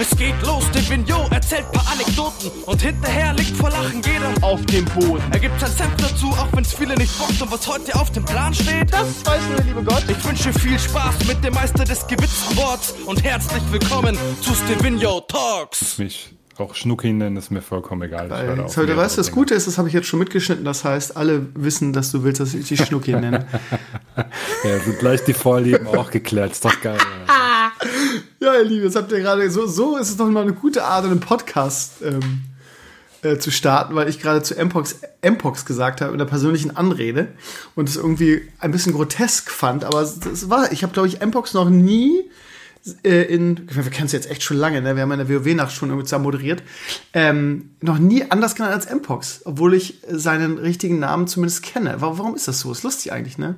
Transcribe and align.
Es 0.00 0.16
geht 0.16 0.34
los, 0.46 0.64
Divino 0.70 1.28
erzählt 1.30 1.70
paar 1.72 1.86
Anekdoten 1.92 2.50
und 2.64 2.80
hinterher 2.80 3.34
liegt 3.34 3.54
vor 3.54 3.68
Lachen 3.68 4.00
jeder 4.00 4.32
auf 4.40 4.64
dem 4.64 4.86
Boden. 4.86 5.22
Er 5.30 5.38
gibt 5.38 5.60
sein 5.60 5.70
Senf 5.70 5.94
dazu, 5.98 6.28
auch 6.28 6.48
wenn's 6.54 6.72
viele 6.72 6.94
nicht 6.94 7.18
bockt 7.18 7.42
und 7.42 7.52
was 7.52 7.68
heute 7.68 7.94
auf 7.94 8.10
dem 8.10 8.24
Plan 8.24 8.54
steht, 8.54 8.90
das 8.90 9.26
weiß 9.26 9.42
nur 9.48 9.56
der 9.56 9.64
liebe 9.66 9.84
Gott. 9.84 10.04
Ich 10.08 10.24
wünsche 10.24 10.54
viel 10.54 10.78
Spaß 10.78 11.26
mit 11.28 11.44
dem 11.44 11.52
Meister 11.52 11.84
des 11.84 12.06
gewitzten 12.06 12.56
Worts 12.56 12.94
und 13.04 13.22
herzlich 13.22 13.62
willkommen 13.70 14.16
zu 14.40 14.54
Stevino 14.54 15.20
Talks. 15.20 15.98
Mich 15.98 16.30
auch 16.60 16.74
Schnucki 16.74 17.12
nennen, 17.12 17.36
ist 17.36 17.50
mir 17.50 17.62
vollkommen 17.62 18.02
egal. 18.02 18.30
Weil, 18.30 18.58
jetzt, 18.58 18.76
du 18.76 18.96
weißt, 18.96 19.18
das 19.18 19.30
Gute 19.30 19.54
ist, 19.54 19.66
das 19.66 19.76
habe 19.76 19.88
ich 19.88 19.94
jetzt 19.94 20.06
schon 20.06 20.18
mitgeschnitten, 20.18 20.64
das 20.64 20.84
heißt, 20.84 21.16
alle 21.16 21.46
wissen, 21.54 21.92
dass 21.92 22.10
du 22.10 22.22
willst, 22.22 22.40
dass 22.40 22.54
ich 22.54 22.68
dich 22.68 22.84
Schnucki 22.84 23.12
nenne. 23.12 23.46
ja, 24.64 24.78
sind 24.78 24.98
gleich 24.98 25.24
die 25.24 25.34
Vorlieben 25.34 25.86
auch 25.86 26.10
geklärt, 26.10 26.52
ist 26.52 26.64
doch 26.64 26.80
geil. 26.80 26.98
ja, 26.98 27.29
ihr 28.40 28.64
Lieben, 28.64 28.84
jetzt 28.84 28.96
habt 28.96 29.12
ihr 29.12 29.20
gerade, 29.20 29.50
so, 29.50 29.66
so 29.66 29.98
ist 29.98 30.08
es 30.08 30.16
doch 30.16 30.28
mal 30.28 30.42
eine 30.42 30.54
gute 30.54 30.84
Art, 30.84 31.04
einen 31.04 31.20
Podcast 31.20 32.02
ähm, 32.02 32.42
äh, 33.22 33.36
zu 33.36 33.50
starten, 33.50 33.94
weil 33.94 34.08
ich 34.08 34.18
gerade 34.18 34.42
zu 34.42 34.54
Mpox, 34.54 35.00
Mpox 35.22 35.66
gesagt 35.66 36.00
habe 36.00 36.12
in 36.12 36.18
der 36.18 36.24
persönlichen 36.24 36.74
Anrede 36.74 37.28
und 37.74 37.88
es 37.88 37.96
irgendwie 37.96 38.48
ein 38.58 38.70
bisschen 38.70 38.94
grotesk 38.94 39.50
fand, 39.50 39.84
aber 39.84 40.00
es 40.00 40.48
war, 40.48 40.72
ich 40.72 40.82
habe, 40.82 40.92
glaube 40.92 41.08
ich, 41.08 41.20
Mpox 41.20 41.52
noch 41.52 41.68
nie 41.68 42.30
äh, 43.04 43.22
in, 43.24 43.68
wir 43.70 43.82
kennen 43.90 44.06
es 44.06 44.12
jetzt 44.12 44.30
echt 44.30 44.42
schon 44.42 44.56
lange, 44.56 44.80
ne? 44.80 44.96
wir 44.96 45.02
haben 45.02 45.12
in 45.12 45.18
der 45.18 45.28
WoW-Nacht 45.28 45.72
schon 45.72 45.90
irgendwie 45.90 46.06
zusammen 46.06 46.24
moderiert, 46.24 46.62
ähm, 47.12 47.72
noch 47.82 47.98
nie 47.98 48.30
anders 48.30 48.54
genannt 48.54 48.74
als 48.74 48.90
Mpox, 48.90 49.42
obwohl 49.44 49.74
ich 49.74 50.00
seinen 50.08 50.56
richtigen 50.56 50.98
Namen 50.98 51.26
zumindest 51.26 51.62
kenne. 51.62 51.96
Warum 51.98 52.34
ist 52.34 52.48
das 52.48 52.60
so? 52.60 52.72
Ist 52.72 52.84
lustig 52.84 53.12
eigentlich, 53.12 53.36
ne? 53.36 53.56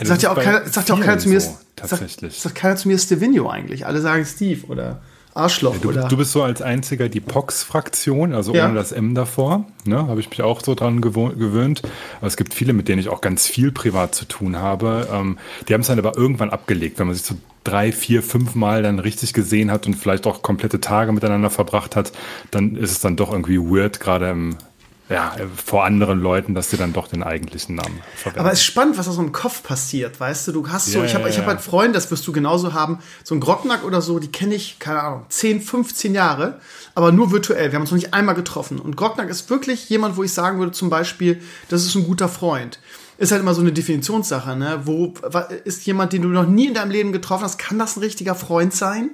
Ja, 0.00 0.06
sagt 0.06 0.22
ja 0.22 0.32
auch 0.32 0.38
keiner, 0.38 0.66
sagt 0.66 0.88
ja 0.88 0.94
auch 0.94 1.00
keiner 1.00 1.18
zu 1.18 1.28
mir, 1.28 1.40
so, 1.40 1.56
tatsächlich. 1.76 2.34
Sagt, 2.34 2.42
sagt 2.42 2.54
keiner 2.54 2.76
zu 2.76 2.88
mir 2.88 2.98
Stevino 2.98 3.48
eigentlich. 3.48 3.86
Alle 3.86 4.00
sagen 4.00 4.24
Steve 4.24 4.66
oder 4.66 5.00
Arschloch. 5.34 5.74
Ja, 5.74 5.80
du, 5.80 5.88
oder? 5.88 6.08
du 6.08 6.16
bist 6.16 6.32
so 6.32 6.42
als 6.42 6.62
einziger 6.62 7.08
die 7.08 7.20
Pox-Fraktion, 7.20 8.34
also 8.34 8.54
ja. 8.54 8.66
ohne 8.66 8.74
das 8.74 8.92
M 8.92 9.14
davor. 9.14 9.64
Ne, 9.84 10.06
habe 10.08 10.20
ich 10.20 10.28
mich 10.30 10.42
auch 10.42 10.60
so 10.62 10.74
dran 10.74 11.00
gewöhnt. 11.00 11.82
Aber 12.18 12.26
es 12.26 12.36
gibt 12.36 12.54
viele, 12.54 12.72
mit 12.72 12.88
denen 12.88 12.98
ich 12.98 13.08
auch 13.08 13.20
ganz 13.20 13.46
viel 13.46 13.72
privat 13.72 14.14
zu 14.14 14.24
tun 14.24 14.56
habe. 14.56 15.08
Ähm, 15.12 15.38
die 15.68 15.74
haben 15.74 15.82
es 15.82 15.86
dann 15.86 15.98
aber 15.98 16.16
irgendwann 16.16 16.50
abgelegt, 16.50 16.98
wenn 16.98 17.06
man 17.06 17.14
sich 17.14 17.24
so 17.24 17.36
drei, 17.62 17.92
vier, 17.92 18.22
fünf 18.22 18.54
Mal 18.54 18.82
dann 18.82 18.98
richtig 18.98 19.32
gesehen 19.32 19.70
hat 19.70 19.86
und 19.86 19.94
vielleicht 19.94 20.26
auch 20.26 20.42
komplette 20.42 20.80
Tage 20.80 21.12
miteinander 21.12 21.50
verbracht 21.50 21.94
hat, 21.94 22.12
dann 22.50 22.74
ist 22.74 22.90
es 22.90 23.00
dann 23.00 23.16
doch 23.16 23.32
irgendwie 23.32 23.58
weird, 23.58 24.00
gerade 24.00 24.30
im 24.30 24.56
ja, 25.10 25.34
vor 25.54 25.84
anderen 25.84 26.20
Leuten, 26.20 26.54
dass 26.54 26.70
sie 26.70 26.76
dann 26.76 26.92
doch 26.92 27.08
den 27.08 27.24
eigentlichen 27.24 27.74
Namen 27.74 28.00
verwenden. 28.14 28.40
Aber 28.40 28.52
es 28.52 28.60
ist 28.60 28.64
spannend, 28.64 28.96
was 28.96 29.06
da 29.06 29.12
so 29.12 29.20
im 29.20 29.32
Kopf 29.32 29.64
passiert, 29.64 30.20
weißt 30.20 30.48
du? 30.48 30.52
Du 30.52 30.68
hast 30.68 30.86
so, 30.86 30.98
yeah, 30.98 31.06
ich 31.06 31.14
habe 31.14 31.24
yeah, 31.24 31.32
ich 31.32 31.38
hab 31.38 31.46
halt 31.46 31.60
Freunde, 31.60 31.94
das 31.94 32.10
wirst 32.12 32.26
du 32.28 32.32
genauso 32.32 32.74
haben, 32.74 33.00
so 33.24 33.34
ein 33.34 33.40
Grocknack 33.40 33.84
oder 33.84 34.00
so, 34.02 34.20
die 34.20 34.30
kenne 34.30 34.54
ich, 34.54 34.78
keine 34.78 35.02
Ahnung, 35.02 35.26
10, 35.28 35.62
15 35.62 36.14
Jahre, 36.14 36.60
aber 36.94 37.10
nur 37.10 37.32
virtuell. 37.32 37.72
Wir 37.72 37.74
haben 37.74 37.82
uns 37.82 37.90
noch 37.90 37.98
nicht 37.98 38.14
einmal 38.14 38.36
getroffen. 38.36 38.78
Und 38.78 38.96
Grocknack 38.96 39.28
ist 39.28 39.50
wirklich 39.50 39.88
jemand, 39.88 40.16
wo 40.16 40.22
ich 40.22 40.32
sagen 40.32 40.60
würde, 40.60 40.72
zum 40.72 40.90
Beispiel, 40.90 41.42
das 41.68 41.84
ist 41.84 41.94
ein 41.96 42.04
guter 42.04 42.28
Freund 42.28 42.78
ist 43.20 43.32
halt 43.32 43.42
immer 43.42 43.52
so 43.52 43.60
eine 43.60 43.70
Definitionssache, 43.70 44.56
ne? 44.56 44.80
Wo 44.84 45.12
ist 45.64 45.84
jemand, 45.84 46.14
den 46.14 46.22
du 46.22 46.28
noch 46.28 46.46
nie 46.46 46.68
in 46.68 46.74
deinem 46.74 46.90
Leben 46.90 47.12
getroffen 47.12 47.44
hast, 47.44 47.58
kann 47.58 47.78
das 47.78 47.96
ein 47.96 48.00
richtiger 48.00 48.34
Freund 48.34 48.72
sein? 48.72 49.10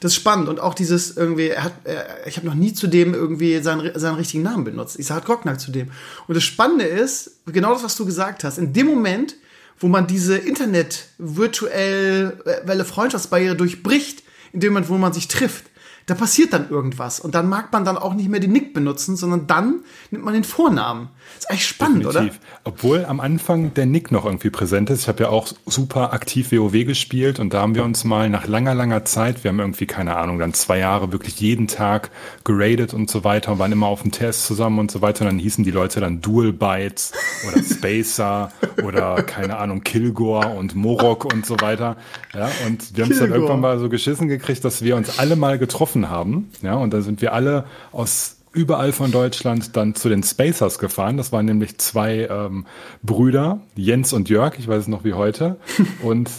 Das 0.00 0.12
ist 0.12 0.16
spannend 0.16 0.50
und 0.50 0.60
auch 0.60 0.74
dieses 0.74 1.16
irgendwie, 1.16 1.48
er 1.48 1.64
hat, 1.64 1.72
er, 1.84 2.26
ich 2.26 2.36
habe 2.36 2.46
noch 2.46 2.54
nie 2.54 2.74
zu 2.74 2.86
dem 2.86 3.14
irgendwie 3.14 3.58
seinen, 3.62 3.98
seinen 3.98 4.16
richtigen 4.16 4.42
Namen 4.42 4.64
benutzt. 4.64 4.98
Ich 4.98 5.06
sage 5.06 5.24
Grocknack 5.24 5.58
zu 5.58 5.70
dem. 5.70 5.90
Und 6.28 6.34
das 6.34 6.44
Spannende 6.44 6.84
ist, 6.84 7.38
genau 7.46 7.72
das, 7.72 7.82
was 7.82 7.96
du 7.96 8.04
gesagt 8.04 8.44
hast, 8.44 8.58
in 8.58 8.74
dem 8.74 8.88
Moment, 8.88 9.36
wo 9.80 9.88
man 9.88 10.06
diese 10.06 10.36
Internet 10.36 11.06
virtuelle 11.16 12.38
äh, 12.44 12.84
Freundschaftsbarriere 12.84 13.56
durchbricht, 13.56 14.22
in 14.52 14.60
dem 14.60 14.74
Moment, 14.74 14.90
wo 14.90 14.98
man 14.98 15.14
sich 15.14 15.28
trifft, 15.28 15.64
da 16.06 16.14
passiert 16.14 16.52
dann 16.52 16.70
irgendwas. 16.70 17.18
Und 17.18 17.34
dann 17.34 17.48
mag 17.48 17.72
man 17.72 17.84
dann 17.84 17.98
auch 17.98 18.14
nicht 18.14 18.28
mehr 18.28 18.38
den 18.38 18.52
Nick 18.52 18.72
benutzen, 18.72 19.16
sondern 19.16 19.48
dann 19.48 19.80
nimmt 20.12 20.24
man 20.24 20.34
den 20.34 20.44
Vornamen. 20.44 21.08
ist 21.36 21.50
eigentlich 21.50 21.66
spannend, 21.66 22.04
Definitiv. 22.04 22.36
oder? 22.36 22.60
Obwohl 22.62 23.04
am 23.04 23.18
Anfang 23.18 23.74
der 23.74 23.86
Nick 23.86 24.12
noch 24.12 24.24
irgendwie 24.24 24.50
präsent 24.50 24.88
ist. 24.88 25.02
Ich 25.02 25.08
habe 25.08 25.24
ja 25.24 25.30
auch 25.30 25.48
super 25.66 26.12
aktiv 26.12 26.52
WoW 26.52 26.86
gespielt 26.86 27.40
und 27.40 27.52
da 27.52 27.60
haben 27.60 27.74
wir 27.74 27.82
uns 27.82 28.04
mal 28.04 28.30
nach 28.30 28.46
langer, 28.46 28.74
langer 28.74 29.04
Zeit, 29.04 29.42
wir 29.42 29.48
haben 29.48 29.58
irgendwie, 29.58 29.86
keine 29.86 30.16
Ahnung, 30.16 30.38
dann 30.38 30.54
zwei 30.54 30.78
Jahre 30.78 31.10
wirklich 31.10 31.40
jeden 31.40 31.66
Tag 31.66 32.10
geradet 32.44 32.94
und 32.94 33.10
so 33.10 33.24
weiter 33.24 33.50
und 33.50 33.58
waren 33.58 33.72
immer 33.72 33.88
auf 33.88 34.02
dem 34.02 34.12
TS 34.12 34.46
zusammen 34.46 34.78
und 34.78 34.92
so 34.92 35.02
weiter. 35.02 35.22
Und 35.22 35.26
dann 35.26 35.38
hießen 35.40 35.64
die 35.64 35.72
Leute 35.72 35.98
dann 35.98 36.20
Dual 36.20 36.52
Bytes 36.52 37.12
oder 37.48 37.62
Spacer 37.64 38.52
oder, 38.84 39.24
keine 39.24 39.56
Ahnung, 39.56 39.82
Kilgore 39.82 40.50
und 40.50 40.76
Morok 40.76 41.24
und 41.24 41.46
so 41.46 41.60
weiter. 41.60 41.96
Ja, 42.32 42.48
und 42.64 42.96
wir 42.96 43.04
haben 43.04 43.10
es 43.10 43.18
dann 43.18 43.32
irgendwann 43.32 43.60
mal 43.60 43.80
so 43.80 43.88
geschissen 43.88 44.28
gekriegt, 44.28 44.64
dass 44.64 44.82
wir 44.82 44.94
uns 44.94 45.18
alle 45.18 45.34
mal 45.34 45.58
getroffen 45.58 45.95
getroffen 45.96 46.10
haben. 46.10 46.50
Ja, 46.62 46.74
und 46.74 46.92
da 46.92 47.00
sind 47.00 47.20
wir 47.22 47.32
alle 47.32 47.64
aus 47.92 48.36
überall 48.52 48.92
von 48.92 49.12
Deutschland 49.12 49.76
dann 49.76 49.94
zu 49.94 50.08
den 50.08 50.22
Spacers 50.22 50.78
gefahren. 50.78 51.18
Das 51.18 51.30
waren 51.30 51.44
nämlich 51.44 51.76
zwei 51.76 52.26
ähm, 52.30 52.64
Brüder, 53.02 53.60
Jens 53.74 54.14
und 54.14 54.30
Jörg, 54.30 54.58
ich 54.58 54.66
weiß 54.66 54.82
es 54.84 54.88
noch 54.88 55.04
wie 55.04 55.12
heute. 55.12 55.56
Und 56.02 56.30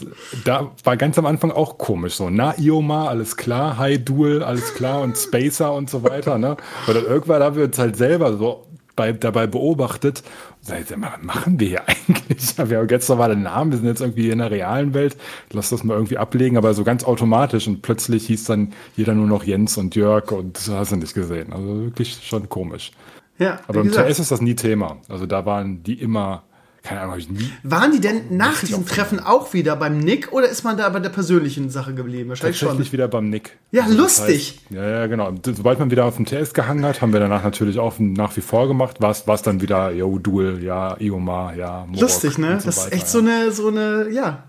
da 0.43 0.71
war 0.83 0.97
ganz 0.97 1.19
am 1.19 1.27
Anfang 1.27 1.51
auch 1.51 1.77
komisch 1.77 2.15
so, 2.15 2.31
na 2.31 2.57
Ioma, 2.57 3.07
alles 3.07 3.37
klar, 3.37 3.77
Hi 3.77 4.03
Duel, 4.03 4.41
alles 4.41 4.73
klar 4.73 5.01
und 5.01 5.15
Spacer 5.15 5.71
und 5.73 5.91
so 5.91 6.03
weiter. 6.03 6.39
Ne? 6.39 6.57
Und 6.87 6.95
dann 6.95 7.05
irgendwann 7.05 7.43
haben 7.43 7.55
wir 7.55 7.65
uns 7.65 7.77
halt 7.77 7.95
selber 7.95 8.35
so 8.35 8.65
bei, 8.97 9.13
dabei 9.13 9.47
beobachtet 9.47 10.23
was 10.67 10.97
machen 11.21 11.59
wir 11.59 11.67
hier 11.67 11.81
eigentlich? 11.87 12.57
Wir 12.57 12.79
haben 12.79 12.89
jetzt 12.89 13.09
noch 13.09 13.17
mal 13.17 13.29
den 13.29 13.43
Namen, 13.43 13.71
wir 13.71 13.77
sind 13.77 13.87
jetzt 13.87 14.01
irgendwie 14.01 14.29
in 14.29 14.39
der 14.39 14.51
realen 14.51 14.93
Welt, 14.93 15.15
lass 15.51 15.69
das 15.69 15.83
mal 15.83 15.93
irgendwie 15.93 16.17
ablegen, 16.17 16.57
aber 16.57 16.73
so 16.73 16.83
ganz 16.83 17.03
automatisch 17.03 17.67
und 17.67 17.81
plötzlich 17.81 18.27
hieß 18.27 18.45
dann 18.45 18.73
jeder 18.95 19.13
nur 19.13 19.27
noch 19.27 19.43
Jens 19.43 19.77
und 19.77 19.95
Jörg 19.95 20.31
und 20.31 20.59
hast 20.69 20.91
du 20.91 20.97
nicht 20.97 21.13
gesehen. 21.13 21.53
Also 21.53 21.83
wirklich 21.83 22.19
schon 22.23 22.49
komisch. 22.49 22.91
Ja, 23.39 23.59
aber 23.67 23.81
im 23.81 23.91
TS 23.91 24.19
ist 24.19 24.31
das 24.31 24.41
nie 24.41 24.55
Thema. 24.55 24.97
Also 25.09 25.25
da 25.25 25.45
waren 25.45 25.83
die 25.83 26.01
immer 26.01 26.43
keine 26.87 27.01
Ahnung, 27.01 27.11
habe 27.11 27.21
ich 27.21 27.29
nie. 27.29 27.51
Waren 27.63 27.91
die 27.91 27.99
denn 27.99 28.37
nach 28.37 28.61
diesem 28.61 28.85
Treffen 28.85 29.19
auch 29.19 29.53
wieder 29.53 29.75
beim 29.75 29.99
Nick 29.99 30.31
oder 30.31 30.47
ist 30.47 30.63
man 30.63 30.77
da 30.77 30.87
bei 30.87 30.99
der 30.99 31.09
persönlichen 31.09 31.69
Sache 31.69 31.93
geblieben? 31.93 32.29
Wahrscheinlich 32.29 32.59
Tatsächlich 32.59 32.87
schon. 32.87 32.93
wieder 32.93 33.07
beim 33.09 33.29
Nick. 33.29 33.57
Ja, 33.71 33.83
also 33.83 33.97
lustig. 33.97 34.61
Das 34.69 34.77
heißt, 34.77 34.85
ja, 34.85 34.99
ja, 34.99 35.07
genau. 35.07 35.33
Sobald 35.45 35.79
man 35.79 35.91
wieder 35.91 36.05
auf 36.05 36.15
dem 36.15 36.25
TS 36.25 36.53
gehangen 36.53 36.85
hat, 36.85 37.01
haben 37.01 37.11
wir 37.11 37.19
danach 37.19 37.43
natürlich 37.43 37.77
auch 37.77 37.95
nach 37.99 38.35
wie 38.37 38.41
vor 38.41 38.67
gemacht. 38.67 39.01
War 39.01 39.11
es 39.11 39.41
dann 39.41 39.61
wieder, 39.61 39.91
yo, 39.91 40.17
Duel, 40.17 40.63
ja, 40.63 40.95
Iomar, 40.99 41.55
ja, 41.55 41.85
Morok 41.85 42.01
Lustig, 42.01 42.37
ne? 42.37 42.59
So 42.59 42.67
das 42.67 42.77
ist 42.77 42.93
echt 42.93 43.03
ja. 43.03 43.07
so 43.09 43.19
eine, 43.19 43.51
so 43.51 43.67
eine, 43.67 44.09
ja. 44.09 44.43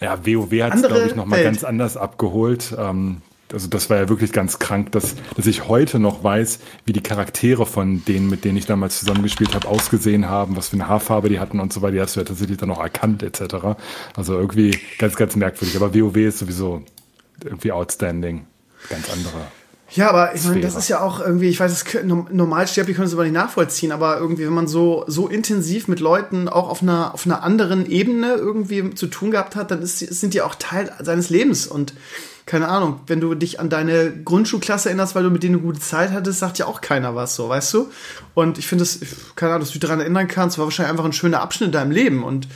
Ja, 0.00 0.18
WoW 0.26 0.50
hat 0.62 0.74
es, 0.74 0.82
glaube 0.82 1.06
ich, 1.06 1.14
nochmal 1.14 1.44
ganz 1.44 1.62
anders 1.62 1.96
abgeholt. 1.96 2.74
Ähm, 2.76 3.22
also 3.54 3.68
das 3.68 3.88
war 3.88 3.96
ja 3.96 4.08
wirklich 4.08 4.32
ganz 4.32 4.58
krank, 4.58 4.92
dass, 4.92 5.14
dass 5.36 5.46
ich 5.46 5.68
heute 5.68 5.98
noch 5.98 6.22
weiß, 6.22 6.58
wie 6.84 6.92
die 6.92 7.02
Charaktere 7.02 7.64
von 7.64 8.04
denen, 8.04 8.28
mit 8.28 8.44
denen 8.44 8.58
ich 8.58 8.66
damals 8.66 8.98
zusammengespielt 8.98 9.54
habe, 9.54 9.68
ausgesehen 9.68 10.28
haben, 10.28 10.56
was 10.56 10.68
für 10.68 10.74
eine 10.74 10.88
Haarfarbe 10.88 11.28
die 11.28 11.40
hatten 11.40 11.60
und 11.60 11.72
so 11.72 11.80
weiter. 11.80 11.92
Die 11.92 12.00
hast 12.00 12.16
du 12.16 12.20
ja 12.20 12.26
tatsächlich 12.26 12.58
dann 12.58 12.68
noch 12.68 12.80
erkannt 12.80 13.22
etc. 13.22 13.54
Also 14.16 14.34
irgendwie 14.34 14.78
ganz, 14.98 15.16
ganz 15.16 15.36
merkwürdig. 15.36 15.76
Aber 15.76 15.94
WoW 15.94 16.16
ist 16.16 16.40
sowieso 16.40 16.82
irgendwie 17.42 17.72
outstanding. 17.72 18.46
Ganz 18.90 19.10
andere. 19.10 19.46
Ja, 19.90 20.08
aber 20.08 20.34
ich 20.34 20.44
meine, 20.44 20.60
das 20.60 20.74
ist 20.74 20.88
ja 20.88 21.00
auch 21.00 21.20
irgendwie, 21.20 21.48
ich 21.48 21.60
weiß, 21.60 21.70
es 21.70 22.04
Normalsterbliche 22.04 22.96
können 22.96 23.06
es 23.06 23.12
aber 23.12 23.22
nicht 23.22 23.34
nachvollziehen, 23.34 23.92
aber 23.92 24.18
irgendwie, 24.18 24.44
wenn 24.44 24.52
man 24.52 24.66
so, 24.66 25.04
so 25.06 25.28
intensiv 25.28 25.86
mit 25.86 26.00
Leuten 26.00 26.48
auch 26.48 26.68
auf 26.68 26.82
einer, 26.82 27.14
auf 27.14 27.26
einer 27.26 27.44
anderen 27.44 27.86
Ebene 27.88 28.34
irgendwie 28.34 28.94
zu 28.94 29.06
tun 29.06 29.30
gehabt 29.30 29.54
hat, 29.54 29.70
dann 29.70 29.82
ist, 29.82 29.98
sind 29.98 30.34
die 30.34 30.42
auch 30.42 30.56
Teil 30.56 30.90
seines 31.00 31.30
Lebens 31.30 31.68
und 31.68 31.94
keine 32.46 32.68
Ahnung, 32.68 33.00
wenn 33.06 33.20
du 33.20 33.34
dich 33.34 33.58
an 33.58 33.70
deine 33.70 34.12
Grundschulklasse 34.12 34.90
erinnerst, 34.90 35.14
weil 35.14 35.22
du 35.22 35.30
mit 35.30 35.42
denen 35.42 35.56
eine 35.56 35.64
gute 35.64 35.80
Zeit 35.80 36.12
hattest, 36.12 36.40
sagt 36.40 36.58
ja 36.58 36.66
auch 36.66 36.82
keiner 36.82 37.14
was 37.14 37.36
so, 37.36 37.48
weißt 37.48 37.72
du? 37.72 37.90
Und 38.34 38.58
ich 38.58 38.66
finde 38.66 38.84
es, 38.84 39.00
keine 39.34 39.52
Ahnung, 39.52 39.60
dass 39.60 39.70
du 39.70 39.78
dich 39.78 39.88
daran 39.88 40.00
erinnern 40.00 40.28
kannst, 40.28 40.58
war 40.58 40.66
wahrscheinlich 40.66 40.90
einfach 40.90 41.06
ein 41.06 41.14
schöner 41.14 41.40
Abschnitt 41.40 41.68
in 41.68 41.72
deinem 41.72 41.90
Leben 41.90 42.22
und 42.22 42.48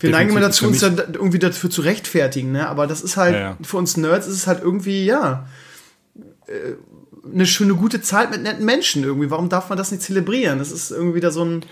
wir 0.00 0.10
neigen 0.10 0.30
immer 0.30 0.40
dazu, 0.40 0.66
uns 0.66 0.80
dann 0.80 0.96
irgendwie 1.14 1.38
dafür 1.38 1.70
zu 1.70 1.80
rechtfertigen, 1.80 2.52
ne? 2.52 2.68
Aber 2.68 2.86
das 2.86 3.00
ist 3.00 3.16
halt, 3.16 3.34
ja, 3.34 3.40
ja. 3.40 3.58
für 3.62 3.78
uns 3.78 3.96
Nerds 3.96 4.26
ist 4.26 4.34
es 4.34 4.46
halt 4.46 4.62
irgendwie, 4.62 5.06
ja, 5.06 5.46
äh, 6.46 6.74
eine 7.32 7.46
schöne, 7.46 7.74
gute 7.74 8.00
Zeit 8.02 8.30
mit 8.30 8.42
netten 8.42 8.64
Menschen 8.64 9.02
irgendwie. 9.02 9.30
Warum 9.30 9.48
darf 9.48 9.68
man 9.68 9.78
das 9.78 9.90
nicht 9.90 10.02
zelebrieren? 10.02 10.58
Das 10.58 10.70
ist 10.70 10.90
irgendwie 10.90 11.16
wieder 11.16 11.30
so 11.30 11.44
ein, 11.44 11.64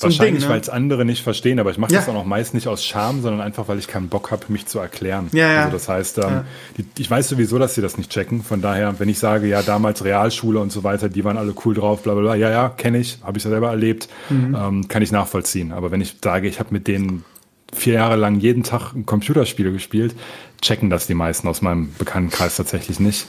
so 0.00 0.06
Wahrscheinlich, 0.06 0.44
ne? 0.44 0.50
weil 0.50 0.60
es 0.60 0.68
andere 0.68 1.04
nicht 1.04 1.24
verstehen, 1.24 1.58
aber 1.58 1.72
ich 1.72 1.78
mache 1.78 1.92
ja. 1.92 1.98
das 1.98 2.08
auch 2.08 2.14
noch 2.14 2.24
meist 2.24 2.54
nicht 2.54 2.68
aus 2.68 2.84
Scham, 2.84 3.20
sondern 3.20 3.40
einfach, 3.40 3.66
weil 3.66 3.80
ich 3.80 3.88
keinen 3.88 4.08
Bock 4.08 4.30
habe, 4.30 4.44
mich 4.46 4.66
zu 4.66 4.78
erklären. 4.78 5.28
Ja, 5.32 5.52
ja. 5.52 5.58
Also 5.64 5.72
das 5.72 5.88
heißt, 5.88 6.18
ähm, 6.18 6.24
ja. 6.24 6.44
die, 6.76 6.86
ich 6.98 7.10
weiß 7.10 7.28
sowieso, 7.28 7.58
dass 7.58 7.74
sie 7.74 7.82
das 7.82 7.98
nicht 7.98 8.08
checken. 8.08 8.44
Von 8.44 8.62
daher, 8.62 9.00
wenn 9.00 9.08
ich 9.08 9.18
sage, 9.18 9.48
ja, 9.48 9.60
damals 9.60 10.04
Realschule 10.04 10.60
und 10.60 10.70
so 10.70 10.84
weiter, 10.84 11.08
die 11.08 11.24
waren 11.24 11.36
alle 11.36 11.52
cool 11.64 11.74
drauf, 11.74 12.04
bla 12.04 12.12
bla 12.14 12.22
bla, 12.22 12.34
ja, 12.36 12.48
ja, 12.48 12.68
kenne 12.68 12.98
ich, 12.98 13.18
habe 13.24 13.38
ich 13.38 13.42
selber 13.42 13.70
erlebt, 13.70 14.08
mhm. 14.30 14.56
ähm, 14.56 14.88
kann 14.88 15.02
ich 15.02 15.10
nachvollziehen. 15.10 15.72
Aber 15.72 15.90
wenn 15.90 16.00
ich 16.00 16.14
sage, 16.22 16.46
ich 16.46 16.60
habe 16.60 16.68
mit 16.70 16.86
denen 16.86 17.24
vier 17.72 17.94
Jahre 17.94 18.16
lang 18.16 18.40
jeden 18.40 18.62
Tag 18.62 18.94
ein 18.94 19.06
Computerspiel 19.06 19.72
gespielt, 19.72 20.14
checken 20.60 20.90
das 20.90 21.06
die 21.06 21.14
meisten 21.14 21.46
aus 21.46 21.62
meinem 21.62 21.92
Bekanntenkreis 21.98 22.56
tatsächlich 22.56 22.98
nicht. 22.98 23.26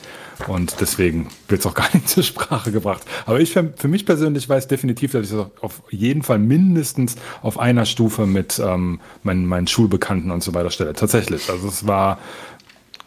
Und 0.47 0.79
deswegen 0.79 1.27
wird 1.47 1.59
es 1.59 1.67
auch 1.67 1.73
gar 1.75 1.89
nicht 1.93 2.09
zur 2.09 2.23
Sprache 2.23 2.71
gebracht. 2.71 3.03
Aber 3.25 3.39
ich 3.39 3.51
für, 3.51 3.73
für 3.75 3.87
mich 3.87 4.05
persönlich 4.05 4.47
weiß 4.47 4.67
definitiv, 4.67 5.11
dass 5.11 5.25
ich 5.25 5.31
das 5.31 5.47
auf 5.61 5.83
jeden 5.89 6.23
Fall 6.23 6.39
mindestens 6.39 7.17
auf 7.41 7.59
einer 7.59 7.85
Stufe 7.85 8.25
mit 8.25 8.59
ähm, 8.59 8.99
meinen, 9.23 9.45
meinen 9.45 9.67
Schulbekannten 9.67 10.31
und 10.31 10.41
so 10.41 10.53
weiter 10.53 10.71
stelle. 10.71 10.93
Tatsächlich. 10.93 11.49
Also 11.49 11.67
es 11.67 11.85
war 11.85 12.19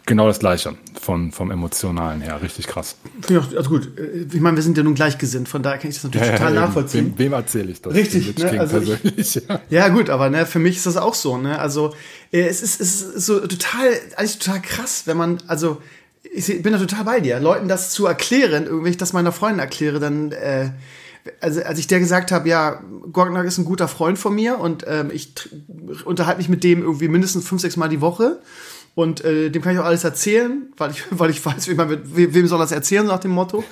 Genau 0.06 0.26
das 0.26 0.40
Gleiche 0.40 0.75
vom, 1.00 1.32
vom 1.32 1.50
Emotionalen 1.50 2.20
her. 2.20 2.43
Richtig 2.43 2.66
krass. 2.66 2.96
Ja, 3.28 3.40
also 3.56 3.70
gut. 3.70 3.88
Ich 4.32 4.40
meine, 4.40 4.56
wir 4.56 4.62
sind 4.62 4.76
ja 4.76 4.82
nun 4.82 4.94
gleichgesinnt, 4.94 5.49
von 5.49 5.62
daher 5.62 5.78
kann 5.78 5.90
ich 5.90 5.96
das 5.96 6.04
natürlich 6.04 6.26
ja, 6.26 6.37
total 6.37 6.54
ja, 6.54 6.60
nachvollziehen. 6.62 7.14
Wem, 7.16 7.19
wem 7.19 7.32
erzähle 7.32 7.70
ich 7.70 7.82
das? 7.82 7.94
Richtig. 7.94 8.37
Ne? 8.38 8.60
Also 8.60 8.96
ich, 9.16 9.34
ja. 9.37 9.60
ja. 9.70 9.88
gut, 9.88 10.10
aber 10.10 10.28
ne, 10.28 10.44
für 10.44 10.58
mich 10.58 10.76
ist 10.76 10.87
das 10.87 10.96
auch 10.96 11.14
so. 11.14 11.37
Ne? 11.38 11.58
Also 11.58 11.94
äh, 12.32 12.43
es 12.43 12.62
ist, 12.62 12.81
es 12.81 13.02
ist 13.02 13.26
so 13.26 13.40
total, 13.40 13.93
eigentlich 14.16 14.38
total 14.38 14.60
krass, 14.60 15.02
wenn 15.06 15.16
man, 15.16 15.38
also 15.46 15.81
ich 16.34 16.62
bin 16.62 16.72
da 16.72 16.78
total 16.78 17.05
bei 17.05 17.20
dir. 17.20 17.38
Leuten 17.38 17.69
das 17.69 17.90
zu 17.90 18.06
erklären, 18.06 18.66
irgendwie, 18.66 18.90
ich 18.90 18.96
das 18.96 19.12
meiner 19.12 19.32
Freundin 19.32 19.60
erkläre, 19.60 20.00
dann 20.00 20.32
äh, 20.32 20.70
also 21.40 21.62
als 21.62 21.78
ich 21.78 21.87
der 21.87 22.00
gesagt 22.00 22.32
habe, 22.32 22.48
ja, 22.48 22.82
Gorgnack 23.12 23.46
ist 23.46 23.58
ein 23.58 23.64
guter 23.64 23.88
Freund 23.88 24.19
von 24.19 24.34
mir 24.34 24.58
und 24.58 24.84
ähm, 24.88 25.10
ich 25.12 25.32
unterhalte 26.05 26.38
mich 26.38 26.48
mit 26.48 26.64
dem 26.64 26.82
irgendwie 26.82 27.08
mindestens 27.08 27.46
fünf, 27.46 27.62
sechs 27.62 27.76
Mal 27.76 27.88
die 27.88 28.00
Woche. 28.00 28.40
Und 28.94 29.24
äh, 29.24 29.48
dem 29.50 29.62
kann 29.62 29.72
ich 29.72 29.78
auch 29.78 29.86
alles 29.86 30.04
erzählen, 30.04 30.66
weil 30.76 30.90
ich, 30.90 31.04
weil 31.10 31.30
ich 31.30 31.44
weiß, 31.44 31.68
wie 31.68 31.74
man 31.74 31.88
mit, 31.88 32.00
wem 32.04 32.46
soll 32.46 32.58
das 32.58 32.72
erzählen, 32.72 33.06
nach 33.06 33.20
dem 33.20 33.30
Motto. 33.30 33.64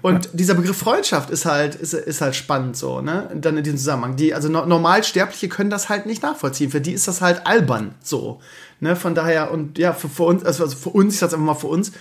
Und 0.00 0.30
dieser 0.32 0.54
Begriff 0.54 0.78
Freundschaft 0.78 1.30
ist 1.30 1.44
halt, 1.44 1.74
ist, 1.74 1.92
ist 1.92 2.20
halt 2.20 2.34
spannend 2.34 2.76
so, 2.76 3.00
ne? 3.00 3.30
Dann 3.34 3.56
in 3.58 3.64
diesem 3.64 3.78
Zusammenhang. 3.78 4.16
Die, 4.16 4.32
also 4.34 4.48
no, 4.48 4.64
Normalsterbliche 4.64 5.48
können 5.48 5.70
das 5.70 5.88
halt 5.88 6.06
nicht 6.06 6.22
nachvollziehen. 6.22 6.70
Für 6.70 6.80
die 6.80 6.92
ist 6.92 7.06
das 7.06 7.20
halt 7.20 7.46
albern 7.46 7.94
so. 8.02 8.40
Ne? 8.80 8.96
Von 8.96 9.14
daher, 9.14 9.50
und 9.50 9.78
ja, 9.78 9.92
für, 9.92 10.08
für 10.08 10.24
uns, 10.24 10.44
also 10.44 10.66
für 10.66 10.90
uns, 10.90 11.14
ich 11.14 11.20
sag's 11.20 11.34
einfach 11.34 11.46
mal 11.46 11.54
für 11.54 11.68
uns, 11.68 11.92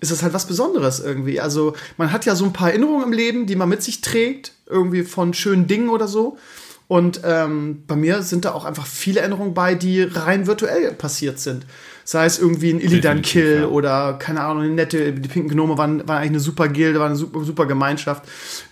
ist 0.00 0.12
das 0.12 0.22
halt 0.22 0.34
was 0.34 0.46
Besonderes 0.46 1.00
irgendwie. 1.00 1.40
Also 1.40 1.74
man 1.96 2.12
hat 2.12 2.24
ja 2.26 2.36
so 2.36 2.44
ein 2.44 2.52
paar 2.52 2.68
Erinnerungen 2.68 3.04
im 3.04 3.12
Leben, 3.12 3.46
die 3.46 3.56
man 3.56 3.68
mit 3.68 3.82
sich 3.82 4.00
trägt, 4.00 4.52
irgendwie 4.66 5.02
von 5.02 5.34
schönen 5.34 5.66
Dingen 5.66 5.88
oder 5.88 6.06
so. 6.06 6.38
Und 6.86 7.20
ähm, 7.24 7.82
bei 7.86 7.96
mir 7.96 8.22
sind 8.22 8.44
da 8.44 8.52
auch 8.52 8.64
einfach 8.64 8.86
viele 8.86 9.20
Erinnerungen 9.20 9.52
bei, 9.52 9.74
die 9.74 10.02
rein 10.02 10.46
virtuell 10.46 10.92
passiert 10.92 11.38
sind. 11.38 11.66
Sei 12.10 12.24
es 12.24 12.38
irgendwie 12.38 12.70
ein 12.70 12.80
Illidan-Kill 12.80 13.60
ja. 13.60 13.66
oder, 13.66 14.14
keine 14.14 14.40
Ahnung, 14.40 14.62
eine 14.62 14.72
nette, 14.72 15.12
die 15.12 15.28
Pinken 15.28 15.50
Gnome 15.50 15.76
waren, 15.76 16.08
waren 16.08 16.16
eigentlich 16.16 16.30
eine 16.30 16.40
super 16.40 16.66
Gilde, 16.68 17.00
war 17.00 17.06
eine 17.06 17.16
super, 17.16 17.44
super 17.44 17.66
Gemeinschaft. 17.66 18.24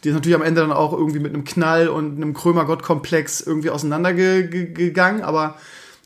Die 0.03 0.09
ist 0.09 0.15
natürlich 0.15 0.37
am 0.37 0.41
Ende 0.41 0.63
dann 0.63 0.73
auch 0.73 0.95
irgendwie 0.95 1.19
mit 1.19 1.35
einem 1.35 1.45
Knall 1.45 1.89
und 1.89 2.17
einem 2.17 2.33
Krömer-Gott-Komplex 2.33 3.43
irgendwie 3.43 3.69
auseinandergegangen, 3.69 5.21
aber 5.21 5.57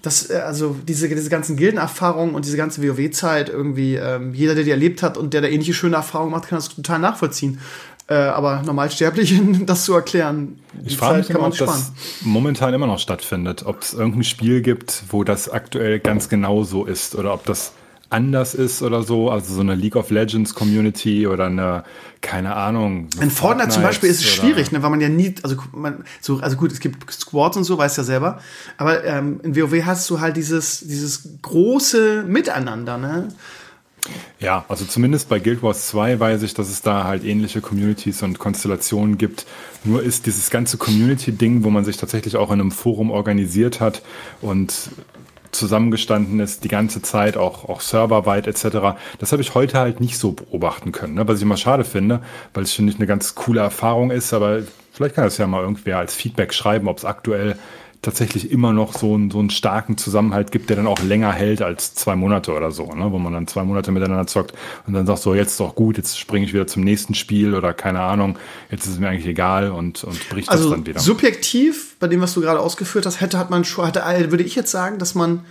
das, 0.02 0.28
äh, 0.28 0.38
also 0.38 0.74
diese, 0.88 1.08
diese 1.08 1.30
ganzen 1.30 1.56
Gildenerfahrungen 1.56 2.34
und 2.34 2.46
diese 2.46 2.56
ganze 2.56 2.82
WoW-Zeit 2.82 3.48
irgendwie, 3.48 3.94
ähm, 3.94 4.34
jeder, 4.34 4.56
der 4.56 4.64
die 4.64 4.72
erlebt 4.72 5.04
hat 5.04 5.16
und 5.16 5.32
der 5.32 5.40
da 5.40 5.46
ähnliche 5.46 5.72
schöne 5.72 5.94
Erfahrungen 5.94 6.32
macht, 6.32 6.48
kann 6.48 6.58
das 6.58 6.70
total 6.70 6.98
nachvollziehen. 6.98 7.60
Äh, 8.10 8.14
aber 8.14 8.62
Normalsterblichen 8.62 9.66
das 9.66 9.84
zu 9.84 9.94
erklären, 9.94 10.58
ich 10.84 10.96
frage 10.96 11.18
mich 11.18 11.30
immer, 11.30 11.46
ob 11.46 11.56
das 11.56 11.92
momentan 12.22 12.74
immer 12.74 12.88
noch 12.88 12.98
stattfindet, 12.98 13.64
ob 13.64 13.82
es 13.82 13.94
irgendein 13.94 14.24
Spiel 14.24 14.62
gibt, 14.62 15.04
wo 15.10 15.22
das 15.22 15.48
aktuell 15.48 16.00
ganz 16.00 16.28
genau 16.28 16.64
so 16.64 16.86
ist 16.86 17.14
oder 17.14 17.32
ob 17.32 17.46
das 17.46 17.72
anders 18.08 18.54
ist 18.54 18.82
oder 18.82 19.04
so, 19.04 19.30
also 19.30 19.54
so 19.54 19.60
eine 19.60 19.76
League 19.76 19.94
of 19.94 20.10
Legends 20.10 20.56
Community 20.56 21.28
oder 21.28 21.46
eine, 21.46 21.84
keine 22.20 22.56
Ahnung. 22.56 23.02
In 23.20 23.30
Fortnite, 23.30 23.30
Fortnite, 23.30 23.68
zum 23.70 23.82
Beispiel 23.84 24.10
ist 24.10 24.24
es 24.24 24.28
schwierig, 24.28 24.72
ne, 24.72 24.82
weil 24.82 24.90
man 24.90 25.00
ja 25.00 25.08
nie, 25.08 25.36
also 25.44 25.54
man, 25.70 26.04
so, 26.20 26.40
also 26.40 26.56
gut, 26.56 26.72
es 26.72 26.80
gibt 26.80 27.08
Squads 27.12 27.56
und 27.56 27.62
so, 27.62 27.78
weißt 27.78 27.96
ja 27.96 28.02
selber, 28.02 28.40
aber 28.76 29.04
ähm, 29.04 29.40
in 29.44 29.54
WoW 29.54 29.84
hast 29.84 30.10
du 30.10 30.18
halt 30.18 30.36
dieses, 30.36 30.80
dieses 30.80 31.28
große 31.42 32.24
Miteinander, 32.26 32.98
ne? 32.98 33.28
Ja, 34.38 34.64
also 34.68 34.84
zumindest 34.84 35.28
bei 35.28 35.38
Guild 35.38 35.62
Wars 35.62 35.88
2 35.88 36.18
weiß 36.18 36.42
ich, 36.42 36.54
dass 36.54 36.70
es 36.70 36.82
da 36.82 37.04
halt 37.04 37.24
ähnliche 37.24 37.60
Communities 37.60 38.22
und 38.22 38.38
Konstellationen 38.38 39.18
gibt. 39.18 39.46
Nur 39.84 40.02
ist 40.02 40.26
dieses 40.26 40.50
ganze 40.50 40.78
Community-Ding, 40.78 41.64
wo 41.64 41.70
man 41.70 41.84
sich 41.84 41.98
tatsächlich 41.98 42.36
auch 42.36 42.50
in 42.50 42.60
einem 42.60 42.70
Forum 42.70 43.10
organisiert 43.10 43.80
hat 43.80 44.02
und 44.40 44.90
zusammengestanden 45.52 46.40
ist, 46.40 46.64
die 46.64 46.68
ganze 46.68 47.02
Zeit, 47.02 47.36
auch, 47.36 47.68
auch 47.68 47.80
serverweit 47.80 48.46
etc. 48.46 48.96
Das 49.18 49.32
habe 49.32 49.42
ich 49.42 49.54
heute 49.54 49.78
halt 49.78 50.00
nicht 50.00 50.16
so 50.16 50.32
beobachten 50.32 50.92
können, 50.92 51.14
ne? 51.14 51.26
was 51.26 51.38
ich 51.38 51.42
immer 51.42 51.56
schade 51.56 51.84
finde, 51.84 52.22
weil 52.54 52.64
es 52.64 52.72
finde 52.72 52.92
ich 52.92 52.98
eine 52.98 53.06
ganz 53.06 53.34
coole 53.34 53.60
Erfahrung 53.60 54.10
ist, 54.10 54.32
aber 54.32 54.62
vielleicht 54.92 55.16
kann 55.16 55.24
das 55.24 55.38
ja 55.38 55.46
mal 55.46 55.62
irgendwer 55.62 55.98
als 55.98 56.14
Feedback 56.14 56.54
schreiben, 56.54 56.88
ob 56.88 56.98
es 56.98 57.04
aktuell 57.04 57.56
tatsächlich 58.02 58.50
immer 58.50 58.72
noch 58.72 58.96
so 58.96 59.14
einen, 59.14 59.30
so 59.30 59.38
einen 59.38 59.50
starken 59.50 59.98
Zusammenhalt 59.98 60.52
gibt, 60.52 60.70
der 60.70 60.76
dann 60.76 60.86
auch 60.86 61.02
länger 61.02 61.32
hält 61.32 61.60
als 61.60 61.94
zwei 61.94 62.16
Monate 62.16 62.52
oder 62.52 62.70
so, 62.70 62.86
ne? 62.94 63.12
wo 63.12 63.18
man 63.18 63.32
dann 63.32 63.46
zwei 63.46 63.62
Monate 63.62 63.92
miteinander 63.92 64.26
zockt 64.26 64.54
und 64.86 64.94
dann 64.94 65.06
sagt 65.06 65.20
so, 65.20 65.34
jetzt 65.34 65.52
ist 65.52 65.60
doch 65.60 65.74
gut, 65.74 65.98
jetzt 65.98 66.18
springe 66.18 66.46
ich 66.46 66.54
wieder 66.54 66.66
zum 66.66 66.82
nächsten 66.82 67.14
Spiel 67.14 67.54
oder 67.54 67.74
keine 67.74 68.00
Ahnung, 68.00 68.38
jetzt 68.70 68.86
ist 68.86 68.94
es 68.94 68.98
mir 68.98 69.08
eigentlich 69.08 69.26
egal 69.26 69.70
und, 69.70 70.02
und 70.04 70.28
bricht 70.30 70.48
also 70.48 70.64
das 70.64 70.72
dann 70.72 70.86
wieder. 70.86 71.00
Subjektiv, 71.00 71.96
bei 72.00 72.08
dem, 72.08 72.22
was 72.22 72.32
du 72.32 72.40
gerade 72.40 72.60
ausgeführt 72.60 73.04
hast, 73.04 73.20
hätte, 73.20 73.38
hat 73.38 73.50
man 73.50 73.64
schon, 73.64 73.86
hatte, 73.86 74.02
würde 74.30 74.44
ich 74.44 74.54
jetzt 74.54 74.70
sagen, 74.70 74.98
dass 74.98 75.14
man 75.14 75.44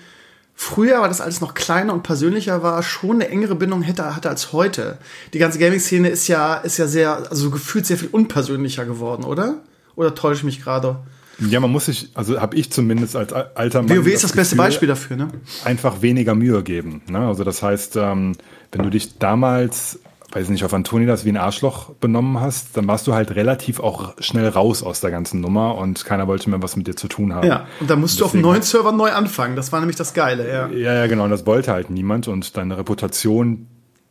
früher, 0.55 1.01
weil 1.01 1.07
das 1.07 1.21
alles 1.21 1.41
noch 1.41 1.53
kleiner 1.53 1.93
und 1.93 2.01
persönlicher 2.01 2.63
war, 2.63 2.81
schon 2.81 3.17
eine 3.17 3.29
engere 3.29 3.55
Bindung 3.55 3.83
hätte, 3.83 4.15
hatte 4.15 4.27
als 4.27 4.53
heute. 4.53 4.97
Die 5.33 5.39
ganze 5.39 5.59
Gaming-Szene 5.59 6.09
ist 6.09 6.27
ja, 6.27 6.55
ist 6.55 6.77
ja 6.77 6.87
sehr, 6.87 7.29
also 7.29 7.51
gefühlt 7.51 7.85
sehr 7.85 7.97
viel 7.97 8.09
unpersönlicher 8.11 8.85
geworden, 8.85 9.23
oder? 9.23 9.59
Oder 9.95 10.15
täusche 10.15 10.39
ich 10.39 10.43
mich 10.45 10.63
gerade? 10.63 10.97
Ja, 11.39 11.59
man 11.59 11.71
muss 11.71 11.85
sich, 11.85 12.09
also 12.15 12.39
habe 12.39 12.55
ich 12.55 12.71
zumindest 12.71 13.15
als 13.15 13.33
alter 13.33 13.81
Mann. 13.81 13.89
WoW 13.97 14.07
ist 14.07 14.23
das, 14.23 14.31
das 14.31 14.37
beste 14.37 14.55
Beispiel 14.55 14.87
dafür, 14.87 15.17
ne? 15.17 15.27
Einfach 15.63 16.01
weniger 16.01 16.35
Mühe 16.35 16.63
geben. 16.63 17.01
Ne? 17.07 17.19
Also 17.19 17.43
das 17.43 17.63
heißt, 17.63 17.95
ähm, 17.95 18.35
wenn 18.71 18.83
du 18.83 18.89
dich 18.89 19.17
damals, 19.19 19.99
weiß 20.31 20.49
nicht, 20.49 20.63
auf 20.63 20.73
Antonidas 20.73 21.25
wie 21.25 21.29
ein 21.29 21.37
Arschloch 21.37 21.91
benommen 21.95 22.39
hast, 22.39 22.75
dann 22.77 22.87
warst 22.87 23.07
du 23.07 23.13
halt 23.13 23.35
relativ 23.35 23.79
auch 23.79 24.13
schnell 24.19 24.47
raus 24.47 24.83
aus 24.83 25.01
der 25.01 25.11
ganzen 25.11 25.41
Nummer 25.41 25.75
und 25.75 26.05
keiner 26.05 26.27
wollte 26.27 26.49
mehr 26.49 26.61
was 26.61 26.75
mit 26.75 26.87
dir 26.87 26.95
zu 26.95 27.07
tun 27.07 27.33
haben. 27.33 27.47
Ja, 27.47 27.67
und 27.79 27.89
dann 27.89 27.99
musst 27.99 28.19
du 28.19 28.25
auf 28.25 28.33
einem 28.33 28.43
neuen 28.43 28.61
Server 28.61 28.91
neu 28.91 29.11
anfangen. 29.11 29.55
Das 29.55 29.71
war 29.71 29.79
nämlich 29.79 29.97
das 29.97 30.13
Geile, 30.13 30.47
ja. 30.47 30.67
Ja, 30.67 30.93
ja, 30.93 31.07
genau. 31.07 31.23
Und 31.23 31.31
das 31.31 31.45
wollte 31.45 31.71
halt 31.71 31.89
niemand 31.89 32.27
und 32.27 32.57
deine 32.57 32.77
Reputation 32.77 33.67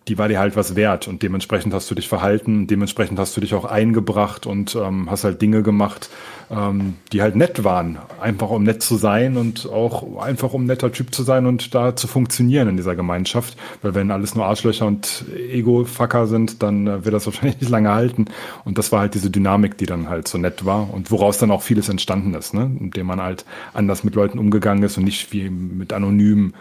die 0.08 0.18
war 0.18 0.28
dir 0.28 0.38
halt 0.38 0.56
was 0.56 0.74
wert 0.74 1.06
und 1.06 1.22
dementsprechend 1.22 1.74
hast 1.74 1.90
du 1.90 1.94
dich 1.94 2.08
verhalten, 2.08 2.66
dementsprechend 2.66 3.18
hast 3.18 3.36
du 3.36 3.40
dich 3.40 3.54
auch 3.54 3.64
eingebracht 3.64 4.46
und 4.46 4.74
ähm, 4.74 5.10
hast 5.10 5.24
halt 5.24 5.42
Dinge 5.42 5.62
gemacht, 5.62 6.08
ähm, 6.50 6.96
die 7.12 7.20
halt 7.20 7.36
nett 7.36 7.62
waren, 7.62 7.98
einfach 8.20 8.48
um 8.48 8.62
nett 8.62 8.82
zu 8.82 8.96
sein 8.96 9.36
und 9.36 9.68
auch 9.70 10.18
einfach 10.20 10.54
um 10.54 10.64
netter 10.64 10.90
Typ 10.92 11.14
zu 11.14 11.22
sein 11.22 11.46
und 11.46 11.74
da 11.74 11.94
zu 11.94 12.06
funktionieren 12.06 12.68
in 12.68 12.76
dieser 12.76 12.96
Gemeinschaft, 12.96 13.56
weil 13.82 13.94
wenn 13.94 14.10
alles 14.10 14.34
nur 14.34 14.46
Arschlöcher 14.46 14.86
und 14.86 15.26
Ego-Fucker 15.36 16.26
sind, 16.26 16.62
dann 16.62 16.86
äh, 16.86 17.04
wird 17.04 17.14
das 17.14 17.26
wahrscheinlich 17.26 17.60
nicht 17.60 17.70
lange 17.70 17.90
halten. 17.90 18.26
Und 18.64 18.78
das 18.78 18.92
war 18.92 19.00
halt 19.00 19.14
diese 19.14 19.30
Dynamik, 19.30 19.76
die 19.76 19.86
dann 19.86 20.08
halt 20.08 20.26
so 20.26 20.38
nett 20.38 20.64
war 20.64 20.92
und 20.92 21.10
woraus 21.10 21.38
dann 21.38 21.50
auch 21.50 21.62
vieles 21.62 21.88
entstanden 21.88 22.34
ist, 22.34 22.54
ne? 22.54 22.70
indem 22.80 23.06
man 23.06 23.20
halt 23.20 23.44
anders 23.74 24.04
mit 24.04 24.14
Leuten 24.14 24.38
umgegangen 24.38 24.82
ist 24.82 24.96
und 24.96 25.04
nicht 25.04 25.32
wie 25.32 25.50
mit 25.50 25.92
anonymen 25.92 26.54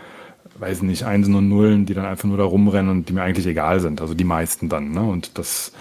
weiß 0.59 0.81
nicht, 0.83 1.04
Einsen 1.04 1.36
und 1.36 1.50
Nullen, 1.50 1.86
die 1.86 1.94
dann 1.94 2.06
einfach 2.06 2.25
nur 2.25 2.38
da 2.38 2.44
rumrennen 2.44 2.92
und 2.92 3.09
die 3.09 3.14
mir 3.14 3.23
eigentlich 3.23 3.47
egal 3.47 3.80
sind. 3.80 4.02
Also 4.02 4.14
die 4.14 4.23
meisten 4.23 4.69
dann. 4.69 4.92
Ne? 4.92 5.02
Und 5.02 5.37
das, 5.37 5.71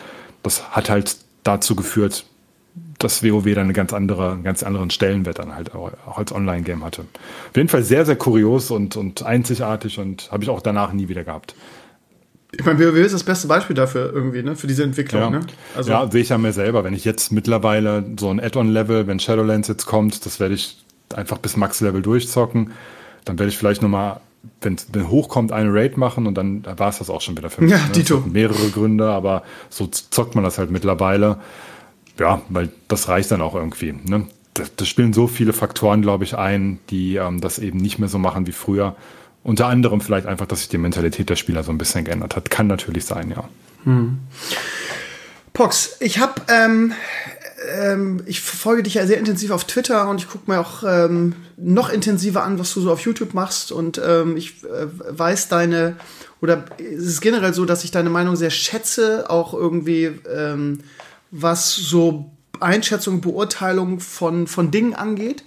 das 0.43 0.71
hat 0.71 0.91
halt 0.91 1.17
dazu 1.43 1.77
geführt, 1.77 2.25
dass 2.99 3.23
WoW 3.23 3.45
dann 3.55 3.65
eine 3.65 3.73
ganz 3.73 3.93
andere, 3.93 4.33
einen 4.33 4.45
ganz 4.45 4.63
anderen 4.63 4.91
Stellenwert 4.91 5.39
dann 5.39 5.55
halt 5.55 5.75
auch, 5.75 5.93
auch 6.07 6.19
als 6.19 6.33
Online-Game 6.33 6.85
hatte. 6.85 7.03
Auf 7.51 7.57
jeden 7.57 7.69
Fall 7.69 7.83
sehr, 7.83 8.07
sehr 8.07 8.17
kurios 8.17 8.71
und, 8.71 8.97
und 8.97 9.23
einzigartig 9.23 9.99
und 9.99 10.31
habe 10.33 10.45
ich 10.45 10.51
auch 10.51 10.63
danach 10.63 10.93
nie 10.93 11.09
wieder 11.09 11.25
gehabt. 11.25 11.55
Ich 12.53 12.65
meine, 12.65 12.79
WoW 12.79 12.97
ist 12.97 13.13
das 13.13 13.25
beste 13.25 13.49
Beispiel 13.49 13.77
dafür 13.77 14.13
irgendwie, 14.13 14.43
ne? 14.43 14.57
Für 14.57 14.67
diese 14.67 14.83
Entwicklung, 14.83 15.21
ja. 15.21 15.31
ne? 15.31 15.41
Also 15.75 15.91
ja, 15.91 16.11
sehe 16.11 16.23
ich 16.23 16.31
ja 16.31 16.39
mir 16.39 16.53
selber. 16.53 16.85
Wenn 16.85 16.95
ich 16.95 17.05
jetzt 17.05 17.33
mittlerweile 17.33 18.05
so 18.19 18.31
ein 18.31 18.41
Add-on-Level, 18.41 19.07
wenn 19.07 19.21
Shadowlands 19.21 19.69
jetzt 19.69 19.85
kommt, 19.87 20.25
das 20.25 20.41
werde 20.41 20.55
ich 20.55 20.79
einfach 21.15 21.39
bis 21.39 21.57
Max-Level 21.57 22.03
durchzocken. 22.03 22.73
Dann 23.25 23.39
werde 23.39 23.51
ich 23.51 23.59
vielleicht 23.59 23.83
nochmal 23.83 24.21
wenn 24.61 24.75
es 24.75 24.87
hochkommt, 25.09 25.53
eine 25.53 25.73
Raid 25.73 25.97
machen 25.97 26.27
und 26.27 26.35
dann 26.35 26.65
war 26.77 26.89
es 26.89 26.99
das 26.99 27.11
auch 27.11 27.21
schon 27.21 27.37
wieder 27.37 27.51
für 27.51 27.63
mich. 27.63 27.73
Ja, 27.73 27.79
ne? 27.79 27.93
Dito. 27.95 28.23
Mehrere 28.27 28.69
Gründe, 28.71 29.09
aber 29.11 29.43
so 29.71 29.87
zockt 29.87 30.35
man 30.35 30.45
das 30.45 30.59
halt 30.59 30.71
mittlerweile. 30.71 31.39
Ja, 32.19 32.41
weil 32.49 32.71
das 32.89 33.09
reicht 33.09 33.31
dann 33.31 33.43
auch 33.43 33.55
irgendwie. 33.55 33.93
Ne? 33.93 34.27
Das, 34.55 34.75
das 34.75 34.89
spielen 34.89 35.13
so 35.13 35.27
viele 35.27 35.53
Faktoren, 35.53 36.03
glaube 36.03 36.25
ich, 36.25 36.39
ein, 36.39 36.79
die 36.91 37.17
ähm, 37.17 37.41
das 37.41 37.59
eben 37.59 37.79
nicht 37.79 37.99
mehr 37.99 38.09
so 38.09 38.19
machen 38.19 38.47
wie 38.47 38.53
früher. 38.53 38.97
Unter 39.43 39.67
anderem 39.67 40.01
vielleicht 40.01 40.27
einfach, 40.27 40.47
dass 40.47 40.61
sich 40.61 40.69
die 40.69 40.79
Mentalität 40.79 41.29
der 41.31 41.37
Spieler 41.37 41.63
so 41.63 41.71
ein 41.71 41.79
bisschen 41.79 42.05
geändert 42.05 42.35
hat. 42.37 42.51
Kann 42.51 42.67
natürlich 42.67 43.05
sein, 43.05 43.31
ja. 43.31 43.45
Hm. 43.85 44.19
Pox, 45.53 45.97
ich 46.01 46.19
habe 46.19 46.43
ähm, 46.49 46.93
ähm, 47.67 48.23
ich 48.27 48.41
verfolge 48.41 48.83
dich 48.83 48.95
ja 48.95 49.07
sehr 49.07 49.19
intensiv 49.19 49.51
auf 49.51 49.65
Twitter 49.65 50.09
und 50.09 50.21
ich 50.21 50.29
gucke 50.29 50.51
mir 50.51 50.61
auch 50.61 50.83
ähm, 50.87 51.35
noch 51.57 51.91
intensiver 51.91 52.43
an, 52.45 52.59
was 52.59 52.73
du 52.75 52.81
so 52.81 52.91
auf 52.91 53.01
YouTube 53.01 53.35
machst. 53.35 53.73
Und 53.73 54.01
ähm, 54.05 54.37
ich 54.37 54.65
äh, 54.65 54.87
weiß 55.09 55.49
deine, 55.49 55.97
oder 56.41 56.65
es 56.79 57.05
ist 57.05 57.21
generell 57.21 57.55
so, 57.55 57.65
dass 57.65 57.85
ich 57.85 57.91
deine 57.91 58.11
Meinung 58.11 58.37
sehr 58.37 58.51
schätze, 58.51 59.29
auch 59.31 59.55
irgendwie, 59.55 60.11
ähm, 60.35 60.81
was 61.31 61.75
so 61.75 62.31
Einschätzung, 62.61 63.21
Beurteilung 63.21 64.01
von, 64.01 64.47
von 64.47 64.71
Dingen 64.71 64.95
angeht. 64.95 65.45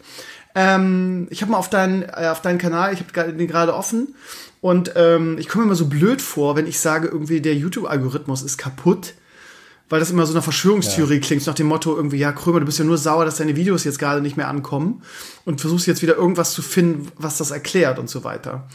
Ähm, 0.56 1.28
ich 1.30 1.42
habe 1.42 1.52
mal 1.52 1.58
auf 1.58 1.70
deinen, 1.70 2.04
äh, 2.04 2.28
auf 2.30 2.42
deinen 2.42 2.58
Kanal, 2.58 2.94
ich 2.94 3.00
habe 3.00 3.34
den 3.34 3.48
gerade 3.48 3.74
offen. 3.74 4.16
Und 4.62 4.92
ähm, 4.96 5.38
ich 5.40 5.48
komme 5.48 5.64
mir 5.64 5.70
immer 5.70 5.76
so 5.76 5.88
blöd 5.88 6.22
vor, 6.22 6.56
wenn 6.56 6.68
ich 6.68 6.80
sage, 6.80 7.08
irgendwie 7.08 7.40
der 7.40 7.56
YouTube-Algorithmus 7.56 8.42
ist 8.42 8.58
kaputt 8.58 9.14
weil 9.90 10.00
das 10.00 10.12
immer 10.12 10.26
so 10.26 10.34
eine 10.34 10.42
Verschwörungstheorie 10.42 11.16
ja. 11.16 11.20
klingt, 11.20 11.46
nach 11.48 11.56
dem 11.56 11.68
Motto 11.68 11.96
irgendwie, 11.96 12.18
ja, 12.18 12.32
Krömer, 12.32 12.60
du 12.60 12.66
bist 12.66 12.80
ja 12.80 12.86
nur 12.86 12.98
sauer, 12.98 13.26
dass 13.26 13.38
deine 13.38 13.56
Videos 13.56 13.84
jetzt 13.84 14.00
gerade 14.00 14.22
nicht 14.22 14.38
mehr 14.38 14.48
ankommen 14.48 15.02
und 15.46 15.60
versuchst 15.60 15.88
jetzt 15.88 16.02
wieder 16.02 16.16
irgendwas 16.16 16.54
zu 16.54 16.62
finden, 16.62 17.12
was 17.18 17.38
das 17.38 17.52
erklärt 17.52 17.98
und 18.00 18.10
so 18.10 18.24
weiter. 18.24 18.68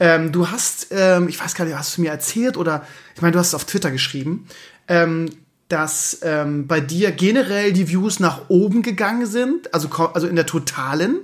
Ähm, 0.00 0.32
du 0.32 0.48
hast, 0.48 0.88
ähm, 0.90 1.28
ich 1.28 1.38
weiß 1.38 1.54
gar 1.54 1.66
nicht, 1.66 1.76
hast 1.76 1.96
du 1.96 2.00
mir 2.00 2.10
erzählt 2.10 2.56
oder, 2.56 2.86
ich 3.14 3.22
meine, 3.22 3.32
du 3.32 3.38
hast 3.38 3.48
es 3.48 3.54
auf 3.54 3.66
Twitter 3.66 3.90
geschrieben, 3.90 4.46
ähm, 4.88 5.30
dass 5.68 6.18
ähm, 6.22 6.66
bei 6.66 6.80
dir 6.80 7.12
generell 7.12 7.72
die 7.72 7.88
Views 7.88 8.20
nach 8.20 8.48
oben 8.48 8.82
gegangen 8.82 9.26
sind, 9.26 9.72
also, 9.72 9.88
also 9.88 10.26
in 10.26 10.36
der 10.36 10.46
totalen, 10.46 11.20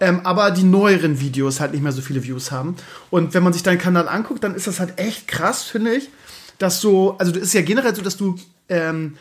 ähm, 0.00 0.20
aber 0.24 0.50
die 0.50 0.64
neueren 0.64 1.20
Videos 1.20 1.60
halt 1.60 1.72
nicht 1.72 1.82
mehr 1.82 1.92
so 1.92 2.02
viele 2.02 2.24
Views 2.24 2.50
haben. 2.50 2.76
Und 3.10 3.32
wenn 3.34 3.42
man 3.42 3.52
sich 3.52 3.62
deinen 3.62 3.78
Kanal 3.78 4.08
anguckt, 4.08 4.42
dann 4.42 4.54
ist 4.54 4.66
das 4.66 4.80
halt 4.80 4.98
echt 4.98 5.28
krass, 5.28 5.62
finde 5.62 5.94
ich, 5.94 6.10
dass 6.58 6.80
so, 6.80 7.16
also 7.18 7.32
es 7.32 7.38
ist 7.38 7.54
ja 7.54 7.62
generell 7.62 7.94
so, 7.94 8.02
dass 8.02 8.16
du 8.16 8.36
ähm, 8.68 9.16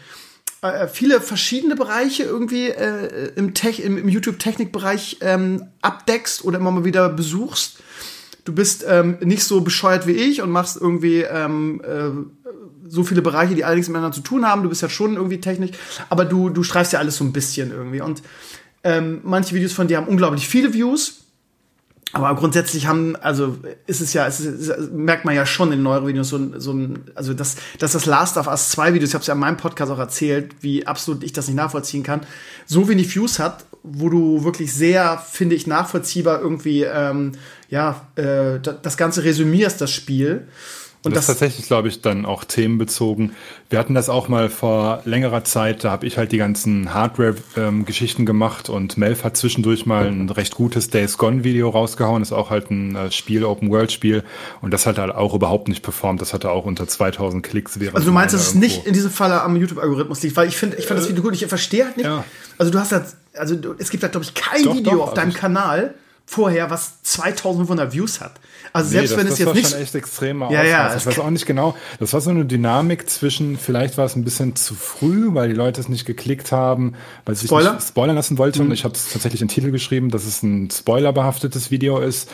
äh, 0.61 0.87
viele 0.87 1.19
verschiedene 1.21 1.75
Bereiche 1.75 2.23
irgendwie 2.23 2.69
äh, 2.69 3.31
im, 3.35 3.53
Tech, 3.53 3.79
im, 3.79 3.97
im 3.97 4.07
YouTube-Technik-Bereich 4.07 5.17
ähm, 5.21 5.65
abdeckst 5.81 6.45
oder 6.45 6.57
immer 6.57 6.71
mal 6.71 6.85
wieder 6.85 7.09
besuchst. 7.09 7.79
Du 8.45 8.53
bist 8.53 8.85
ähm, 8.87 9.17
nicht 9.21 9.43
so 9.43 9.61
bescheuert 9.61 10.07
wie 10.07 10.13
ich 10.13 10.41
und 10.41 10.49
machst 10.49 10.77
irgendwie 10.79 11.21
ähm, 11.21 11.81
äh, 11.83 12.89
so 12.89 13.03
viele 13.03 13.21
Bereiche, 13.21 13.55
die 13.55 13.65
allerdings 13.65 13.87
miteinander 13.87 14.15
zu 14.15 14.21
tun 14.21 14.45
haben. 14.45 14.63
Du 14.63 14.69
bist 14.69 14.81
ja 14.81 14.89
schon 14.89 15.15
irgendwie 15.15 15.39
technisch, 15.39 15.71
aber 16.09 16.25
du, 16.25 16.49
du 16.49 16.63
streifst 16.63 16.93
ja 16.93 16.99
alles 16.99 17.17
so 17.17 17.23
ein 17.23 17.33
bisschen 17.33 17.71
irgendwie. 17.71 18.01
Und 18.01 18.21
ähm, 18.83 19.21
manche 19.23 19.55
Videos 19.55 19.73
von 19.73 19.87
dir 19.87 19.97
haben 19.97 20.07
unglaublich 20.07 20.47
viele 20.47 20.73
Views 20.73 21.22
aber 22.13 22.35
grundsätzlich 22.35 22.85
haben, 22.85 23.15
also 23.15 23.57
ist 23.87 23.99
es 23.99 24.13
ja, 24.13 24.27
es 24.27 24.39
ist, 24.39 24.91
merkt 24.91 25.25
man 25.25 25.33
ja 25.33 25.47
schon 25.47 25.71
in 25.71 25.81
neueren 25.81 26.07
Videos 26.07 26.29
so, 26.29 26.59
so 26.59 26.71
ein, 26.71 27.05
also 27.15 27.33
dass, 27.33 27.55
dass 27.79 27.93
das 27.93 28.05
Last 28.05 28.37
of 28.37 28.45
Us 28.45 28.69
2 28.69 28.93
Videos, 28.93 29.09
ich 29.09 29.13
habe 29.15 29.21
es 29.21 29.27
ja 29.27 29.33
in 29.33 29.39
meinem 29.39 29.57
Podcast 29.57 29.91
auch 29.91 29.97
erzählt, 29.97 30.55
wie 30.61 30.85
absolut 30.85 31.23
ich 31.23 31.33
das 31.33 31.47
nicht 31.47 31.57
nachvollziehen 31.57 32.03
kann, 32.03 32.21
so 32.67 32.87
wenig 32.87 33.13
Views 33.13 33.39
hat, 33.39 33.65
wo 33.81 34.09
du 34.09 34.43
wirklich 34.43 34.71
sehr, 34.73 35.17
finde 35.17 35.55
ich, 35.55 35.65
nachvollziehbar 35.65 36.39
irgendwie, 36.39 36.83
ähm, 36.83 37.31
ja, 37.69 38.07
äh, 38.15 38.59
das 38.59 38.95
Ganze 38.95 39.23
resümierst, 39.23 39.81
das 39.81 39.91
Spiel. 39.91 40.47
Und 41.05 41.15
das, 41.15 41.25
das 41.25 41.35
ist 41.35 41.39
tatsächlich, 41.39 41.67
glaube 41.67 41.89
ich, 41.89 42.01
dann 42.01 42.25
auch 42.25 42.45
themenbezogen. 42.45 43.33
Wir 43.69 43.77
hatten 43.77 43.93
das 43.93 44.07
auch 44.07 44.29
mal 44.29 44.49
vor 44.49 45.01
längerer 45.03 45.43
Zeit, 45.43 45.83
da 45.83 45.91
habe 45.91 46.05
ich 46.05 46.17
halt 46.17 46.31
die 46.31 46.37
ganzen 46.37 46.93
Hardware-Geschichten 46.93 48.21
ähm, 48.21 48.25
gemacht 48.25 48.69
und 48.69 48.97
Melf 48.97 49.25
hat 49.25 49.35
zwischendurch 49.35 49.85
mal 49.85 50.07
ein 50.07 50.29
recht 50.29 50.55
gutes 50.55 50.89
Days 50.89 51.17
Gone-Video 51.17 51.69
rausgehauen. 51.69 52.21
ist 52.21 52.31
auch 52.31 52.49
halt 52.49 52.71
ein 52.71 52.95
äh, 52.95 53.11
Spiel, 53.11 53.43
Open-World-Spiel 53.43 54.23
und 54.61 54.71
das 54.71 54.85
hat 54.85 54.97
halt 54.97 55.13
auch 55.13 55.33
überhaupt 55.33 55.67
nicht 55.67 55.83
performt. 55.83 56.21
Das 56.21 56.33
hatte 56.33 56.49
auch 56.51 56.65
unter 56.65 56.87
2000 56.87 57.43
Klicks. 57.43 57.77
Also 57.93 58.07
du 58.07 58.13
meinst, 58.13 58.33
dass 58.33 58.47
es 58.47 58.55
nicht 58.55 58.85
in 58.85 58.93
diesem 58.93 59.11
Falle 59.11 59.41
am 59.41 59.57
YouTube-Algorithmus 59.57 60.23
liegt? 60.23 60.37
Weil 60.37 60.47
ich 60.47 60.55
finde 60.55 60.77
ich 60.77 60.85
fand 60.85 60.99
das 61.01 61.09
Video 61.09 61.21
gut, 61.21 61.33
ich 61.33 61.45
verstehe 61.45 61.85
halt 61.85 61.97
nicht. 61.97 62.05
Ja. 62.05 62.23
Also 62.57 62.71
du 62.71 62.79
hast 62.79 62.93
halt, 62.93 63.05
also 63.33 63.55
es 63.77 63.89
gibt 63.89 64.03
halt, 64.03 64.13
glaube 64.13 64.25
ich, 64.25 64.33
kein 64.33 64.63
doch, 64.63 64.75
Video 64.75 64.93
doch, 64.93 65.07
auf 65.07 65.13
deinem 65.15 65.29
also 65.29 65.39
Kanal 65.39 65.95
vorher, 66.25 66.69
was 66.69 67.01
2500 67.03 67.93
Views 67.93 68.21
hat. 68.21 68.39
Also 68.71 68.89
nee, 68.89 69.05
selbst 69.05 69.11
das, 69.11 69.19
wenn 69.19 69.27
es 69.27 69.39
jetzt 69.39 69.53
nicht. 69.53 69.65
Das 69.65 69.71
war 69.71 69.77
schon 69.77 69.83
echt 69.83 69.95
extremer 69.95 70.51
ja, 70.51 70.63
ja, 70.63 70.95
Ich 70.95 71.05
weiß 71.05 71.19
auch 71.19 71.29
nicht 71.29 71.45
genau. 71.45 71.75
Das 71.99 72.13
war 72.13 72.21
so 72.21 72.29
eine 72.29 72.45
Dynamik 72.45 73.09
zwischen, 73.09 73.57
vielleicht 73.57 73.97
war 73.97 74.05
es 74.05 74.15
ein 74.15 74.23
bisschen 74.23 74.55
zu 74.55 74.73
früh, 74.73 75.33
weil 75.33 75.49
die 75.49 75.55
Leute 75.55 75.79
es 75.79 75.89
nicht 75.89 76.05
geklickt 76.05 76.51
haben, 76.51 76.95
weil 77.25 77.35
sie 77.35 77.47
sich 77.47 77.51
nicht 77.51 77.87
spoilern 77.87 78.15
lassen 78.15 78.37
wollten. 78.37 78.59
Mhm. 78.59 78.67
Und 78.67 78.71
ich 78.73 78.83
habe 78.83 78.93
tatsächlich 78.93 79.41
in 79.41 79.47
den 79.47 79.53
Titel 79.53 79.71
geschrieben, 79.71 80.09
dass 80.09 80.25
es 80.25 80.41
ein 80.41 80.71
spoilerbehaftetes 80.71 81.71
Video 81.71 81.99
ist. 81.99 82.29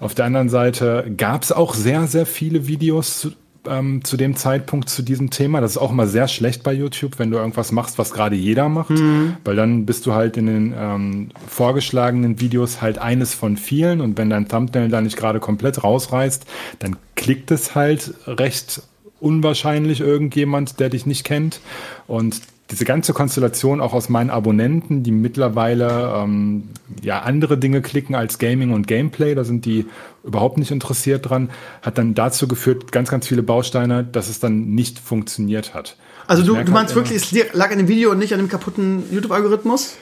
Auf 0.00 0.14
der 0.14 0.24
anderen 0.24 0.48
Seite 0.48 1.12
gab 1.16 1.42
es 1.42 1.52
auch 1.52 1.74
sehr, 1.74 2.06
sehr 2.06 2.26
viele 2.26 2.66
Videos 2.66 3.28
ähm, 3.68 4.04
zu 4.04 4.16
dem 4.16 4.36
Zeitpunkt 4.36 4.88
zu 4.88 5.02
diesem 5.02 5.30
Thema. 5.30 5.60
Das 5.60 5.72
ist 5.72 5.76
auch 5.78 5.90
immer 5.90 6.06
sehr 6.06 6.28
schlecht 6.28 6.62
bei 6.62 6.72
YouTube, 6.72 7.18
wenn 7.18 7.30
du 7.30 7.38
irgendwas 7.38 7.72
machst, 7.72 7.98
was 7.98 8.12
gerade 8.12 8.36
jeder 8.36 8.68
macht, 8.68 8.90
mhm. 8.90 9.36
weil 9.44 9.56
dann 9.56 9.86
bist 9.86 10.06
du 10.06 10.14
halt 10.14 10.36
in 10.36 10.46
den 10.46 10.74
ähm, 10.76 11.28
vorgeschlagenen 11.48 12.40
Videos 12.40 12.82
halt 12.82 12.98
eines 12.98 13.34
von 13.34 13.56
vielen 13.56 14.00
und 14.00 14.18
wenn 14.18 14.30
dein 14.30 14.48
Thumbnail 14.48 14.88
da 14.88 15.00
nicht 15.00 15.16
gerade 15.16 15.40
komplett 15.40 15.82
rausreißt, 15.82 16.44
dann 16.78 16.96
klickt 17.14 17.50
es 17.50 17.74
halt 17.74 18.14
recht 18.26 18.82
unwahrscheinlich 19.20 20.00
irgendjemand, 20.00 20.80
der 20.80 20.88
dich 20.88 21.06
nicht 21.06 21.24
kennt 21.24 21.60
und 22.06 22.40
diese 22.72 22.86
ganze 22.86 23.12
Konstellation 23.12 23.82
auch 23.82 23.92
aus 23.92 24.08
meinen 24.08 24.30
Abonnenten, 24.30 25.02
die 25.02 25.12
mittlerweile 25.12 26.14
ähm, 26.16 26.70
ja 27.02 27.20
andere 27.20 27.58
Dinge 27.58 27.82
klicken 27.82 28.14
als 28.14 28.38
Gaming 28.38 28.72
und 28.72 28.86
Gameplay, 28.86 29.34
da 29.34 29.44
sind 29.44 29.66
die 29.66 29.86
überhaupt 30.24 30.56
nicht 30.56 30.70
interessiert 30.70 31.28
dran, 31.28 31.50
hat 31.82 31.98
dann 31.98 32.14
dazu 32.14 32.48
geführt, 32.48 32.90
ganz, 32.90 33.10
ganz 33.10 33.28
viele 33.28 33.42
Bausteine, 33.42 34.04
dass 34.04 34.30
es 34.30 34.40
dann 34.40 34.70
nicht 34.70 34.98
funktioniert 34.98 35.74
hat. 35.74 35.96
Also 36.26 36.42
du, 36.42 36.54
du 36.54 36.72
meinst 36.72 36.94
halt 36.94 37.10
wirklich, 37.10 37.22
es 37.22 37.52
lag 37.52 37.70
an 37.70 37.78
dem 37.78 37.88
Video 37.88 38.10
und 38.10 38.18
nicht 38.18 38.32
an 38.32 38.38
dem 38.38 38.48
kaputten 38.48 39.02
YouTube-Algorithmus? 39.12 39.96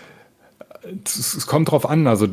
Es, 1.05 1.35
es 1.35 1.47
kommt 1.49 1.73
drauf 1.73 1.91
an, 1.91 2.07
also 2.07 2.29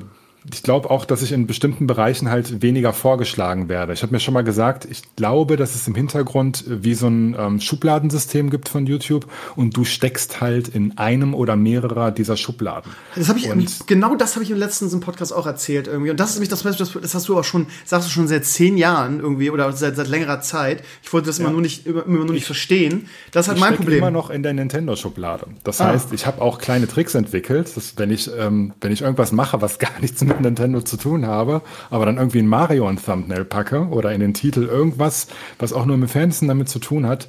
ich 0.54 0.64
glaube 0.64 0.90
auch, 0.90 1.06
dass 1.06 1.22
ich 1.22 1.32
in 1.32 1.48
bestimmten 1.48 1.88
Bereichen 1.88 2.30
halt 2.30 2.62
weniger 2.62 2.94
vorgeschlagen 2.94 3.70
werde. 3.70 3.94
Ich 3.94 4.02
habe 4.04 4.14
mir 4.14 4.20
schon 4.20 4.34
mal 4.34 4.44
gesagt, 4.44 4.88
ich 4.90 5.02
glaube, 5.16 5.58
dass 5.58 5.76
es 5.76 5.88
im 5.88 5.96
Hintergrund 5.96 6.64
wie 6.68 6.94
so 6.94 7.08
ein 7.08 7.36
ähm, 7.38 7.60
Schubladensystem 7.60 8.50
gibt 8.50 8.70
von 8.70 8.86
YouTube 8.86 9.28
und 9.56 9.76
du 9.76 9.84
steckst 9.84 10.40
halt 10.42 10.68
in 10.70 10.98
einem 10.98 11.34
oder 11.34 11.56
mehrerer 11.56 12.12
dieser 12.12 12.38
Schubladen. 12.38 12.92
Das 13.16 13.30
habe 13.30 13.40
ich 13.40 13.50
und 13.50 13.88
genau 13.88 14.16
das 14.16 14.36
habe 14.36 14.44
ich 14.44 14.52
im 14.52 14.58
letzten 14.58 14.88
Podcast 15.00 15.34
auch 15.34 15.46
erzählt 15.46 15.88
irgendwie 15.88 16.12
und 16.12 16.20
das 16.20 16.30
ist 16.32 16.36
nämlich 16.36 16.50
das, 16.50 16.64
das, 16.64 16.78
das 16.94 17.16
hast 17.16 17.28
du 17.28 17.38
auch 17.38 17.44
schon 17.44 17.68
sagst 17.86 18.08
du 18.08 18.12
schon 18.12 18.28
seit 18.28 18.46
zehn 18.46 18.78
Jahren 18.78 19.20
irgendwie 19.20 19.50
oder 19.50 19.72
seit, 19.74 19.96
seit 19.96 20.08
längerer 20.08 20.42
Zeit. 20.42 20.84
Ich 21.04 21.12
wollte 21.12 21.28
das 21.28 21.38
ja. 21.38 21.46
immer 21.46 21.54
nur 21.54 21.62
nicht 21.62 21.86
immer, 21.86 22.06
immer 22.06 22.26
nur 22.26 22.34
nicht 22.34 22.46
verstehen. 22.46 23.08
Das 23.32 23.46
ist 23.46 23.50
halt 23.50 23.60
mein 23.60 23.76
Problem. 23.76 23.96
Ich 23.96 24.02
immer 24.02 24.12
noch 24.12 24.30
in 24.30 24.44
der 24.44 24.54
Nintendo 24.54 24.96
Schublade. 24.96 25.48
Das 25.64 25.82
ah. 25.82 25.88
heißt, 25.88 26.14
ich 26.14 26.26
habe 26.26 26.42
auch 26.42 26.60
kleine 26.60 26.88
Tricks 26.88 27.16
entwickelt, 27.16 27.76
dass 27.76 27.98
wenn 27.98 28.12
ich 28.12 28.30
ähm, 28.38 28.74
wenn 28.82 28.92
ich 28.92 29.02
irgendwas 29.02 29.32
mache, 29.32 29.62
was 29.62 29.80
gar 29.80 29.92
nichts 30.02 30.24
mit 30.24 30.37
Nintendo 30.42 30.82
zu 30.82 30.98
tun 30.98 31.26
habe, 31.26 31.62
aber 31.90 32.06
dann 32.06 32.18
irgendwie 32.18 32.40
ein 32.40 32.48
Mario 32.48 32.90
in 32.90 32.98
Thumbnail 32.98 33.46
packe 33.46 33.88
oder 33.90 34.12
in 34.12 34.20
den 34.20 34.34
Titel 34.34 34.64
irgendwas, 34.64 35.28
was 35.60 35.74
auch 35.74 35.86
nur 35.86 35.98
mit 35.98 36.10
Fansen 36.10 36.48
damit 36.48 36.70
zu 36.70 36.80
tun 36.80 37.06
hat, 37.08 37.28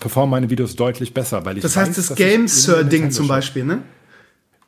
performen 0.00 0.30
meine 0.30 0.50
Videos 0.50 0.76
deutlich 0.76 1.14
besser, 1.14 1.44
weil 1.44 1.56
ich 1.58 1.62
Das 1.62 1.76
heißt, 1.76 1.96
weiß, 1.96 2.08
das 2.08 2.16
Game 2.16 2.48
Sir 2.48 2.84
Ding 2.84 3.10
zum 3.10 3.28
Beispiel, 3.28 3.64
ne? 3.64 3.82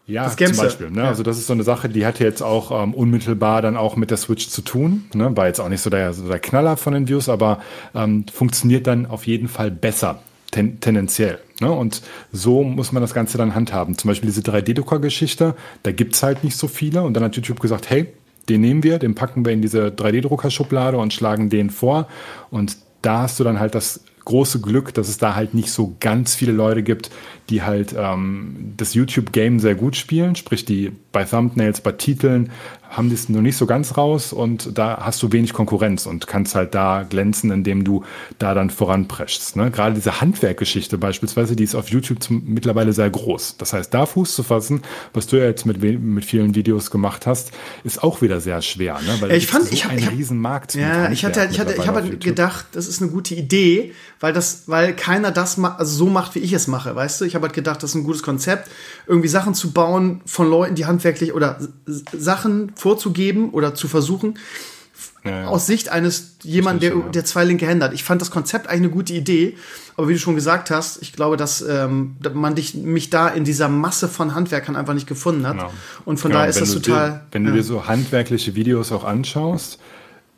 Ja, 0.07 0.25
das 0.25 0.37
zum 0.37 0.57
Beispiel. 0.57 0.91
Ne? 0.91 1.03
Ja. 1.03 1.09
Also 1.09 1.23
das 1.23 1.39
ist 1.39 1.47
so 1.47 1.53
eine 1.53 1.63
Sache, 1.63 1.89
die 1.89 2.05
hat 2.05 2.19
jetzt 2.19 2.43
auch 2.43 2.83
ähm, 2.83 2.95
unmittelbar 2.95 3.63
dann 3.63 3.77
auch 3.77 3.95
mit 3.95 4.11
der 4.11 4.17
Switch 4.17 4.49
zu 4.49 4.63
tun. 4.63 5.05
Ne? 5.15 5.37
War 5.37 5.47
jetzt 5.47 5.61
auch 5.61 5.69
nicht 5.69 5.83
so 5.83 5.91
der, 5.91 6.13
so 6.13 6.27
der 6.27 6.41
Knaller 6.41 6.77
von 6.77 6.95
den 6.95 7.09
Views, 7.09 7.29
aber 7.29 7.61
ähm, 7.95 8.25
funktioniert 8.33 8.89
dann 8.89 9.07
auf 9.07 9.27
jeden 9.27 9.47
Fall 9.47 9.71
besser 9.71 10.21
ten, 10.51 10.81
tendenziell. 10.81 11.39
Ne? 11.61 11.71
Und 11.71 12.03
so 12.33 12.63
muss 12.63 12.93
man 12.93 13.03
das 13.03 13.15
Ganze 13.15 13.39
dann 13.39 13.55
handhaben. 13.55 13.97
Zum 13.97 14.09
Beispiel 14.09 14.29
diese 14.29 14.43
3D-Drucker-Geschichte, 14.43 15.55
da 15.83 15.93
gibt's 15.93 16.23
halt 16.23 16.45
nicht 16.45 16.57
so 16.57 16.69
viele. 16.69 17.03
Und 17.03 17.15
dann 17.15 17.25
hat 17.25 17.37
YouTube 17.37 17.61
gesagt, 17.61 17.91
hey, 17.91 18.07
den 18.49 18.61
nehmen 18.63 18.83
wir, 18.83 18.99
den 18.99 19.15
packen 19.15 19.45
wir 19.45 19.53
in 19.53 19.63
diese 19.63 19.89
3D-Drucker-Schublade 19.89 20.97
und 20.99 21.13
schlagen 21.13 21.51
den 21.51 21.71
vor. 21.71 22.09
Und 22.51 22.77
da 23.03 23.23
hast 23.23 23.39
du 23.41 23.45
dann 23.45 23.61
halt 23.61 23.75
das 23.75 24.01
große 24.25 24.61
Glück, 24.61 24.95
dass 24.95 25.09
es 25.09 25.19
da 25.19 25.35
halt 25.35 25.55
nicht 25.55 25.71
so 25.71 25.97
ganz 26.01 26.35
viele 26.35 26.53
Leute 26.53 26.83
gibt, 26.83 27.11
die 27.49 27.63
halt 27.63 27.95
ähm, 27.97 28.75
das 28.77 28.95
YouTube-Game 28.95 29.59
sehr 29.59 29.75
gut 29.75 29.97
spielen, 29.97 30.37
sprich 30.37 30.65
die 30.65 30.93
bei 31.13 31.25
Thumbnails, 31.25 31.81
bei 31.81 31.93
Titeln 31.93 32.51
haben 32.91 33.09
die 33.09 33.15
es 33.15 33.29
noch 33.29 33.41
nicht 33.41 33.57
so 33.57 33.67
ganz 33.67 33.97
raus 33.97 34.33
und 34.33 34.77
da 34.77 34.99
hast 35.01 35.23
du 35.23 35.31
wenig 35.31 35.53
Konkurrenz 35.53 36.07
und 36.07 36.27
kannst 36.27 36.57
halt 36.57 36.75
da 36.75 37.05
glänzen, 37.09 37.53
indem 37.53 37.85
du 37.85 38.05
da 38.39 38.53
dann 38.53 38.69
voranpreschst. 38.69 39.55
Ne? 39.55 39.71
Gerade 39.71 39.95
diese 39.95 40.21
Handwerkgeschichte 40.21 40.99
beispielsweise, 40.99 41.55
die 41.55 41.63
ist 41.63 41.77
auf 41.77 41.89
YouTube 41.89 42.21
zum, 42.21 42.43
mittlerweile 42.47 42.93
sehr 42.93 43.09
groß. 43.09 43.59
Das 43.59 43.73
heißt, 43.73 43.95
da 43.95 44.07
Fuß 44.07 44.35
zu 44.35 44.43
fassen, 44.43 44.83
was 45.15 45.29
du 45.29 45.37
ja 45.37 45.45
jetzt 45.45 45.67
mit, 45.67 45.81
mit 45.81 46.25
vielen 46.25 46.57
Videos 46.57 46.91
gemacht 46.91 47.27
hast, 47.27 47.53
ist 47.85 48.03
auch 48.03 48.23
wieder 48.23 48.41
sehr 48.41 48.61
schwer. 48.61 48.99
Ne? 49.07 49.17
Weil 49.21 49.33
ich 49.33 49.47
fand, 49.47 49.67
so 49.67 49.73
ich 49.73 49.85
habe 49.85 49.95
einen 49.95 50.09
Riesenmarkt. 50.09 50.75
Ja, 50.75 51.13
ich 51.13 51.25
hatte, 51.25 51.47
ich 51.49 51.61
hatte, 51.61 51.75
ich 51.75 51.87
habe 51.87 52.03
halt 52.03 52.21
gedacht, 52.21 52.67
das 52.73 52.89
ist 52.89 53.01
eine 53.01 53.13
gute 53.13 53.37
Idee, 53.37 53.95
weil 54.19 54.33
das, 54.33 54.65
weil 54.67 54.95
keiner 54.95 55.31
das 55.31 55.59
also 55.59 55.97
so 55.97 56.07
macht, 56.11 56.35
wie 56.35 56.41
ich 56.41 56.53
es 56.53 56.67
mache, 56.67 56.97
weißt 56.97 57.21
du? 57.21 57.25
Ich 57.25 57.37
habe 57.37 57.47
halt 57.47 57.55
gedacht, 57.55 57.85
das 57.85 57.91
ist 57.91 57.95
ein 57.95 58.05
gutes 58.05 58.25
Konzept, 58.25 58.69
irgendwie 59.07 59.29
Sachen 59.29 59.55
zu 59.55 59.73
bauen 59.73 60.23
von 60.27 60.51
Leuten, 60.51 60.75
die 60.75 60.87
handwerklich 60.87 61.33
oder 61.33 61.61
Sachen 61.87 62.73
vorzugeben 62.81 63.51
oder 63.51 63.75
zu 63.75 63.87
versuchen, 63.89 64.39
ja, 65.25 65.31
ja. 65.43 65.47
aus 65.49 65.67
Sicht 65.67 65.91
eines 65.91 66.37
jemand, 66.43 66.83
der, 66.83 66.95
der 66.95 67.25
zwei 67.25 67.45
linke 67.45 67.67
Hände 67.67 67.85
hat. 67.85 67.93
Ich 67.93 68.05
fand 68.05 68.21
das 68.21 68.31
Konzept 68.31 68.67
eigentlich 68.67 68.81
eine 68.81 68.91
gute 68.91 69.13
Idee, 69.13 69.57
aber 69.97 70.09
wie 70.09 70.15
du 70.15 70.19
schon 70.19 70.35
gesagt 70.35 70.71
hast, 70.71 71.03
ich 71.03 71.13
glaube, 71.13 71.37
dass 71.37 71.61
ähm, 71.61 72.17
man 72.33 72.55
dich, 72.55 72.75
mich 72.75 73.11
da 73.11 73.29
in 73.29 73.45
dieser 73.45 73.69
Masse 73.69 74.09
von 74.09 74.35
Handwerkern 74.35 74.77
einfach 74.77 74.95
nicht 74.95 75.07
gefunden 75.07 75.47
hat. 75.47 75.59
Genau. 75.59 75.71
Und 76.05 76.19
von 76.19 76.31
genau, 76.31 76.41
daher 76.41 76.51
ist 76.51 76.61
das 76.61 76.73
total. 76.73 77.11
Dir, 77.11 77.23
wenn 77.33 77.45
du 77.45 77.53
dir 77.53 77.63
so 77.63 77.87
handwerkliche 77.87 78.55
Videos 78.55 78.93
auch 78.93 79.05
anschaust, 79.05 79.79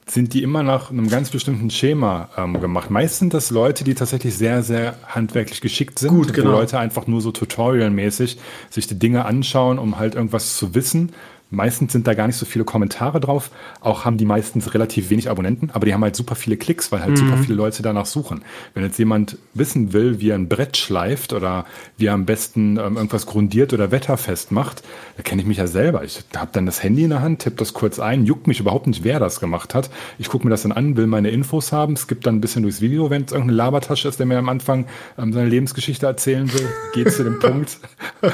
sind 0.06 0.34
die 0.34 0.42
immer 0.42 0.64
nach 0.64 0.90
einem 0.90 1.08
ganz 1.08 1.30
bestimmten 1.30 1.70
Schema 1.70 2.28
ähm, 2.36 2.60
gemacht. 2.60 2.90
Meist 2.90 3.20
sind 3.20 3.34
das 3.34 3.50
Leute, 3.50 3.84
die 3.84 3.94
tatsächlich 3.94 4.36
sehr, 4.36 4.64
sehr 4.64 4.96
handwerklich 5.06 5.60
geschickt 5.60 5.98
sind. 6.00 6.10
Gut, 6.10 6.32
genau. 6.34 6.48
Wo 6.48 6.52
Leute 6.52 6.78
einfach 6.78 7.06
nur 7.06 7.20
so 7.20 7.30
tutorialmäßig 7.30 8.38
sich 8.68 8.86
die 8.88 8.98
Dinge 8.98 9.24
anschauen, 9.24 9.78
um 9.78 9.98
halt 9.98 10.16
irgendwas 10.16 10.56
zu 10.56 10.74
wissen 10.74 11.12
meistens 11.52 11.92
sind 11.92 12.06
da 12.06 12.14
gar 12.14 12.26
nicht 12.26 12.36
so 12.36 12.46
viele 12.46 12.64
Kommentare 12.64 13.20
drauf. 13.20 13.50
Auch 13.80 14.04
haben 14.04 14.16
die 14.16 14.24
meistens 14.24 14.74
relativ 14.74 15.10
wenig 15.10 15.30
Abonnenten, 15.30 15.70
aber 15.72 15.86
die 15.86 15.94
haben 15.94 16.02
halt 16.02 16.16
super 16.16 16.34
viele 16.34 16.56
Klicks, 16.56 16.90
weil 16.90 17.02
halt 17.02 17.12
mhm. 17.12 17.16
super 17.16 17.36
viele 17.38 17.54
Leute 17.54 17.82
danach 17.82 18.06
suchen. 18.06 18.42
Wenn 18.74 18.82
jetzt 18.82 18.98
jemand 18.98 19.36
wissen 19.54 19.92
will, 19.92 20.20
wie 20.20 20.30
er 20.30 20.36
ein 20.36 20.48
Brett 20.48 20.76
schleift 20.76 21.32
oder 21.32 21.64
wie 21.98 22.06
er 22.06 22.14
am 22.14 22.24
besten 22.24 22.78
ähm, 22.78 22.96
irgendwas 22.96 23.26
grundiert 23.26 23.72
oder 23.72 23.90
wetterfest 23.90 24.50
macht, 24.50 24.82
da 25.16 25.22
kenne 25.22 25.42
ich 25.42 25.46
mich 25.46 25.58
ja 25.58 25.66
selber. 25.66 26.02
Ich 26.04 26.24
habe 26.34 26.50
dann 26.52 26.66
das 26.66 26.82
Handy 26.82 27.04
in 27.04 27.10
der 27.10 27.20
Hand, 27.20 27.40
tippe 27.40 27.56
das 27.56 27.74
kurz 27.74 28.00
ein, 28.00 28.24
juckt 28.24 28.46
mich 28.46 28.58
überhaupt 28.58 28.86
nicht, 28.86 29.04
wer 29.04 29.20
das 29.20 29.38
gemacht 29.38 29.74
hat. 29.74 29.90
Ich 30.18 30.28
gucke 30.28 30.46
mir 30.46 30.50
das 30.50 30.62
dann 30.62 30.72
an, 30.72 30.96
will 30.96 31.06
meine 31.06 31.30
Infos 31.30 31.70
haben, 31.70 31.92
es 31.92 32.06
gibt 32.06 32.26
dann 32.26 32.36
ein 32.36 32.40
bisschen 32.40 32.62
durchs 32.62 32.80
Video, 32.80 33.10
wenn 33.10 33.24
es 33.24 33.32
irgendeine 33.32 33.56
Labertasche 33.58 34.08
ist, 34.08 34.18
der 34.18 34.26
mir 34.26 34.38
am 34.38 34.48
Anfang 34.48 34.86
ähm, 35.18 35.32
seine 35.32 35.48
Lebensgeschichte 35.48 36.06
erzählen 36.06 36.50
will, 36.52 36.68
geht 36.94 37.12
zu 37.12 37.24
dem 37.24 37.38
Punkt, 37.40 37.78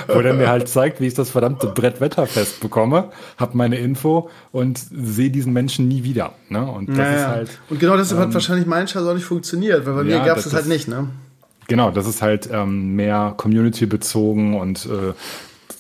wo 0.07 0.21
der 0.21 0.35
mir 0.35 0.49
halt 0.49 0.69
zeigt, 0.69 1.01
wie 1.01 1.07
ich 1.07 1.15
das 1.15 1.31
verdammte 1.31 1.67
Brett 1.67 2.01
wetterfest 2.01 2.61
bekomme, 2.61 3.08
habe 3.37 3.57
meine 3.57 3.79
Info 3.79 4.31
und 4.53 4.79
sehe 4.79 5.31
diesen 5.31 5.53
Menschen 5.53 5.89
nie 5.89 6.05
wieder. 6.05 6.33
Ne? 6.49 6.65
Und 6.65 6.89
das 6.89 6.97
naja. 6.97 7.17
ist 7.17 7.27
halt. 7.27 7.59
Und 7.71 7.81
genau 7.81 7.97
deshalb 7.97 8.21
ähm, 8.21 8.27
hat 8.27 8.35
wahrscheinlich 8.35 8.67
mein 8.67 8.89
Scheiß 8.89 9.03
auch 9.05 9.15
nicht 9.15 9.25
funktioniert, 9.25 9.87
weil 9.87 9.95
bei 9.95 10.11
ja, 10.11 10.19
mir 10.19 10.27
gab 10.27 10.39
es 10.39 10.45
das, 10.45 10.53
das 10.53 10.63
halt 10.63 10.69
nicht, 10.69 10.89
ne? 10.89 11.09
Genau, 11.69 11.91
das 11.91 12.07
ist 12.07 12.23
halt 12.23 12.49
ähm, 12.51 12.97
mehr 12.97 13.35
Community 13.37 13.85
bezogen 13.85 14.59
und 14.59 14.87
äh, 14.87 15.13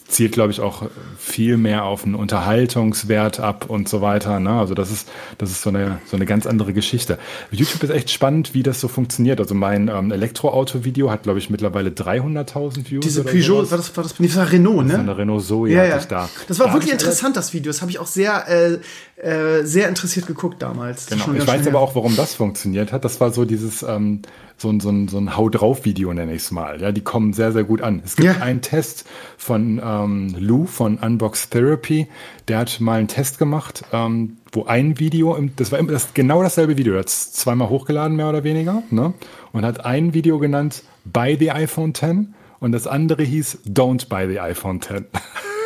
zielt, 0.09 0.33
glaube 0.33 0.51
ich, 0.51 0.61
auch 0.61 0.85
viel 1.19 1.59
mehr 1.59 1.85
auf 1.85 2.05
einen 2.05 2.15
Unterhaltungswert 2.15 3.41
ab 3.41 3.67
und 3.69 3.89
so 3.89 4.01
weiter. 4.01 4.41
Ne? 4.41 4.51
Also 4.51 4.75
das 4.75 4.91
ist, 4.91 5.09
das 5.37 5.51
ist 5.51 5.63
so 5.63 5.69
eine, 5.69 6.01
so 6.07 6.17
eine 6.17 6.25
ganz 6.25 6.47
andere 6.47 6.73
Geschichte. 6.73 7.19
YouTube 7.51 7.83
ist 7.83 7.91
echt 7.91 8.11
spannend, 8.11 8.55
wie 8.55 8.63
das 8.63 8.81
so 8.81 8.89
funktioniert. 8.89 9.39
Also 9.39 9.55
mein 9.55 9.89
ähm, 9.89 10.11
Elektroauto-Video 10.11 11.11
hat, 11.11 11.25
glaube 11.25 11.39
ich, 11.39 11.51
mittlerweile 11.51 11.91
300.000 11.91 12.91
Views. 12.91 13.05
Diese 13.05 13.23
Peugeot, 13.23 13.71
war 13.71 13.77
das, 13.77 13.95
war 13.97 14.03
das, 14.03 14.15
das 14.17 14.37
war 14.37 14.51
Renault, 14.51 14.87
ne? 14.87 14.93
Das 14.93 15.01
eine 15.01 15.19
Renault 15.19 15.45
Zoe 15.45 15.69
ja, 15.69 15.85
ja. 15.85 15.99
ich 15.99 16.07
da. 16.07 16.29
Das 16.49 16.59
war 16.59 16.69
da 16.69 16.73
wirklich 16.73 16.93
interessant, 16.93 17.37
das 17.37 17.53
Video. 17.53 17.71
Das 17.71 17.83
habe 17.83 17.91
ich 17.91 17.99
auch 17.99 18.07
sehr, 18.07 18.49
äh, 18.49 18.79
äh, 19.21 19.65
sehr 19.65 19.89
interessiert 19.89 20.27
geguckt 20.27 20.63
damals. 20.63 21.07
Genau. 21.07 21.33
Ich 21.37 21.47
weiß 21.47 21.67
aber 21.67 21.81
auch, 21.81 21.95
warum 21.95 22.17
das 22.17 22.35
funktioniert 22.35 22.93
hat. 22.93 23.05
Das 23.05 23.21
war 23.21 23.31
so 23.31 23.45
dieses, 23.45 23.83
ähm, 23.83 24.23
so 24.59 24.69
ein, 24.71 24.81
so 24.81 24.91
ein, 24.91 25.07
so 25.07 25.19
ein 25.19 25.37
Hau 25.37 25.49
drauf 25.49 25.85
Video 25.85 26.13
nenne 26.13 26.35
ich 26.35 26.43
es 26.43 26.51
mal. 26.51 26.81
Ja, 26.81 26.91
die 26.91 27.01
kommen 27.01 27.33
sehr, 27.33 27.53
sehr 27.53 27.65
gut 27.65 27.81
an. 27.81 28.03
Es 28.05 28.17
gibt 28.17 28.37
ja. 28.37 28.43
einen 28.43 28.61
Test 28.61 29.07
von 29.37 29.81
ähm, 29.83 30.35
Lou 30.37 30.67
von 30.67 30.99
Unbox 30.99 31.49
Therapy. 31.49 32.09
Der 32.49 32.59
hat 32.59 32.81
mal 32.81 32.99
einen 32.99 33.09
Test 33.09 33.39
gemacht, 33.39 33.85
ähm, 33.93 34.37
wo 34.53 34.65
ein 34.65 34.99
Video, 34.99 35.39
das 35.57 35.71
war 35.71 35.81
das, 35.85 36.13
genau 36.13 36.43
dasselbe 36.43 36.77
Video, 36.77 36.95
er 36.95 37.01
hat 37.01 37.09
es 37.09 37.33
zweimal 37.33 37.69
hochgeladen, 37.69 38.17
mehr 38.17 38.29
oder 38.29 38.43
weniger, 38.43 38.83
ne? 38.91 39.15
und 39.53 39.65
hat 39.65 39.85
ein 39.85 40.13
Video 40.13 40.39
genannt 40.39 40.83
Buy 41.05 41.37
the 41.39 41.53
iPhone 41.53 41.95
10 41.95 42.35
und 42.59 42.73
das 42.73 42.87
andere 42.87 43.23
hieß 43.23 43.61
Don't 43.69 44.09
buy 44.09 44.29
the 44.29 44.41
iPhone 44.41 44.81
10. 44.81 45.07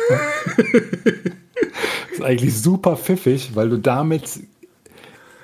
das 0.09 0.19
ist 2.13 2.21
eigentlich 2.21 2.61
super 2.61 2.95
pfiffig, 2.95 3.55
weil 3.55 3.69
du 3.69 3.77
damit 3.77 4.39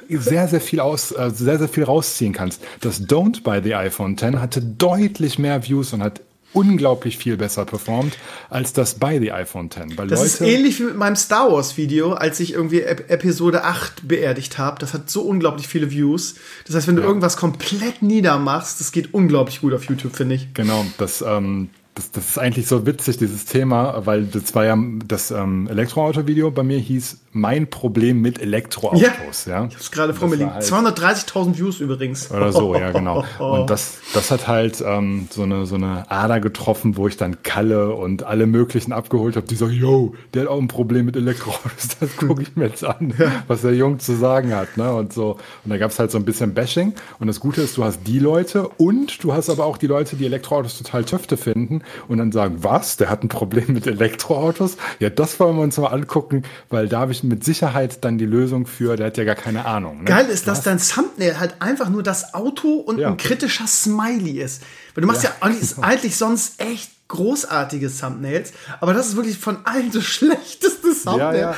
sehr, 0.09 0.47
sehr 0.47 0.61
viel 0.61 0.79
aus, 0.79 1.11
äh, 1.11 1.31
sehr, 1.33 1.59
sehr 1.59 1.69
viel 1.69 1.83
rausziehen 1.83 2.33
kannst. 2.33 2.61
Das 2.81 3.07
Don't 3.07 3.43
Buy 3.43 3.61
the 3.63 3.75
iPhone 3.75 4.17
10 4.17 4.41
hatte 4.41 4.61
deutlich 4.61 5.39
mehr 5.39 5.67
Views 5.67 5.93
und 5.93 6.03
hat 6.03 6.21
unglaublich 6.53 7.17
viel 7.17 7.37
besser 7.37 7.65
performt 7.65 8.17
als 8.49 8.73
das 8.73 8.95
bei 8.95 9.19
the 9.19 9.31
iPhone 9.31 9.69
10. 9.69 9.97
Weil 9.97 10.07
das 10.07 10.19
Leute 10.19 10.31
ist 10.31 10.41
ähnlich 10.41 10.79
wie 10.79 10.85
mit 10.85 10.95
meinem 10.95 11.15
Star 11.15 11.51
Wars 11.51 11.77
Video, 11.77 12.13
als 12.13 12.39
ich 12.39 12.53
irgendwie 12.53 12.81
Ep 12.81 13.09
Episode 13.09 13.63
8 13.63 14.07
beerdigt 14.07 14.57
habe. 14.57 14.79
Das 14.79 14.93
hat 14.93 15.09
so 15.09 15.21
unglaublich 15.21 15.67
viele 15.67 15.91
Views. 15.91 16.35
Das 16.65 16.75
heißt, 16.75 16.87
wenn 16.87 16.95
du 16.95 17.01
ja. 17.01 17.07
irgendwas 17.07 17.37
komplett 17.37 18.01
niedermachst, 18.01 18.79
das 18.79 18.91
geht 18.91 19.13
unglaublich 19.13 19.61
gut 19.61 19.73
auf 19.73 19.85
YouTube, 19.85 20.15
finde 20.15 20.35
ich. 20.35 20.53
Genau, 20.53 20.85
das, 20.97 21.21
ähm, 21.21 21.69
das, 21.99 22.11
das, 22.11 22.29
ist 22.29 22.37
eigentlich 22.37 22.65
so 22.67 22.85
witzig, 22.85 23.17
dieses 23.17 23.43
Thema, 23.43 24.05
weil 24.05 24.25
das 24.25 24.55
war 24.55 24.63
ja 24.63 24.77
das 25.05 25.31
ähm, 25.31 25.67
Elektroauto-Video 25.67 26.49
bei 26.49 26.63
mir 26.63 26.79
hieß 26.79 27.19
Mein 27.33 27.69
Problem 27.69 28.21
mit 28.21 28.41
Elektroautos. 28.41 29.45
Ja, 29.45 29.51
ja. 29.51 29.65
ich 29.65 29.73
habe 29.73 29.81
es 29.81 29.91
gerade 29.91 30.13
vor 30.13 30.29
mir 30.29 30.37
liegen. 30.37 30.53
Halt 30.53 30.63
230.000 30.63 31.57
Views 31.57 31.81
übrigens. 31.81 32.31
Oder 32.31 32.53
so, 32.53 32.73
ja, 32.73 32.91
genau. 32.91 33.25
Und 33.39 33.69
das, 33.69 33.97
das 34.13 34.31
hat 34.31 34.47
halt 34.47 34.81
ähm, 34.85 35.27
so, 35.29 35.43
eine, 35.43 35.65
so 35.65 35.75
eine 35.75 36.09
Ader 36.09 36.39
getroffen, 36.39 36.95
wo 36.95 37.07
ich 37.07 37.17
dann 37.17 37.43
Kalle 37.43 37.93
und 37.93 38.23
alle 38.23 38.47
möglichen 38.47 38.93
abgeholt 38.93 39.35
habe, 39.35 39.45
die 39.45 39.55
sagen, 39.55 39.73
yo, 39.73 40.15
der 40.33 40.43
hat 40.43 40.49
auch 40.49 40.59
ein 40.59 40.69
Problem 40.69 41.05
mit 41.05 41.15
Elektroautos. 41.15 41.89
Das 41.99 42.15
gucke 42.15 42.43
ich 42.43 42.55
mir 42.55 42.67
jetzt 42.67 42.85
an, 42.85 43.13
was 43.47 43.61
der 43.61 43.75
Jung 43.75 43.99
zu 43.99 44.15
sagen 44.15 44.55
hat. 44.55 44.77
Ne? 44.77 44.93
Und 44.93 45.11
so. 45.11 45.37
Und 45.65 45.69
da 45.69 45.77
gab 45.77 45.91
es 45.91 45.99
halt 45.99 46.11
so 46.11 46.17
ein 46.17 46.23
bisschen 46.23 46.53
Bashing. 46.53 46.93
Und 47.19 47.27
das 47.27 47.41
Gute 47.41 47.61
ist, 47.61 47.75
du 47.75 47.83
hast 47.83 48.07
die 48.07 48.19
Leute 48.19 48.69
und 48.69 49.21
du 49.21 49.33
hast 49.33 49.49
aber 49.49 49.65
auch 49.65 49.77
die 49.77 49.87
Leute, 49.87 50.15
die 50.15 50.25
Elektroautos 50.25 50.77
total 50.77 51.03
töfte 51.03 51.35
finden 51.35 51.81
und 52.07 52.17
dann 52.17 52.31
sagen, 52.31 52.57
was, 52.61 52.97
der 52.97 53.09
hat 53.09 53.23
ein 53.23 53.29
Problem 53.29 53.73
mit 53.73 53.87
Elektroautos? 53.87 54.77
Ja, 54.99 55.09
das 55.09 55.39
wollen 55.39 55.55
wir 55.55 55.63
uns 55.63 55.77
mal 55.77 55.87
angucken, 55.87 56.43
weil 56.69 56.87
da 56.87 56.99
habe 56.99 57.11
ich 57.11 57.23
mit 57.23 57.43
Sicherheit 57.43 58.03
dann 58.03 58.17
die 58.17 58.25
Lösung 58.25 58.65
für, 58.65 58.95
der 58.95 59.07
hat 59.07 59.17
ja 59.17 59.23
gar 59.23 59.35
keine 59.35 59.65
Ahnung. 59.65 59.99
Ne? 59.99 60.05
Geil 60.05 60.27
ist, 60.27 60.47
dass 60.47 60.61
dein 60.61 60.79
Thumbnail 60.79 61.39
halt 61.39 61.55
einfach 61.59 61.89
nur 61.89 62.03
das 62.03 62.33
Auto 62.33 62.73
und 62.73 62.99
ja. 62.99 63.09
ein 63.09 63.17
kritischer 63.17 63.67
Smiley 63.67 64.41
ist. 64.41 64.63
Weil 64.93 65.01
du 65.01 65.07
machst 65.07 65.23
ja, 65.23 65.29
ja 65.29 65.35
eigentlich, 65.47 65.77
eigentlich 65.79 66.15
sonst 66.15 66.61
echt 66.61 66.91
großartige 67.09 67.91
Thumbnails, 67.91 68.53
aber 68.79 68.93
das 68.93 69.09
ist 69.09 69.15
wirklich 69.15 69.37
von 69.37 69.57
allen 69.65 69.91
das 69.91 70.03
schlechteste 70.05 70.87
Thumbnail. 71.03 71.35
Ja, 71.35 71.51
ja. 71.51 71.55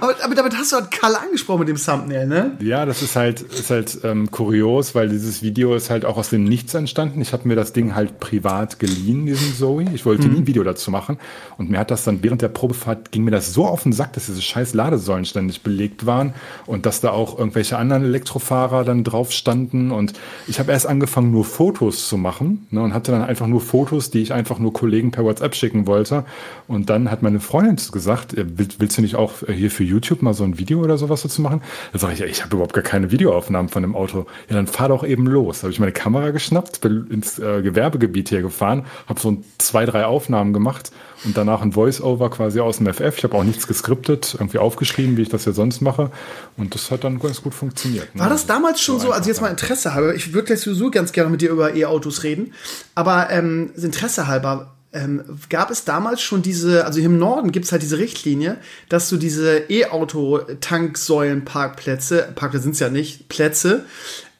Aber, 0.00 0.24
aber, 0.24 0.34
damit 0.34 0.56
hast 0.56 0.72
du 0.72 0.76
halt 0.76 0.90
Karl 0.90 1.16
angesprochen 1.16 1.60
mit 1.60 1.68
dem 1.68 1.76
Thumbnail, 1.76 2.26
ne? 2.26 2.56
Ja, 2.60 2.86
das 2.86 3.02
ist 3.02 3.16
halt, 3.16 3.42
ist 3.42 3.70
halt 3.70 3.98
ähm, 4.04 4.30
kurios, 4.30 4.94
weil 4.94 5.08
dieses 5.08 5.42
Video 5.42 5.74
ist 5.74 5.90
halt 5.90 6.04
auch 6.04 6.16
aus 6.16 6.30
dem 6.30 6.44
Nichts 6.44 6.74
entstanden. 6.74 7.20
Ich 7.20 7.32
habe 7.32 7.46
mir 7.46 7.56
das 7.56 7.72
Ding 7.72 7.94
halt 7.94 8.20
privat 8.20 8.78
geliehen, 8.78 9.26
diesen 9.26 9.54
Zoe. 9.54 9.84
Ich 9.94 10.06
wollte 10.06 10.26
mhm. 10.26 10.34
nie 10.34 10.40
ein 10.40 10.46
Video 10.46 10.62
dazu 10.62 10.90
machen. 10.90 11.18
Und 11.58 11.70
mir 11.70 11.78
hat 11.78 11.90
das 11.90 12.04
dann 12.04 12.22
während 12.22 12.42
der 12.42 12.48
Probefahrt 12.48 13.10
ging 13.10 13.24
mir 13.24 13.30
das 13.30 13.52
so 13.52 13.66
auf 13.66 13.82
den 13.82 13.92
Sack, 13.92 14.12
dass 14.12 14.26
diese 14.26 14.42
scheiß 14.42 14.74
Ladesäulen 14.74 15.24
ständig 15.24 15.62
belegt 15.62 16.06
waren 16.06 16.34
und 16.66 16.86
dass 16.86 17.00
da 17.00 17.10
auch 17.10 17.38
irgendwelche 17.38 17.76
anderen 17.78 18.04
Elektrofahrer 18.04 18.84
dann 18.84 19.04
drauf 19.04 19.32
standen. 19.32 19.90
Und 19.90 20.12
ich 20.46 20.58
habe 20.58 20.72
erst 20.72 20.86
angefangen, 20.86 21.30
nur 21.32 21.44
Fotos 21.44 22.08
zu 22.08 22.16
machen 22.16 22.66
ne, 22.70 22.82
und 22.82 22.94
hatte 22.94 23.12
dann 23.12 23.22
einfach 23.22 23.46
nur 23.46 23.60
Fotos, 23.60 24.10
die 24.10 24.22
ich 24.22 24.32
einfach 24.32 24.51
einfach 24.52 24.60
nur 24.60 24.72
Kollegen 24.72 25.10
per 25.10 25.24
WhatsApp 25.24 25.54
schicken 25.54 25.86
wollte. 25.86 26.24
Und 26.68 26.90
dann 26.90 27.10
hat 27.10 27.22
meine 27.22 27.40
Freundin 27.40 27.76
gesagt, 27.90 28.34
äh, 28.34 28.44
willst 28.46 28.98
du 28.98 29.02
nicht 29.02 29.16
auch 29.16 29.32
hier 29.48 29.70
für 29.70 29.84
YouTube 29.84 30.20
mal 30.20 30.34
so 30.34 30.44
ein 30.44 30.58
Video 30.58 30.80
oder 30.80 30.98
sowas 30.98 31.22
dazu 31.22 31.40
machen? 31.40 31.62
Da 31.92 31.98
sage 31.98 32.12
ich, 32.12 32.18
ja, 32.18 32.26
ich 32.26 32.42
habe 32.44 32.54
überhaupt 32.54 32.74
gar 32.74 32.84
keine 32.84 33.10
Videoaufnahmen 33.10 33.70
von 33.70 33.82
dem 33.82 33.96
Auto. 33.96 34.26
Ja, 34.48 34.56
dann 34.56 34.66
fahr 34.66 34.88
doch 34.88 35.04
eben 35.04 35.26
los. 35.26 35.60
Da 35.60 35.62
habe 35.64 35.72
ich 35.72 35.80
meine 35.80 35.92
Kamera 35.92 36.30
geschnappt, 36.30 36.82
bin 36.82 37.06
ins 37.10 37.38
äh, 37.38 37.62
Gewerbegebiet 37.62 38.28
hier 38.28 38.42
gefahren, 38.42 38.84
habe 39.06 39.20
so 39.20 39.38
zwei, 39.58 39.86
drei 39.86 40.04
Aufnahmen 40.04 40.52
gemacht 40.52 40.92
und 41.24 41.36
danach 41.36 41.62
ein 41.62 41.72
Voice-Over 41.72 42.30
quasi 42.30 42.60
aus 42.60 42.78
dem 42.78 42.92
FF. 42.92 43.18
Ich 43.18 43.24
habe 43.24 43.36
auch 43.36 43.44
nichts 43.44 43.66
geskriptet, 43.66 44.36
irgendwie 44.38 44.58
aufgeschrieben, 44.58 45.16
wie 45.16 45.22
ich 45.22 45.28
das 45.28 45.44
ja 45.44 45.52
sonst 45.52 45.80
mache. 45.80 46.10
Und 46.56 46.74
das 46.74 46.90
hat 46.90 47.04
dann 47.04 47.18
ganz 47.18 47.42
gut 47.42 47.54
funktioniert. 47.54 48.14
Ne? 48.14 48.20
War 48.20 48.28
das 48.28 48.46
damals 48.46 48.80
schon 48.80 48.98
so, 48.98 49.06
so 49.06 49.12
also 49.12 49.28
jetzt 49.28 49.40
mal 49.40 49.48
Interesse 49.48 49.94
halber, 49.94 50.14
ich 50.14 50.34
würde 50.34 50.50
jetzt 50.50 50.62
sowieso 50.62 50.90
ganz 50.90 51.12
gerne 51.12 51.30
mit 51.30 51.40
dir 51.40 51.50
über 51.50 51.74
E-Autos 51.74 52.22
reden, 52.22 52.52
aber 52.94 53.30
ähm, 53.30 53.72
Interesse 53.76 54.26
halber, 54.26 54.74
ähm, 54.92 55.22
gab 55.48 55.70
es 55.70 55.84
damals 55.84 56.20
schon 56.20 56.42
diese, 56.42 56.84
also 56.84 57.00
im 57.00 57.18
Norden 57.18 57.50
gibt 57.50 57.64
es 57.64 57.72
halt 57.72 57.80
diese 57.82 57.96
Richtlinie, 57.98 58.58
dass 58.88 59.08
du 59.08 59.16
diese 59.16 59.70
E-Auto-Tanksäulen-Parkplätze, 59.70 62.28
Parkplätze 62.34 62.64
sind 62.64 62.72
es 62.72 62.80
ja 62.80 62.90
nicht, 62.90 63.28
Plätze, 63.28 63.86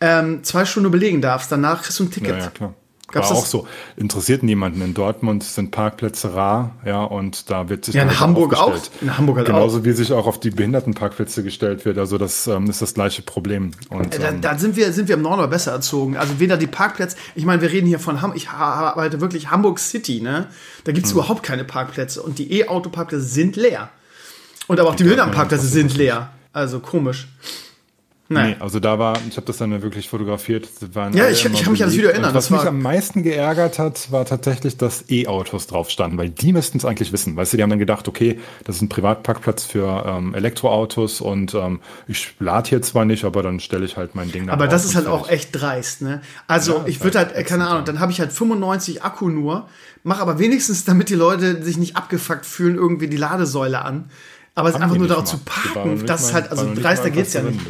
ähm, 0.00 0.44
zwei 0.44 0.66
Stunden 0.66 0.90
belegen 0.90 1.22
darfst. 1.22 1.50
Danach 1.50 1.82
kriegst 1.82 1.98
du 2.00 2.04
ein 2.04 2.10
Ticket. 2.10 2.36
Ja, 2.36 2.38
ja, 2.38 2.50
klar. 2.50 2.74
Gab's 3.12 3.30
war 3.30 3.36
auch 3.36 3.46
so. 3.46 3.66
Interessiert 3.96 4.42
niemanden. 4.42 4.82
In 4.82 4.94
Dortmund 4.94 5.44
sind 5.44 5.70
Parkplätze 5.70 6.34
rar, 6.34 6.72
ja, 6.84 7.04
und 7.04 7.50
da 7.50 7.68
wird 7.68 7.84
sich 7.84 7.94
ja 7.94 8.02
in 8.02 8.18
Hamburg 8.18 8.54
auch. 8.54 8.74
In 9.00 9.16
Hamburg 9.16 9.36
halt 9.36 9.46
Genauso 9.46 9.78
auch. 9.78 9.84
wie 9.84 9.92
sich 9.92 10.12
auch 10.12 10.26
auf 10.26 10.40
die 10.40 10.50
Behindertenparkplätze 10.50 11.42
gestellt 11.42 11.84
wird. 11.84 11.98
Also 11.98 12.18
das 12.18 12.46
ähm, 12.46 12.68
ist 12.68 12.82
das 12.82 12.94
gleiche 12.94 13.22
Problem. 13.22 13.72
Und, 13.90 14.18
da, 14.18 14.28
ähm, 14.30 14.40
da, 14.40 14.58
sind 14.58 14.76
wir 14.76 14.92
sind 14.92 15.08
wir 15.08 15.14
im 15.14 15.22
Norden 15.22 15.40
aber 15.40 15.48
besser 15.48 15.72
erzogen. 15.72 16.16
Also 16.16 16.40
weder 16.40 16.56
die 16.56 16.66
Parkplätze. 16.66 17.16
Ich 17.34 17.44
meine, 17.44 17.62
wir 17.62 17.70
reden 17.70 17.86
hier 17.86 17.98
von 17.98 18.22
Hamburg. 18.22 18.38
Ich 18.38 18.48
arbeite 18.48 19.20
wirklich 19.20 19.50
Hamburg 19.50 19.78
City, 19.78 20.20
ne? 20.20 20.48
Da 20.84 20.92
gibt's 20.92 21.10
hm. 21.10 21.18
überhaupt 21.18 21.42
keine 21.42 21.64
Parkplätze 21.64 22.22
und 22.22 22.38
die 22.38 22.60
E-Auto-Parkplätze 22.60 23.24
sind 23.24 23.56
leer. 23.56 23.90
Und 24.66 24.80
aber 24.80 24.90
auch 24.90 24.94
die 24.94 25.04
Behindertenparkplätze 25.04 25.66
sind 25.66 25.96
leer. 25.96 26.30
Also 26.52 26.80
komisch. 26.80 27.28
Nein. 28.32 28.50
Nee, 28.50 28.56
also 28.60 28.80
da 28.80 28.98
war, 28.98 29.18
ich 29.28 29.36
habe 29.36 29.46
das 29.46 29.58
dann 29.58 29.82
wirklich 29.82 30.08
fotografiert. 30.08 30.68
ja, 31.12 31.28
ich, 31.28 31.44
ich 31.44 31.62
kann 31.62 31.72
mich 31.72 31.82
an 31.82 31.88
das 31.88 31.96
Video 31.96 32.10
erinnern. 32.10 32.34
was 32.34 32.50
mich 32.50 32.60
am 32.62 32.80
meisten 32.80 33.22
geärgert 33.22 33.78
hat, 33.78 34.10
war 34.10 34.24
tatsächlich, 34.24 34.76
dass 34.76 35.10
E-Autos 35.10 35.66
drauf 35.66 35.90
standen, 35.90 36.18
weil 36.18 36.30
die 36.30 36.52
müssten 36.52 36.78
es 36.78 36.84
eigentlich 36.84 37.12
wissen. 37.12 37.36
Weißt 37.36 37.52
du, 37.52 37.56
die 37.56 37.62
haben 37.62 37.70
dann 37.70 37.78
gedacht, 37.78 38.08
okay, 38.08 38.38
das 38.64 38.76
ist 38.76 38.82
ein 38.82 38.88
Privatparkplatz 38.88 39.64
für 39.64 40.04
ähm, 40.06 40.34
Elektroautos 40.34 41.20
und 41.20 41.54
ähm, 41.54 41.80
ich 42.08 42.34
lade 42.38 42.68
hier 42.70 42.82
zwar 42.82 43.04
nicht, 43.04 43.24
aber 43.24 43.42
dann 43.42 43.60
stelle 43.60 43.84
ich 43.84 43.96
halt 43.96 44.14
mein 44.14 44.32
Ding 44.32 44.46
da 44.46 44.52
Aber 44.52 44.68
das 44.68 44.84
ist 44.84 44.94
halt 44.94 45.06
auch 45.06 45.28
echt 45.28 45.50
dreist, 45.52 46.02
ne? 46.02 46.22
Also 46.46 46.78
ja, 46.78 46.84
ich 46.86 47.02
würde 47.02 47.18
halt, 47.18 47.34
halt 47.34 47.46
keine 47.46 47.66
Ahnung, 47.66 47.84
dann 47.84 48.00
habe 48.00 48.12
ich 48.12 48.20
halt 48.20 48.32
95 48.32 49.02
Akku 49.02 49.28
nur, 49.28 49.68
mache 50.02 50.20
aber 50.22 50.38
wenigstens, 50.38 50.84
damit 50.84 51.08
die 51.08 51.14
Leute 51.14 51.62
sich 51.62 51.76
nicht 51.76 51.96
abgefuckt 51.96 52.46
fühlen, 52.46 52.76
irgendwie 52.76 53.08
die 53.08 53.16
Ladesäule 53.16 53.82
an. 53.84 54.10
Aber 54.54 54.68
es 54.68 54.74
ist 54.74 54.82
einfach 54.82 54.96
nur 54.96 55.08
darauf 55.08 55.24
zu 55.24 55.38
parken, 55.38 56.04
das 56.04 56.26
ist 56.26 56.34
halt, 56.34 56.50
also 56.50 56.74
dreister 56.74 57.10
geht's 57.10 57.32
ja 57.32 57.42
nicht. 57.42 57.60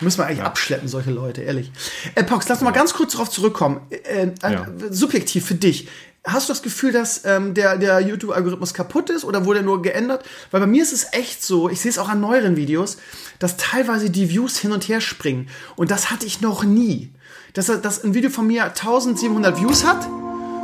Müssen 0.00 0.18
wir 0.18 0.26
eigentlich 0.26 0.42
abschleppen, 0.42 0.88
solche 0.88 1.10
Leute, 1.10 1.42
ehrlich. 1.42 1.70
Äh, 2.14 2.24
Pox, 2.24 2.48
lass 2.48 2.58
uns 2.58 2.64
mal 2.64 2.72
ganz 2.72 2.94
kurz 2.94 3.12
darauf 3.12 3.30
zurückkommen. 3.30 3.80
Äh, 3.90 4.22
äh, 4.22 4.32
ja. 4.42 4.66
Subjektiv 4.90 5.44
für 5.46 5.54
dich. 5.54 5.88
Hast 6.24 6.48
du 6.48 6.52
das 6.52 6.62
Gefühl, 6.62 6.92
dass 6.92 7.24
ähm, 7.24 7.54
der, 7.54 7.78
der 7.78 8.00
YouTube-Algorithmus 8.00 8.74
kaputt 8.74 9.08
ist 9.08 9.24
oder 9.24 9.46
wurde 9.46 9.60
er 9.60 9.64
nur 9.64 9.80
geändert? 9.80 10.24
Weil 10.50 10.60
bei 10.60 10.66
mir 10.66 10.82
ist 10.82 10.92
es 10.92 11.06
echt 11.12 11.42
so, 11.42 11.70
ich 11.70 11.80
sehe 11.80 11.90
es 11.90 11.98
auch 11.98 12.10
an 12.10 12.20
neueren 12.20 12.56
Videos, 12.56 12.98
dass 13.38 13.56
teilweise 13.56 14.10
die 14.10 14.28
Views 14.28 14.58
hin 14.58 14.72
und 14.72 14.86
her 14.86 15.00
springen. 15.00 15.48
Und 15.76 15.90
das 15.90 16.10
hatte 16.10 16.26
ich 16.26 16.42
noch 16.42 16.62
nie. 16.62 17.10
Dass, 17.54 17.66
dass 17.66 18.04
ein 18.04 18.14
Video 18.14 18.30
von 18.30 18.46
mir 18.46 18.64
1700 18.64 19.58
Views 19.58 19.84
hat, 19.84 20.06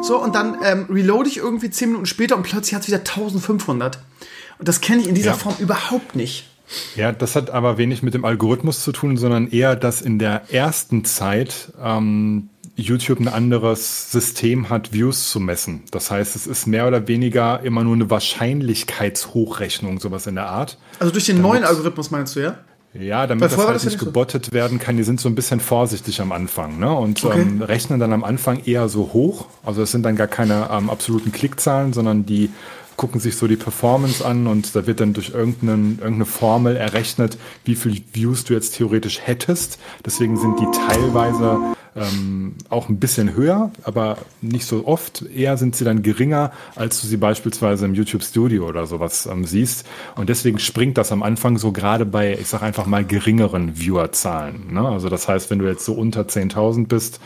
so, 0.03 0.23
und 0.23 0.35
dann 0.35 0.59
ähm, 0.63 0.87
reload 0.91 1.29
ich 1.29 1.39
irgendwie 1.39 1.71
10 1.71 1.89
Minuten 1.89 2.07
später 2.07 2.37
und 2.37 2.43
plötzlich 2.43 2.75
hat 2.75 2.83
es 2.83 2.89
wieder 2.89 2.99
1500. 2.99 3.99
Und 4.59 4.69
das 4.69 4.81
kenne 4.81 5.01
ich 5.01 5.09
in 5.09 5.15
dieser 5.15 5.31
ja. 5.31 5.37
Form 5.37 5.57
überhaupt 5.59 6.15
nicht. 6.15 6.49
Ja, 6.97 7.13
das 7.13 7.37
hat 7.37 7.51
aber 7.51 7.79
wenig 7.79 8.03
mit 8.03 8.15
dem 8.15 8.25
Algorithmus 8.25 8.83
zu 8.83 8.93
tun, 8.93 9.17
sondern 9.17 9.49
eher, 9.49 9.77
dass 9.77 10.03
in 10.03 10.19
der 10.19 10.53
ersten 10.53 11.05
Zeit 11.05 11.73
ähm, 11.83 12.51
YouTube 12.77 13.21
ein 13.21 13.29
anderes 13.29 14.13
System 14.13 14.69
hat, 14.69 14.93
Views 14.93 15.31
zu 15.31 15.41
messen. 15.41 15.85
Das 15.91 16.11
heißt, 16.11 16.37
es 16.37 16.47
ist 16.47 16.67
mehr 16.67 16.87
oder 16.87 17.09
weniger 17.09 17.61
immer 17.63 17.83
nur 17.83 17.95
eine 17.95 18.11
Wahrscheinlichkeitshochrechnung, 18.11 19.99
sowas 19.99 20.27
in 20.27 20.35
der 20.35 20.49
Art. 20.49 20.79
Also 20.99 21.13
durch 21.13 21.27
den 21.27 21.37
damit, 21.37 21.51
neuen 21.53 21.65
Algorithmus 21.65 22.11
meinst 22.11 22.37
du, 22.37 22.41
ja? 22.41 22.59
Ja, 22.93 23.27
damit 23.27 23.45
das 23.45 23.57
halt 23.57 23.75
das 23.75 23.85
nicht 23.85 23.99
gebottet 23.99 24.47
so. 24.47 24.53
werden 24.53 24.79
kann, 24.79 24.97
die 24.97 25.03
sind 25.03 25.21
so 25.21 25.29
ein 25.29 25.35
bisschen 25.35 25.61
vorsichtig 25.61 26.21
am 26.21 26.33
Anfang 26.33 26.79
ne? 26.79 26.91
und 26.93 27.23
okay. 27.25 27.41
ähm, 27.41 27.63
rechnen 27.63 28.01
dann 28.01 28.13
am 28.13 28.25
Anfang 28.25 28.63
eher 28.65 28.89
so 28.89 29.11
hoch. 29.13 29.47
Also 29.65 29.83
es 29.83 29.93
sind 29.93 30.03
dann 30.03 30.17
gar 30.17 30.29
keine 30.29 30.69
ähm, 30.73 30.89
absoluten 30.89 31.33
Klickzahlen, 31.33 31.93
sondern 31.93 32.25
die 32.25 32.51
gucken 32.97 33.21
sich 33.21 33.37
so 33.37 33.47
die 33.47 33.57
Performance 33.57 34.25
an 34.25 34.47
und 34.47 34.75
da 34.75 34.87
wird 34.87 35.01
dann 35.01 35.13
durch 35.13 35.31
irgendeine, 35.31 36.25
Formel 36.25 36.77
errechnet, 36.77 37.39
wie 37.65 37.77
viel 37.77 38.03
Views 38.13 38.45
du 38.45 38.55
jetzt 38.55 38.77
theoretisch 38.77 39.21
hättest. 39.23 39.79
Deswegen 40.05 40.37
sind 40.37 40.59
die 40.59 40.67
teilweise 40.89 41.59
ähm, 41.97 42.55
auch 42.69 42.89
ein 42.89 42.99
bisschen 42.99 43.35
höher, 43.35 43.71
aber 43.83 44.19
nicht 44.43 44.67
so 44.67 44.87
oft. 44.87 45.23
Eher 45.35 45.57
sind 45.57 45.77
sie 45.77 45.85
dann 45.85 46.03
geringer, 46.03 46.53
als 46.75 47.01
du 47.01 47.07
sie 47.07 47.17
beispielsweise 47.17 47.87
im 47.87 47.95
YouTube 47.95 48.23
Studio 48.23 48.69
oder 48.69 48.87
sowas 48.87 49.27
ähm, 49.27 49.45
siehst. 49.45 49.87
Und 50.15 50.29
deswegen 50.29 50.59
springt 50.59 50.99
das 50.99 51.13
am 51.13 51.23
Anfang 51.23 51.59
so 51.59 51.73
gerade 51.73 52.05
bei, 52.05 52.37
ich 52.39 52.49
sag 52.49 52.63
einfach 52.63 52.87
mal, 52.87 53.05
geringeren 53.05 53.77
Viewerzahlen. 53.77 54.73
Ne? 54.75 54.87
Also 54.87 55.09
das 55.09 55.29
heißt, 55.29 55.51
wenn 55.51 55.59
du 55.59 55.67
jetzt 55.67 55.85
so 55.85 55.95
unter 55.95 56.23
10.000 56.23 56.87
bist, 56.87 57.21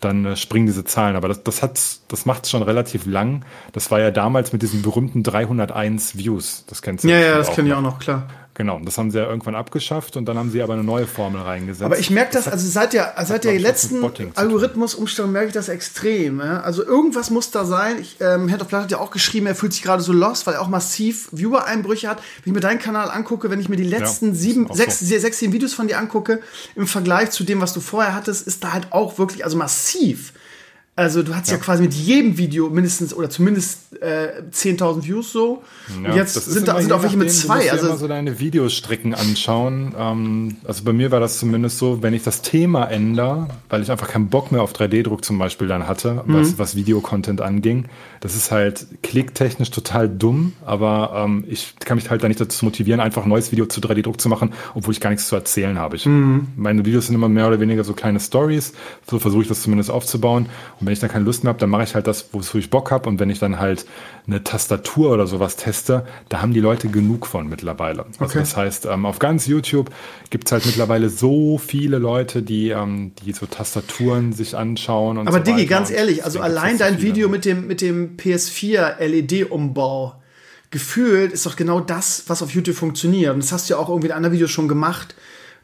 dann 0.00 0.24
äh, 0.24 0.36
springen 0.36 0.66
diese 0.66 0.84
Zahlen. 0.84 1.16
Aber 1.16 1.28
das, 1.28 1.42
das, 1.42 1.62
hat's, 1.62 2.02
das 2.08 2.26
macht 2.26 2.44
es 2.44 2.50
schon 2.50 2.62
relativ 2.62 3.06
lang. 3.06 3.44
Das 3.72 3.90
war 3.90 4.00
ja 4.00 4.10
damals 4.10 4.52
mit 4.52 4.62
diesen 4.62 4.82
berühmten 4.82 5.22
301 5.22 6.16
Views. 6.16 6.64
Das 6.66 6.82
kennst 6.82 7.04
du 7.04 7.08
ja. 7.08 7.18
Ja, 7.18 7.26
ja, 7.26 7.38
das 7.38 7.52
kenne 7.52 7.68
ich 7.68 7.74
auch 7.74 7.82
noch, 7.82 7.98
klar. 7.98 8.26
Genau, 8.60 8.78
das 8.78 8.98
haben 8.98 9.10
sie 9.10 9.16
ja 9.16 9.26
irgendwann 9.26 9.54
abgeschafft 9.54 10.18
und 10.18 10.26
dann 10.26 10.36
haben 10.36 10.50
sie 10.50 10.60
aber 10.60 10.74
eine 10.74 10.84
neue 10.84 11.06
Formel 11.06 11.40
reingesetzt. 11.40 11.82
Aber 11.82 11.98
ich 11.98 12.10
merke 12.10 12.34
das, 12.34 12.44
das 12.44 12.52
also 12.52 12.68
seit 12.68 12.92
der, 12.92 13.14
seit 13.24 13.44
der 13.44 13.58
letzten 13.58 14.04
Algorithmusumstellung 14.34 15.32
merke 15.32 15.46
ich 15.46 15.54
das 15.54 15.70
extrem. 15.70 16.40
Ja? 16.40 16.60
Also 16.60 16.84
irgendwas 16.84 17.30
muss 17.30 17.50
da 17.50 17.64
sein. 17.64 17.98
Ich, 17.98 18.16
ähm, 18.20 18.48
Head 18.48 18.60
of 18.60 18.68
Blood 18.68 18.82
hat 18.82 18.90
ja 18.90 18.98
auch 18.98 19.12
geschrieben, 19.12 19.46
er 19.46 19.54
fühlt 19.54 19.72
sich 19.72 19.80
gerade 19.80 20.02
so 20.02 20.12
lost, 20.12 20.46
weil 20.46 20.56
er 20.56 20.60
auch 20.60 20.68
massiv 20.68 21.30
Viewer-Einbrüche 21.32 22.06
hat. 22.06 22.18
Wenn 22.18 22.50
ich 22.50 22.52
mir 22.52 22.60
deinen 22.60 22.80
Kanal 22.80 23.10
angucke, 23.10 23.48
wenn 23.48 23.60
ich 23.60 23.70
mir 23.70 23.76
die 23.76 23.82
letzten 23.82 24.28
ja, 24.28 24.34
sieben, 24.34 24.68
sechs, 24.74 24.98
so. 24.98 25.06
sechs, 25.06 25.38
sieben 25.38 25.54
Videos 25.54 25.72
von 25.72 25.88
dir 25.88 25.96
angucke, 25.96 26.42
im 26.76 26.86
Vergleich 26.86 27.30
zu 27.30 27.44
dem, 27.44 27.62
was 27.62 27.72
du 27.72 27.80
vorher 27.80 28.14
hattest, 28.14 28.46
ist 28.46 28.62
da 28.62 28.74
halt 28.74 28.88
auch 28.90 29.16
wirklich, 29.16 29.42
also 29.42 29.56
massiv. 29.56 30.34
Also 31.00 31.22
du 31.22 31.34
hast 31.34 31.48
ja. 31.48 31.56
ja. 31.56 31.62
quasi 31.62 31.82
mit 31.82 31.94
jedem 31.94 32.36
Video 32.36 32.68
mindestens 32.68 33.14
oder 33.14 33.30
zumindest 33.30 33.90
äh, 34.02 34.42
10.000 34.52 35.04
Views 35.06 35.32
so. 35.32 35.62
Ja, 36.02 36.10
und 36.10 36.14
jetzt 36.14 36.34
sind 36.34 36.68
da 36.68 36.78
sind 36.78 36.92
auch 36.92 37.02
welche 37.02 37.16
mit 37.16 37.32
zwei. 37.32 37.64
Du 37.64 37.72
also 37.72 37.86
immer 37.86 37.96
so 37.96 38.06
deine 38.06 38.38
Videostrecken 38.38 39.14
anschauen. 39.14 39.94
Ähm, 39.98 40.56
also 40.64 40.84
bei 40.84 40.92
mir 40.92 41.10
war 41.10 41.18
das 41.18 41.38
zumindest 41.38 41.78
so, 41.78 42.02
wenn 42.02 42.12
ich 42.12 42.22
das 42.22 42.42
Thema 42.42 42.84
ändere, 42.84 43.48
weil 43.70 43.80
ich 43.80 43.90
einfach 43.90 44.08
keinen 44.08 44.28
Bock 44.28 44.52
mehr 44.52 44.60
auf 44.60 44.74
3D-Druck 44.74 45.24
zum 45.24 45.38
Beispiel 45.38 45.68
dann 45.68 45.88
hatte, 45.88 46.22
mhm. 46.26 46.34
was, 46.34 46.58
was 46.58 46.76
Videocontent 46.76 47.40
anging. 47.40 47.86
Das 48.20 48.36
ist 48.36 48.50
halt 48.50 48.86
klicktechnisch 49.02 49.70
total 49.70 50.06
dumm, 50.06 50.52
aber 50.66 51.24
ähm, 51.24 51.44
ich 51.48 51.76
kann 51.78 51.96
mich 51.96 52.10
halt 52.10 52.22
da 52.22 52.28
nicht 52.28 52.42
dazu 52.42 52.66
motivieren, 52.66 53.00
einfach 53.00 53.22
ein 53.22 53.30
neues 53.30 53.52
Video 53.52 53.64
zu 53.64 53.80
3D-Druck 53.80 54.20
zu 54.20 54.28
machen, 54.28 54.52
obwohl 54.74 54.92
ich 54.92 55.00
gar 55.00 55.08
nichts 55.08 55.28
zu 55.28 55.34
erzählen 55.34 55.78
habe. 55.78 55.96
Ich, 55.96 56.04
mhm. 56.04 56.48
Meine 56.56 56.84
Videos 56.84 57.06
sind 57.06 57.14
immer 57.14 57.30
mehr 57.30 57.48
oder 57.48 57.58
weniger 57.58 57.84
so 57.84 57.94
kleine 57.94 58.20
Stories. 58.20 58.74
So 59.08 59.18
versuche 59.18 59.42
ich 59.42 59.48
das 59.48 59.62
zumindest 59.62 59.90
aufzubauen. 59.90 60.46
Und 60.78 60.89
wenn 60.90 60.94
ich 60.94 60.98
dann 60.98 61.10
keine 61.10 61.24
Lust 61.24 61.44
mehr 61.44 61.50
habe, 61.50 61.60
dann 61.60 61.70
mache 61.70 61.84
ich 61.84 61.94
halt 61.94 62.08
das, 62.08 62.30
wo 62.32 62.58
ich 62.58 62.68
Bock 62.68 62.90
habe. 62.90 63.08
Und 63.08 63.20
wenn 63.20 63.30
ich 63.30 63.38
dann 63.38 63.60
halt 63.60 63.86
eine 64.26 64.42
Tastatur 64.42 65.12
oder 65.12 65.28
sowas 65.28 65.54
teste, 65.54 66.04
da 66.28 66.42
haben 66.42 66.52
die 66.52 66.58
Leute 66.58 66.88
genug 66.88 67.28
von 67.28 67.48
mittlerweile. 67.48 68.06
Also 68.06 68.24
okay. 68.24 68.40
das 68.40 68.56
heißt, 68.56 68.86
ähm, 68.86 69.06
auf 69.06 69.20
ganz 69.20 69.46
YouTube 69.46 69.90
gibt 70.30 70.48
es 70.48 70.52
halt 70.52 70.66
mittlerweile 70.66 71.08
so 71.08 71.58
viele 71.58 71.98
Leute, 71.98 72.42
die, 72.42 72.70
ähm, 72.70 73.12
die 73.24 73.32
so 73.32 73.46
Tastaturen 73.46 74.32
sich 74.32 74.56
anschauen. 74.56 75.18
Und 75.18 75.28
Aber 75.28 75.38
so 75.38 75.44
Digi, 75.44 75.66
ganz 75.66 75.92
ehrlich, 75.92 76.24
also 76.24 76.40
allein 76.40 76.76
dein 76.76 77.00
Video 77.00 77.28
mit 77.28 77.44
dem, 77.44 77.68
mit 77.68 77.82
dem 77.82 78.16
PS4 78.16 78.98
LED-Umbau, 78.98 80.16
gefühlt 80.72 81.32
ist 81.32 81.46
doch 81.46 81.54
genau 81.54 81.78
das, 81.78 82.24
was 82.26 82.42
auf 82.42 82.50
YouTube 82.50 82.74
funktioniert. 82.74 83.32
Und 83.32 83.44
das 83.44 83.52
hast 83.52 83.70
du 83.70 83.74
ja 83.74 83.80
auch 83.80 83.88
irgendwie 83.88 84.08
in 84.08 84.12
anderen 84.12 84.34
Videos 84.34 84.50
schon 84.50 84.66
gemacht 84.66 85.14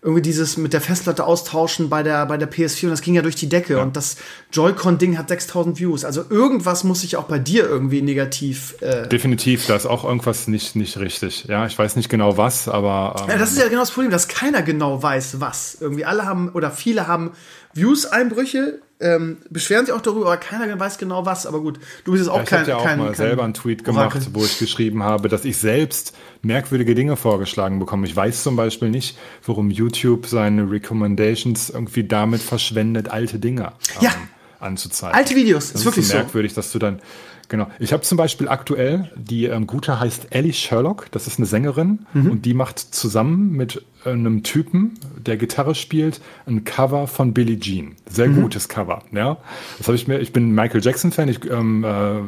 irgendwie 0.03 0.23
dieses 0.23 0.57
mit 0.57 0.73
der 0.73 0.81
Festplatte 0.81 1.25
austauschen 1.25 1.89
bei 1.89 2.03
der, 2.03 2.27
bei 2.27 2.37
der 2.37 2.51
PS4 2.51 2.85
und 2.85 2.91
das 2.91 3.01
ging 3.01 3.15
ja 3.15 3.23
durch 3.23 3.35
die 3.35 3.49
Decke 3.49 3.75
ja. 3.75 3.83
und 3.83 3.97
das 3.97 4.17
Joy-Con-Ding 4.53 5.19
hat 5.19 5.29
6000 5.29 5.79
Views. 5.79 6.05
Also 6.05 6.25
irgendwas 6.29 6.85
muss 6.85 7.01
sich 7.01 7.17
auch 7.17 7.25
bei 7.25 7.39
dir 7.39 7.69
irgendwie 7.69 8.03
negativ. 8.03 8.77
Äh 8.81 9.09
Definitiv, 9.09 9.67
da 9.67 9.75
ist 9.75 9.87
auch 9.87 10.05
irgendwas 10.05 10.49
nicht, 10.49 10.77
nicht 10.77 10.99
richtig. 10.99 11.47
Ja, 11.49 11.67
ich 11.67 11.79
weiß 11.79 11.97
nicht 11.97 12.09
genau 12.09 12.37
was, 12.37 12.69
aber. 12.69 13.17
Ähm 13.23 13.31
ja, 13.31 13.39
das 13.39 13.53
ist 13.53 13.59
ja 13.59 13.69
genau 13.69 13.81
das 13.81 13.91
Problem, 13.91 14.11
dass 14.11 14.29
keiner 14.29 14.63
genau 14.63 15.03
weiß, 15.03 15.41
was. 15.41 15.79
Irgendwie 15.81 16.05
alle 16.05 16.25
haben 16.25 16.51
oder 16.51 16.71
viele 16.71 17.09
haben 17.09 17.33
Views-Einbrüche, 17.75 18.81
ähm, 18.99 19.39
beschweren 19.51 19.85
sich 19.85 19.95
auch 19.95 20.01
darüber, 20.01 20.27
aber 20.27 20.37
keiner 20.39 20.79
weiß 20.79 20.99
genau 20.99 21.27
was. 21.27 21.47
Aber 21.47 21.61
gut, 21.61 21.79
du 22.05 22.13
bist 22.13 22.25
jetzt 22.25 22.31
auch 22.31 22.39
ja, 22.39 22.43
ich 22.43 22.49
kein. 22.49 22.63
Ich 22.63 22.69
habe 22.69 22.71
ja 22.71 22.77
auch 22.77 22.85
kein, 22.85 22.99
mal 22.99 23.07
kein 23.07 23.15
selber 23.15 23.45
einen 23.45 23.55
Tweet 23.55 23.85
gemacht, 23.85 24.17
Orakel. 24.17 24.35
wo 24.35 24.45
ich 24.45 24.59
geschrieben 24.59 25.03
habe, 25.03 25.29
dass 25.29 25.45
ich 25.45 25.59
selbst 25.59 26.15
merkwürdige 26.43 26.95
Dinge 26.95 27.17
vorgeschlagen 27.17 27.79
bekomme. 27.79 28.07
Ich 28.07 28.17
weiß 28.17 28.43
zum 28.43 28.57
Beispiel 28.57 28.89
nicht, 28.89 29.19
warum 29.45 29.71
YouTube 29.71 30.27
seine 30.27 30.71
Recommendations 30.71 31.71
irgendwie 31.71 32.05
damit 32.05 32.41
verschwendet, 32.41 33.09
alte 33.09 33.39
Dinge 33.39 33.73
ja. 34.01 34.11
ähm, 34.11 34.29
anzuzeigen. 34.61 35.15
Alte 35.15 35.35
Videos, 35.35 35.73
das 35.73 35.83
ist 35.83 35.87
wirklich 35.87 36.09
so 36.09 36.17
merkwürdig, 36.17 36.55
dass 36.55 36.73
du 36.73 36.79
dann 36.79 37.01
Genau. 37.49 37.69
Ich 37.79 37.93
habe 37.93 38.03
zum 38.03 38.19
Beispiel 38.19 38.49
aktuell, 38.49 39.11
die 39.15 39.45
ähm, 39.45 39.67
gute 39.67 40.01
heißt 40.01 40.29
Ellie 40.31 40.53
Sherlock, 40.53 41.07
das 41.13 41.29
ist 41.29 41.39
eine 41.39 41.47
Sängerin 41.47 42.07
mhm. 42.13 42.31
und 42.31 42.45
die 42.45 42.55
macht 42.55 42.79
zusammen 42.79 43.53
mit 43.53 43.85
einem 44.13 44.43
Typen, 44.43 44.99
der 45.17 45.37
Gitarre 45.37 45.75
spielt, 45.75 46.21
ein 46.47 46.65
Cover 46.65 47.07
von 47.07 47.35
Billie 47.35 47.59
Jean. 47.59 47.97
Sehr 48.09 48.29
mhm. 48.29 48.43
gutes 48.43 48.69
Cover, 48.69 49.03
ja. 49.13 49.37
Das 49.79 49.89
habe 49.89 49.97
ich 49.97 50.09
mir, 50.09 50.19
ich 50.19 50.33
bin 50.33 50.53
Michael 50.53 50.83
Jackson-Fan, 50.83 51.29
ich 51.29 51.45
ähm, 51.51 51.85
äh, 51.85 52.21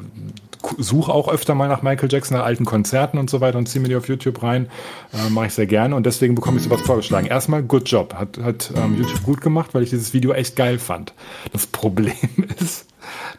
suche 0.79 1.13
auch 1.13 1.29
öfter 1.29 1.55
mal 1.55 1.69
nach 1.69 1.83
Michael 1.83 2.09
Jackson, 2.11 2.37
nach 2.37 2.45
alten 2.45 2.65
Konzerten 2.65 3.19
und 3.19 3.31
so 3.31 3.41
weiter 3.41 3.59
und 3.59 3.69
ziehe 3.69 3.81
mir 3.81 3.89
die 3.89 3.97
auf 3.97 4.09
YouTube 4.09 4.43
rein. 4.43 4.69
Äh, 5.13 5.31
Mache 5.31 5.47
ich 5.47 5.55
sehr 5.55 5.67
gerne 5.67 5.95
und 5.95 6.07
deswegen 6.07 6.35
bekomme 6.35 6.59
ich 6.59 6.65
sowas 6.65 6.81
vorgeschlagen. 6.83 7.27
Erstmal, 7.27 7.63
good 7.63 7.89
job. 7.89 8.15
Hat, 8.15 8.39
hat 8.39 8.73
ähm, 8.77 8.97
YouTube 8.99 9.23
gut 9.23 9.41
gemacht, 9.41 9.75
weil 9.75 9.83
ich 9.83 9.91
dieses 9.91 10.13
Video 10.13 10.33
echt 10.33 10.57
geil 10.57 10.79
fand. 10.79 11.15
Das 11.53 11.67
Problem 11.67 12.13
ist, 12.61 12.88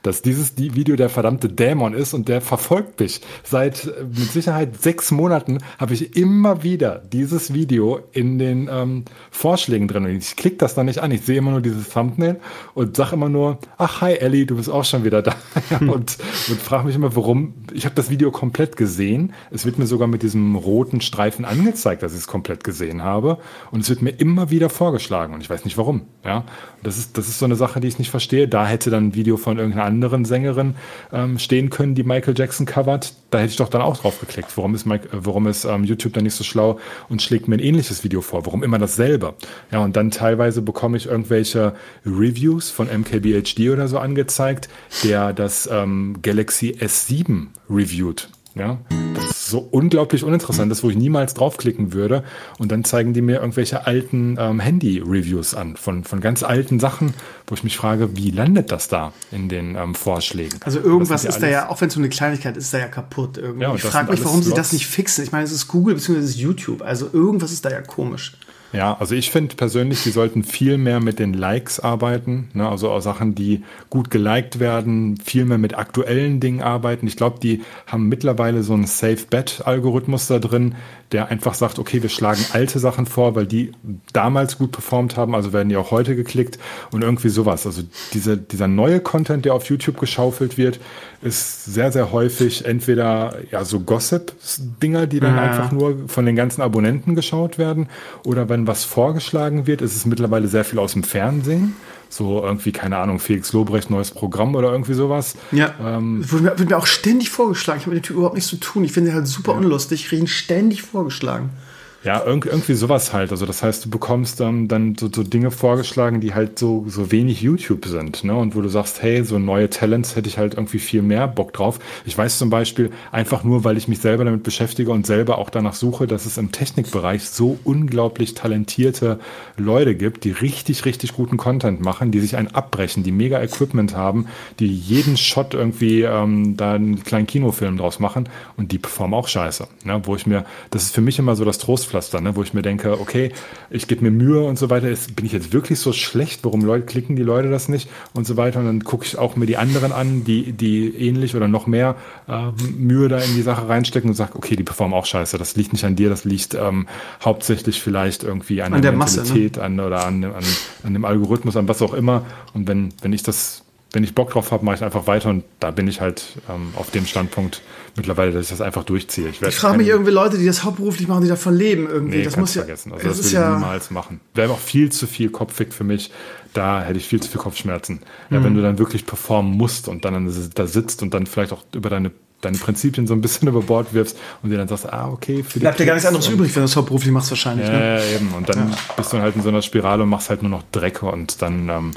dass 0.03 0.21
dieses 0.21 0.57
Video 0.57 0.95
der 0.95 1.09
verdammte 1.09 1.49
Dämon 1.49 1.93
ist 1.93 2.13
und 2.13 2.27
der 2.27 2.41
verfolgt 2.41 2.99
mich. 2.99 3.21
Seit 3.43 3.85
äh, 3.85 4.03
mit 4.03 4.31
Sicherheit 4.31 4.81
sechs 4.81 5.11
Monaten 5.11 5.59
habe 5.77 5.93
ich 5.93 6.15
immer 6.15 6.63
wieder 6.63 6.99
dieses 7.11 7.53
Video 7.53 7.99
in 8.11 8.39
den 8.39 8.69
ähm, 8.71 9.05
Vorschlägen 9.31 9.87
drin. 9.87 10.05
Und 10.05 10.15
ich 10.15 10.35
klicke 10.35 10.57
das 10.57 10.75
dann 10.75 10.85
nicht 10.85 10.99
an. 10.99 11.11
Ich 11.11 11.21
sehe 11.21 11.37
immer 11.37 11.51
nur 11.51 11.61
dieses 11.61 11.89
Thumbnail 11.89 12.39
und 12.73 12.95
sage 12.95 13.13
immer 13.13 13.29
nur, 13.29 13.59
ach 13.77 14.01
hi 14.01 14.13
Ellie, 14.13 14.45
du 14.45 14.55
bist 14.55 14.69
auch 14.69 14.85
schon 14.85 15.03
wieder 15.03 15.21
da. 15.21 15.35
und, 15.79 15.89
und 15.89 16.61
frage 16.61 16.87
mich 16.87 16.95
immer, 16.95 17.15
warum. 17.15 17.53
Ich 17.73 17.85
habe 17.85 17.95
das 17.95 18.09
Video 18.09 18.31
komplett 18.31 18.77
gesehen. 18.77 19.33
Es 19.51 19.65
wird 19.65 19.77
mir 19.77 19.85
sogar 19.85 20.07
mit 20.07 20.23
diesem 20.23 20.55
roten 20.55 21.01
Streifen 21.01 21.45
angezeigt, 21.45 22.03
dass 22.03 22.13
ich 22.13 22.19
es 22.19 22.27
komplett 22.27 22.63
gesehen 22.63 23.03
habe. 23.03 23.37
Und 23.71 23.81
es 23.81 23.89
wird 23.89 24.01
mir 24.01 24.11
immer 24.11 24.49
wieder 24.49 24.69
vorgeschlagen. 24.69 25.33
Und 25.33 25.41
ich 25.41 25.49
weiß 25.49 25.65
nicht 25.65 25.77
warum. 25.77 26.01
Ja, 26.23 26.45
das 26.83 26.97
ist, 26.97 27.17
das 27.17 27.27
ist 27.27 27.39
so 27.39 27.45
eine 27.45 27.55
Sache, 27.55 27.79
die 27.79 27.87
ich 27.87 27.99
nicht 27.99 28.11
verstehe. 28.11 28.47
Da 28.47 28.65
hätte 28.65 28.89
dann 28.89 29.07
ein 29.07 29.15
Video 29.15 29.37
von 29.37 29.58
irgendeiner 29.59 29.85
anderen 29.85 30.25
Sängerin 30.25 30.75
ähm, 31.11 31.39
stehen 31.39 31.69
können, 31.69 31.95
die 31.95 32.03
Michael 32.03 32.33
Jackson 32.37 32.65
covert. 32.65 33.13
Da 33.29 33.39
hätte 33.39 33.51
ich 33.51 33.57
doch 33.57 33.69
dann 33.69 33.81
auch 33.81 33.97
drauf 33.97 34.19
geklickt. 34.19 34.55
Warum 34.55 34.75
ist, 34.75 34.85
Mike, 34.85 35.07
äh, 35.09 35.19
warum 35.21 35.47
ist 35.47 35.65
ähm, 35.65 35.83
YouTube 35.83 36.13
dann 36.13 36.23
nicht 36.23 36.35
so 36.35 36.43
schlau 36.43 36.79
und 37.09 37.21
schlägt 37.21 37.47
mir 37.47 37.55
ein 37.55 37.59
ähnliches 37.59 38.03
Video 38.03 38.21
vor? 38.21 38.45
Warum 38.45 38.63
immer 38.63 38.79
dasselbe? 38.79 39.35
Ja, 39.71 39.79
und 39.79 39.95
dann 39.95 40.11
teilweise 40.11 40.61
bekomme 40.61 40.97
ich 40.97 41.07
irgendwelche 41.07 41.73
Reviews 42.05 42.69
von 42.71 42.87
MKBHD 42.87 43.69
oder 43.69 43.87
so 43.87 43.99
angezeigt, 43.99 44.69
der 45.03 45.33
das 45.33 45.69
ähm, 45.71 46.17
Galaxy 46.21 46.77
S7 46.79 47.47
reviewt. 47.69 48.29
Ja, 48.59 48.77
das 49.15 49.25
ist 49.29 49.47
so 49.47 49.59
unglaublich 49.59 50.25
uninteressant, 50.25 50.69
das 50.69 50.83
wo 50.83 50.89
ich 50.89 50.97
niemals 50.97 51.33
draufklicken 51.33 51.93
würde. 51.93 52.25
Und 52.57 52.73
dann 52.73 52.83
zeigen 52.83 53.13
die 53.13 53.21
mir 53.21 53.39
irgendwelche 53.39 53.87
alten 53.87 54.35
ähm, 54.37 54.59
Handy-Reviews 54.59 55.53
an 55.53 55.77
von, 55.77 56.03
von 56.03 56.19
ganz 56.19 56.43
alten 56.43 56.77
Sachen, 56.77 57.13
wo 57.47 57.55
ich 57.55 57.63
mich 57.63 57.77
frage, 57.77 58.17
wie 58.17 58.31
landet 58.31 58.69
das 58.73 58.89
da 58.89 59.13
in 59.31 59.47
den 59.47 59.75
ähm, 59.75 59.95
Vorschlägen? 59.95 60.59
Also 60.65 60.81
irgendwas 60.81 61.23
ist 61.23 61.39
da 61.39 61.47
ja, 61.47 61.69
auch 61.69 61.79
wenn 61.79 61.87
es 61.87 61.93
so 61.93 62.01
eine 62.01 62.09
Kleinigkeit 62.09 62.57
ist, 62.57 62.73
da 62.73 62.79
ja 62.79 62.89
kaputt 62.89 63.37
irgendwie. 63.37 63.63
Ja, 63.63 63.73
ich 63.73 63.81
frage 63.81 64.11
mich, 64.11 64.25
warum 64.25 64.43
sie 64.43 64.53
das 64.53 64.73
nicht 64.73 64.87
fixen. 64.87 65.23
Ich 65.23 65.31
meine, 65.31 65.45
es 65.45 65.53
ist 65.53 65.69
Google 65.69 65.95
bzw. 65.95 66.17
es 66.17 66.25
ist 66.31 66.37
YouTube. 66.37 66.81
Also 66.81 67.09
irgendwas 67.13 67.53
ist 67.53 67.63
da 67.63 67.69
ja 67.69 67.81
komisch. 67.81 68.33
Ja, 68.71 68.95
also 68.99 69.15
ich 69.15 69.31
finde 69.31 69.55
persönlich, 69.55 70.03
die 70.03 70.11
sollten 70.11 70.43
viel 70.43 70.77
mehr 70.77 70.99
mit 70.99 71.17
den 71.17 71.33
Likes 71.33 71.79
arbeiten, 71.79 72.49
ne? 72.53 72.69
also 72.69 72.91
auch 72.91 73.01
Sachen, 73.01 73.33
die 73.33 73.63
gut 73.89 74.11
geliked 74.11 74.59
werden, 74.59 75.17
viel 75.17 75.45
mehr 75.45 75.57
mit 75.57 75.75
aktuellen 75.75 76.39
Dingen 76.39 76.61
arbeiten. 76.61 77.07
Ich 77.07 77.17
glaube, 77.17 77.39
die 77.39 77.63
haben 77.87 78.07
mittlerweile 78.07 78.61
so 78.61 78.73
einen 78.73 78.85
Safe-Bet-Algorithmus 78.85 80.27
da 80.27 80.37
drin, 80.37 80.75
der 81.11 81.29
einfach 81.29 81.55
sagt, 81.55 81.79
okay, 81.79 82.03
wir 82.03 82.09
schlagen 82.09 82.45
alte 82.53 82.77
Sachen 82.77 83.05
vor, 83.05 83.35
weil 83.35 83.47
die 83.47 83.71
damals 84.13 84.57
gut 84.57 84.71
performt 84.71 85.17
haben, 85.17 85.33
also 85.33 85.53
werden 85.53 85.69
die 85.69 85.77
auch 85.77 85.91
heute 85.91 86.15
geklickt 86.15 86.59
und 86.91 87.01
irgendwie 87.01 87.29
sowas. 87.29 87.65
Also 87.65 87.81
diese, 88.13 88.37
dieser 88.37 88.67
neue 88.67 88.99
Content, 88.99 89.45
der 89.45 89.55
auf 89.55 89.65
YouTube 89.65 89.99
geschaufelt 89.99 90.57
wird, 90.57 90.79
ist 91.21 91.65
sehr, 91.65 91.91
sehr 91.91 92.11
häufig 92.11 92.65
entweder 92.65 93.37
ja 93.51 93.65
so 93.65 93.79
Gossip-Dinger, 93.79 95.07
die 95.07 95.19
dann 95.19 95.35
ja. 95.35 95.41
einfach 95.41 95.71
nur 95.71 96.07
von 96.07 96.25
den 96.25 96.35
ganzen 96.35 96.61
Abonnenten 96.61 97.15
geschaut 97.15 97.57
werden, 97.57 97.87
oder 98.23 98.47
wenn 98.47 98.67
was 98.67 98.83
vorgeschlagen 98.83 99.65
wird, 99.67 99.81
ist 99.81 99.95
es 99.95 100.05
mittlerweile 100.05 100.47
sehr 100.47 100.63
viel 100.63 100.79
aus 100.79 100.93
dem 100.93 101.03
Fernsehen. 101.03 101.75
So 102.09 102.43
irgendwie, 102.43 102.71
keine 102.71 102.97
Ahnung, 102.97 103.19
Felix 103.19 103.53
Lobrecht, 103.53 103.91
neues 103.91 104.11
Programm 104.11 104.55
oder 104.55 104.71
irgendwie 104.71 104.95
sowas. 104.95 105.35
Ja. 105.51 105.75
Ähm, 105.79 106.29
wird, 106.29 106.41
mir, 106.41 106.59
wird 106.59 106.69
mir 106.69 106.77
auch 106.77 106.87
ständig 106.87 107.29
vorgeschlagen. 107.29 107.79
Ich 107.79 107.85
habe 107.85 107.95
mit 107.95 108.03
dem 108.03 108.07
Typ 108.07 108.15
überhaupt 108.17 108.35
nichts 108.35 108.49
zu 108.49 108.57
tun. 108.57 108.83
Ich 108.83 108.91
finde 108.91 109.11
ihn 109.11 109.15
halt 109.15 109.27
super 109.27 109.51
ja. 109.51 109.59
unlustig. 109.59 110.01
Ich 110.01 110.07
kriege 110.09 110.23
ihn 110.23 110.27
ständig 110.27 110.81
vorgeschlagen. 110.81 111.51
Ja, 112.01 112.23
irgendwie 112.25 112.75
sowas 112.75 113.11
halt. 113.11 113.31
Also 113.31 113.45
das 113.45 113.61
heißt, 113.61 113.83
du 113.83 113.89
bekommst 113.89 114.39
ähm, 114.39 114.69
dann 114.69 114.95
so, 114.97 115.09
so 115.13 115.21
Dinge 115.21 115.51
vorgeschlagen, 115.51 116.21
die 116.21 116.33
halt 116.33 116.57
so, 116.57 116.85
so 116.87 117.11
wenig 117.11 117.41
YouTube 117.41 117.85
sind, 117.87 118.23
ne? 118.23 118.35
Und 118.37 118.55
wo 118.55 118.61
du 118.61 118.69
sagst, 118.69 119.01
hey, 119.01 119.25
so 119.25 119.37
neue 119.37 119.69
Talents 119.69 120.15
hätte 120.15 120.29
ich 120.29 120.37
halt 120.37 120.53
irgendwie 120.53 120.79
viel 120.79 121.01
mehr 121.01 121.27
Bock 121.27 121.51
drauf. 121.51 121.79
Ich 122.05 122.17
weiß 122.17 122.37
zum 122.37 122.49
Beispiel, 122.49 122.91
einfach 123.11 123.43
nur, 123.43 123.65
weil 123.65 123.75
ich 123.75 123.89
mich 123.89 123.99
selber 123.99 124.23
damit 124.23 124.43
beschäftige 124.43 124.91
und 124.91 125.05
selber 125.05 125.39
auch 125.39 125.49
danach 125.49 125.73
suche, 125.73 126.07
dass 126.07 126.25
es 126.25 126.37
im 126.37 126.53
Technikbereich 126.53 127.29
so 127.29 127.59
unglaublich 127.65 128.33
talentierte 128.33 129.19
Leute 129.57 129.93
gibt, 129.93 130.23
die 130.23 130.31
richtig, 130.31 130.85
richtig 130.85 131.13
guten 131.13 131.35
Content 131.35 131.81
machen, 131.81 132.11
die 132.11 132.21
sich 132.21 132.37
einen 132.37 132.47
abbrechen, 132.47 133.03
die 133.03 133.11
mega 133.11 133.41
Equipment 133.41 133.97
haben, 133.97 134.27
die 134.59 134.73
jeden 134.73 135.17
Shot 135.17 135.53
irgendwie 135.53 136.03
ähm, 136.03 136.55
da 136.55 136.75
einen 136.75 137.03
kleinen 137.03 137.27
Kinofilm 137.27 137.75
draus 137.75 137.99
machen 137.99 138.29
und 138.55 138.71
die 138.71 138.77
performen 138.77 139.19
auch 139.19 139.27
scheiße. 139.27 139.67
Ne? 139.83 139.99
Wo 140.05 140.15
ich 140.15 140.25
mir, 140.25 140.45
das 140.71 140.83
ist 140.83 140.95
für 140.95 141.01
mich 141.01 141.19
immer 141.19 141.35
so 141.35 141.43
das 141.43 141.57
Trost 141.57 141.88
Trostpflaster, 141.89 142.21
ne? 142.21 142.35
wo 142.35 142.43
ich 142.43 142.53
mir 142.53 142.61
denke, 142.61 142.99
okay, 142.99 143.31
ich 143.69 143.87
gebe 143.87 144.03
mir 144.03 144.11
Mühe 144.11 144.41
und 144.41 144.57
so 144.57 144.69
weiter. 144.69 144.89
Ist, 144.89 145.15
bin 145.15 145.25
ich 145.25 145.31
jetzt 145.31 145.53
wirklich 145.53 145.79
so 145.79 145.93
schlecht? 145.93 146.43
Warum 146.43 146.61
Leute, 146.61 146.85
klicken 146.85 147.15
die 147.15 147.23
Leute 147.23 147.49
das 147.49 147.67
nicht 147.67 147.89
und 148.13 148.25
so 148.25 148.37
weiter? 148.37 148.59
Und 148.59 148.65
dann 148.65 148.83
gucke 148.83 149.05
ich 149.05 149.17
auch 149.17 149.35
mir 149.35 149.45
die 149.45 149.57
anderen 149.57 149.91
an, 149.91 150.23
die, 150.23 150.53
die 150.53 150.95
ähnlich 150.95 151.35
oder 151.35 151.47
noch 151.47 151.67
mehr 151.67 151.95
äh, 152.27 152.51
Mühe 152.77 153.09
da 153.09 153.19
in 153.19 153.35
die 153.35 153.41
Sache 153.41 153.67
reinstecken 153.67 154.09
und 154.09 154.15
sage, 154.15 154.35
okay, 154.35 154.55
die 154.55 154.63
performen 154.63 154.97
auch 154.97 155.05
scheiße. 155.05 155.37
Das 155.37 155.55
liegt 155.55 155.73
nicht 155.73 155.85
an 155.85 155.95
dir, 155.95 156.09
das 156.09 156.25
liegt 156.25 156.53
ähm, 156.53 156.87
hauptsächlich 157.23 157.81
vielleicht 157.81 158.23
irgendwie 158.23 158.61
an, 158.61 158.73
an 158.73 158.81
der, 158.81 158.91
der 158.91 158.97
Masse, 158.97 159.23
ne? 159.33 159.51
an, 159.59 159.79
oder 159.79 160.05
an, 160.05 160.23
an, 160.23 160.43
an 160.83 160.93
dem 160.93 161.05
Algorithmus, 161.05 161.57
an 161.57 161.67
was 161.67 161.81
auch 161.81 161.93
immer. 161.93 162.25
Und 162.53 162.67
wenn, 162.67 162.89
wenn 163.01 163.13
ich 163.13 163.23
das 163.23 163.63
wenn 163.91 164.03
ich 164.03 164.13
Bock 164.13 164.31
drauf 164.31 164.51
habe, 164.51 164.63
mache 164.63 164.75
ich 164.75 164.83
einfach 164.83 165.07
weiter 165.07 165.29
und 165.29 165.43
da 165.59 165.71
bin 165.71 165.87
ich 165.87 165.99
halt 165.99 166.37
ähm, 166.47 166.73
auf 166.75 166.91
dem 166.91 167.05
Standpunkt 167.07 167.61
mittlerweile, 167.95 168.31
dass 168.31 168.43
ich 168.43 168.49
das 168.49 168.61
einfach 168.61 168.83
durchziehe. 168.83 169.29
Ich, 169.29 169.41
ich 169.41 169.55
frage 169.55 169.77
mich 169.77 169.87
irgendwie 169.87 170.11
Leute, 170.11 170.37
die 170.37 170.45
das 170.45 170.63
hauptberuflich 170.63 171.07
machen, 171.07 171.23
die 171.23 171.29
davon 171.29 171.55
leben 171.55 171.87
irgendwie. 171.87 172.17
Nee, 172.17 172.23
das 172.23 172.37
muss 172.37 172.53
ja 172.53 172.61
vergessen. 172.61 172.93
Also 172.93 173.07
das, 173.07 173.17
das 173.17 173.25
würde 173.25 173.37
ich 173.37 173.41
ja 173.41 173.55
niemals 173.55 173.89
machen. 173.89 174.19
Wäre 174.35 174.51
auch 174.51 174.59
viel 174.59 174.91
zu 174.91 175.07
viel 175.07 175.29
kopfig 175.29 175.73
für 175.73 175.83
mich. 175.83 176.11
Da 176.53 176.83
hätte 176.83 176.99
ich 176.99 177.07
viel 177.07 177.19
zu 177.19 177.29
viel 177.29 177.41
Kopfschmerzen. 177.41 178.01
Mhm. 178.29 178.35
Ja, 178.35 178.43
wenn 178.43 178.55
du 178.55 178.61
dann 178.61 178.77
wirklich 178.77 179.05
performen 179.05 179.57
musst 179.57 179.87
und 179.87 180.05
dann 180.05 180.31
da 180.53 180.67
sitzt 180.67 181.01
und 181.01 181.13
dann 181.13 181.25
vielleicht 181.25 181.51
auch 181.51 181.63
über 181.73 181.89
deine 181.89 182.11
deine 182.41 182.57
Prinzipien 182.57 183.05
so 183.05 183.13
ein 183.13 183.21
bisschen 183.21 183.47
über 183.49 183.61
Bord 183.61 183.93
wirfst 183.93 184.17
und 184.41 184.49
dir 184.49 184.57
dann 184.57 184.67
sagst, 184.67 184.91
ah, 184.91 185.09
okay, 185.09 185.43
für 185.43 185.59
Bleibt 185.59 185.79
dir 185.79 185.85
gar 185.85 185.95
nichts 185.95 186.07
anderes 186.07 186.29
übrig, 186.29 186.55
wenn 186.55 186.61
du 186.61 186.67
das 186.67 186.75
hauptberuflich 186.75 187.11
machst 187.11 187.31
wahrscheinlich. 187.31 187.67
Ja, 187.67 187.73
ne? 187.73 188.01
eben. 188.15 188.33
Und 188.33 188.47
dann 188.47 188.69
ja. 188.69 188.77
bist 188.95 189.11
du 189.11 189.19
halt 189.19 189.35
in 189.35 189.41
so 189.41 189.49
einer 189.49 189.61
Spirale 189.61 190.03
und 190.03 190.09
machst 190.09 190.29
halt 190.29 190.41
nur 190.41 190.51
noch 190.51 190.63
Dreck 190.71 191.03
und 191.03 191.41
dann 191.41 191.69
ähm, 191.69 191.91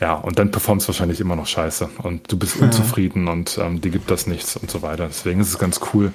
ja, 0.00 0.14
und 0.14 0.38
dann 0.38 0.50
performst 0.50 0.86
du 0.86 0.88
wahrscheinlich 0.88 1.20
immer 1.20 1.36
noch 1.36 1.46
scheiße 1.46 1.90
und 2.02 2.30
du 2.32 2.38
bist 2.38 2.56
unzufrieden 2.56 3.26
ja. 3.26 3.32
und 3.32 3.58
ähm, 3.60 3.80
dir 3.80 3.90
gibt 3.90 4.10
das 4.10 4.26
nichts 4.26 4.56
und 4.56 4.70
so 4.70 4.82
weiter. 4.82 5.06
Deswegen 5.06 5.40
ist 5.40 5.48
es 5.48 5.58
ganz 5.58 5.80
cool, 5.92 6.12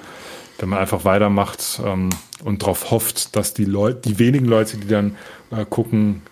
wenn 0.58 0.68
man 0.68 0.80
einfach 0.80 1.04
weitermacht 1.04 1.80
ähm, 1.84 2.10
und 2.44 2.62
darauf 2.62 2.90
hofft, 2.90 3.36
dass 3.36 3.54
die 3.54 3.64
Leute, 3.64 4.00
die 4.08 4.18
wenigen 4.18 4.46
Leute, 4.46 4.76
die 4.78 4.88
dann 4.88 5.16
äh, 5.50 5.64
gucken, 5.64 6.22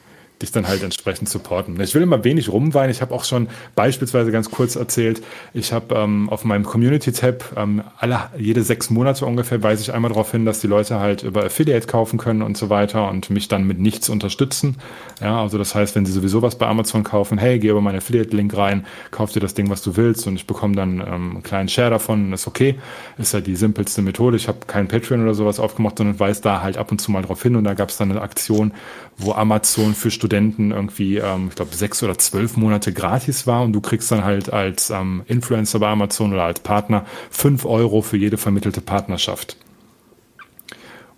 dich 0.42 0.52
dann 0.52 0.66
halt 0.66 0.82
entsprechend 0.82 1.28
supporten. 1.28 1.80
Ich 1.80 1.94
will 1.94 2.02
immer 2.02 2.24
wenig 2.24 2.50
rumweinen. 2.50 2.90
Ich 2.90 3.00
habe 3.00 3.14
auch 3.14 3.24
schon 3.24 3.48
beispielsweise 3.74 4.32
ganz 4.32 4.50
kurz 4.50 4.76
erzählt, 4.76 5.22
ich 5.52 5.72
habe 5.72 5.94
ähm, 5.94 6.28
auf 6.28 6.44
meinem 6.44 6.64
Community-Tab 6.64 7.54
ähm, 7.56 7.82
alle, 7.98 8.30
jede 8.36 8.62
sechs 8.62 8.90
Monate 8.90 9.26
ungefähr 9.26 9.62
weise 9.62 9.82
ich 9.82 9.92
einmal 9.92 10.10
darauf 10.10 10.30
hin, 10.30 10.44
dass 10.44 10.60
die 10.60 10.66
Leute 10.66 10.98
halt 10.98 11.22
über 11.22 11.44
Affiliate 11.44 11.86
kaufen 11.86 12.18
können 12.18 12.42
und 12.42 12.56
so 12.56 12.68
weiter 12.68 13.08
und 13.08 13.30
mich 13.30 13.48
dann 13.48 13.64
mit 13.64 13.78
nichts 13.78 14.08
unterstützen. 14.08 14.76
Ja, 15.20 15.40
also 15.40 15.56
das 15.56 15.74
heißt, 15.74 15.94
wenn 15.94 16.04
sie 16.04 16.12
sowieso 16.12 16.42
was 16.42 16.58
bei 16.58 16.66
Amazon 16.66 17.04
kaufen, 17.04 17.38
hey, 17.38 17.58
geh 17.58 17.68
über 17.68 17.80
meinen 17.80 17.98
Affiliate-Link 17.98 18.56
rein, 18.56 18.86
kauf 19.10 19.32
dir 19.32 19.40
das 19.40 19.54
Ding, 19.54 19.70
was 19.70 19.82
du 19.82 19.96
willst 19.96 20.26
und 20.26 20.34
ich 20.34 20.46
bekomme 20.46 20.74
dann 20.74 21.00
ähm, 21.00 21.30
einen 21.32 21.42
kleinen 21.42 21.68
Share 21.68 21.90
davon, 21.90 22.32
ist 22.32 22.46
okay. 22.46 22.76
Ist 23.18 23.34
ja 23.34 23.40
die 23.40 23.56
simpelste 23.56 24.02
Methode. 24.02 24.36
Ich 24.36 24.48
habe 24.48 24.58
keinen 24.66 24.88
Patreon 24.88 25.22
oder 25.22 25.34
sowas 25.34 25.60
aufgemacht, 25.60 25.98
sondern 25.98 26.18
weise 26.18 26.42
da 26.42 26.62
halt 26.62 26.76
ab 26.76 26.90
und 26.90 27.00
zu 27.00 27.12
mal 27.12 27.22
drauf 27.22 27.42
hin 27.42 27.56
und 27.56 27.64
da 27.64 27.74
gab 27.74 27.88
es 27.88 27.96
dann 27.96 28.10
eine 28.10 28.20
Aktion, 28.20 28.72
wo 29.16 29.32
Amazon 29.32 29.94
für 29.94 30.10
Studenten 30.10 30.72
irgendwie, 30.72 31.18
ähm, 31.18 31.48
ich 31.48 31.54
glaube, 31.54 31.74
sechs 31.74 32.02
oder 32.02 32.18
zwölf 32.18 32.56
Monate 32.56 32.92
gratis 32.92 33.46
war 33.46 33.62
und 33.62 33.72
du 33.72 33.80
kriegst 33.80 34.10
dann 34.10 34.24
halt 34.24 34.52
als 34.52 34.90
ähm, 34.90 35.22
Influencer 35.26 35.78
bei 35.78 35.88
Amazon 35.88 36.32
oder 36.32 36.44
als 36.44 36.60
Partner 36.60 37.04
fünf 37.30 37.64
Euro 37.64 38.02
für 38.02 38.16
jede 38.16 38.36
vermittelte 38.36 38.80
Partnerschaft. 38.80 39.56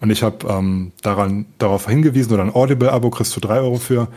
Und 0.00 0.10
ich 0.10 0.22
habe 0.22 0.46
ähm, 0.48 0.92
darauf 1.02 1.88
hingewiesen 1.88 2.34
oder 2.34 2.42
ein 2.42 2.54
Audible-Abo 2.54 3.10
kriegst 3.10 3.34
du 3.34 3.40
drei 3.40 3.60
Euro 3.60 3.78
für. 3.78 4.08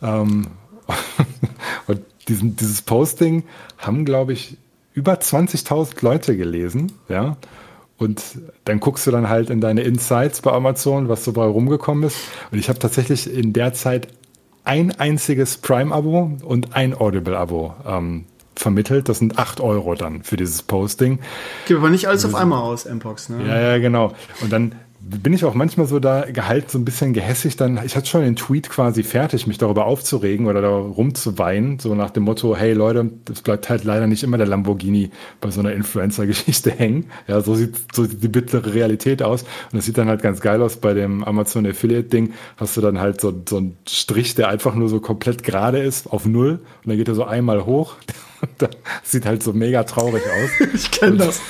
Ähm, 0.00 0.46
und 1.86 2.00
diesen, 2.28 2.56
dieses 2.56 2.82
Posting 2.82 3.42
haben, 3.78 4.04
glaube 4.04 4.32
ich, 4.32 4.56
über 4.92 5.14
20.000 5.14 5.96
Leute 6.02 6.36
gelesen, 6.36 6.92
ja. 7.08 7.36
Und 8.04 8.22
dann 8.64 8.80
guckst 8.80 9.06
du 9.06 9.10
dann 9.10 9.28
halt 9.28 9.50
in 9.50 9.60
deine 9.60 9.82
Insights 9.82 10.42
bei 10.42 10.52
Amazon, 10.52 11.08
was 11.08 11.24
so 11.24 11.32
bei 11.32 11.44
rumgekommen 11.44 12.04
ist. 12.04 12.18
Und 12.52 12.58
ich 12.58 12.68
habe 12.68 12.78
tatsächlich 12.78 13.32
in 13.32 13.52
der 13.52 13.72
Zeit 13.72 14.08
ein 14.64 14.92
einziges 14.92 15.56
Prime-Abo 15.58 16.38
und 16.42 16.76
ein 16.76 16.94
Audible-Abo 16.94 17.74
ähm, 17.86 18.26
vermittelt. 18.56 19.08
Das 19.08 19.18
sind 19.18 19.38
acht 19.38 19.60
Euro 19.60 19.94
dann 19.94 20.22
für 20.22 20.36
dieses 20.36 20.62
Posting. 20.62 21.18
Gib 21.66 21.78
aber 21.78 21.90
nicht 21.90 22.08
alles 22.08 22.24
auf 22.24 22.34
einmal 22.34 22.60
aus, 22.60 22.86
Mpox, 22.86 23.30
ne? 23.30 23.46
Ja, 23.46 23.60
ja, 23.60 23.78
genau. 23.78 24.14
Und 24.40 24.52
dann 24.52 24.74
bin 25.06 25.34
ich 25.34 25.44
auch 25.44 25.54
manchmal 25.54 25.86
so 25.86 26.00
da 26.00 26.22
gehalten, 26.30 26.68
so 26.70 26.78
ein 26.78 26.84
bisschen 26.84 27.12
gehässig 27.12 27.56
dann. 27.56 27.78
Ich 27.84 27.94
hatte 27.94 28.06
schon 28.06 28.22
den 28.22 28.36
Tweet 28.36 28.70
quasi 28.70 29.02
fertig, 29.02 29.46
mich 29.46 29.58
darüber 29.58 29.84
aufzuregen 29.84 30.46
oder 30.46 30.62
da 30.62 30.70
rumzuweinen, 30.70 31.78
so 31.78 31.94
nach 31.94 32.10
dem 32.10 32.22
Motto, 32.22 32.56
hey 32.56 32.72
Leute, 32.72 33.10
das 33.26 33.42
bleibt 33.42 33.68
halt 33.68 33.84
leider 33.84 34.06
nicht 34.06 34.22
immer 34.22 34.38
der 34.38 34.46
Lamborghini 34.46 35.10
bei 35.40 35.50
so 35.50 35.60
einer 35.60 35.72
Influencer-Geschichte 35.72 36.70
hängen. 36.78 37.06
Ja, 37.28 37.42
so 37.42 37.54
sieht, 37.54 37.76
so 37.94 38.04
sieht 38.04 38.22
die 38.22 38.28
bittere 38.28 38.72
Realität 38.72 39.22
aus. 39.22 39.42
Und 39.42 39.74
das 39.74 39.84
sieht 39.84 39.98
dann 39.98 40.08
halt 40.08 40.22
ganz 40.22 40.40
geil 40.40 40.62
aus 40.62 40.76
bei 40.76 40.94
dem 40.94 41.22
Amazon 41.22 41.66
Affiliate-Ding. 41.66 42.32
Hast 42.56 42.76
du 42.76 42.80
dann 42.80 42.98
halt 42.98 43.20
so, 43.20 43.42
so 43.46 43.58
einen 43.58 43.76
Strich, 43.86 44.34
der 44.34 44.48
einfach 44.48 44.74
nur 44.74 44.88
so 44.88 45.00
komplett 45.00 45.42
gerade 45.42 45.78
ist, 45.78 46.10
auf 46.10 46.24
Null. 46.24 46.60
Und 46.82 46.88
dann 46.88 46.96
geht 46.96 47.08
er 47.08 47.14
so 47.14 47.24
einmal 47.24 47.66
hoch. 47.66 47.96
das 48.58 48.70
sieht 49.02 49.26
halt 49.26 49.42
so 49.42 49.52
mega 49.52 49.84
traurig 49.84 50.22
aus. 50.22 50.68
ich 50.74 50.90
kenne 50.90 51.18
das. 51.18 51.40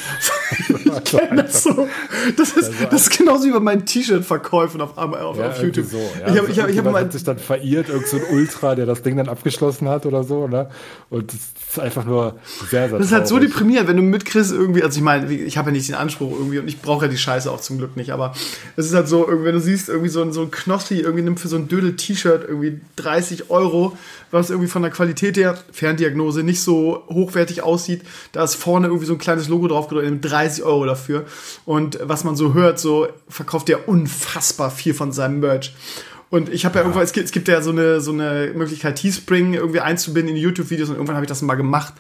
ich 0.69 1.05
kenne 1.05 1.43
das 1.43 1.63
so. 1.63 1.89
Das 2.37 2.53
ist, 2.53 2.73
das 2.91 3.03
ist 3.03 3.19
genauso 3.19 3.47
wie 3.47 3.53
bei 3.53 3.61
meinen 3.61 3.87
T-Shirt-Verkäufen 3.87 4.81
auf, 4.81 4.97
auf, 4.97 5.39
ja, 5.39 5.49
auf 5.49 5.63
YouTube. 5.63 5.87
So, 5.87 5.99
ja. 5.99 6.33
Ich 6.33 6.39
habe 6.39 6.51
ich 6.51 6.61
hab, 6.61 6.69
ich 6.69 6.79
hab 6.79 6.95
hat 6.95 7.13
sich 7.13 7.25
dann 7.25 7.39
verirrt, 7.39 7.89
irgend 7.89 8.07
so 8.07 8.19
ein 8.19 8.25
Ultra, 8.31 8.75
der 8.75 8.87
das 8.87 9.03
Ding 9.03 9.17
dann 9.17 9.29
abgeschlossen 9.29 9.89
hat 9.89 10.07
oder 10.07 10.25
so. 10.25 10.47
Ne? 10.47 10.69
Und 11.11 11.33
das 11.33 11.41
ist 11.71 11.81
einfach 11.81 12.05
nur 12.05 12.37
sehr, 12.71 12.89
sehr 12.89 12.99
Das 12.99 13.09
ist 13.09 13.13
halt 13.13 13.29
so 13.29 13.39
deprimierend, 13.39 13.89
wenn 13.89 13.97
du 13.97 14.03
mitkriegst 14.03 14.53
irgendwie, 14.53 14.83
also 14.83 14.99
ich 14.99 15.05
meine, 15.05 15.33
ich 15.33 15.57
habe 15.59 15.71
ja 15.71 15.73
nicht 15.73 15.89
den 15.89 15.97
Anspruch 15.97 16.33
irgendwie 16.33 16.59
und 16.59 16.69
ich 16.69 16.81
brauche 16.81 17.07
ja 17.07 17.11
die 17.11 17.19
Scheiße 17.19 17.51
auch 17.51 17.61
zum 17.61 17.79
Glück 17.79 17.97
nicht, 17.97 18.11
aber 18.13 18.35
es 18.77 18.87
ist 18.87 18.95
halt 18.95 19.09
so, 19.09 19.27
wenn 19.29 19.55
du 19.55 19.61
siehst, 19.61 19.89
irgendwie 19.89 20.09
so 20.11 20.23
ein, 20.23 20.33
so 20.33 20.43
ein 20.43 20.51
Knossi 20.51 20.97
irgendwie 20.97 21.23
nimmt 21.23 21.41
für 21.41 21.49
so 21.49 21.57
ein 21.57 21.69
Dödel-T-Shirt 21.69 22.45
irgendwie 22.49 22.81
30 22.97 23.51
Euro, 23.51 23.97
was 24.31 24.51
irgendwie 24.51 24.69
von 24.69 24.83
der 24.83 24.91
Qualität 24.91 25.37
her, 25.37 25.57
Ferndiagnose, 25.73 26.43
nicht 26.43 26.61
so 26.61 26.84
hochwertig 26.93 27.63
aussieht. 27.63 28.03
Da 28.33 28.45
ist 28.45 28.55
vorne 28.55 28.87
irgendwie 28.87 29.07
so 29.07 29.15
ein 29.15 29.19
kleines 29.19 29.49
Logo 29.49 29.69
drauf 29.69 29.89
gedrückt, 29.89 30.25
30 30.25 30.65
Euro 30.65 30.87
dafür. 30.87 31.25
Und 31.65 31.99
was 32.03 32.25
man 32.25 32.37
so 32.37 32.55
hört, 32.55 32.79
so 32.79 33.09
verkauft 33.29 33.69
er 33.69 33.89
unfassbar 33.89 34.71
viel 34.71 34.95
von 34.95 35.13
seinem 35.13 35.41
Merch. 35.41 35.75
Und 36.31 36.49
ich 36.49 36.65
habe 36.65 36.75
ja, 36.75 36.81
ja, 36.81 36.87
irgendwann, 36.87 37.05
es 37.05 37.13
gibt, 37.13 37.27
es 37.27 37.33
gibt 37.33 37.47
ja 37.47 37.63
so 37.63 37.71
eine, 37.71 38.01
so 38.01 38.11
eine 38.11 38.53
Möglichkeit, 38.55 38.97
Teespring 38.97 39.55
irgendwie 39.55 39.81
einzubinden 39.81 40.31
in 40.31 40.35
die 40.35 40.43
YouTube-Videos 40.43 40.89
und 40.89 40.97
irgendwann 40.97 41.15
habe 41.15 41.25
ich 41.25 41.29
das 41.29 41.43
mal 41.43 41.55
gemacht. 41.55 41.95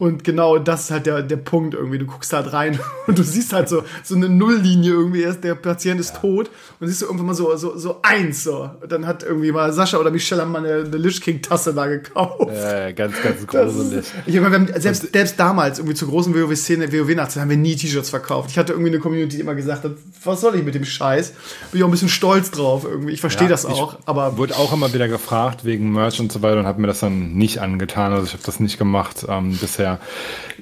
Und 0.00 0.24
genau 0.24 0.56
das 0.56 0.84
ist 0.84 0.90
halt 0.92 1.04
der, 1.04 1.22
der 1.22 1.36
Punkt 1.36 1.74
irgendwie. 1.74 1.98
Du 1.98 2.06
guckst 2.06 2.32
halt 2.32 2.54
rein 2.54 2.80
und 3.06 3.18
du 3.18 3.22
siehst 3.22 3.52
halt 3.52 3.68
so, 3.68 3.84
so 4.02 4.14
eine 4.14 4.30
Nulllinie 4.30 4.92
irgendwie 4.92 5.20
erst, 5.20 5.44
der 5.44 5.54
Patient 5.54 6.00
ist 6.00 6.14
ja. 6.14 6.20
tot. 6.20 6.50
Und 6.80 6.88
siehst 6.88 7.02
du 7.02 7.04
irgendwann 7.06 7.26
mal 7.26 7.34
so, 7.34 7.54
so, 7.56 7.76
so 7.76 8.00
eins 8.00 8.42
so. 8.42 8.70
Und 8.80 8.90
dann 8.90 9.06
hat 9.06 9.22
irgendwie 9.22 9.52
mal 9.52 9.70
Sascha 9.74 9.98
oder 9.98 10.10
Michelle 10.10 10.40
haben 10.40 10.52
mal 10.52 10.64
eine, 10.64 10.86
eine 10.86 10.96
Lich 10.96 11.20
King 11.20 11.42
Tasse 11.42 11.74
da 11.74 11.86
gekauft. 11.86 12.50
Ja, 12.50 12.90
ganz, 12.92 13.14
ganz 13.22 13.46
gruselig. 13.46 14.06
Ich 14.24 14.40
meine, 14.40 14.80
selbst, 14.80 15.12
selbst 15.12 15.38
damals, 15.38 15.78
irgendwie 15.78 15.94
zur 15.94 16.08
großen 16.08 16.34
WoW-Szene, 16.34 16.90
WoW-Nachtzeit, 16.90 17.42
haben 17.42 17.50
wir 17.50 17.58
nie 17.58 17.76
T-Shirts 17.76 18.08
verkauft. 18.08 18.48
Ich 18.52 18.58
hatte 18.58 18.72
irgendwie 18.72 18.92
eine 18.92 19.00
Community, 19.00 19.36
die 19.36 19.42
immer 19.42 19.54
gesagt 19.54 19.84
hat, 19.84 19.92
was 20.24 20.40
soll 20.40 20.54
ich 20.54 20.64
mit 20.64 20.74
dem 20.74 20.86
Scheiß? 20.86 21.32
Bin 21.72 21.78
ich 21.78 21.82
auch 21.82 21.88
ein 21.88 21.90
bisschen 21.90 22.08
stolz 22.08 22.50
drauf 22.50 22.86
irgendwie. 22.88 23.12
Ich 23.12 23.20
verstehe 23.20 23.48
ja, 23.48 23.50
das 23.50 23.66
auch. 23.66 23.98
Aber 24.06 24.38
wurde 24.38 24.56
auch 24.56 24.72
immer 24.72 24.94
wieder 24.94 25.08
gefragt 25.08 25.66
wegen 25.66 25.92
Merch 25.92 26.20
und 26.20 26.32
so 26.32 26.40
weiter 26.40 26.58
und 26.58 26.66
habe 26.66 26.80
mir 26.80 26.86
das 26.86 27.00
dann 27.00 27.34
nicht 27.34 27.58
angetan. 27.58 28.14
Also 28.14 28.24
ich 28.24 28.32
habe 28.32 28.42
das 28.46 28.60
nicht 28.60 28.78
gemacht 28.78 29.26
ähm, 29.28 29.58
bisher. 29.60 29.89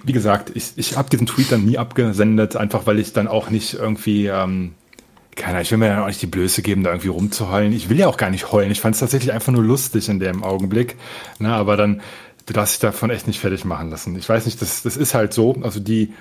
Wie 0.05 0.13
gesagt, 0.13 0.53
ich, 0.55 0.73
ich 0.77 0.97
habe 0.97 1.11
diesen 1.11 1.27
Tweet 1.27 1.53
dann 1.53 1.65
nie 1.65 1.79
abgesendet, 1.79 2.57
einfach 2.57 2.87
weil 2.87 2.99
ich 2.99 3.13
dann 3.13 3.29
auch 3.29 3.51
nicht 3.51 3.75
irgendwie 3.75 4.27
ähm, 4.27 4.75
keiner, 5.39 5.61
ich 5.61 5.71
will 5.71 5.79
mir 5.79 5.87
ja 5.87 6.03
auch 6.03 6.09
nicht 6.09 6.21
die 6.21 6.27
Blöße 6.27 6.63
geben, 6.63 6.83
da 6.83 6.91
irgendwie 6.91 7.09
rumzuheulen. 7.09 7.73
Ich 7.73 7.89
will 7.89 7.99
ja 7.99 8.09
auch 8.09 8.17
gar 8.17 8.31
nicht 8.31 8.53
heulen. 8.53 8.71
Ich 8.71 8.81
fand 8.81 8.95
es 8.95 9.01
tatsächlich 9.01 9.33
einfach 9.33 9.53
nur 9.53 9.63
lustig 9.63 10.09
in 10.09 10.21
dem 10.21 10.45
Augenblick. 10.45 10.97
Na, 11.39 11.57
aber 11.57 11.77
dann, 11.77 12.03
du 12.47 12.53
darfst 12.53 12.75
dich 12.75 12.81
davon 12.81 13.11
echt 13.11 13.27
nicht 13.27 13.41
fertig 13.41 13.65
machen 13.65 13.91
lassen. 13.91 14.17
Ich 14.17 14.29
weiß 14.29 14.45
nicht, 14.47 14.61
das, 14.61 14.83
das 14.83 14.97
ist 14.97 15.15
halt 15.15 15.33
so. 15.33 15.57
Also 15.63 15.81
die, 15.81 16.13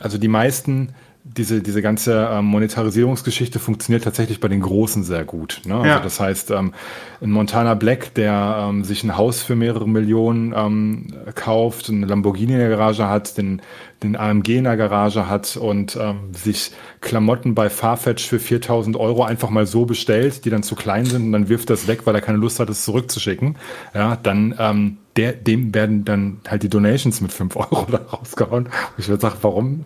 also 0.00 0.18
die 0.18 0.28
meisten 0.28 0.94
diese, 1.36 1.60
diese 1.60 1.82
ganze 1.82 2.28
ähm, 2.30 2.44
Monetarisierungsgeschichte 2.46 3.58
funktioniert 3.58 4.04
tatsächlich 4.04 4.40
bei 4.40 4.48
den 4.48 4.60
Großen 4.60 5.02
sehr 5.02 5.24
gut. 5.24 5.62
Ne? 5.64 5.74
Also 5.74 5.86
ja. 5.86 6.00
das 6.00 6.20
heißt, 6.20 6.50
ähm, 6.52 6.72
ein 7.20 7.30
Montana 7.30 7.74
Black, 7.74 8.14
der 8.14 8.68
ähm, 8.68 8.84
sich 8.84 9.02
ein 9.02 9.16
Haus 9.16 9.42
für 9.42 9.56
mehrere 9.56 9.88
Millionen 9.88 10.54
ähm, 10.56 11.06
kauft, 11.34 11.90
eine 11.90 12.06
Lamborghini 12.06 12.52
in 12.52 12.58
der 12.58 12.68
Garage 12.68 13.08
hat, 13.08 13.38
den, 13.38 13.60
den 14.02 14.16
AMG 14.16 14.56
in 14.56 14.64
der 14.64 14.76
Garage 14.76 15.28
hat 15.28 15.56
und 15.56 15.96
ähm, 16.00 16.32
sich 16.32 16.72
Klamotten 17.00 17.54
bei 17.54 17.70
Farfetch 17.70 18.26
für 18.26 18.38
4000 18.38 18.96
Euro 18.96 19.24
einfach 19.24 19.50
mal 19.50 19.66
so 19.66 19.84
bestellt, 19.84 20.44
die 20.44 20.50
dann 20.50 20.62
zu 20.62 20.76
klein 20.76 21.06
sind 21.06 21.24
und 21.24 21.32
dann 21.32 21.48
wirft 21.48 21.70
das 21.70 21.88
weg, 21.88 22.06
weil 22.06 22.14
er 22.14 22.20
keine 22.20 22.38
Lust 22.38 22.60
hat, 22.60 22.70
es 22.70 22.84
zurückzuschicken, 22.84 23.56
ja, 23.94 24.16
dann 24.16 24.54
ähm, 24.58 24.98
der, 25.16 25.32
dem 25.32 25.74
werden 25.74 26.04
dann 26.04 26.40
halt 26.46 26.62
die 26.62 26.68
Donations 26.68 27.20
mit 27.20 27.32
5 27.32 27.56
Euro 27.56 27.86
da 27.90 27.98
rausgehauen. 27.98 28.66
Und 28.66 28.72
ich 28.98 29.08
würde 29.08 29.22
sagen, 29.22 29.36
warum 29.42 29.84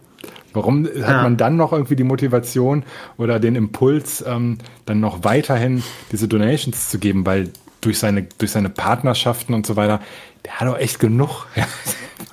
Warum 0.52 0.84
hat 0.86 0.96
ja. 0.96 1.22
man 1.22 1.36
dann 1.36 1.56
noch 1.56 1.72
irgendwie 1.72 1.96
die 1.96 2.04
Motivation 2.04 2.84
oder 3.16 3.38
den 3.38 3.56
Impuls, 3.56 4.24
ähm, 4.26 4.58
dann 4.86 5.00
noch 5.00 5.24
weiterhin 5.24 5.82
diese 6.12 6.28
Donations 6.28 6.90
zu 6.90 6.98
geben? 6.98 7.24
Weil 7.26 7.50
durch 7.80 7.98
seine, 7.98 8.26
durch 8.38 8.50
seine 8.50 8.68
Partnerschaften 8.68 9.54
und 9.54 9.66
so 9.66 9.76
weiter, 9.76 10.00
der 10.44 10.60
hat 10.60 10.68
doch 10.68 10.78
echt 10.78 10.98
genug. 10.98 11.46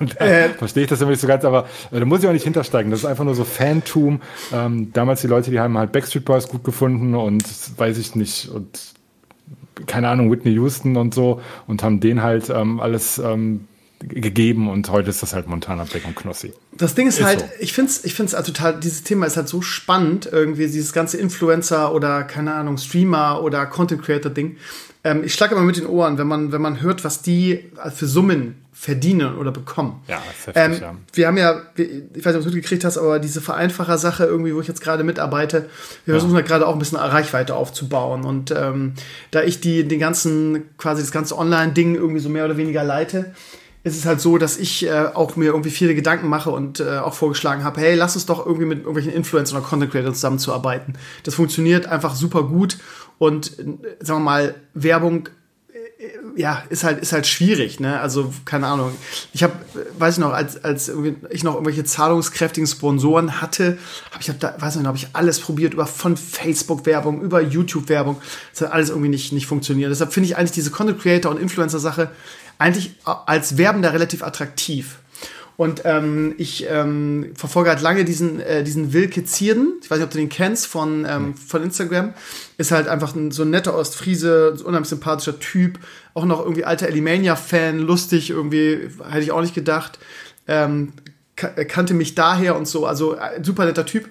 Und, 0.00 0.20
äh, 0.20 0.50
verstehe 0.50 0.84
ich 0.84 0.88
das 0.88 1.00
immer 1.00 1.10
nicht 1.10 1.20
so 1.20 1.26
ganz, 1.26 1.44
aber 1.44 1.66
äh, 1.90 1.98
da 1.98 2.04
muss 2.04 2.22
ich 2.22 2.28
auch 2.28 2.32
nicht 2.32 2.44
hintersteigen. 2.44 2.90
Das 2.92 3.00
ist 3.00 3.06
einfach 3.06 3.24
nur 3.24 3.34
so 3.34 3.42
Fantum. 3.42 4.20
Ähm, 4.52 4.92
damals 4.92 5.22
die 5.22 5.26
Leute, 5.26 5.50
die 5.50 5.58
haben 5.58 5.76
halt 5.76 5.90
Backstreet 5.90 6.24
Boys 6.24 6.46
gut 6.46 6.62
gefunden 6.62 7.16
und 7.16 7.44
weiß 7.76 7.98
ich 7.98 8.14
nicht 8.14 8.48
und 8.48 8.94
keine 9.86 10.08
Ahnung, 10.08 10.30
Whitney 10.30 10.52
Houston 10.52 10.96
und 10.96 11.14
so 11.14 11.40
und 11.66 11.82
haben 11.82 12.00
den 12.00 12.22
halt 12.22 12.50
ähm, 12.50 12.80
alles 12.80 13.18
ähm, 13.18 13.66
gegeben 14.00 14.70
und 14.70 14.90
heute 14.90 15.10
ist 15.10 15.22
das 15.22 15.34
halt 15.34 15.48
Montana 15.48 15.84
Black 15.84 16.06
und 16.06 16.14
Knossi. 16.14 16.52
Das 16.72 16.94
Ding 16.94 17.08
ist, 17.08 17.18
ist 17.18 17.24
halt, 17.24 17.40
so. 17.40 17.46
ich 17.58 17.72
finde 17.72 17.90
es 17.90 18.04
ich 18.04 18.14
find's 18.14 18.34
halt 18.34 18.46
total, 18.46 18.78
dieses 18.78 19.02
Thema 19.02 19.26
ist 19.26 19.36
halt 19.36 19.48
so 19.48 19.60
spannend, 19.62 20.28
irgendwie 20.30 20.66
dieses 20.66 20.92
ganze 20.92 21.18
Influencer 21.18 21.92
oder 21.92 22.22
keine 22.22 22.54
Ahnung, 22.54 22.78
Streamer 22.78 23.42
oder 23.42 23.66
Content 23.66 24.02
Creator 24.02 24.30
Ding. 24.30 24.56
Ähm, 25.04 25.24
ich 25.24 25.34
schlage 25.34 25.54
immer 25.54 25.64
mit 25.64 25.76
den 25.76 25.86
Ohren, 25.86 26.18
wenn 26.18 26.26
man, 26.26 26.52
wenn 26.52 26.62
man 26.62 26.80
hört, 26.80 27.04
was 27.04 27.22
die 27.22 27.70
für 27.94 28.06
Summen 28.06 28.56
verdienen 28.72 29.36
oder 29.36 29.50
bekommen. 29.50 30.02
Ja, 30.06 30.22
das 30.24 30.38
ist 30.38 30.46
heftig, 30.54 30.82
ähm, 30.82 30.82
ja. 30.82 30.96
Wir 31.12 31.26
haben 31.26 31.36
ja, 31.36 31.62
ich 31.76 32.24
weiß 32.24 32.26
nicht, 32.26 32.36
ob 32.36 32.42
du 32.42 32.50
mitgekriegt 32.50 32.84
hast, 32.84 32.96
aber 32.96 33.18
diese 33.18 33.40
Vereinfacher-Sache 33.40 34.24
irgendwie, 34.24 34.54
wo 34.54 34.60
ich 34.60 34.68
jetzt 34.68 34.80
gerade 34.80 35.02
mitarbeite, 35.02 35.68
wir 36.04 36.14
ja. 36.14 36.20
versuchen 36.20 36.36
ja 36.36 36.42
gerade 36.42 36.64
auch 36.64 36.74
ein 36.74 36.78
bisschen 36.78 36.98
Reichweite 36.98 37.56
aufzubauen. 37.56 38.22
Und 38.24 38.52
ähm, 38.52 38.94
da 39.32 39.42
ich 39.42 39.60
die, 39.60 39.82
den 39.88 39.98
ganzen, 39.98 40.76
quasi 40.78 41.02
das 41.02 41.10
ganze 41.10 41.36
Online-Ding 41.36 41.96
irgendwie 41.96 42.20
so 42.20 42.28
mehr 42.28 42.44
oder 42.44 42.56
weniger 42.56 42.84
leite, 42.84 43.34
ist 43.84 43.96
es 43.96 44.06
halt 44.06 44.20
so, 44.20 44.38
dass 44.38 44.56
ich 44.56 44.86
äh, 44.86 45.06
auch 45.14 45.36
mir 45.36 45.46
irgendwie 45.46 45.70
viele 45.70 45.94
Gedanken 45.94 46.28
mache 46.28 46.50
und 46.50 46.80
äh, 46.80 46.98
auch 46.98 47.14
vorgeschlagen 47.14 47.64
habe, 47.64 47.80
hey, 47.80 47.94
lass 47.94 48.14
uns 48.14 48.26
doch 48.26 48.44
irgendwie 48.44 48.66
mit 48.66 48.78
irgendwelchen 48.78 49.12
Influencern 49.12 49.58
oder 49.58 49.66
Content 49.66 49.92
Creators 49.92 50.16
zusammenzuarbeiten. 50.16 50.94
Das 51.22 51.34
funktioniert 51.34 51.86
einfach 51.86 52.14
super 52.14 52.42
gut 52.42 52.78
und 53.18 53.58
äh, 53.58 53.64
sagen 54.00 54.20
wir 54.20 54.24
mal, 54.24 54.54
Werbung 54.74 55.28
äh, 55.72 56.40
ja, 56.40 56.62
ist 56.70 56.84
halt, 56.84 57.00
ist 57.00 57.12
halt 57.12 57.26
schwierig, 57.26 57.80
ne? 57.80 58.00
Also, 58.00 58.32
keine 58.44 58.66
Ahnung. 58.66 58.92
Ich 59.32 59.42
habe, 59.42 59.54
weiß 59.98 60.14
ich 60.14 60.20
noch, 60.20 60.32
als, 60.32 60.62
als 60.62 60.90
ich 61.30 61.44
noch 61.44 61.54
irgendwelche 61.54 61.84
zahlungskräftigen 61.84 62.66
Sponsoren 62.66 63.40
hatte, 63.40 63.78
habe 64.12 64.22
ich, 64.22 64.28
hab 64.28 64.38
da, 64.40 64.54
weiß 64.58 64.76
ich 64.76 64.82
noch, 64.82 64.88
habe 64.88 64.98
ich 64.98 65.08
alles 65.14 65.40
probiert, 65.40 65.74
über 65.74 65.86
von 65.86 66.16
Facebook-Werbung, 66.16 67.22
über 67.22 67.40
YouTube-Werbung. 67.40 68.20
Das 68.52 68.62
hat 68.62 68.72
alles 68.72 68.90
irgendwie 68.90 69.08
nicht, 69.08 69.32
nicht 69.32 69.46
funktioniert. 69.46 69.90
Deshalb 69.90 70.12
finde 70.12 70.28
ich 70.28 70.36
eigentlich 70.36 70.52
diese 70.52 70.70
Content 70.70 71.00
Creator 71.00 71.32
und 71.32 71.40
Influencer-Sache 71.40 72.10
eigentlich 72.58 72.94
als 73.04 73.56
Werbender 73.56 73.92
relativ 73.92 74.22
attraktiv. 74.22 74.98
Und 75.58 75.82
ähm, 75.84 76.36
ich 76.38 76.66
ähm, 76.70 77.32
verfolge 77.34 77.70
halt 77.70 77.80
lange 77.80 78.04
diesen, 78.04 78.38
äh, 78.38 78.62
diesen 78.62 78.92
Wilke 78.92 79.24
Zierden. 79.24 79.74
Ich 79.82 79.90
weiß 79.90 79.98
nicht, 79.98 80.04
ob 80.04 80.12
du 80.12 80.18
den 80.18 80.28
kennst 80.28 80.68
von, 80.68 81.04
ähm, 81.04 81.34
von 81.34 81.64
Instagram. 81.64 82.14
Ist 82.58 82.70
halt 82.70 82.86
einfach 82.86 83.16
ein, 83.16 83.32
so 83.32 83.42
ein 83.42 83.50
netter 83.50 83.74
Ostfriese, 83.74 84.54
so 84.56 84.64
unheimlich 84.64 84.88
sympathischer 84.88 85.40
Typ. 85.40 85.80
Auch 86.14 86.24
noch 86.26 86.38
irgendwie 86.38 86.64
alter 86.64 86.86
Elimania-Fan, 86.86 87.80
lustig 87.80 88.30
irgendwie, 88.30 88.88
hätte 89.10 89.22
ich 89.22 89.32
auch 89.32 89.40
nicht 89.40 89.54
gedacht. 89.54 89.98
Ähm, 90.46 90.92
kannte 91.34 91.92
mich 91.92 92.14
daher 92.14 92.54
und 92.54 92.68
so. 92.68 92.86
Also 92.86 93.16
äh, 93.16 93.42
super 93.42 93.64
netter 93.64 93.84
Typ. 93.84 94.08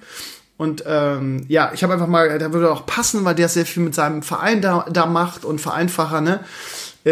Und 0.58 0.84
ähm, 0.86 1.46
ja, 1.48 1.72
ich 1.74 1.82
habe 1.82 1.94
einfach 1.94 2.08
mal, 2.08 2.40
der 2.40 2.52
würde 2.52 2.72
auch 2.72 2.86
passen, 2.86 3.24
weil 3.24 3.36
der 3.36 3.48
sehr 3.48 3.66
viel 3.66 3.84
mit 3.84 3.96
seinem 3.96 4.22
Verein 4.22 4.62
da, 4.62 4.86
da 4.92 5.06
macht 5.06 5.46
und 5.46 5.62
Vereinfacher, 5.62 6.20
ne? 6.20 6.42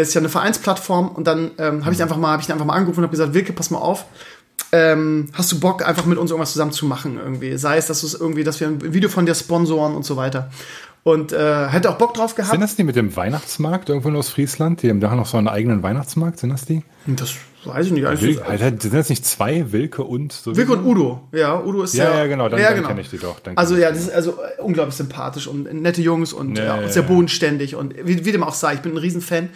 Ist 0.02 0.14
ja 0.14 0.20
eine 0.20 0.28
Vereinsplattform 0.28 1.08
und 1.08 1.26
dann 1.26 1.52
ähm, 1.58 1.84
habe 1.84 1.94
ich 1.94 2.02
einfach 2.02 2.16
mal, 2.16 2.32
habe 2.32 2.42
ich 2.42 2.52
einfach 2.52 2.66
mal 2.66 2.74
angerufen 2.74 3.00
und 3.00 3.04
habe 3.04 3.12
gesagt, 3.12 3.34
Wilke, 3.34 3.52
pass 3.52 3.70
mal 3.70 3.78
auf. 3.78 4.04
Ähm, 4.72 5.28
hast 5.32 5.52
du 5.52 5.60
Bock, 5.60 5.86
einfach 5.86 6.06
mit 6.06 6.18
uns 6.18 6.30
irgendwas 6.30 6.52
zusammen 6.52 6.72
zu 6.72 6.86
machen 6.86 7.18
irgendwie? 7.22 7.56
Sei 7.56 7.76
es, 7.76 7.86
dass 7.86 8.02
es 8.02 8.14
irgendwie, 8.14 8.44
dass 8.44 8.60
wir 8.60 8.68
ein 8.68 8.92
Video 8.92 9.08
von 9.08 9.26
dir 9.26 9.34
sponsoren 9.34 9.94
und 9.94 10.04
so 10.04 10.16
weiter. 10.16 10.50
Und 11.06 11.32
äh, 11.32 11.68
hätte 11.68 11.88
auch 11.88 11.98
Bock 11.98 12.14
drauf 12.14 12.34
gehabt. 12.34 12.50
Sind 12.50 12.60
das 12.60 12.74
die 12.74 12.82
mit 12.82 12.96
dem 12.96 13.14
Weihnachtsmarkt 13.14 13.88
irgendwo 13.88 14.10
aus 14.18 14.28
Friesland? 14.28 14.82
Die 14.82 14.90
haben 14.90 14.98
da 14.98 15.14
noch 15.14 15.26
so 15.26 15.36
einen 15.36 15.46
eigenen 15.46 15.84
Weihnachtsmarkt, 15.84 16.40
sind 16.40 16.50
das 16.50 16.64
die? 16.64 16.82
Das 17.06 17.36
weiß 17.64 17.86
ich 17.86 17.92
nicht. 17.92 18.06
Also, 18.06 18.22
Wil 18.22 18.40
also, 18.40 18.64
sind 18.64 18.92
das 18.92 19.08
nicht 19.08 19.24
zwei, 19.24 19.70
Wilke 19.70 20.02
und 20.02 20.32
so? 20.32 20.56
Wilke 20.56 20.72
und 20.72 20.84
Udo. 20.84 21.28
Ja, 21.30 21.62
Udo 21.62 21.84
ist 21.84 21.94
ja. 21.94 22.04
Ja, 22.10 22.18
ja 22.18 22.26
genau, 22.26 22.48
dann, 22.48 22.60
ja, 22.60 22.72
genau. 22.72 22.88
kenne 22.88 23.02
ich 23.02 23.10
die 23.10 23.18
doch. 23.18 23.36
also 23.54 23.76
ja, 23.76 23.90
das 23.90 24.00
ist 24.00 24.10
also 24.10 24.36
unglaublich 24.58 24.96
sympathisch 24.96 25.46
und 25.46 25.72
nette 25.72 26.02
Jungs 26.02 26.32
und, 26.32 26.58
ja, 26.58 26.64
ja, 26.64 26.74
und 26.74 26.92
sehr 26.92 27.02
bodenständig 27.02 27.76
und 27.76 27.94
wie, 28.04 28.24
wie 28.24 28.32
dem 28.32 28.42
auch 28.42 28.54
sei, 28.54 28.74
ich 28.74 28.80
bin 28.80 28.92
ein 28.92 28.98
Riesenfan. 28.98 29.50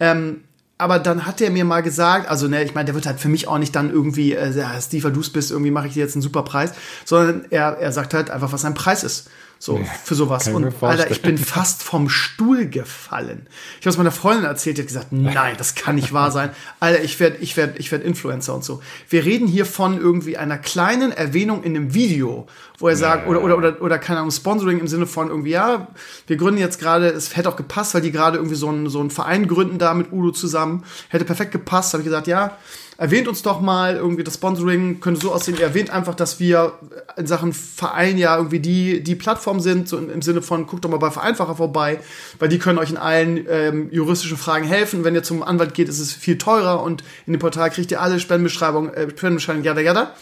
Ähm, 0.00 0.42
aber 0.80 0.98
dann 0.98 1.26
hat 1.26 1.42
er 1.42 1.50
mir 1.50 1.66
mal 1.66 1.82
gesagt, 1.82 2.28
also 2.28 2.48
ne, 2.48 2.64
ich 2.64 2.74
meine, 2.74 2.86
der 2.86 2.94
wird 2.94 3.04
halt 3.04 3.20
für 3.20 3.28
mich 3.28 3.46
auch 3.46 3.58
nicht 3.58 3.76
dann 3.76 3.90
irgendwie, 3.90 4.32
äh, 4.32 4.50
ja, 4.50 4.80
Steve, 4.80 5.12
du 5.12 5.20
bist, 5.30 5.50
irgendwie 5.50 5.70
mache 5.70 5.88
ich 5.88 5.92
dir 5.92 6.00
jetzt 6.00 6.14
einen 6.14 6.22
super 6.22 6.42
Preis, 6.42 6.72
sondern 7.04 7.44
er, 7.50 7.76
er 7.78 7.92
sagt 7.92 8.14
halt 8.14 8.30
einfach, 8.30 8.50
was 8.50 8.62
sein 8.62 8.72
Preis 8.72 9.04
ist. 9.04 9.28
So, 9.62 9.76
ja, 9.76 9.84
für 9.84 10.14
sowas. 10.14 10.48
Und 10.48 10.72
Alter, 10.82 11.10
ich 11.10 11.20
bin 11.20 11.36
fast 11.38 11.82
vom 11.82 12.08
Stuhl 12.08 12.66
gefallen. 12.66 13.46
Ich 13.78 13.84
habe 13.84 13.90
es 13.90 13.98
meiner 13.98 14.10
Freundin 14.10 14.46
erzählt, 14.46 14.78
die 14.78 14.82
hat 14.82 14.88
gesagt, 14.88 15.12
nein, 15.12 15.54
das 15.58 15.74
kann 15.74 15.96
nicht 15.96 16.14
wahr 16.14 16.30
sein. 16.30 16.48
Alter, 16.80 17.04
ich 17.04 17.20
werde 17.20 17.36
ich 17.36 17.58
werd, 17.58 17.78
ich 17.78 17.92
werd 17.92 18.02
Influencer 18.02 18.54
und 18.54 18.64
so. 18.64 18.80
Wir 19.10 19.26
reden 19.26 19.46
hier 19.46 19.66
von 19.66 20.00
irgendwie 20.00 20.38
einer 20.38 20.56
kleinen 20.56 21.12
Erwähnung 21.12 21.62
in 21.62 21.76
einem 21.76 21.92
Video, 21.92 22.46
wo 22.80 22.88
er 22.88 22.96
sagt, 22.96 23.28
oder, 23.28 23.42
oder, 23.42 23.58
oder, 23.58 23.82
oder, 23.82 23.98
keine 23.98 24.20
Ahnung, 24.20 24.30
Sponsoring 24.30 24.80
im 24.80 24.88
Sinne 24.88 25.06
von 25.06 25.28
irgendwie, 25.28 25.50
ja, 25.50 25.88
wir 26.26 26.36
gründen 26.36 26.58
jetzt 26.58 26.80
gerade, 26.80 27.08
es 27.08 27.36
hätte 27.36 27.48
auch 27.48 27.56
gepasst, 27.56 27.94
weil 27.94 28.00
die 28.00 28.10
gerade 28.10 28.38
irgendwie 28.38 28.56
so 28.56 28.68
einen, 28.68 28.88
so 28.88 29.00
einen 29.00 29.10
Verein 29.10 29.46
gründen 29.46 29.78
da 29.78 29.94
mit 29.94 30.10
Udo 30.12 30.32
zusammen. 30.32 30.84
Hätte 31.08 31.26
perfekt 31.26 31.52
gepasst, 31.52 31.92
habe 31.92 32.02
ich 32.02 32.06
gesagt, 32.06 32.26
ja, 32.26 32.56
erwähnt 32.96 33.28
uns 33.28 33.42
doch 33.42 33.60
mal 33.62 33.96
irgendwie 33.96 34.24
das 34.24 34.34
Sponsoring 34.34 35.00
könnte 35.00 35.20
so 35.20 35.32
aussehen. 35.32 35.56
Ihr 35.58 35.64
erwähnt 35.64 35.90
einfach, 35.90 36.14
dass 36.14 36.38
wir 36.38 36.74
in 37.16 37.26
Sachen 37.26 37.54
Verein 37.54 38.18
ja 38.18 38.36
irgendwie 38.36 38.60
die, 38.60 39.02
die 39.02 39.14
Plattform 39.14 39.60
sind, 39.60 39.88
so 39.88 39.96
im 39.96 40.20
Sinne 40.20 40.42
von, 40.42 40.66
guckt 40.66 40.84
doch 40.84 40.90
mal 40.90 40.98
bei 40.98 41.10
Vereinfacher 41.10 41.56
vorbei, 41.56 42.00
weil 42.38 42.48
die 42.48 42.58
können 42.58 42.78
euch 42.78 42.90
in 42.90 42.98
allen 42.98 43.46
ähm, 43.48 43.88
juristischen 43.90 44.36
Fragen 44.36 44.66
helfen. 44.66 45.02
Wenn 45.02 45.14
ihr 45.14 45.22
zum 45.22 45.42
Anwalt 45.42 45.72
geht, 45.72 45.88
ist 45.88 45.98
es 45.98 46.12
viel 46.12 46.36
teurer 46.36 46.82
und 46.82 47.02
in 47.26 47.32
dem 47.32 47.40
Portal 47.40 47.70
kriegt 47.70 47.90
ihr 47.90 48.02
alle 48.02 48.20
Spendenbeschreibungen, 48.20 48.92
äh, 48.92 49.08
Spendenbeschreibungen, 49.10 49.64
jada, 49.64 49.80
jada. 49.80 50.14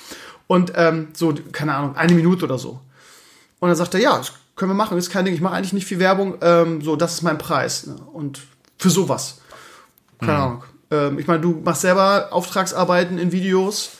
Und 0.48 0.72
ähm, 0.74 1.08
so, 1.12 1.32
keine 1.52 1.74
Ahnung, 1.74 1.94
eine 1.94 2.14
Minute 2.14 2.46
oder 2.46 2.58
so. 2.58 2.80
Und 3.60 3.68
dann 3.68 3.76
sagt 3.76 3.94
er, 3.94 4.00
ja, 4.00 4.16
das 4.18 4.32
können 4.56 4.72
wir 4.72 4.74
machen, 4.74 4.98
ist 4.98 5.10
kein 5.10 5.24
Ding, 5.24 5.34
ich 5.34 5.40
mache 5.40 5.54
eigentlich 5.54 5.72
nicht 5.72 5.86
viel 5.86 6.00
Werbung, 6.00 6.38
ähm, 6.40 6.82
so, 6.82 6.96
das 6.96 7.14
ist 7.14 7.22
mein 7.22 7.38
Preis. 7.38 7.86
Ne? 7.86 7.96
Und 8.12 8.40
für 8.76 8.90
sowas. 8.90 9.40
Keine 10.18 10.32
mhm. 10.32 10.38
Ahnung. 10.38 10.64
Ähm, 10.90 11.18
ich 11.18 11.26
meine, 11.26 11.40
du 11.40 11.60
machst 11.64 11.82
selber 11.82 12.28
Auftragsarbeiten 12.32 13.18
in 13.18 13.30
Videos. 13.30 13.90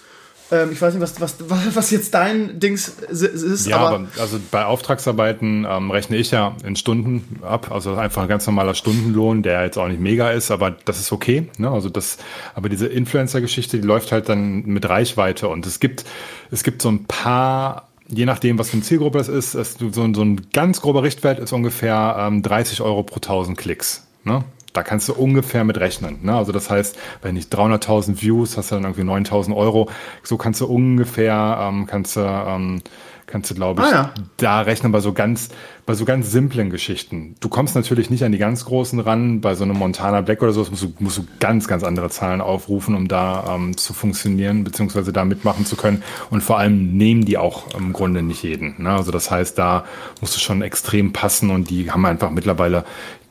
Ähm, 0.50 0.70
ich 0.72 0.80
weiß 0.80 0.94
nicht, 0.94 1.02
was, 1.02 1.20
was, 1.20 1.36
was 1.74 1.90
jetzt 1.90 2.14
dein 2.14 2.58
Dings 2.60 2.88
ist. 2.88 3.66
Ja, 3.66 3.76
aber, 3.76 3.96
aber 3.96 4.06
also 4.18 4.38
bei 4.50 4.64
Auftragsarbeiten 4.64 5.66
ähm, 5.68 5.90
rechne 5.90 6.16
ich 6.16 6.30
ja 6.30 6.56
in 6.64 6.76
Stunden 6.76 7.40
ab. 7.42 7.70
Also 7.70 7.94
einfach 7.94 8.22
ein 8.22 8.28
ganz 8.28 8.46
normaler 8.46 8.74
Stundenlohn, 8.74 9.42
der 9.42 9.64
jetzt 9.64 9.78
auch 9.78 9.88
nicht 9.88 10.00
mega 10.00 10.30
ist, 10.30 10.50
aber 10.50 10.70
das 10.70 10.98
ist 10.98 11.12
okay. 11.12 11.48
Ne? 11.58 11.70
Also 11.70 11.88
das, 11.88 12.18
aber 12.54 12.68
diese 12.68 12.86
Influencer-Geschichte, 12.86 13.78
die 13.78 13.86
läuft 13.86 14.12
halt 14.12 14.28
dann 14.28 14.64
mit 14.64 14.88
Reichweite 14.88 15.48
und 15.48 15.66
es 15.66 15.80
gibt, 15.80 16.04
es 16.50 16.62
gibt 16.64 16.82
so 16.82 16.90
ein 16.90 17.04
paar 17.04 17.88
je 18.10 18.24
nachdem, 18.24 18.58
was 18.58 18.70
für 18.70 18.78
eine 18.78 18.82
Zielgruppe 18.82 19.18
das 19.18 19.28
ist, 19.28 19.54
ist 19.54 19.80
so, 19.80 19.90
so, 19.92 20.22
ein 20.22 20.40
ganz 20.54 20.80
grober 20.80 21.02
Richtwert 21.02 21.38
ist 21.38 21.52
ungefähr 21.52 22.16
ähm, 22.18 22.42
30 22.42 22.80
Euro 22.80 23.02
pro 23.02 23.16
1000 23.16 23.58
Klicks. 23.58 24.06
Ne? 24.24 24.44
Da 24.78 24.84
kannst 24.84 25.08
du 25.08 25.14
ungefähr 25.14 25.64
mit 25.64 25.80
rechnen. 25.80 26.20
Ne? 26.22 26.36
Also 26.36 26.52
das 26.52 26.70
heißt, 26.70 26.96
wenn 27.20 27.34
nicht 27.34 27.52
300.000 27.52 28.22
Views, 28.22 28.56
hast 28.56 28.70
du 28.70 28.76
dann 28.76 28.84
irgendwie 28.84 29.02
9.000 29.02 29.56
Euro. 29.56 29.90
So 30.22 30.36
kannst 30.36 30.60
du 30.60 30.66
ungefähr, 30.66 31.58
ähm, 31.60 31.86
kannst 31.86 32.14
du, 32.14 32.20
ähm, 32.20 32.80
kannst 33.26 33.50
du, 33.50 33.56
glaube 33.56 33.82
ich, 33.82 33.88
ah, 33.88 33.92
ja. 33.92 34.14
da 34.36 34.60
rechnen 34.60 34.92
bei 34.92 35.00
so 35.00 35.12
ganz, 35.12 35.48
bei 35.84 35.94
so 35.94 36.04
ganz 36.04 36.30
simplen 36.30 36.70
Geschichten. 36.70 37.34
Du 37.40 37.48
kommst 37.48 37.74
natürlich 37.74 38.08
nicht 38.08 38.22
an 38.22 38.30
die 38.30 38.38
ganz 38.38 38.66
großen 38.66 39.00
ran. 39.00 39.40
Bei 39.40 39.56
so 39.56 39.64
einem 39.64 39.76
Montana 39.76 40.20
Black 40.20 40.42
oder 40.42 40.52
so 40.52 40.64
musst 40.70 40.84
du, 40.84 40.92
musst 41.00 41.18
du 41.18 41.26
ganz, 41.40 41.66
ganz 41.66 41.82
andere 41.82 42.08
Zahlen 42.08 42.40
aufrufen, 42.40 42.94
um 42.94 43.08
da 43.08 43.56
ähm, 43.56 43.76
zu 43.76 43.94
funktionieren, 43.94 44.62
beziehungsweise 44.62 45.12
da 45.12 45.24
mitmachen 45.24 45.66
zu 45.66 45.74
können. 45.74 46.04
Und 46.30 46.44
vor 46.44 46.60
allem 46.60 46.96
nehmen 46.96 47.24
die 47.24 47.36
auch 47.36 47.74
im 47.74 47.92
Grunde 47.92 48.22
nicht 48.22 48.44
jeden. 48.44 48.80
Ne? 48.80 48.90
Also 48.90 49.10
das 49.10 49.28
heißt, 49.28 49.58
da 49.58 49.84
musst 50.20 50.36
du 50.36 50.40
schon 50.40 50.62
extrem 50.62 51.12
passen 51.12 51.50
und 51.50 51.68
die 51.68 51.90
haben 51.90 52.06
einfach 52.06 52.30
mittlerweile 52.30 52.84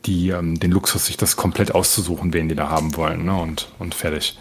die, 0.07 0.29
ähm, 0.29 0.59
den 0.59 0.71
Luxus, 0.71 1.05
sich 1.05 1.17
das 1.17 1.35
komplett 1.35 1.75
auszusuchen, 1.75 2.33
wen 2.33 2.49
die 2.49 2.55
da 2.55 2.69
haben 2.69 2.95
wollen. 2.95 3.25
Ne? 3.25 3.35
Und, 3.35 3.69
und 3.77 3.93
fertig. 3.93 4.37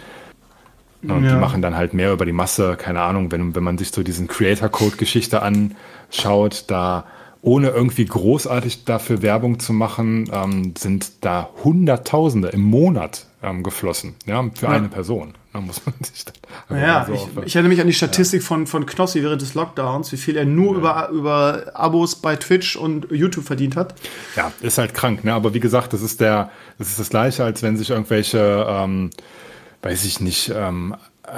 Und 1.03 1.25
ja. 1.25 1.35
die 1.35 1.41
machen 1.41 1.63
dann 1.63 1.77
halt 1.77 1.95
mehr 1.95 2.13
über 2.13 2.25
die 2.25 2.33
Masse, 2.33 2.77
keine 2.77 3.03
Ahnung, 3.03 3.31
wenn, 3.31 3.55
wenn 3.55 3.63
man 3.63 3.79
sich 3.79 3.91
so 3.91 4.03
diesen 4.03 4.27
Creator-Code-Geschichte 4.29 5.43
anschaut, 5.43 6.65
da 6.69 7.05
ohne 7.43 7.69
irgendwie 7.69 8.07
großartig 8.07 8.85
dafür 8.85 9.23
Werbung 9.23 9.61
zu 9.61 9.73
machen, 9.73 10.29
ähm, 10.33 10.75
sind 10.77 11.25
da 11.25 11.51
Hunderttausende 11.63 12.49
im 12.49 12.63
Monat 12.63 13.27
ähm, 13.43 13.63
geflossen, 13.63 14.15
ja, 14.25 14.43
für 14.55 14.67
ja. 14.67 14.73
eine 14.73 14.89
Person. 14.89 15.35
Da 15.57 15.63
muss 15.63 15.81
man 15.87 15.95
sich 16.03 16.25
dann 16.69 16.79
ja, 16.79 17.07
so 17.07 17.15
ich, 17.15 17.47
ich, 17.47 17.57
erinnere 17.57 17.71
mich 17.71 17.81
an 17.81 17.87
die 17.87 17.95
Statistik 17.95 18.43
ja. 18.43 18.47
von, 18.47 18.67
von 18.67 18.85
Knossi 18.85 19.23
während 19.23 19.41
des 19.41 19.55
Lockdowns, 19.55 20.13
wie 20.13 20.19
viel 20.19 20.37
er 20.37 20.45
nur 20.45 20.75
ja. 20.75 20.79
über, 20.79 21.09
über 21.09 21.63
Abos 21.75 22.17
bei 22.17 22.37
Twitch 22.37 22.77
und 22.77 23.11
YouTube 23.11 23.47
verdient 23.47 23.75
hat. 23.75 23.95
Ja, 24.37 24.53
ist 24.61 24.77
halt 24.77 24.93
krank, 24.93 25.25
ne? 25.25 25.33
Aber 25.33 25.55
wie 25.55 25.61
gesagt, 25.61 25.93
das 25.93 26.03
ist 26.03 26.21
der, 26.21 26.51
das 26.79 26.89
ist 26.89 27.01
das 27.01 27.09
Gleiche, 27.09 27.43
als 27.45 27.63
wenn 27.63 27.77
sich 27.77 27.91
irgendwelche 27.91 28.67
ähm, 28.69 29.11
weiß 29.83 30.05
ich 30.05 30.21
nicht, 30.21 30.53
ähm, 30.55 30.95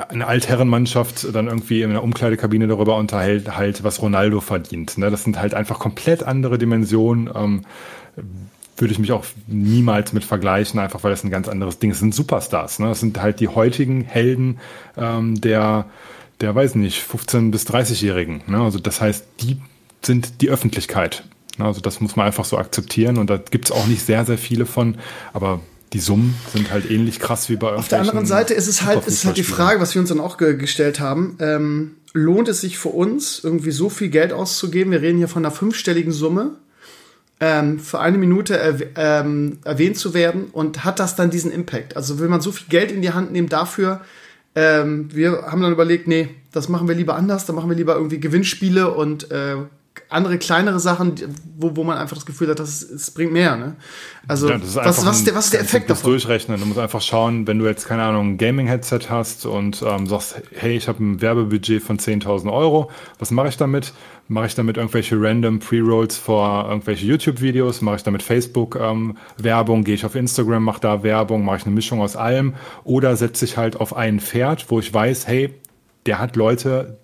eine 0.08 0.26
Altherrenmannschaft 0.26 1.34
dann 1.34 1.46
irgendwie 1.46 1.82
in 1.82 1.90
der 1.90 2.02
Umkleidekabine 2.02 2.66
darüber 2.66 2.96
unterhält, 2.96 3.56
halt, 3.56 3.84
was 3.84 4.02
Ronaldo 4.02 4.40
verdient. 4.40 4.98
Ne? 4.98 5.10
Das 5.10 5.24
sind 5.24 5.40
halt 5.40 5.54
einfach 5.54 5.78
komplett 5.78 6.22
andere 6.22 6.58
Dimensionen. 6.58 7.30
Ähm, 7.34 7.62
würde 8.80 8.92
ich 8.92 8.98
mich 8.98 9.12
auch 9.12 9.24
niemals 9.46 10.12
mit 10.12 10.24
vergleichen, 10.24 10.78
einfach 10.80 11.02
weil 11.04 11.10
das 11.10 11.24
ein 11.24 11.30
ganz 11.30 11.48
anderes 11.48 11.78
Ding 11.78 11.90
ist. 11.90 11.96
Das 11.96 12.00
sind 12.00 12.14
Superstars. 12.14 12.78
Ne? 12.78 12.88
Das 12.88 13.00
sind 13.00 13.20
halt 13.20 13.40
die 13.40 13.48
heutigen 13.48 14.02
Helden 14.02 14.58
ähm, 14.96 15.40
der, 15.40 15.86
der, 16.40 16.54
weiß 16.54 16.74
nicht, 16.76 17.04
15- 17.04 17.50
bis 17.50 17.66
30-Jährigen. 17.66 18.42
Ne? 18.46 18.60
Also 18.60 18.78
das 18.78 19.00
heißt, 19.00 19.24
die 19.40 19.58
sind 20.02 20.40
die 20.40 20.50
Öffentlichkeit. 20.50 21.24
Ne? 21.58 21.64
Also 21.64 21.80
das 21.80 22.00
muss 22.00 22.16
man 22.16 22.26
einfach 22.26 22.44
so 22.44 22.58
akzeptieren 22.58 23.18
und 23.18 23.30
da 23.30 23.36
gibt 23.36 23.66
es 23.66 23.72
auch 23.72 23.86
nicht 23.86 24.04
sehr, 24.04 24.24
sehr 24.24 24.38
viele 24.38 24.66
von, 24.66 24.96
aber 25.32 25.60
die 25.92 26.00
Summen 26.00 26.34
sind 26.52 26.70
halt 26.70 26.90
ähnlich 26.90 27.18
krass 27.18 27.48
wie 27.48 27.56
bei 27.56 27.72
Auf 27.72 27.88
der 27.88 28.00
anderen 28.00 28.26
Seite 28.26 28.54
ist 28.54 28.68
es 28.68 28.82
halt, 28.82 29.06
ist 29.06 29.24
halt 29.24 29.36
die 29.36 29.42
Frage, 29.42 29.80
was 29.80 29.94
wir 29.94 30.00
uns 30.00 30.10
dann 30.10 30.20
auch 30.20 30.36
ge 30.36 30.56
gestellt 30.56 31.00
haben. 31.00 31.36
Ähm, 31.40 31.96
lohnt 32.12 32.48
es 32.48 32.60
sich 32.60 32.78
für 32.78 32.90
uns, 32.90 33.40
irgendwie 33.42 33.70
so 33.70 33.88
viel 33.88 34.08
Geld 34.08 34.32
auszugeben? 34.32 34.92
Wir 34.92 35.00
reden 35.00 35.18
hier 35.18 35.28
von 35.28 35.44
einer 35.44 35.54
fünfstelligen 35.54 36.12
Summe, 36.12 36.56
ähm, 37.40 37.78
für 37.78 38.00
eine 38.00 38.18
Minute 38.18 38.58
erw 38.58 38.82
ähm, 38.96 39.58
erwähnt 39.64 39.96
zu 39.96 40.14
werden 40.14 40.46
und 40.52 40.84
hat 40.84 40.98
das 40.98 41.16
dann 41.16 41.30
diesen 41.30 41.52
Impact? 41.52 41.96
Also 41.96 42.18
will 42.18 42.28
man 42.28 42.40
so 42.40 42.52
viel 42.52 42.68
Geld 42.68 42.90
in 42.90 43.02
die 43.02 43.12
Hand 43.12 43.32
nehmen 43.32 43.48
dafür? 43.48 44.00
Ähm, 44.54 45.08
wir 45.14 45.42
haben 45.46 45.62
dann 45.62 45.72
überlegt, 45.72 46.08
nee, 46.08 46.30
das 46.52 46.68
machen 46.68 46.88
wir 46.88 46.94
lieber 46.94 47.14
anders, 47.14 47.46
da 47.46 47.52
machen 47.52 47.70
wir 47.70 47.76
lieber 47.76 47.94
irgendwie 47.94 48.18
Gewinnspiele 48.18 48.92
und 48.92 49.30
äh, 49.30 49.56
andere 50.08 50.38
kleinere 50.38 50.80
Sachen, 50.80 51.14
wo, 51.56 51.76
wo 51.76 51.84
man 51.84 51.98
einfach 51.98 52.16
das 52.16 52.26
Gefühl 52.26 52.48
hat, 52.48 52.58
das, 52.58 52.82
es 52.82 53.10
bringt 53.10 53.32
mehr. 53.32 53.56
Ne? 53.56 53.76
Also, 54.26 54.48
ja, 54.48 54.60
was, 54.60 55.04
was, 55.04 55.18
ist 55.18 55.26
der, 55.26 55.34
was 55.34 55.46
ist 55.46 55.54
der 55.54 55.60
Effekt 55.60 55.90
davon? 55.90 56.10
durchrechnen. 56.10 56.60
Du 56.60 56.66
musst 56.66 56.78
einfach 56.78 57.00
schauen, 57.00 57.46
wenn 57.46 57.58
du 57.58 57.66
jetzt, 57.66 57.86
keine 57.86 58.02
Ahnung, 58.02 58.32
ein 58.32 58.38
Gaming-Headset 58.38 59.00
hast 59.08 59.46
und 59.46 59.82
ähm, 59.86 60.06
sagst, 60.06 60.42
hey, 60.54 60.76
ich 60.76 60.88
habe 60.88 61.02
ein 61.02 61.20
Werbebudget 61.20 61.82
von 61.82 61.98
10.000 61.98 62.52
Euro, 62.52 62.90
was 63.18 63.30
mache 63.30 63.48
ich 63.48 63.56
damit? 63.56 63.92
Mache 64.30 64.46
ich 64.46 64.54
damit 64.54 64.76
irgendwelche 64.76 65.16
random 65.18 65.58
Pre-Rolls 65.58 66.18
vor 66.18 66.66
irgendwelche 66.68 67.06
YouTube-Videos? 67.06 67.80
Mache 67.80 67.96
ich 67.96 68.02
damit 68.02 68.22
Facebook-Werbung? 68.22 69.78
Ähm, 69.78 69.84
Gehe 69.84 69.94
ich 69.94 70.04
auf 70.04 70.14
Instagram, 70.14 70.64
mache 70.64 70.80
da 70.80 71.02
Werbung? 71.02 71.44
Mache 71.44 71.58
ich 71.58 71.66
eine 71.66 71.74
Mischung 71.74 72.02
aus 72.02 72.14
allem? 72.14 72.54
Oder 72.84 73.16
setze 73.16 73.46
ich 73.46 73.56
halt 73.56 73.80
auf 73.80 73.96
ein 73.96 74.20
Pferd, 74.20 74.66
wo 74.68 74.80
ich 74.80 74.92
weiß, 74.92 75.26
hey, 75.26 75.54
der 76.04 76.18
hat 76.18 76.36
Leute, 76.36 76.98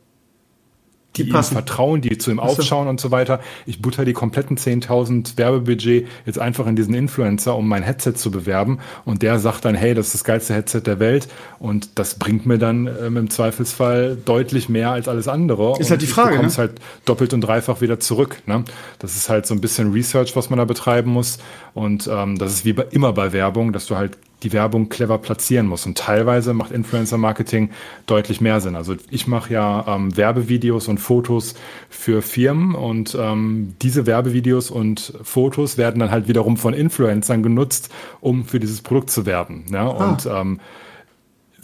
die, 1.16 1.24
die 1.24 1.30
ihm 1.30 1.42
vertrauen, 1.42 2.00
die 2.00 2.18
zu 2.18 2.30
ihm 2.30 2.40
aufschauen 2.40 2.88
und 2.88 3.00
so 3.00 3.10
weiter. 3.10 3.40
Ich 3.66 3.80
butter 3.80 4.04
die 4.04 4.12
kompletten 4.12 4.56
10.000 4.56 5.36
Werbebudget 5.36 6.06
jetzt 6.26 6.38
einfach 6.38 6.66
in 6.66 6.76
diesen 6.76 6.94
Influencer, 6.94 7.56
um 7.56 7.68
mein 7.68 7.82
Headset 7.82 8.14
zu 8.14 8.30
bewerben. 8.30 8.78
Und 9.04 9.22
der 9.22 9.38
sagt 9.38 9.64
dann, 9.64 9.74
hey, 9.74 9.94
das 9.94 10.06
ist 10.06 10.14
das 10.14 10.24
geilste 10.24 10.54
Headset 10.54 10.80
der 10.80 10.98
Welt. 10.98 11.28
Und 11.58 11.98
das 11.98 12.18
bringt 12.18 12.46
mir 12.46 12.58
dann 12.58 12.88
ähm, 13.02 13.16
im 13.16 13.30
Zweifelsfall 13.30 14.16
deutlich 14.24 14.68
mehr 14.68 14.90
als 14.90 15.08
alles 15.08 15.28
andere. 15.28 15.74
Ist 15.78 15.90
halt 15.90 16.02
die 16.02 16.06
Frage. 16.06 16.36
Du 16.36 16.42
ne? 16.42 16.52
halt 16.56 16.80
doppelt 17.04 17.32
und 17.32 17.40
dreifach 17.40 17.80
wieder 17.80 18.00
zurück. 18.00 18.42
Ne? 18.46 18.64
Das 18.98 19.16
ist 19.16 19.28
halt 19.28 19.46
so 19.46 19.54
ein 19.54 19.60
bisschen 19.60 19.92
Research, 19.92 20.36
was 20.36 20.50
man 20.50 20.58
da 20.58 20.64
betreiben 20.64 21.10
muss. 21.10 21.38
Und 21.74 22.08
ähm, 22.12 22.38
das 22.38 22.52
ist 22.52 22.64
wie 22.64 22.72
bei, 22.72 22.86
immer 22.90 23.12
bei 23.12 23.32
Werbung, 23.32 23.72
dass 23.72 23.86
du 23.86 23.96
halt 23.96 24.18
die 24.44 24.52
Werbung 24.52 24.88
clever 24.88 25.18
platzieren 25.18 25.66
muss. 25.66 25.86
Und 25.86 25.98
teilweise 25.98 26.54
macht 26.54 26.70
Influencer-Marketing 26.70 27.70
deutlich 28.06 28.40
mehr 28.40 28.60
Sinn. 28.60 28.76
Also 28.76 28.94
ich 29.10 29.26
mache 29.26 29.52
ja 29.52 29.84
ähm, 29.88 30.16
Werbevideos 30.16 30.88
und 30.88 30.98
Fotos 30.98 31.54
für 31.88 32.22
Firmen 32.22 32.74
und 32.74 33.16
ähm, 33.18 33.74
diese 33.82 34.06
Werbevideos 34.06 34.70
und 34.70 35.14
Fotos 35.22 35.78
werden 35.78 35.98
dann 35.98 36.10
halt 36.10 36.28
wiederum 36.28 36.56
von 36.56 36.74
Influencern 36.74 37.42
genutzt, 37.42 37.92
um 38.20 38.44
für 38.44 38.60
dieses 38.60 38.82
Produkt 38.82 39.10
zu 39.10 39.26
werben. 39.26 39.64
Ja? 39.70 39.86
Ah. 39.86 40.10
Und 40.10 40.26
ähm, 40.26 40.60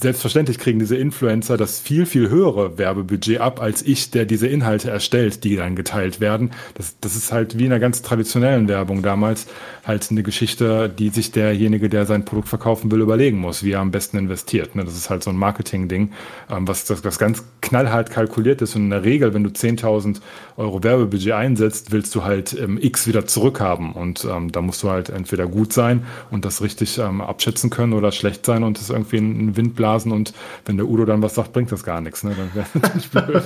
selbstverständlich 0.00 0.58
kriegen 0.58 0.78
diese 0.78 0.96
Influencer 0.96 1.56
das 1.56 1.78
viel, 1.78 2.06
viel 2.06 2.30
höhere 2.30 2.78
Werbebudget 2.78 3.40
ab, 3.40 3.60
als 3.60 3.82
ich, 3.82 4.10
der 4.10 4.24
diese 4.24 4.46
Inhalte 4.46 4.90
erstellt, 4.90 5.44
die 5.44 5.56
dann 5.56 5.76
geteilt 5.76 6.20
werden. 6.20 6.50
Das, 6.74 6.96
das 7.00 7.16
ist 7.16 7.32
halt 7.32 7.58
wie 7.58 7.66
in 7.66 7.72
einer 7.72 7.80
ganz 7.80 8.02
traditionellen 8.02 8.68
Werbung 8.68 9.02
damals 9.02 9.46
halt 9.84 10.10
eine 10.10 10.22
Geschichte, 10.22 10.88
die 10.88 11.10
sich 11.10 11.32
derjenige, 11.32 11.88
der 11.88 12.06
sein 12.06 12.24
Produkt 12.24 12.48
verkaufen 12.48 12.90
will, 12.90 13.00
überlegen 13.00 13.38
muss, 13.38 13.62
wie 13.62 13.72
er 13.72 13.80
am 13.80 13.90
besten 13.90 14.16
investiert. 14.18 14.74
Ne? 14.74 14.84
Das 14.84 14.96
ist 14.96 15.10
halt 15.10 15.22
so 15.22 15.30
ein 15.30 15.36
Marketing-Ding, 15.36 16.12
ähm, 16.50 16.68
was 16.68 16.84
das, 16.84 17.18
ganz 17.18 17.44
knallhart 17.60 18.10
kalkuliert 18.10 18.62
ist. 18.62 18.76
Und 18.76 18.84
in 18.84 18.90
der 18.90 19.04
Regel, 19.04 19.34
wenn 19.34 19.44
du 19.44 19.50
10.000 19.50 20.20
Euro 20.60 20.82
Werbebudget 20.82 21.32
einsetzt, 21.32 21.90
willst 21.90 22.14
du 22.14 22.22
halt 22.22 22.52
ähm, 22.52 22.78
X 22.80 23.06
wieder 23.06 23.26
zurückhaben. 23.26 23.92
Und 23.92 24.24
ähm, 24.24 24.52
da 24.52 24.60
musst 24.60 24.82
du 24.82 24.90
halt 24.90 25.08
entweder 25.08 25.46
gut 25.46 25.72
sein 25.72 26.04
und 26.30 26.44
das 26.44 26.62
richtig 26.62 26.98
ähm, 26.98 27.20
abschätzen 27.20 27.70
können 27.70 27.94
oder 27.94 28.12
schlecht 28.12 28.46
sein 28.46 28.62
und 28.62 28.78
das 28.78 28.90
irgendwie 28.90 29.16
in 29.16 29.38
den 29.38 29.56
Wind 29.56 29.74
blasen. 29.74 30.12
Und 30.12 30.32
wenn 30.66 30.76
der 30.76 30.86
Udo 30.86 31.04
dann 31.04 31.22
was 31.22 31.34
sagt, 31.34 31.52
bringt 31.52 31.72
das 31.72 31.82
gar 31.82 32.00
nichts. 32.00 32.22
Ne? 32.22 32.36
Dann 32.36 32.54
wäre 32.54 32.66
natürlich 32.74 33.10
blöd. 33.10 33.42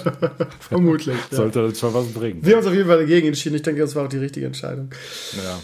Vermutlich. 0.61 1.17
Sollte 1.31 1.61
ja. 1.61 1.69
das 1.69 1.79
schon 1.79 1.95
was 1.95 2.07
bringen. 2.09 2.41
Wir 2.43 2.53
haben 2.53 2.59
uns 2.59 2.67
auf 2.67 2.75
jeden 2.75 2.89
Fall 2.89 2.99
dagegen 2.99 3.29
entschieden. 3.29 3.57
Ich 3.57 3.63
denke, 3.63 3.81
das 3.81 3.95
war 3.95 4.05
auch 4.05 4.09
die 4.09 4.19
richtige 4.19 4.47
Entscheidung. 4.47 4.91
Ja. 5.37 5.59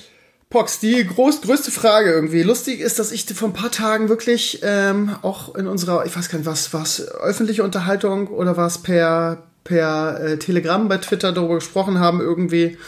Pox, 0.51 0.81
die 0.81 1.07
groß, 1.07 1.43
größte 1.43 1.71
Frage 1.71 2.11
irgendwie. 2.11 2.43
Lustig 2.43 2.81
ist, 2.81 2.99
dass 2.99 3.13
ich 3.13 3.25
vor 3.25 3.49
ein 3.49 3.53
paar 3.53 3.71
Tagen 3.71 4.09
wirklich 4.09 4.59
ähm, 4.65 5.15
auch 5.23 5.55
in 5.55 5.69
unserer, 5.69 6.05
ich 6.07 6.17
weiß 6.17 6.29
gar 6.29 6.39
nicht, 6.39 6.47
was, 6.47 6.75
was 6.75 7.09
öffentliche 7.09 7.63
Unterhaltung 7.63 8.27
oder 8.27 8.57
was 8.57 8.79
per, 8.79 9.45
per 9.65 10.21
äh, 10.21 10.39
Telegram 10.39 10.89
bei 10.89 10.99
Twitter 10.99 11.33
darüber 11.33 11.57
gesprochen 11.57 11.99
haben 11.99 12.21
irgendwie. 12.21 12.79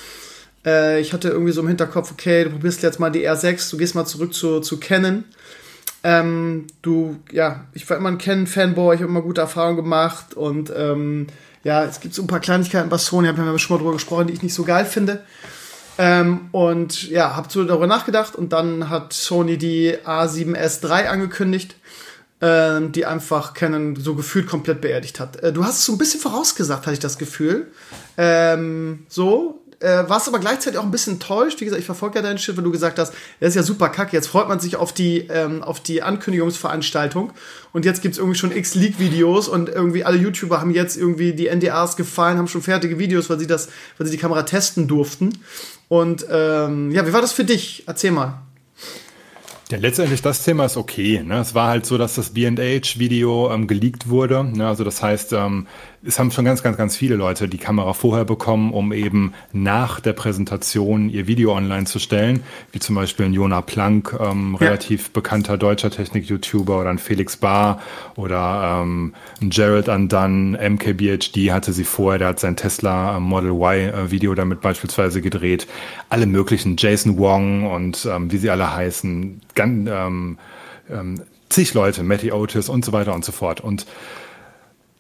Äh, 0.65 1.01
ich 1.01 1.13
hatte 1.13 1.29
irgendwie 1.29 1.53
so 1.53 1.61
im 1.61 1.69
Hinterkopf, 1.69 2.13
okay, 2.13 2.45
du 2.45 2.51
probierst 2.51 2.83
jetzt 2.83 3.01
mal 3.01 3.11
die 3.11 3.29
R6, 3.29 3.71
du 3.71 3.77
gehst 3.77 3.95
mal 3.95 4.07
zurück 4.07 4.35
zu, 4.35 4.61
zu 4.61 4.79
Canon. 4.79 5.25
Ähm, 6.05 6.67
du, 6.83 7.17
ja, 7.31 7.67
ich 7.75 7.89
war 7.89 7.97
immer 7.97 8.09
ein 8.09 8.19
Canon-Fanboy, 8.19 8.95
ich 8.95 9.03
habe 9.03 9.11
immer 9.11 9.23
gute 9.23 9.41
Erfahrungen 9.41 9.77
gemacht 9.77 10.35
und 10.35 10.73
ähm, 10.77 11.29
ja, 11.63 11.85
es 11.85 12.01
gibt 12.01 12.15
so 12.15 12.23
ein 12.23 12.27
paar 12.27 12.41
Kleinigkeiten 12.41 12.89
bei 12.89 12.99
Sony, 12.99 13.29
haben 13.29 13.37
wir 13.37 13.59
schon 13.59 13.77
mal 13.77 13.79
drüber 13.79 13.95
gesprochen, 13.95 14.27
die 14.27 14.33
ich 14.33 14.43
nicht 14.43 14.55
so 14.55 14.65
geil 14.65 14.85
finde. 14.85 15.23
Ähm, 15.99 16.49
und 16.53 17.09
ja, 17.09 17.37
hab 17.37 17.53
so 17.53 17.65
darüber 17.65 17.87
nachgedacht 17.87 18.35
und 18.35 18.53
dann 18.53 18.89
hat 18.89 19.13
Sony 19.13 19.59
die 19.59 19.97
A7S3 20.05 21.07
angekündigt, 21.07 21.77
äh, 22.43 22.81
die 22.91 23.07
einfach 23.07 23.55
Canon 23.55 23.97
so 23.97 24.15
gefühlt 24.15 24.47
komplett 24.47 24.81
beerdigt 24.81 25.21
hat. 25.21 25.43
Äh, 25.43 25.53
du 25.53 25.65
hast 25.65 25.79
es 25.79 25.87
so 25.87 25.93
ein 25.93 25.99
bisschen 25.99 26.21
vorausgesagt, 26.21 26.83
hatte 26.83 26.95
ich 26.95 26.99
das 26.99 27.17
Gefühl. 27.17 27.69
Ähm, 28.19 29.07
so, 29.09 29.63
äh, 29.79 30.09
warst 30.09 30.29
aber 30.29 30.41
gleichzeitig 30.41 30.79
auch 30.79 30.85
ein 30.85 30.91
bisschen 30.91 31.15
enttäuscht. 31.15 31.61
Wie 31.61 31.65
gesagt, 31.65 31.81
ich 31.81 31.87
verfolge 31.87 32.17
ja 32.17 32.23
deinen 32.23 32.39
Shit, 32.39 32.57
wenn 32.57 32.65
du 32.65 32.73
gesagt 32.73 32.99
hast, 32.99 33.13
das 33.41 33.51
ist 33.51 33.55
ja 33.55 33.63
super 33.63 33.89
kacke. 33.89 34.13
Jetzt 34.13 34.27
freut 34.27 34.49
man 34.49 34.59
sich 34.59 34.77
auf 34.77 34.93
die, 34.93 35.29
ähm, 35.29 35.63
auf 35.63 35.81
die 35.81 36.03
Ankündigungsveranstaltung. 36.03 37.33
Und 37.73 37.85
jetzt 37.85 38.03
gibt's 38.03 38.19
irgendwie 38.19 38.39
schon 38.39 38.53
x 38.53 38.75
Leak-Videos 38.75 39.49
und 39.49 39.69
irgendwie 39.69 40.05
alle 40.05 40.19
YouTuber 40.19 40.61
haben 40.61 40.71
jetzt 40.73 40.97
irgendwie 40.97 41.33
die 41.35 41.49
NDAs 41.49 41.97
gefallen, 41.97 42.39
haben 42.39 42.49
schon 42.49 42.63
fertige 42.63 42.99
Videos, 42.99 43.31
weil 43.31 43.39
sie 43.39 43.47
das, 43.47 43.69
weil 43.99 44.07
sie 44.07 44.13
die 44.13 44.21
Kamera 44.21 44.43
testen 44.43 44.89
durften. 44.89 45.39
Und 45.89 46.27
ähm, 46.29 46.91
ja, 46.91 47.07
wie 47.07 47.13
war 47.13 47.21
das 47.21 47.33
für 47.33 47.45
dich? 47.45 47.85
Erzähl 47.87 48.11
mal. 48.11 48.43
Ja, 49.73 49.79
letztendlich 49.79 50.21
das 50.21 50.45
Thema 50.45 50.67
ist 50.67 50.77
okay. 50.77 51.23
Ne? 51.25 51.39
Es 51.39 51.55
war 51.55 51.69
halt 51.69 51.87
so, 51.87 51.97
dass 51.97 52.17
das 52.17 52.35
B&H-Video 52.35 53.51
ähm, 53.51 53.67
geleakt 53.67 54.07
wurde. 54.11 54.45
Ne? 54.45 54.69
Also 54.69 54.85
das 54.85 55.03
heißt, 55.03 55.33
ähm, 55.33 55.67
es 56.05 56.19
haben 56.19 56.31
schon 56.33 56.45
ganz, 56.45 56.63
ganz, 56.63 56.77
ganz 56.77 56.97
viele 56.97 57.15
Leute 57.15 57.49
die 57.49 57.59
Kamera 57.59 57.93
vorher 57.93 58.25
bekommen, 58.25 58.73
um 58.73 58.93
eben 58.93 59.35
nach 59.53 60.01
der 60.01 60.13
Präsentation 60.13 61.09
ihr 61.09 61.27
Video 61.27 61.55
online 61.55 61.85
zu 61.85 61.99
stellen, 61.99 62.43
wie 62.73 62.81
zum 62.81 62.97
Beispiel 62.97 63.27
ein 63.27 63.33
Jona 63.33 63.61
Plank, 63.61 64.17
ähm, 64.19 64.57
ja. 64.59 64.67
relativ 64.67 65.11
bekannter 65.11 65.57
deutscher 65.57 65.91
Technik-YouTuber 65.91 66.81
oder 66.81 66.91
ein 66.91 66.99
Felix 66.99 67.37
Barr 67.37 67.81
oder 68.17 68.83
ähm, 68.83 69.15
ein 69.41 69.51
Jared 69.51 69.89
Undone, 69.89 70.59
MKBHD 70.59 71.53
hatte 71.53 71.73
sie 71.73 71.85
vorher, 71.85 72.19
der 72.19 72.29
hat 72.29 72.41
sein 72.41 72.57
Tesla 72.57 73.17
ähm, 73.17 73.23
Model 73.23 73.53
Y 73.53 73.89
äh, 73.91 74.11
Video 74.11 74.35
damit 74.35 74.61
beispielsweise 74.61 75.23
gedreht. 75.23 75.69
Alle 76.09 76.27
möglichen, 76.27 76.77
Jason 76.77 77.17
Wong 77.19 77.71
und 77.71 78.09
ähm, 78.11 78.33
wie 78.33 78.39
sie 78.39 78.51
alle 78.51 78.75
heißen, 78.75 79.41
ganz, 79.55 79.89
ähm, 79.89 80.39
ähm, 80.91 81.23
zig 81.49 81.75
Leute, 81.75 82.03
Matty 82.03 82.33
Otis 82.33 82.69
und 82.69 82.85
so 82.85 82.93
weiter 82.93 83.15
und 83.15 83.25
so 83.25 83.31
fort. 83.31 83.61
Und 83.61 83.87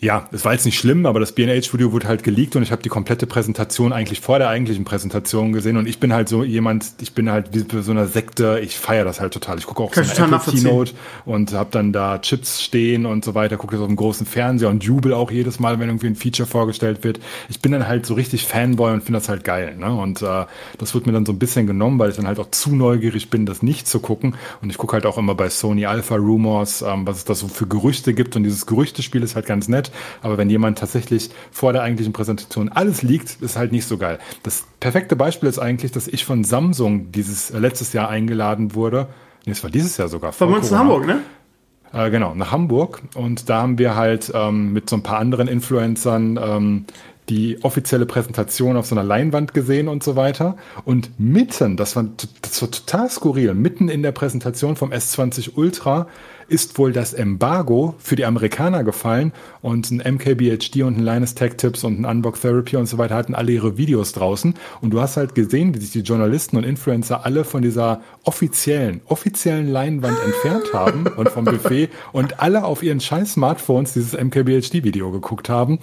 ja, 0.02 0.28
es 0.32 0.44
war 0.44 0.52
jetzt 0.52 0.64
nicht 0.64 0.80
schlimm, 0.80 1.06
aber 1.06 1.20
das 1.20 1.30
B&H-Studio 1.30 1.92
wurde 1.92 2.08
halt 2.08 2.24
geleakt 2.24 2.56
und 2.56 2.64
ich 2.64 2.72
habe 2.72 2.82
die 2.82 2.88
komplette 2.88 3.28
Präsentation 3.28 3.92
eigentlich 3.92 4.20
vor 4.20 4.40
der 4.40 4.48
eigentlichen 4.48 4.82
Präsentation 4.82 5.52
gesehen 5.52 5.76
und 5.76 5.86
ich 5.86 6.00
bin 6.00 6.12
halt 6.12 6.28
so 6.28 6.42
jemand, 6.42 6.86
ich 7.00 7.14
bin 7.14 7.30
halt 7.30 7.50
wie 7.54 7.62
bei 7.62 7.82
so 7.82 7.92
einer 7.92 8.08
Sekte, 8.08 8.58
ich 8.64 8.76
feiere 8.76 9.04
das 9.04 9.20
halt 9.20 9.32
total. 9.32 9.58
Ich 9.58 9.66
gucke 9.66 9.80
auch 9.80 9.92
Kann 9.92 10.02
so 10.02 10.24
eine 10.24 10.34
Apple 10.34 10.54
Keynote 10.54 10.94
und 11.24 11.52
habe 11.52 11.68
dann 11.70 11.92
da 11.92 12.18
Chips 12.18 12.62
stehen 12.64 13.06
und 13.06 13.24
so 13.24 13.36
weiter, 13.36 13.56
gucke 13.56 13.76
das 13.76 13.82
auf 13.82 13.86
dem 13.86 13.94
großen 13.94 14.26
Fernseher 14.26 14.70
und 14.70 14.82
jubel 14.82 15.14
auch 15.14 15.30
jedes 15.30 15.60
Mal, 15.60 15.78
wenn 15.78 15.88
irgendwie 15.88 16.08
ein 16.08 16.16
Feature 16.16 16.48
vorgestellt 16.48 17.04
wird. 17.04 17.20
Ich 17.48 17.60
bin 17.60 17.70
dann 17.70 17.86
halt 17.86 18.04
so 18.04 18.14
richtig 18.14 18.44
Fanboy 18.44 18.92
und 18.92 19.04
finde 19.04 19.20
das 19.20 19.28
halt 19.28 19.44
geil. 19.44 19.76
Ne? 19.76 19.94
Und 19.94 20.20
äh, 20.20 20.46
das 20.78 20.94
wird 20.94 21.06
mir 21.06 21.12
dann 21.12 21.26
so 21.26 21.30
ein 21.30 21.38
bisschen 21.38 21.68
genommen, 21.68 22.00
weil 22.00 22.10
ich 22.10 22.16
dann 22.16 22.26
halt 22.26 22.40
auch 22.40 22.50
zu 22.50 22.74
neugierig 22.74 23.30
bin, 23.30 23.46
das 23.46 23.62
nicht 23.62 23.86
zu 23.86 24.00
gucken. 24.00 24.34
Und 24.62 24.70
ich 24.70 24.78
gucke 24.78 24.94
halt 24.94 25.06
auch 25.06 25.16
immer 25.16 25.36
bei 25.36 25.48
Sony 25.48 25.86
Alpha 25.86 26.16
Rumors, 26.16 26.82
ähm, 26.82 27.06
was 27.06 27.18
es 27.18 27.24
da 27.24 27.36
so 27.36 27.46
für 27.46 27.68
Gerüchte 27.68 28.14
gibt 28.14 28.34
und 28.34 28.42
dieses 28.42 28.66
Gerüchtespiel 28.66 29.22
ist 29.22 29.36
halt 29.36 29.46
ganz 29.46 29.68
nett 29.68 29.91
aber 30.22 30.38
wenn 30.38 30.50
jemand 30.50 30.78
tatsächlich 30.78 31.30
vor 31.50 31.72
der 31.72 31.82
eigentlichen 31.82 32.12
Präsentation 32.12 32.68
alles 32.68 33.02
liegt, 33.02 33.40
ist 33.42 33.56
halt 33.56 33.72
nicht 33.72 33.86
so 33.86 33.98
geil. 33.98 34.18
Das 34.42 34.64
perfekte 34.80 35.16
Beispiel 35.16 35.48
ist 35.48 35.58
eigentlich, 35.58 35.92
dass 35.92 36.08
ich 36.08 36.24
von 36.24 36.44
Samsung 36.44 37.12
dieses 37.12 37.50
äh, 37.50 37.58
letztes 37.58 37.92
Jahr 37.92 38.08
eingeladen 38.08 38.74
wurde. 38.74 39.08
Nee, 39.46 39.52
es 39.52 39.62
war 39.62 39.70
dieses 39.70 39.96
Jahr 39.96 40.08
sogar. 40.08 40.32
Bei 40.38 40.46
uns 40.46 40.70
in 40.70 40.78
Hamburg, 40.78 41.06
ne? 41.06 41.20
Äh, 41.92 42.10
genau, 42.10 42.34
nach 42.34 42.52
Hamburg. 42.52 43.02
Und 43.14 43.48
da 43.48 43.62
haben 43.62 43.78
wir 43.78 43.96
halt 43.96 44.32
ähm, 44.34 44.72
mit 44.72 44.88
so 44.88 44.96
ein 44.96 45.02
paar 45.02 45.18
anderen 45.18 45.48
Influencern 45.48 46.38
ähm, 46.42 46.86
die 47.28 47.62
offizielle 47.62 48.06
Präsentation 48.06 48.76
auf 48.76 48.86
so 48.86 48.94
einer 48.94 49.04
Leinwand 49.04 49.54
gesehen 49.54 49.88
und 49.88 50.02
so 50.02 50.16
weiter. 50.16 50.56
Und 50.84 51.18
mitten, 51.18 51.76
das 51.76 51.94
war, 51.94 52.04
das 52.40 52.60
war 52.62 52.70
total 52.70 53.10
skurril, 53.10 53.54
mitten 53.54 53.88
in 53.88 54.02
der 54.02 54.12
Präsentation 54.12 54.76
vom 54.76 54.90
S20 54.90 55.52
Ultra 55.54 56.08
ist 56.48 56.78
wohl 56.78 56.92
das 56.92 57.12
Embargo 57.12 57.94
für 57.98 58.16
die 58.16 58.24
Amerikaner 58.24 58.84
gefallen 58.84 59.32
und 59.60 59.90
ein 59.90 60.14
MKBHD 60.14 60.82
und 60.82 60.98
ein 60.98 61.04
Linus 61.04 61.34
Tech 61.34 61.54
Tips 61.56 61.84
und 61.84 62.00
ein 62.00 62.04
Unbox 62.04 62.40
Therapy 62.40 62.76
und 62.76 62.86
so 62.86 62.98
weiter 62.98 63.14
hatten 63.14 63.34
alle 63.34 63.52
ihre 63.52 63.76
Videos 63.76 64.12
draußen. 64.12 64.54
Und 64.80 64.90
du 64.90 65.00
hast 65.00 65.16
halt 65.16 65.34
gesehen, 65.34 65.74
wie 65.74 65.78
sich 65.78 65.92
die 65.92 66.00
Journalisten 66.00 66.56
und 66.56 66.64
Influencer 66.64 67.24
alle 67.24 67.44
von 67.44 67.62
dieser 67.62 68.02
offiziellen, 68.24 69.00
offiziellen 69.06 69.68
Leinwand 69.68 70.18
entfernt 70.24 70.72
haben 70.74 71.06
und 71.16 71.28
vom 71.28 71.44
Buffet 71.44 71.88
und 72.12 72.40
alle 72.40 72.64
auf 72.64 72.82
ihren 72.82 73.00
scheiß 73.00 73.32
Smartphones 73.34 73.92
dieses 73.94 74.12
MKBHD 74.12 74.84
Video 74.84 75.10
geguckt 75.10 75.48
haben. 75.48 75.78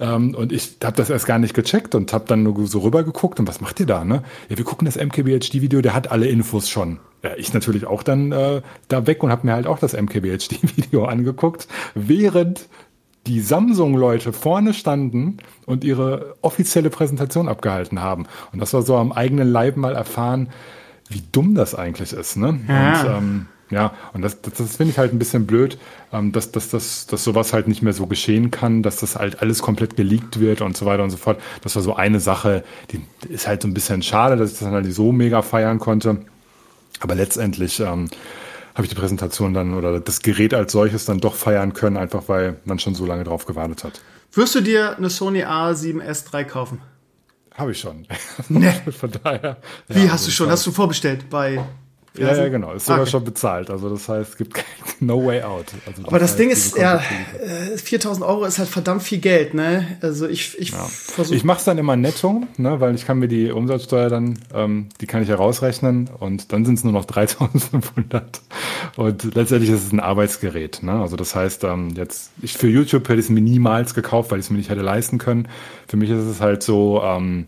Ähm, 0.00 0.34
und 0.34 0.52
ich 0.52 0.76
habe 0.82 0.96
das 0.96 1.10
erst 1.10 1.26
gar 1.26 1.38
nicht 1.38 1.54
gecheckt 1.54 1.94
und 1.94 2.12
habe 2.12 2.24
dann 2.26 2.42
nur 2.42 2.66
so 2.66 2.80
rüber 2.80 3.04
geguckt 3.04 3.40
und 3.40 3.48
was 3.48 3.60
macht 3.60 3.80
ihr 3.80 3.86
da, 3.86 4.04
ne? 4.04 4.22
Ja, 4.48 4.56
wir 4.56 4.64
gucken 4.64 4.86
das 4.86 4.96
MKBHD 4.96 5.60
Video, 5.60 5.80
der 5.80 5.94
hat 5.94 6.10
alle 6.10 6.26
Infos 6.26 6.68
schon 6.68 6.98
ja, 7.24 7.30
ich 7.36 7.54
natürlich 7.54 7.86
auch 7.86 8.02
dann 8.02 8.32
äh, 8.32 8.60
da 8.88 9.06
weg 9.06 9.22
und 9.22 9.30
habe 9.30 9.46
mir 9.46 9.54
halt 9.54 9.66
auch 9.66 9.78
das 9.78 9.94
MKBHD-Video 9.94 11.04
angeguckt, 11.06 11.66
während 11.94 12.68
die 13.26 13.40
Samsung-Leute 13.40 14.34
vorne 14.34 14.74
standen 14.74 15.38
und 15.64 15.82
ihre 15.82 16.36
offizielle 16.42 16.90
Präsentation 16.90 17.48
abgehalten 17.48 18.02
haben. 18.02 18.26
Und 18.52 18.60
das 18.60 18.74
war 18.74 18.82
so 18.82 18.96
am 18.96 19.12
eigenen 19.12 19.48
Leib 19.48 19.78
mal 19.78 19.94
erfahren, 19.94 20.50
wie 21.08 21.22
dumm 21.32 21.54
das 21.54 21.74
eigentlich 21.74 22.12
ist. 22.12 22.36
Ne? 22.36 22.60
Ja. 22.68 23.00
Und, 23.00 23.08
ähm, 23.08 23.46
ja, 23.70 23.94
und 24.12 24.20
das, 24.20 24.42
das, 24.42 24.54
das 24.54 24.76
finde 24.76 24.90
ich 24.92 24.98
halt 24.98 25.14
ein 25.14 25.18
bisschen 25.18 25.46
blöd, 25.46 25.78
ähm, 26.12 26.32
dass, 26.32 26.52
dass, 26.52 26.68
dass, 26.68 27.06
dass 27.06 27.24
sowas 27.24 27.54
halt 27.54 27.66
nicht 27.66 27.80
mehr 27.80 27.94
so 27.94 28.06
geschehen 28.06 28.50
kann, 28.50 28.82
dass 28.82 28.96
das 28.96 29.16
halt 29.16 29.40
alles 29.40 29.62
komplett 29.62 29.96
geleakt 29.96 30.38
wird 30.38 30.60
und 30.60 30.76
so 30.76 30.84
weiter 30.84 31.02
und 31.02 31.10
so 31.10 31.16
fort. 31.16 31.40
Das 31.62 31.74
war 31.74 31.82
so 31.82 31.96
eine 31.96 32.20
Sache, 32.20 32.62
die 32.90 33.00
ist 33.30 33.48
halt 33.48 33.62
so 33.62 33.68
ein 33.68 33.72
bisschen 33.74 34.02
schade, 34.02 34.36
dass 34.36 34.52
ich 34.52 34.58
das 34.58 34.66
dann 34.66 34.74
halt 34.74 34.92
so 34.92 35.12
mega 35.12 35.40
feiern 35.40 35.78
konnte. 35.78 36.18
Aber 37.00 37.14
letztendlich 37.14 37.80
ähm, 37.80 38.08
habe 38.74 38.84
ich 38.84 38.88
die 38.88 38.94
Präsentation 38.94 39.54
dann 39.54 39.74
oder 39.74 40.00
das 40.00 40.20
Gerät 40.20 40.54
als 40.54 40.72
solches 40.72 41.04
dann 41.04 41.18
doch 41.18 41.34
feiern 41.34 41.72
können, 41.72 41.96
einfach 41.96 42.28
weil 42.28 42.56
man 42.64 42.78
schon 42.78 42.94
so 42.94 43.06
lange 43.06 43.24
drauf 43.24 43.46
gewartet 43.46 43.84
hat. 43.84 44.00
Wirst 44.32 44.54
du 44.54 44.60
dir 44.60 44.96
eine 44.96 45.10
Sony 45.10 45.44
A7S 45.44 46.34
III 46.34 46.44
kaufen? 46.44 46.80
Habe 47.54 47.70
ich 47.70 47.78
schon. 47.78 48.06
Nee. 48.48 48.72
Von 48.98 49.12
daher. 49.22 49.58
Wie 49.86 50.04
ja, 50.04 50.12
hast 50.12 50.26
du 50.26 50.32
schon? 50.32 50.50
Hast 50.50 50.66
du 50.66 50.72
vorbestellt 50.72 51.30
bei 51.30 51.64
ja, 52.16 52.34
ja, 52.36 52.48
genau. 52.48 52.72
Ist 52.72 52.86
sogar 52.86 53.02
okay. 53.02 53.10
schon 53.10 53.24
bezahlt. 53.24 53.70
Also 53.70 53.88
das 53.90 54.08
heißt, 54.08 54.30
es 54.30 54.36
gibt 54.36 54.64
no 55.00 55.24
way 55.24 55.42
out. 55.42 55.66
Also 55.86 56.02
das 56.02 56.08
Aber 56.08 56.18
das 56.18 56.36
Ding 56.36 56.50
ist, 56.50 56.76
ja, 56.76 57.02
4000 57.76 58.24
äh, 58.24 58.28
Euro 58.28 58.44
ist 58.44 58.58
halt 58.58 58.68
verdammt 58.68 59.02
viel 59.02 59.18
Geld, 59.18 59.54
ne? 59.54 59.98
Also 60.00 60.28
ich, 60.28 60.58
ich 60.58 60.70
ja. 60.70 60.84
versuche. 60.84 61.34
Ich 61.34 61.42
mache 61.42 61.58
es 61.58 61.64
dann 61.64 61.76
immer 61.76 61.96
netto, 61.96 62.44
ne? 62.56 62.80
Weil 62.80 62.94
ich 62.94 63.04
kann 63.04 63.18
mir 63.18 63.26
die 63.26 63.50
Umsatzsteuer 63.50 64.10
dann, 64.10 64.38
ähm, 64.54 64.88
die 65.00 65.06
kann 65.06 65.22
ich 65.22 65.28
herausrechnen 65.28 66.08
und 66.20 66.52
dann 66.52 66.64
sind 66.64 66.78
es 66.78 66.84
nur 66.84 66.92
noch 66.92 67.04
3500. 67.06 68.40
Und 68.96 69.34
letztendlich 69.34 69.70
ist 69.70 69.86
es 69.86 69.92
ein 69.92 70.00
Arbeitsgerät, 70.00 70.82
ne? 70.82 70.92
Also 70.92 71.16
das 71.16 71.34
heißt, 71.34 71.64
ähm, 71.64 71.94
jetzt, 71.96 72.30
ich 72.40 72.56
für 72.56 72.68
YouTube 72.68 73.08
hätte 73.08 73.18
ich 73.18 73.26
es 73.26 73.30
mir 73.30 73.40
niemals 73.40 73.94
gekauft, 73.94 74.30
weil 74.30 74.38
ich 74.38 74.46
es 74.46 74.50
mir 74.50 74.58
nicht 74.58 74.70
hätte 74.70 74.82
leisten 74.82 75.18
können. 75.18 75.48
Für 75.88 75.96
mich 75.96 76.10
ist 76.10 76.24
es 76.24 76.40
halt 76.40 76.62
so, 76.62 77.02
ähm, 77.02 77.46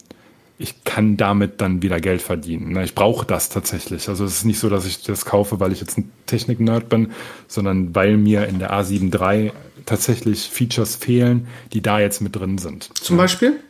ich 0.59 0.85
kann 0.85 1.17
damit 1.17 1.61
dann 1.61 1.83
wieder 1.83 2.01
Geld 2.01 2.23
verdienen. 2.23 2.73
Ne? 2.73 2.85
Ich 2.85 2.95
brauche 2.95 3.27
das 3.27 3.49
tatsächlich. 3.49 4.09
Also 4.09 4.25
es 4.25 4.39
ist 4.39 4.45
nicht 4.45 4.59
so, 4.59 4.71
dass 4.71 4.87
ich 4.87 5.03
das 5.03 5.25
kaufe, 5.25 5.61
weil 5.61 5.73
ich 5.73 5.81
jetzt 5.81 5.99
ein 5.99 6.11
Technik-Nerd 6.27 6.89
bin, 6.89 7.13
sondern 7.47 7.95
weil 7.95 8.17
mir 8.17 8.47
in 8.47 8.59
der 8.59 8.73
A7 8.73 9.15
III 9.15 9.53
tatsächlich 9.85 10.49
Features 10.49 10.97
fehlen, 10.97 11.47
die 11.73 11.83
da 11.83 12.01
jetzt 12.01 12.21
mit 12.23 12.35
drin 12.37 12.59
sind. 12.59 12.91
Zum 12.99 13.17
Beispiel? 13.17 13.61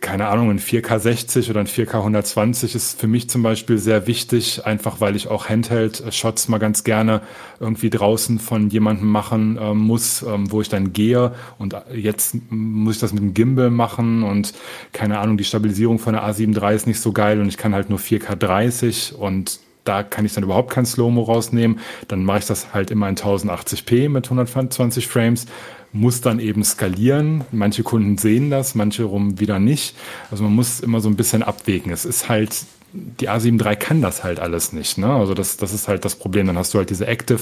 Keine 0.00 0.28
Ahnung, 0.28 0.50
ein 0.50 0.58
4K 0.58 0.98
60 0.98 1.50
oder 1.50 1.60
ein 1.60 1.66
4K 1.66 1.98
120 1.98 2.74
ist 2.74 2.98
für 2.98 3.06
mich 3.06 3.28
zum 3.28 3.42
Beispiel 3.42 3.78
sehr 3.78 4.06
wichtig, 4.06 4.64
einfach 4.64 5.00
weil 5.00 5.16
ich 5.16 5.28
auch 5.28 5.48
Handheld-Shots 5.48 6.48
mal 6.48 6.58
ganz 6.58 6.84
gerne 6.84 7.20
irgendwie 7.58 7.90
draußen 7.90 8.38
von 8.38 8.70
jemandem 8.70 9.08
machen 9.08 9.58
äh, 9.58 9.74
muss, 9.74 10.22
ähm, 10.22 10.50
wo 10.50 10.60
ich 10.60 10.68
dann 10.68 10.92
gehe. 10.92 11.34
Und 11.58 11.76
jetzt 11.94 12.36
muss 12.50 12.96
ich 12.96 13.00
das 13.00 13.12
mit 13.12 13.22
dem 13.22 13.34
Gimbal 13.34 13.70
machen 13.70 14.22
und 14.22 14.54
keine 14.92 15.18
Ahnung, 15.18 15.36
die 15.36 15.44
Stabilisierung 15.44 15.98
von 15.98 16.14
der 16.14 16.24
A7 16.24 16.60
III 16.60 16.74
ist 16.74 16.86
nicht 16.86 17.00
so 17.00 17.12
geil 17.12 17.40
und 17.40 17.48
ich 17.48 17.56
kann 17.56 17.74
halt 17.74 17.90
nur 17.90 17.98
4K 17.98 18.36
30 18.36 19.14
und 19.18 19.60
da 19.84 20.02
kann 20.02 20.24
ich 20.24 20.34
dann 20.34 20.44
überhaupt 20.44 20.70
kein 20.70 20.86
Slow-Mo 20.86 21.22
rausnehmen. 21.22 21.80
Dann 22.08 22.24
mache 22.24 22.38
ich 22.38 22.46
das 22.46 22.74
halt 22.74 22.90
immer 22.90 23.08
in 23.08 23.16
1080p 23.16 24.08
mit 24.08 24.26
120 24.26 25.08
Frames 25.08 25.46
muss 25.92 26.20
dann 26.20 26.38
eben 26.38 26.62
skalieren. 26.64 27.44
Manche 27.52 27.82
Kunden 27.82 28.18
sehen 28.18 28.50
das, 28.50 28.74
manche 28.74 29.04
rum 29.04 29.40
wieder 29.40 29.58
nicht. 29.58 29.96
Also 30.30 30.44
man 30.44 30.54
muss 30.54 30.80
immer 30.80 31.00
so 31.00 31.08
ein 31.08 31.16
bisschen 31.16 31.42
abwägen. 31.42 31.92
Es 31.92 32.04
ist 32.04 32.28
halt 32.28 32.64
die 32.92 33.28
A7 33.30 33.64
III 33.64 33.76
kann 33.76 34.02
das 34.02 34.24
halt 34.24 34.40
alles 34.40 34.72
nicht. 34.72 34.98
Ne? 34.98 35.06
Also 35.06 35.34
das, 35.34 35.56
das 35.56 35.72
ist 35.72 35.86
halt 35.88 36.04
das 36.04 36.16
Problem. 36.16 36.46
Dann 36.46 36.58
hast 36.58 36.74
du 36.74 36.78
halt 36.78 36.90
diese 36.90 37.06
Active 37.06 37.40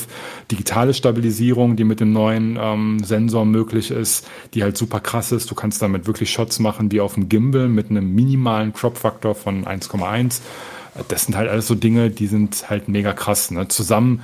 digitale 0.51 0.93
Stabilisierung, 0.93 1.77
die 1.77 1.85
mit 1.85 2.01
dem 2.01 2.13
neuen 2.13 2.59
ähm, 2.61 2.99
Sensor 3.03 3.47
möglich 3.47 3.91
ist, 3.91 4.27
die 4.55 4.63
halt 4.63 4.77
super 4.77 5.01
krass 5.01 5.33
ist. 5.33 5.51
Du 5.51 5.55
kannst 5.55 5.81
damit 5.81 6.07
wirklich 6.07 6.31
Shots 6.31 6.59
machen 6.59 6.93
wie 6.93 7.01
auf 7.01 7.15
dem 7.15 7.29
Gimbal 7.29 7.69
mit 7.69 7.91
einem 7.91 8.15
minimalen 8.15 8.73
Crop-Faktor 8.73 9.35
von 9.35 9.65
1,1. 9.65 10.41
Das 11.09 11.25
sind 11.25 11.37
halt 11.37 11.49
alles 11.49 11.67
so 11.67 11.75
Dinge, 11.75 12.11
die 12.11 12.27
sind 12.27 12.69
halt 12.69 12.89
mega 12.89 13.13
krass. 13.13 13.51
Ne? 13.51 13.69
Zusammen 13.69 14.23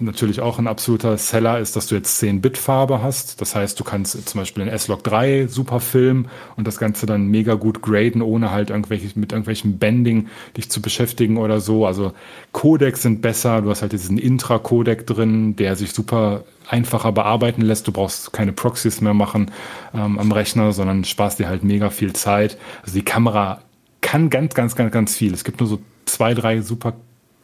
natürlich 0.00 0.40
auch 0.40 0.58
ein 0.58 0.66
absoluter 0.66 1.16
Seller 1.18 1.58
ist, 1.58 1.76
dass 1.76 1.86
du 1.86 1.94
jetzt 1.94 2.22
10-Bit-Farbe 2.22 3.02
hast. 3.02 3.40
Das 3.40 3.54
heißt, 3.54 3.78
du 3.78 3.84
kannst 3.84 4.28
zum 4.28 4.40
Beispiel 4.40 4.62
in 4.62 4.68
S-Log 4.68 5.02
3 5.04 5.46
super 5.46 5.80
filmen 5.80 6.28
und 6.56 6.66
das 6.66 6.78
Ganze 6.78 7.06
dann 7.06 7.26
mega 7.28 7.54
gut 7.54 7.82
graden, 7.82 8.22
ohne 8.22 8.50
halt 8.50 8.70
irgendwelche, 8.70 9.18
mit 9.18 9.32
irgendwelchem 9.32 9.78
Bending 9.78 10.28
dich 10.56 10.70
zu 10.70 10.82
beschäftigen 10.82 11.36
oder 11.36 11.60
so. 11.60 11.86
Also 11.86 12.12
Codecs 12.52 13.02
sind 13.02 13.22
besser. 13.22 13.62
Du 13.62 13.70
hast 13.70 13.82
halt 13.82 13.92
diesen 13.92 14.18
Intra-Codec 14.18 15.06
drin, 15.06 15.56
der 15.56 15.76
sich 15.76 15.92
super 15.92 16.44
einfacher 16.68 17.12
bearbeiten 17.12 17.62
lässt. 17.62 17.86
Du 17.86 17.92
brauchst 17.92 18.32
keine 18.32 18.52
Proxys 18.52 19.00
mehr 19.00 19.14
machen 19.14 19.50
ähm, 19.94 20.18
am 20.18 20.32
Rechner, 20.32 20.72
sondern 20.72 21.04
sparst 21.04 21.38
dir 21.38 21.48
halt 21.48 21.64
mega 21.64 21.90
viel 21.90 22.12
Zeit. 22.12 22.58
Also 22.82 22.94
die 22.94 23.04
Kamera 23.04 23.60
kann 24.00 24.30
ganz, 24.30 24.54
ganz, 24.54 24.76
ganz, 24.76 24.92
ganz 24.92 25.16
viel. 25.16 25.32
Es 25.32 25.44
gibt 25.44 25.60
nur 25.60 25.68
so 25.68 25.78
zwei, 26.06 26.34
drei 26.34 26.60
super 26.60 26.94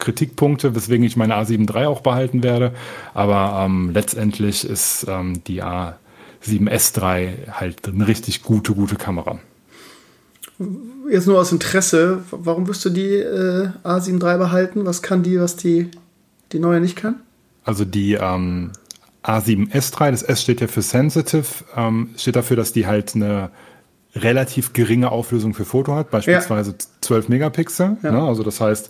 Kritikpunkte, 0.01 0.75
weswegen 0.75 1.05
ich 1.05 1.15
meine 1.15 1.35
A7 1.35 1.73
III 1.73 1.85
auch 1.85 2.01
behalten 2.01 2.43
werde. 2.43 2.73
Aber 3.13 3.63
ähm, 3.65 3.91
letztendlich 3.93 4.67
ist 4.67 5.05
ähm, 5.07 5.41
die 5.45 5.63
A7S3 5.63 7.51
halt 7.51 7.87
eine 7.87 8.07
richtig 8.07 8.43
gute, 8.43 8.73
gute 8.73 8.95
Kamera. 8.95 9.39
Jetzt 11.09 11.27
nur 11.27 11.39
aus 11.39 11.51
Interesse, 11.51 12.23
warum 12.31 12.67
wirst 12.67 12.83
du 12.83 12.89
die 12.89 13.15
äh, 13.15 13.69
A7 13.83 14.21
III 14.21 14.37
behalten? 14.37 14.85
Was 14.85 15.01
kann 15.01 15.23
die, 15.23 15.39
was 15.39 15.55
die, 15.55 15.89
die 16.51 16.59
neue 16.59 16.81
nicht 16.81 16.97
kann? 16.97 17.21
Also 17.63 17.85
die 17.85 18.13
ähm, 18.13 18.71
A7S3. 19.23 20.11
Das 20.11 20.23
S 20.23 20.41
steht 20.41 20.61
ja 20.61 20.67
für 20.67 20.81
Sensitive, 20.81 21.45
ähm, 21.75 22.09
steht 22.17 22.35
dafür, 22.35 22.57
dass 22.57 22.73
die 22.73 22.87
halt 22.87 23.15
eine 23.15 23.51
relativ 24.15 24.73
geringe 24.73 25.11
Auflösung 25.11 25.53
für 25.53 25.65
Foto 25.65 25.95
hat, 25.95 26.11
beispielsweise 26.11 26.71
ja. 26.71 26.77
12 27.01 27.29
Megapixel. 27.29 27.97
Ja. 28.03 28.11
Ne? 28.11 28.21
Also 28.21 28.43
das 28.43 28.59
heißt, 28.59 28.89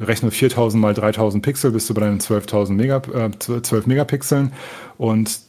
rechne 0.00 0.30
4000 0.30 0.80
mal 0.80 0.94
3000 0.94 1.42
Pixel, 1.44 1.70
bist 1.70 1.88
du 1.88 1.94
bei 1.94 2.00
deinen 2.00 2.20
12.000 2.20 2.72
Mega, 2.72 3.02
äh, 3.12 3.30
12 3.38 3.86
Megapixeln. 3.86 4.52
Und 4.98 5.40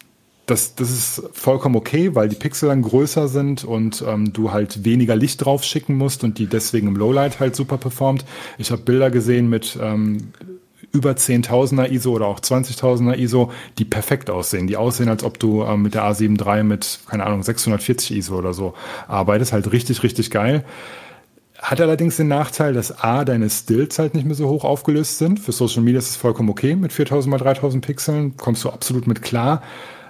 das, 0.45 0.75
das 0.75 0.91
ist 0.91 1.23
vollkommen 1.33 1.75
okay, 1.75 2.13
weil 2.13 2.29
die 2.29 2.35
Pixel 2.35 2.69
dann 2.69 2.83
größer 2.83 3.27
sind 3.27 3.63
und 3.63 4.03
ähm, 4.07 4.31
du 4.31 4.51
halt 4.51 4.85
weniger 4.85 5.15
Licht 5.15 5.43
drauf 5.43 5.63
schicken 5.63 5.95
musst 5.95 6.23
und 6.23 6.37
die 6.37 6.45
deswegen 6.45 6.87
im 6.87 6.95
Lowlight 6.95 7.39
halt 7.39 7.55
super 7.55 7.77
performt. 7.77 8.25
Ich 8.57 8.71
habe 8.71 8.83
Bilder 8.83 9.09
gesehen 9.09 9.49
mit 9.49 9.77
ähm, 9.81 10.29
über 10.91 11.11
10.000er 11.11 11.89
ISO 11.89 12.11
oder 12.11 12.27
auch 12.27 12.39
20.000er 12.39 13.17
ISO, 13.17 13.51
die 13.79 13.85
perfekt 13.85 14.29
aussehen. 14.29 14.67
Die 14.67 14.77
aussehen, 14.77 15.09
als 15.09 15.23
ob 15.23 15.39
du 15.39 15.63
ähm, 15.63 15.81
mit 15.81 15.95
der 15.95 16.03
A7 16.03 16.39
III 16.39 16.63
mit, 16.63 16.99
keine 17.09 17.25
Ahnung, 17.25 17.41
640 17.41 18.15
ISO 18.15 18.37
oder 18.37 18.53
so 18.53 18.75
arbeitest. 19.07 19.51
Halt 19.51 19.71
richtig, 19.71 20.03
richtig 20.03 20.29
geil. 20.29 20.63
Hat 21.57 21.79
allerdings 21.79 22.17
den 22.17 22.27
Nachteil, 22.27 22.73
dass 22.73 23.03
A, 23.03 23.23
deine 23.23 23.49
Stills 23.49 23.97
halt 23.97 24.13
nicht 24.13 24.25
mehr 24.25 24.35
so 24.35 24.49
hoch 24.49 24.65
aufgelöst 24.65 25.17
sind. 25.17 25.39
Für 25.39 25.51
Social 25.51 25.83
Media 25.83 25.99
ist 25.99 26.09
es 26.09 26.15
vollkommen 26.15 26.49
okay 26.49 26.75
mit 26.75 26.91
4000 26.91 27.31
mal 27.31 27.37
3000 27.37 27.85
Pixeln, 27.85 28.37
kommst 28.37 28.63
du 28.63 28.69
absolut 28.69 29.07
mit 29.07 29.21
klar. 29.21 29.61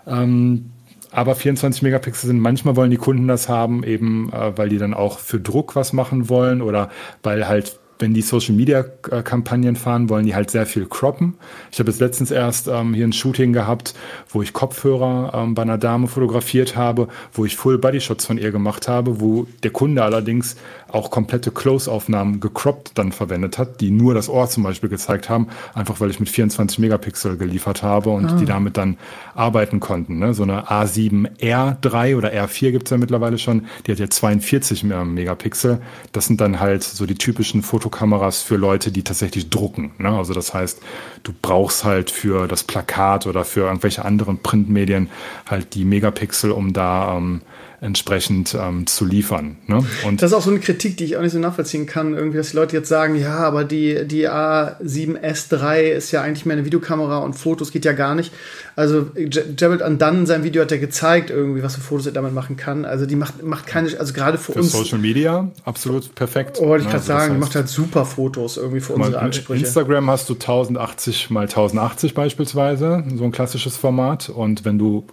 Ähm, 0.07 0.71
aber 1.11 1.35
24 1.35 1.81
Megapixel 1.81 2.27
sind, 2.27 2.39
manchmal 2.39 2.75
wollen 2.75 2.91
die 2.91 2.97
Kunden 2.97 3.27
das 3.27 3.47
haben, 3.47 3.83
eben 3.83 4.33
äh, 4.33 4.57
weil 4.57 4.69
die 4.69 4.77
dann 4.77 4.93
auch 4.93 5.19
für 5.19 5.39
Druck 5.39 5.75
was 5.75 5.93
machen 5.93 6.29
wollen 6.29 6.61
oder 6.61 6.89
weil 7.23 7.47
halt 7.47 7.79
wenn 7.99 8.13
die 8.13 8.21
Social 8.21 8.55
Media 8.55 8.83
Kampagnen 8.83 9.75
fahren, 9.75 10.09
wollen 10.09 10.25
die 10.25 10.35
halt 10.35 10.51
sehr 10.51 10.65
viel 10.65 10.85
croppen. 10.85 11.35
Ich 11.71 11.79
habe 11.79 11.89
jetzt 11.89 11.99
letztens 11.99 12.31
erst 12.31 12.67
ähm, 12.67 12.93
hier 12.93 13.07
ein 13.07 13.13
Shooting 13.13 13.53
gehabt, 13.53 13.93
wo 14.29 14.41
ich 14.41 14.53
Kopfhörer 14.53 15.31
ähm, 15.33 15.55
bei 15.55 15.61
einer 15.61 15.77
Dame 15.77 16.07
fotografiert 16.07 16.75
habe, 16.75 17.07
wo 17.33 17.45
ich 17.45 17.55
Full 17.55 17.77
Body 17.77 18.01
Shots 18.01 18.25
von 18.25 18.37
ihr 18.37 18.51
gemacht 18.51 18.87
habe, 18.87 19.19
wo 19.21 19.47
der 19.63 19.71
Kunde 19.71 20.03
allerdings 20.03 20.55
auch 20.95 21.11
komplette 21.11 21.51
Close-Aufnahmen 21.51 22.39
gecroppt 22.39 22.91
dann 22.95 23.11
verwendet 23.11 23.57
hat, 23.57 23.81
die 23.81 23.91
nur 23.91 24.13
das 24.13 24.29
Ohr 24.29 24.47
zum 24.47 24.63
Beispiel 24.63 24.89
gezeigt 24.89 25.29
haben, 25.29 25.47
einfach 25.73 25.99
weil 25.99 26.09
ich 26.09 26.19
mit 26.19 26.29
24 26.29 26.79
Megapixel 26.79 27.37
geliefert 27.37 27.83
habe 27.83 28.11
und 28.11 28.25
ah. 28.25 28.37
die 28.37 28.45
damit 28.45 28.77
dann 28.77 28.97
arbeiten 29.33 29.79
konnten. 29.79 30.19
Ne? 30.19 30.33
So 30.33 30.43
eine 30.43 30.67
A7R3 30.67 32.17
oder 32.17 32.31
R4 32.31 32.71
gibt's 32.71 32.91
ja 32.91 32.97
mittlerweile 32.97 33.37
schon, 33.37 33.65
die 33.85 33.91
hat 33.91 33.99
ja 33.99 34.09
42 34.09 34.83
Megapixel. 34.83 35.81
Das 36.11 36.27
sind 36.27 36.39
dann 36.39 36.59
halt 36.59 36.83
so 36.83 37.05
die 37.05 37.15
typischen 37.15 37.61
Fotokameras 37.85 38.41
für 38.41 38.55
Leute, 38.55 38.91
die 38.91 39.03
tatsächlich 39.03 39.51
drucken. 39.51 39.91
Ne? 39.99 40.09
Also 40.09 40.33
das 40.33 40.55
heißt, 40.55 40.81
du 41.21 41.33
brauchst 41.39 41.83
halt 41.83 42.09
für 42.09 42.47
das 42.47 42.63
Plakat 42.63 43.27
oder 43.27 43.45
für 43.45 43.61
irgendwelche 43.61 44.03
anderen 44.03 44.39
Printmedien 44.39 45.09
halt 45.47 45.75
die 45.75 45.85
Megapixel, 45.85 46.49
um 46.49 46.73
da 46.73 47.15
ähm, 47.15 47.41
entsprechend 47.85 48.57
ähm, 48.59 48.87
zu 48.87 49.05
liefern. 49.05 49.57
Ne? 49.67 49.85
Und 50.05 50.21
das 50.21 50.31
ist 50.31 50.37
auch 50.37 50.41
so 50.41 50.49
eine 50.49 50.59
Kritik, 50.59 50.97
die 50.97 51.05
ich 51.05 51.17
auch 51.17 51.21
nicht 51.21 51.31
so 51.31 51.39
nachvollziehen 51.39 51.85
kann, 51.85 52.15
irgendwie, 52.15 52.37
dass 52.37 52.49
die 52.49 52.57
Leute 52.57 52.75
jetzt 52.75 52.89
sagen, 52.89 53.15
ja, 53.15 53.37
aber 53.37 53.63
die, 53.63 54.05
die 54.07 54.27
A7S3 54.27 55.81
ist 55.81 56.11
ja 56.11 56.23
eigentlich 56.23 56.45
mehr 56.45 56.57
eine 56.57 56.65
Videokamera 56.65 57.19
und 57.19 57.33
Fotos 57.33 57.71
geht 57.71 57.85
ja 57.85 57.93
gar 57.93 58.15
nicht. 58.15 58.33
Also 58.75 59.11
Jared 59.15 59.81
Andan 59.81 60.19
in 60.19 60.25
seinem 60.25 60.43
Video 60.43 60.63
hat 60.63 60.71
ja 60.71 60.77
gezeigt, 60.77 61.29
irgendwie, 61.29 61.61
was 61.61 61.75
für 61.75 61.81
Fotos 61.81 62.07
er 62.07 62.11
damit 62.11 62.33
machen 62.33 62.57
kann. 62.57 62.85
Also 62.85 63.05
die 63.05 63.15
macht, 63.15 63.43
macht 63.43 63.67
keine, 63.67 63.97
also 63.99 64.13
gerade 64.13 64.37
für, 64.37 64.53
für 64.53 64.59
uns. 64.59 64.71
Social 64.71 64.99
Media 64.99 65.49
absolut 65.63 66.13
perfekt. 66.15 66.57
Oh, 66.59 66.67
wollte 66.67 66.85
ich 66.85 66.89
gerade 66.89 67.03
also 67.03 67.13
sagen, 67.13 67.33
die 67.35 67.39
macht 67.39 67.55
halt 67.55 67.69
super 67.69 68.05
Fotos 68.05 68.57
irgendwie 68.57 68.81
für 68.81 68.93
unsere 68.93 69.19
Ansprüche. 69.19 69.63
Instagram 69.63 70.09
hast 70.09 70.27
du 70.27 70.33
1080 70.33 71.29
mal 71.29 71.41
1080 71.41 72.15
beispielsweise, 72.15 73.03
so 73.15 73.23
ein 73.23 73.31
klassisches 73.31 73.77
Format. 73.77 74.29
Und 74.29 74.65
wenn 74.65 74.79
du 74.79 75.05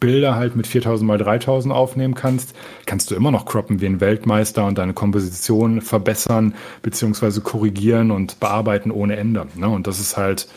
Bilder 0.00 0.34
halt 0.34 0.56
mit 0.56 0.66
4000 0.66 1.06
mal 1.06 1.18
3000 1.18 1.72
aufnehmen 1.72 2.14
kannst, 2.14 2.54
kannst 2.86 3.10
du 3.10 3.14
immer 3.14 3.30
noch 3.30 3.44
croppen 3.44 3.80
wie 3.80 3.86
ein 3.86 4.00
Weltmeister 4.00 4.66
und 4.66 4.78
deine 4.78 4.94
Komposition 4.94 5.82
verbessern 5.82 6.54
beziehungsweise 6.82 7.42
korrigieren 7.42 8.10
und 8.10 8.40
bearbeiten 8.40 8.90
ohne 8.90 9.16
Ende. 9.16 9.46
Ne? 9.54 9.68
Und 9.68 9.86
das 9.86 10.00
ist 10.00 10.16
halt 10.16 10.48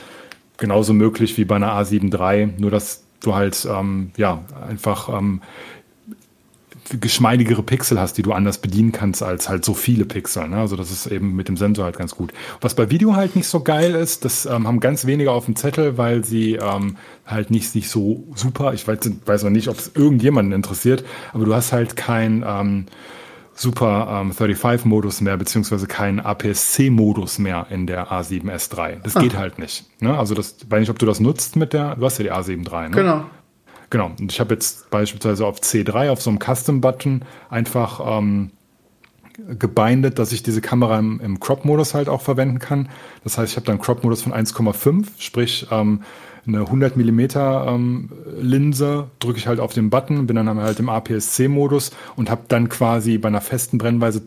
genauso 0.58 0.94
möglich 0.94 1.38
wie 1.38 1.46
bei 1.46 1.58
einer 1.58 1.74
A7 1.74 2.14
III, 2.14 2.54
nur 2.58 2.72
dass 2.72 3.04
du 3.22 3.36
halt 3.36 3.68
ähm, 3.70 4.12
ja 4.18 4.44
einfach 4.68 5.10
ähm, 5.10 5.42
geschmeidigere 7.00 7.64
Pixel 7.64 8.00
hast, 8.00 8.18
die 8.18 8.22
du 8.22 8.34
anders 8.34 8.58
bedienen 8.58 8.92
kannst 8.92 9.24
als 9.24 9.50
halt 9.50 9.66
so 9.66 9.74
viele 9.74 10.06
Pixel. 10.06 10.48
Ne? 10.48 10.58
Also 10.58 10.76
das 10.76 10.92
ist 10.92 11.08
eben 11.08 11.36
mit 11.36 11.48
dem 11.48 11.58
Sensor 11.58 11.86
halt 11.86 11.98
ganz 11.98 12.16
gut. 12.16 12.34
Was 12.62 12.76
bei 12.76 12.90
Video 12.90 13.16
halt 13.16 13.36
nicht 13.36 13.48
so 13.48 13.62
geil 13.62 13.96
ist, 13.96 14.26
das 14.26 14.46
ähm, 14.46 14.68
haben 14.68 14.80
ganz 14.80 15.06
wenige 15.06 15.32
auf 15.32 15.46
dem 15.46 15.56
Zettel, 15.56 15.98
weil 15.98 16.24
sie 16.24 16.54
ähm, 16.54 16.98
halt 17.26 17.52
nicht, 17.52 17.74
nicht 17.76 17.90
so 17.90 18.28
super, 18.36 18.74
ich 18.74 18.88
weiß, 18.88 19.00
weiß 19.26 19.46
auch 19.46 19.50
nicht, 19.50 19.70
ob 19.70 19.78
es 19.78 19.92
irgendjemanden 19.96 20.54
interessiert, 20.54 21.04
aber 21.34 21.46
du 21.46 21.54
hast 21.54 21.72
halt 21.72 21.96
kein 21.96 22.44
ähm, 22.46 22.86
Super 23.56 24.22
ähm, 24.22 24.32
35-Modus 24.32 25.22
mehr, 25.22 25.38
beziehungsweise 25.38 25.86
keinen 25.86 26.20
APS-C-Modus 26.20 27.38
mehr 27.38 27.68
in 27.70 27.86
der 27.86 28.12
A7S3. 28.12 29.02
Das 29.04 29.16
ah. 29.16 29.22
geht 29.22 29.38
halt 29.38 29.60
nicht. 29.60 29.86
Ne? 30.02 30.18
Also 30.18 30.34
das, 30.34 30.58
weiß 30.68 30.80
nicht, 30.80 30.90
ob 30.90 30.98
du 30.98 31.06
das 31.06 31.20
nutzt 31.20 31.56
mit 31.56 31.74
der, 31.74 31.96
du 31.96 32.06
hast 32.06 32.18
ja 32.18 32.24
die 32.24 32.32
A7 32.32 32.68
III, 32.68 32.90
ne? 32.90 32.96
Genau. 32.96 33.26
Genau. 33.94 34.10
Und 34.20 34.32
ich 34.32 34.40
habe 34.40 34.56
jetzt 34.56 34.90
beispielsweise 34.90 35.46
auf 35.46 35.60
C3 35.60 36.10
auf 36.10 36.20
so 36.20 36.32
einem 36.32 36.40
Custom-Button 36.40 37.22
einfach 37.52 38.02
ähm, 38.04 38.50
gebindet, 39.60 40.18
dass 40.18 40.32
ich 40.32 40.42
diese 40.42 40.62
Kamera 40.62 40.98
im, 40.98 41.20
im 41.20 41.40
Crop-Modus 41.40 41.94
halt 41.94 42.10
auch 42.10 42.22
verwenden 42.22 42.58
kann. 42.58 42.90
Das 43.24 43.38
heißt, 43.38 43.52
ich 43.52 43.56
habe 43.56 43.68
dann 43.68 43.80
Crop-Modus 43.80 44.24
von 44.24 44.34
1,5, 44.34 45.10
sprich 45.20 45.68
ähm, 45.70 46.02
eine 46.48 46.62
100 46.62 46.98
Millimeter 46.98 47.68
ähm, 47.68 48.10
Linse, 48.42 49.12
drücke 49.20 49.38
ich 49.38 49.46
halt 49.46 49.60
auf 49.60 49.74
den 49.74 49.92
Button, 49.92 50.26
bin 50.26 50.38
dann 50.38 50.60
halt 50.60 50.80
im 50.80 50.90
APS-C-Modus 50.90 51.92
und 52.16 52.32
habe 52.32 52.46
dann 52.48 52.70
quasi 52.70 53.20
bei 53.20 53.28
einer 53.28 53.42
festen 53.42 53.78
Brennweise 53.78 54.24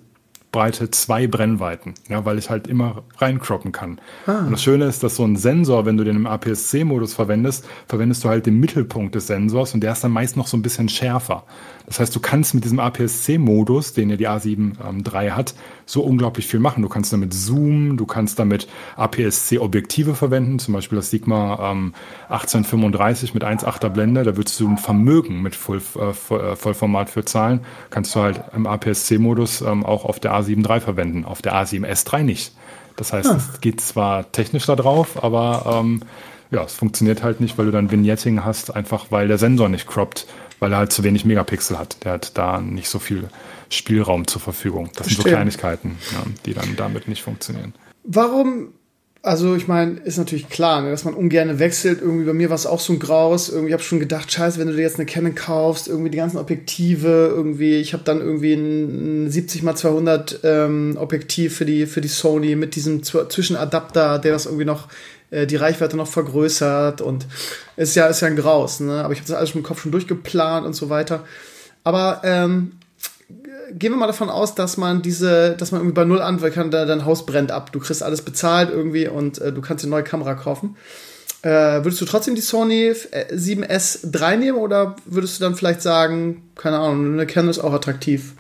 Breite 0.57 0.91
zwei 0.91 1.27
Brennweiten, 1.27 1.93
ja, 2.09 2.25
weil 2.25 2.39
ich 2.39 2.49
halt 2.49 2.67
immer 2.67 3.03
reinkroppen 3.19 3.73
kann. 3.73 4.01
Ah. 4.27 4.39
Und 4.39 4.53
das 4.53 4.63
Schöne 4.63 4.87
ist, 4.87 5.03
dass 5.03 5.17
so 5.17 5.23
ein 5.23 5.37
Sensor, 5.37 5.85
wenn 5.85 5.99
du 5.99 6.05
den 6.05 6.17
im 6.17 6.27
APS-C-Modus 6.27 7.13
verwendest, 7.13 7.67
verwendest 7.87 8.25
du 8.25 8.31
halt 8.31 8.47
den 8.47 8.59
Mittelpunkt 8.59 9.15
des 9.15 9.27
Sensors 9.27 9.75
und 9.75 9.83
der 9.83 9.93
ist 9.93 10.03
dann 10.03 10.13
meist 10.13 10.35
noch 10.39 10.47
so 10.47 10.57
ein 10.57 10.63
bisschen 10.63 10.89
schärfer. 10.89 11.45
Das 11.85 12.01
heißt, 12.01 12.17
du 12.17 12.21
kannst 12.21 12.55
mit 12.55 12.65
diesem 12.65 12.81
APS-C-Modus, 12.81 13.93
den 13.93 14.09
ja 14.09 14.17
die 14.17 14.27
A7 14.27 14.73
ähm, 14.83 15.05
III 15.07 15.29
hat, 15.33 15.55
so 15.87 16.03
unglaublich 16.03 16.49
viel 16.49 16.59
machen. 16.59 16.82
Du 16.82 16.89
kannst 16.89 17.12
damit 17.12 17.32
zoomen, 17.32 17.97
du 17.97 18.05
kannst 18.07 18.39
damit 18.39 18.66
APS-C-Objektive 18.97 20.16
verwenden, 20.16 20.59
zum 20.59 20.74
Beispiel 20.74 20.97
das 20.97 21.11
Sigma 21.11 21.70
ähm, 21.70 21.95
1835 22.28 23.32
mit 23.32 23.45
1,8er 23.45 23.89
Blende. 23.89 24.24
Da 24.24 24.37
würdest 24.37 24.59
du 24.59 24.68
ein 24.68 24.78
Vermögen 24.78 25.41
mit 25.43 25.55
Voll, 25.55 25.80
äh, 25.97 26.34
äh, 26.34 26.57
Vollformat 26.57 27.09
für 27.09 27.24
zahlen. 27.24 27.61
Kannst 27.91 28.14
du 28.16 28.20
halt 28.20 28.43
im 28.55 28.66
APS-C-Modus 28.66 29.62
ähm, 29.62 29.87
auch 29.87 30.05
auf 30.05 30.18
der 30.18 30.34
A7 30.34 30.68
III 30.68 30.80
verwenden, 30.80 31.24
auf 31.24 31.41
der 31.41 31.55
A7S 31.55 32.12
III 32.12 32.24
nicht. 32.24 32.53
Das 32.97 33.12
heißt, 33.12 33.30
ah. 33.30 33.37
es 33.37 33.61
geht 33.61 33.80
zwar 33.80 34.32
technisch 34.32 34.66
da 34.66 34.74
drauf, 34.74 35.22
aber 35.22 35.80
ähm, 35.80 36.03
ja, 36.51 36.64
es 36.64 36.74
funktioniert 36.74 37.22
halt 37.22 37.41
nicht, 37.41 37.59
weil 37.59 37.66
du 37.66 37.72
dann 37.72 37.91
Vignetting 37.91 38.45
hast, 38.45 38.74
einfach 38.74 39.07
weil 39.11 39.28
der 39.28 39.39
Sensor 39.39 39.68
nicht 39.68 39.87
croppt 39.87 40.26
weil 40.59 40.72
er 40.72 40.78
halt 40.78 40.93
zu 40.93 41.05
wenig 41.05 41.24
Megapixel 41.24 41.78
hat. 41.78 42.05
Der 42.05 42.12
hat 42.12 42.37
da 42.39 42.61
nicht 42.61 42.89
so 42.89 42.99
viel 42.99 43.28
Spielraum 43.71 44.27
zur 44.27 44.41
Verfügung. 44.41 44.91
Das 44.95 45.07
Verstehen. 45.07 45.14
sind 45.14 45.23
so 45.23 45.29
Kleinigkeiten, 45.29 45.99
ja, 46.12 46.25
die 46.45 46.55
dann 46.55 46.77
damit 46.77 47.09
nicht 47.09 47.23
funktionieren. 47.23 47.75
Warum 48.05 48.73
also 49.27 49.57
ich 49.57 49.67
meine, 49.67 49.99
ist 50.05 50.19
natürlich 50.19 50.49
klar, 50.49 50.83
ne, 50.83 50.91
dass 50.93 51.05
man 51.05 51.14
ungern 51.14 51.59
wechselt. 51.59 52.01
Irgendwie 52.01 52.27
bei 52.27 52.33
mir 52.33 52.49
war 52.49 52.55
es 52.55 52.64
auch 52.64 52.79
so 52.79 52.93
ein 52.93 53.01
Graus. 53.01 53.49
Irgendwie 53.49 53.73
habe 53.73 53.83
ich 53.83 53.89
schon 53.89 53.99
gedacht, 53.99 54.31
scheiße, 54.31 54.61
wenn 54.61 54.69
du 54.69 54.75
dir 54.75 54.83
jetzt 54.83 55.01
eine 55.01 55.07
Canon 55.07 55.35
kaufst, 55.35 55.89
irgendwie 55.89 56.11
die 56.11 56.19
ganzen 56.19 56.39
Objektive, 56.39 57.33
irgendwie, 57.35 57.75
ich 57.81 57.93
habe 57.93 58.05
dann 58.05 58.21
irgendwie 58.21 58.55
ein 58.55 59.29
70 59.29 59.64
x 59.64 59.81
200 59.81 60.41
ähm, 60.45 60.97
Objektiv 60.97 61.57
für 61.57 61.64
die 61.64 61.87
für 61.87 62.01
die 62.01 62.07
Sony 62.07 62.55
mit 62.55 62.77
diesem 62.77 63.03
Zwischenadapter, 63.03 64.21
der 64.21 64.31
das 64.31 64.47
irgendwie 64.47 64.64
noch 64.64 64.87
äh, 65.33 65.45
die 65.45 65.57
Reichweite 65.57 65.97
noch 65.97 66.07
vergrößert 66.07 67.01
und 67.01 67.27
ist 67.77 67.97
ja, 67.97 68.07
ist 68.07 68.21
ja 68.21 68.29
ein 68.29 68.37
Graus, 68.37 68.79
ne? 68.79 69.03
Aber 69.03 69.12
ich 69.12 69.19
habe 69.19 69.29
das 69.29 69.37
alles 69.37 69.51
schon 69.51 69.62
im 69.62 69.67
Kopf 69.67 69.83
schon 69.83 69.91
durchgeplant 69.91 70.64
und 70.64 70.75
so 70.75 70.89
weiter. 70.89 71.25
Aber 71.83 72.21
ähm, 72.23 72.73
gehen 73.73 73.93
wir 73.93 73.97
mal 73.97 74.07
davon 74.07 74.31
aus, 74.31 74.55
dass 74.55 74.77
man 74.77 75.03
diese, 75.03 75.57
dass 75.57 75.73
man 75.73 75.81
irgendwie 75.81 75.95
bei 75.95 76.05
null 76.05 76.23
anfangen 76.23 76.53
kann, 76.53 76.71
dein 76.71 77.05
Haus 77.05 77.27
brennt 77.27 77.51
ab. 77.51 77.73
Du 77.73 77.81
kriegst 77.81 78.03
alles 78.03 78.23
bezahlt 78.23 78.71
irgendwie 78.71 79.09
und 79.09 79.39
äh, 79.39 79.53
du 79.53 79.61
kannst 79.61 79.85
eine 79.85 79.91
neue 79.91 80.05
Kamera 80.05 80.35
kaufen. 80.35 80.77
Äh, 81.43 81.85
würdest 81.85 82.01
du 82.01 82.07
trotzdem 82.07 82.35
die 82.35 82.41
Sony 82.41 82.91
7S3 82.91 84.33
äh, 84.33 84.37
nehmen 84.37 84.59
oder 84.59 84.97
würdest 85.05 85.39
du 85.39 85.45
dann 85.45 85.55
vielleicht 85.55 85.83
sagen, 85.83 86.43
keine 86.57 86.79
Ahnung, 86.79 87.12
eine 87.12 87.27
Canon 87.27 87.51
ist 87.51 87.59
auch 87.59 87.73
attraktiv? 87.73 88.33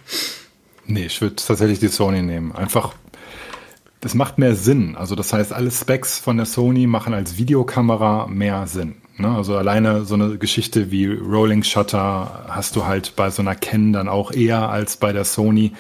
Nee, 0.86 1.06
ich 1.06 1.20
würde 1.20 1.36
tatsächlich 1.36 1.78
die 1.78 1.88
Sony 1.88 2.22
nehmen. 2.22 2.52
Einfach 2.52 2.94
es 4.06 4.14
macht 4.14 4.38
mehr 4.38 4.54
Sinn. 4.54 4.96
Also 4.96 5.14
das 5.14 5.32
heißt, 5.32 5.52
alle 5.52 5.70
Specs 5.70 6.18
von 6.18 6.36
der 6.36 6.46
Sony 6.46 6.86
machen 6.86 7.12
als 7.12 7.38
Videokamera 7.38 8.26
mehr 8.28 8.66
Sinn. 8.66 8.96
Ne? 9.18 9.34
Also 9.34 9.56
alleine 9.56 10.04
so 10.04 10.14
eine 10.14 10.38
Geschichte 10.38 10.90
wie 10.90 11.06
Rolling 11.06 11.62
Shutter 11.62 12.46
hast 12.48 12.76
du 12.76 12.86
halt 12.86 13.16
bei 13.16 13.30
so 13.30 13.42
einer 13.42 13.54
Canon 13.54 13.92
dann 13.92 14.08
auch 14.08 14.32
eher 14.32 14.68
als 14.68 14.96
bei 14.96 15.12
der 15.12 15.24
Sony. 15.24 15.72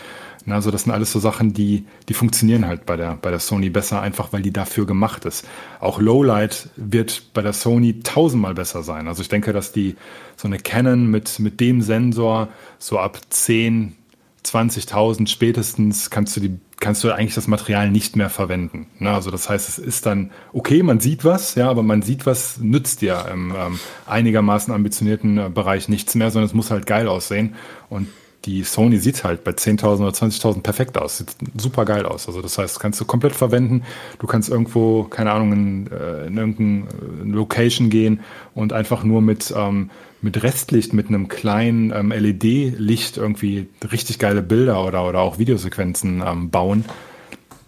Also 0.48 0.70
das 0.70 0.84
sind 0.84 0.92
alles 0.92 1.10
so 1.10 1.18
Sachen, 1.18 1.54
die, 1.54 1.86
die 2.08 2.14
funktionieren 2.14 2.66
halt 2.66 2.86
bei 2.86 2.96
der, 2.96 3.18
bei 3.20 3.30
der 3.30 3.40
Sony 3.40 3.68
besser, 3.68 4.00
einfach 4.00 4.32
weil 4.32 4.42
die 4.42 4.52
dafür 4.52 4.86
gemacht 4.86 5.24
ist. 5.24 5.44
Auch 5.80 6.00
Lowlight 6.00 6.68
wird 6.76 7.34
bei 7.34 7.42
der 7.42 7.52
Sony 7.52 8.00
tausendmal 8.00 8.54
besser 8.54 8.84
sein. 8.84 9.08
Also 9.08 9.22
ich 9.22 9.28
denke, 9.28 9.52
dass 9.52 9.72
die 9.72 9.96
so 10.36 10.46
eine 10.46 10.58
Canon 10.58 11.06
mit, 11.10 11.40
mit 11.40 11.58
dem 11.58 11.82
Sensor 11.82 12.48
so 12.78 13.00
ab 13.00 13.18
10, 13.28 13.96
20.000 14.44 15.26
spätestens 15.26 16.10
kannst 16.10 16.36
du 16.36 16.40
die 16.40 16.58
kannst 16.78 17.02
du 17.04 17.10
eigentlich 17.10 17.34
das 17.34 17.48
Material 17.48 17.90
nicht 17.90 18.16
mehr 18.16 18.28
verwenden. 18.30 18.86
Ne? 18.98 19.10
Also 19.10 19.30
das 19.30 19.48
heißt, 19.48 19.68
es 19.68 19.78
ist 19.78 20.06
dann 20.06 20.30
okay, 20.52 20.82
man 20.82 21.00
sieht 21.00 21.24
was, 21.24 21.54
ja, 21.54 21.70
aber 21.70 21.82
man 21.82 22.02
sieht 22.02 22.26
was, 22.26 22.58
nützt 22.58 23.00
dir 23.00 23.26
im 23.32 23.54
ähm, 23.56 23.80
einigermaßen 24.06 24.72
ambitionierten 24.72 25.38
äh, 25.38 25.48
Bereich 25.48 25.88
nichts 25.88 26.14
mehr, 26.14 26.30
sondern 26.30 26.46
es 26.46 26.54
muss 26.54 26.70
halt 26.70 26.86
geil 26.86 27.08
aussehen. 27.08 27.54
Und 27.88 28.08
die 28.44 28.62
Sony 28.62 28.98
sieht 28.98 29.24
halt 29.24 29.42
bei 29.42 29.50
10.000 29.50 30.00
oder 30.00 30.10
20.000 30.10 30.62
perfekt 30.62 30.98
aus, 30.98 31.18
sieht 31.18 31.34
super 31.56 31.84
geil 31.84 32.06
aus. 32.06 32.28
Also 32.28 32.42
das 32.42 32.58
heißt, 32.58 32.78
kannst 32.78 33.00
du 33.00 33.04
komplett 33.04 33.34
verwenden. 33.34 33.82
Du 34.18 34.26
kannst 34.26 34.48
irgendwo, 34.48 35.04
keine 35.04 35.32
Ahnung, 35.32 35.52
in, 35.52 35.90
äh, 35.90 36.26
in 36.26 36.36
irgendeine 36.36 36.84
äh, 37.24 37.34
Location 37.34 37.90
gehen 37.90 38.20
und 38.54 38.72
einfach 38.72 39.02
nur 39.02 39.20
mit 39.20 39.52
ähm, 39.56 39.90
mit 40.22 40.42
Restlicht, 40.42 40.92
mit 40.92 41.08
einem 41.08 41.28
kleinen 41.28 41.92
ähm, 41.92 42.10
LED-Licht 42.10 43.16
irgendwie 43.16 43.68
richtig 43.90 44.18
geile 44.18 44.42
Bilder 44.42 44.84
oder, 44.84 45.06
oder 45.08 45.20
auch 45.20 45.38
Videosequenzen 45.38 46.22
ähm, 46.26 46.50
bauen. 46.50 46.84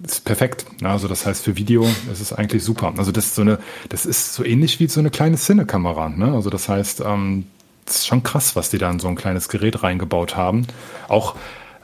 Ist 0.02 0.24
perfekt. 0.24 0.64
Also 0.82 1.08
das 1.08 1.26
heißt, 1.26 1.44
für 1.44 1.56
Video 1.56 1.84
ist 1.84 2.20
es 2.20 2.32
eigentlich 2.32 2.62
super. 2.62 2.92
Also 2.96 3.10
das 3.10 3.26
ist 3.26 3.34
so 3.34 3.42
eine, 3.42 3.58
das 3.88 4.06
ist 4.06 4.34
so 4.34 4.44
ähnlich 4.44 4.78
wie 4.80 4.86
so 4.86 5.00
eine 5.00 5.10
kleine 5.10 5.36
Cine-Kamera. 5.36 6.08
Ne? 6.08 6.32
Also 6.32 6.50
das 6.50 6.68
heißt, 6.68 7.00
ähm, 7.00 7.46
das 7.84 7.96
ist 7.96 8.06
schon 8.06 8.22
krass, 8.22 8.54
was 8.54 8.70
die 8.70 8.78
da 8.78 8.90
in 8.90 9.00
so 9.00 9.08
ein 9.08 9.16
kleines 9.16 9.48
Gerät 9.48 9.82
reingebaut 9.82 10.36
haben. 10.36 10.66
Auch 11.08 11.34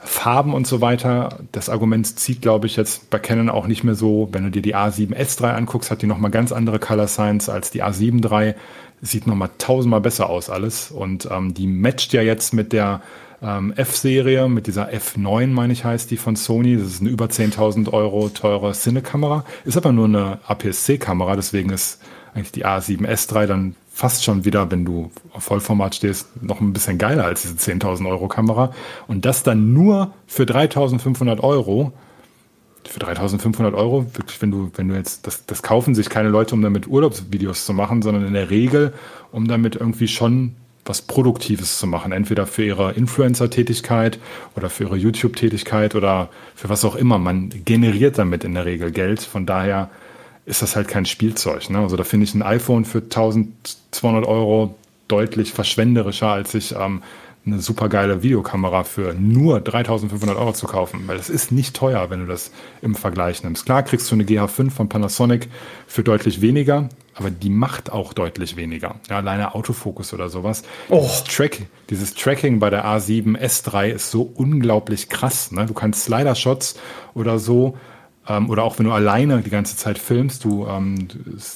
Farben 0.05 0.53
und 0.53 0.67
so 0.67 0.81
weiter. 0.81 1.39
Das 1.51 1.69
Argument 1.69 2.07
zieht, 2.19 2.41
glaube 2.41 2.67
ich, 2.67 2.75
jetzt 2.75 3.09
bei 3.09 3.19
Canon 3.19 3.49
auch 3.49 3.67
nicht 3.67 3.83
mehr 3.83 3.95
so. 3.95 4.29
Wenn 4.31 4.43
du 4.43 4.51
dir 4.51 4.61
die 4.61 4.75
A7S3 4.75 5.53
anguckst, 5.53 5.91
hat 5.91 6.01
die 6.01 6.07
nochmal 6.07 6.31
ganz 6.31 6.51
andere 6.51 6.79
Color 6.79 7.07
Science 7.07 7.49
als 7.49 7.71
die 7.71 7.83
A7 7.83 8.23
III 8.23 8.55
sieht 9.01 9.27
nochmal 9.27 9.49
tausendmal 9.57 10.01
besser 10.01 10.29
aus 10.29 10.49
alles. 10.49 10.91
Und 10.91 11.27
ähm, 11.31 11.53
die 11.53 11.67
matcht 11.67 12.13
ja 12.13 12.21
jetzt 12.21 12.53
mit 12.53 12.73
der 12.73 13.01
ähm, 13.41 13.73
F-Serie, 13.75 14.47
mit 14.47 14.67
dieser 14.67 14.89
F9, 14.89 15.47
meine 15.47 15.73
ich, 15.73 15.85
heißt 15.85 16.09
die 16.11 16.17
von 16.17 16.35
Sony. 16.35 16.77
Das 16.77 16.87
ist 16.87 17.01
eine 17.01 17.09
über 17.09 17.25
10.000 17.25 17.91
Euro 17.91 18.29
teure 18.29 18.73
Cine-Kamera. 18.73 19.45
Ist 19.65 19.77
aber 19.77 19.91
nur 19.91 20.05
eine 20.05 20.39
APS-C-Kamera, 20.47 21.35
deswegen 21.35 21.69
ist 21.69 21.99
eigentlich 22.33 22.51
die 22.51 22.65
A7S3 22.65 23.45
dann 23.45 23.75
fast 23.95 24.25
schon 24.25 24.43
wieder, 24.43 24.69
wenn 24.71 24.83
du 24.83 25.09
auf 25.31 25.45
Vollformat 25.45 25.95
stehst, 25.95 26.43
noch 26.43 26.59
ein 26.59 26.73
bisschen 26.73 26.97
geiler 26.97 27.23
als 27.23 27.43
diese 27.43 27.55
10.000 27.55 28.09
Euro 28.09 28.27
Kamera. 28.27 28.73
Und 29.07 29.23
das 29.23 29.41
dann 29.41 29.71
nur 29.71 30.13
für 30.27 30.43
3.500 30.43 31.39
Euro 31.39 31.93
für 32.87 32.99
3500 32.99 33.73
Euro, 33.73 34.05
wirklich, 34.13 34.39
wenn 34.43 34.51
du, 34.51 34.69
wenn 34.75 34.87
du 34.89 34.95
jetzt, 34.95 35.25
das, 35.25 35.45
das 35.47 35.63
kaufen 35.63 35.95
sich 35.95 36.07
keine 36.07 36.29
Leute, 36.29 36.53
um 36.53 36.61
damit 36.61 36.87
Urlaubsvideos 36.87 37.65
zu 37.65 37.73
machen, 37.73 38.03
sondern 38.03 38.27
in 38.27 38.33
der 38.33 38.51
Regel, 38.51 38.93
um 39.31 39.47
damit 39.47 39.75
irgendwie 39.75 40.07
schon 40.07 40.55
was 40.85 41.01
Produktives 41.01 41.79
zu 41.79 41.87
machen. 41.87 42.11
Entweder 42.11 42.45
für 42.45 42.63
ihre 42.63 42.91
Influencer-Tätigkeit 42.91 44.19
oder 44.55 44.69
für 44.69 44.83
ihre 44.83 44.97
YouTube-Tätigkeit 44.97 45.95
oder 45.95 46.29
für 46.53 46.69
was 46.69 46.85
auch 46.85 46.95
immer. 46.95 47.17
Man 47.17 47.49
generiert 47.65 48.19
damit 48.19 48.43
in 48.43 48.53
der 48.53 48.65
Regel 48.65 48.91
Geld. 48.91 49.21
Von 49.21 49.47
daher 49.47 49.89
ist 50.45 50.61
das 50.61 50.75
halt 50.75 50.87
kein 50.87 51.05
Spielzeug. 51.05 51.69
Ne? 51.69 51.79
Also 51.79 51.97
da 51.97 52.03
finde 52.03 52.25
ich 52.25 52.33
ein 52.33 52.43
iPhone 52.43 52.85
für 52.85 52.99
1200 52.99 54.25
Euro 54.25 54.75
deutlich 55.07 55.51
verschwenderischer, 55.51 56.29
als 56.29 56.53
ich 56.53 56.75
ähm, 56.75 57.01
eine 57.45 57.59
super 57.59 57.89
geile 57.89 58.23
Videokamera 58.23 58.83
für 58.83 59.13
nur 59.13 59.61
3500 59.61 60.35
Euro 60.35 60.53
zu 60.53 60.65
kaufen, 60.65 61.03
weil 61.05 61.17
das 61.17 61.29
ist 61.29 61.51
nicht 61.51 61.75
teuer, 61.75 62.09
wenn 62.09 62.21
du 62.21 62.25
das 62.25 62.51
im 62.81 62.95
Vergleich 62.95 63.43
nimmst. 63.43 63.65
Klar 63.65 63.83
kriegst 63.83 64.09
du 64.09 64.15
eine 64.15 64.23
GH5 64.23 64.71
von 64.71 64.89
Panasonic 64.89 65.47
für 65.85 66.03
deutlich 66.03 66.41
weniger, 66.41 66.89
aber 67.13 67.29
die 67.29 67.51
macht 67.51 67.91
auch 67.91 68.13
deutlich 68.13 68.55
weniger. 68.55 68.95
Ja, 69.09 69.17
alleine 69.17 69.53
Autofokus 69.53 70.13
oder 70.13 70.29
sowas. 70.29 70.63
Oh. 70.89 71.01
Das 71.01 71.23
Track, 71.23 71.67
dieses 71.89 72.15
Tracking 72.15 72.59
bei 72.59 72.71
der 72.71 72.83
A7 72.85 73.37
S3 73.37 73.89
ist 73.89 74.09
so 74.09 74.23
unglaublich 74.23 75.09
krass. 75.09 75.51
Ne? 75.51 75.67
Du 75.67 75.73
kannst 75.73 76.05
Slider-Shots 76.05 76.75
oder 77.13 77.37
so 77.37 77.77
ähm, 78.27 78.49
oder 78.49 78.63
auch 78.63 78.79
wenn 78.79 78.85
du 78.85 78.91
alleine 78.91 79.41
die 79.41 79.49
ganze 79.49 79.77
Zeit 79.77 79.97
filmst, 79.97 80.43
du 80.43 80.65
ähm, 80.67 81.07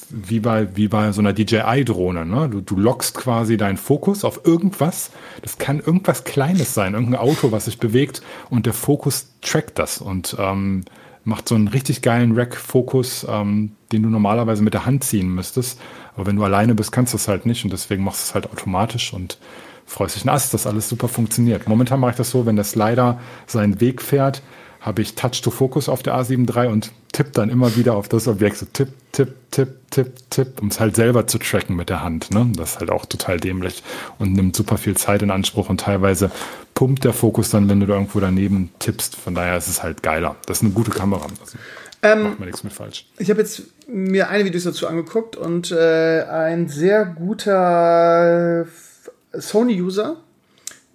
wie 0.10 0.40
bei 0.40 0.76
wie 0.76 0.88
bei 0.88 1.12
so 1.12 1.22
einer 1.22 1.34
DJI-Drohne, 1.34 2.26
ne? 2.26 2.50
Du, 2.50 2.62
du 2.62 2.78
lockst 2.78 3.16
quasi 3.16 3.58
deinen 3.58 3.78
Fokus 3.78 4.24
auf 4.24 4.46
irgendwas. 4.46 5.12
Das 5.42 5.58
kann 5.58 5.80
irgendwas 5.80 6.24
Kleines 6.24 6.74
sein, 6.74 6.94
irgendein 6.94 7.20
Auto, 7.20 7.52
was 7.52 7.66
sich 7.66 7.80
bewegt 7.80 8.22
und 8.50 8.66
der 8.66 8.74
Fokus 8.74 9.30
trackt 9.42 9.80
das 9.80 10.00
und 10.00 10.36
ähm, 10.40 10.84
macht 11.24 11.48
so 11.48 11.56
einen 11.56 11.68
richtig 11.68 12.02
geilen 12.02 12.38
Rack-Fokus, 12.38 13.26
ähm, 13.30 13.72
den 13.92 14.04
du 14.04 14.10
normalerweise 14.10 14.64
mit 14.64 14.74
der 14.74 14.86
Hand 14.86 15.04
ziehen 15.04 15.34
müsstest. 15.34 15.80
Aber 16.16 16.26
wenn 16.26 16.36
du 16.36 16.44
alleine 16.44 16.76
bist, 16.76 16.92
kannst 16.92 17.14
du 17.14 17.18
es 17.18 17.28
halt 17.28 17.46
nicht 17.46 17.64
und 17.64 17.72
deswegen 17.72 18.04
machst 18.04 18.22
du 18.22 18.30
es 18.30 18.36
halt 18.36 18.52
automatisch 18.52 19.14
und 19.14 19.38
freust 19.86 20.16
dich 20.16 20.26
nass, 20.26 20.52
dass 20.52 20.64
das 20.64 20.90
super 20.90 21.08
funktioniert. 21.08 21.68
Momentan 21.68 22.00
mache 22.00 22.12
ich 22.12 22.18
das 22.18 22.30
so, 22.30 22.46
wenn 22.46 22.56
der 22.56 22.66
Slider 22.66 23.20
seinen 23.48 23.82
Weg 23.82 24.02
fährt, 24.02 24.42
habe 24.82 25.02
ich 25.02 25.16
Touch 25.16 25.42
to 25.42 25.52
Focus 25.52 25.90
auf 25.90 26.04
der 26.04 26.16
A7 26.16 26.56
III 26.56 26.72
und 26.72 26.92
tipp 27.12 27.34
dann 27.34 27.50
immer 27.50 27.76
wieder 27.76 27.96
auf 27.96 28.08
das 28.08 28.28
Objekt, 28.28 28.58
so 28.58 28.66
tipp, 28.72 28.90
tipp, 29.12 29.34
tipp, 29.52 29.70
tipp, 29.90 30.14
tipp, 30.30 30.62
um 30.62 30.70
es 30.70 30.80
halt 30.80 30.96
selber 30.96 31.28
zu 31.28 31.38
tracken 31.38 31.76
mit 31.76 31.90
der 31.90 32.02
Hand. 32.02 32.32
Ne? 32.32 32.50
Das 32.56 32.72
ist 32.72 32.80
halt 32.80 32.90
auch 32.90 33.06
total 33.06 33.40
dämlich 33.40 33.84
und 34.20 34.34
nimmt 34.34 34.56
super 34.56 34.78
viel 34.78 34.96
Zeit 34.96 35.22
in 35.22 35.32
Anspruch 35.32 35.70
und 35.70 35.82
teilweise 35.82 36.32
pumpt 36.76 37.04
der 37.04 37.14
Fokus 37.14 37.50
dann, 37.50 37.68
wenn 37.68 37.80
du 37.80 37.88
da 37.88 37.96
irgendwo 37.96 38.20
daneben 38.20 38.72
tippst. 38.80 39.16
Von 39.16 39.36
daher 39.36 39.58
ist 39.58 39.68
es 39.68 39.84
halt 39.84 40.02
geiler. 40.02 40.36
Das 40.46 40.58
ist 40.60 40.64
eine 40.64 40.72
gute 40.72 40.92
Kamera. 40.92 41.28
Also 41.42 41.58
ähm, 42.02 42.24
macht 42.24 42.40
man 42.40 42.48
nichts 42.48 42.64
mit 42.64 42.72
falsch. 42.72 43.08
Ich 43.18 43.30
habe 43.30 43.42
jetzt 43.42 43.64
mir 43.88 44.30
eine 44.30 44.46
Videos 44.46 44.64
dazu 44.64 44.88
angeguckt 44.88 45.36
und 45.36 45.72
äh, 45.72 46.24
ein 46.24 46.70
sehr 46.70 47.06
guter 47.06 48.66
Sony-User 49.34 50.18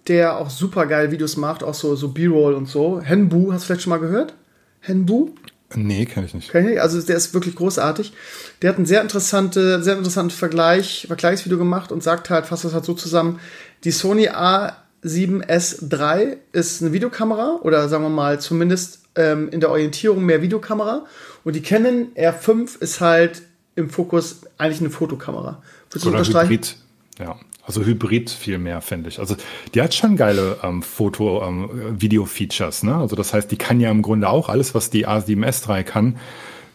der 0.07 0.37
auch 0.37 0.49
super 0.49 0.85
geil 0.85 1.11
Videos 1.11 1.37
macht, 1.37 1.63
auch 1.63 1.73
so, 1.73 1.95
so 1.95 2.09
B-Roll 2.09 2.53
und 2.53 2.67
so. 2.67 3.01
Henbu, 3.01 3.51
hast 3.51 3.63
du 3.63 3.67
vielleicht 3.67 3.81
schon 3.81 3.91
mal 3.91 3.99
gehört? 3.99 4.33
Henbu? 4.79 5.31
Nee, 5.73 6.05
kann 6.05 6.23
ich 6.23 6.33
nicht. 6.33 6.49
Kenn 6.51 6.69
ich 6.69 6.81
Also 6.81 7.01
der 7.01 7.17
ist 7.17 7.33
wirklich 7.33 7.55
großartig. 7.55 8.13
Der 8.61 8.69
hat 8.69 8.77
ein 8.77 8.85
sehr 8.85 9.01
interessante, 9.01 9.83
sehr 9.83 9.97
interessantes 9.97 10.37
Vergleich, 10.37 11.05
Vergleichsvideo 11.07 11.57
gemacht 11.57 11.91
und 11.91 12.03
sagt 12.03 12.29
halt, 12.29 12.45
fasst 12.45 12.65
das 12.65 12.73
halt 12.73 12.85
so 12.85 12.93
zusammen. 12.93 13.39
Die 13.83 13.91
Sony 13.91 14.29
A7S3 14.29 16.37
ist 16.51 16.81
eine 16.81 16.93
Videokamera 16.93 17.59
oder 17.63 17.89
sagen 17.89 18.03
wir 18.03 18.09
mal 18.09 18.39
zumindest 18.39 18.99
ähm, 19.15 19.49
in 19.49 19.59
der 19.59 19.71
Orientierung 19.71 20.23
mehr 20.23 20.41
Videokamera 20.41 21.05
und 21.43 21.55
die 21.55 21.61
Canon 21.61 22.07
R5 22.15 22.79
ist 22.79 23.01
halt 23.01 23.41
im 23.75 23.89
Fokus 23.89 24.41
eigentlich 24.57 24.81
eine 24.81 24.89
Fotokamera. 24.89 25.61
Würdest 25.89 26.05
du 26.05 26.09
oder 26.09 26.43
Hybrid, 26.43 26.77
ja. 27.19 27.37
Also 27.65 27.83
Hybrid 27.83 28.29
viel 28.29 28.59
mehr, 28.59 28.81
finde 28.81 29.09
ich. 29.09 29.19
Also 29.19 29.35
die 29.73 29.81
hat 29.81 29.93
schon 29.93 30.17
geile 30.17 30.57
ähm, 30.61 30.83
Foto-Video-Features. 30.83 32.83
Ähm, 32.83 32.89
ne? 32.89 32.95
Also 32.97 33.15
das 33.15 33.33
heißt, 33.33 33.51
die 33.51 33.57
kann 33.57 33.79
ja 33.79 33.89
im 33.89 34.01
Grunde 34.01 34.29
auch 34.29 34.49
alles, 34.49 34.75
was 34.75 34.91
die 34.91 35.07
A7S3 35.07 35.83
kann, 35.83 36.17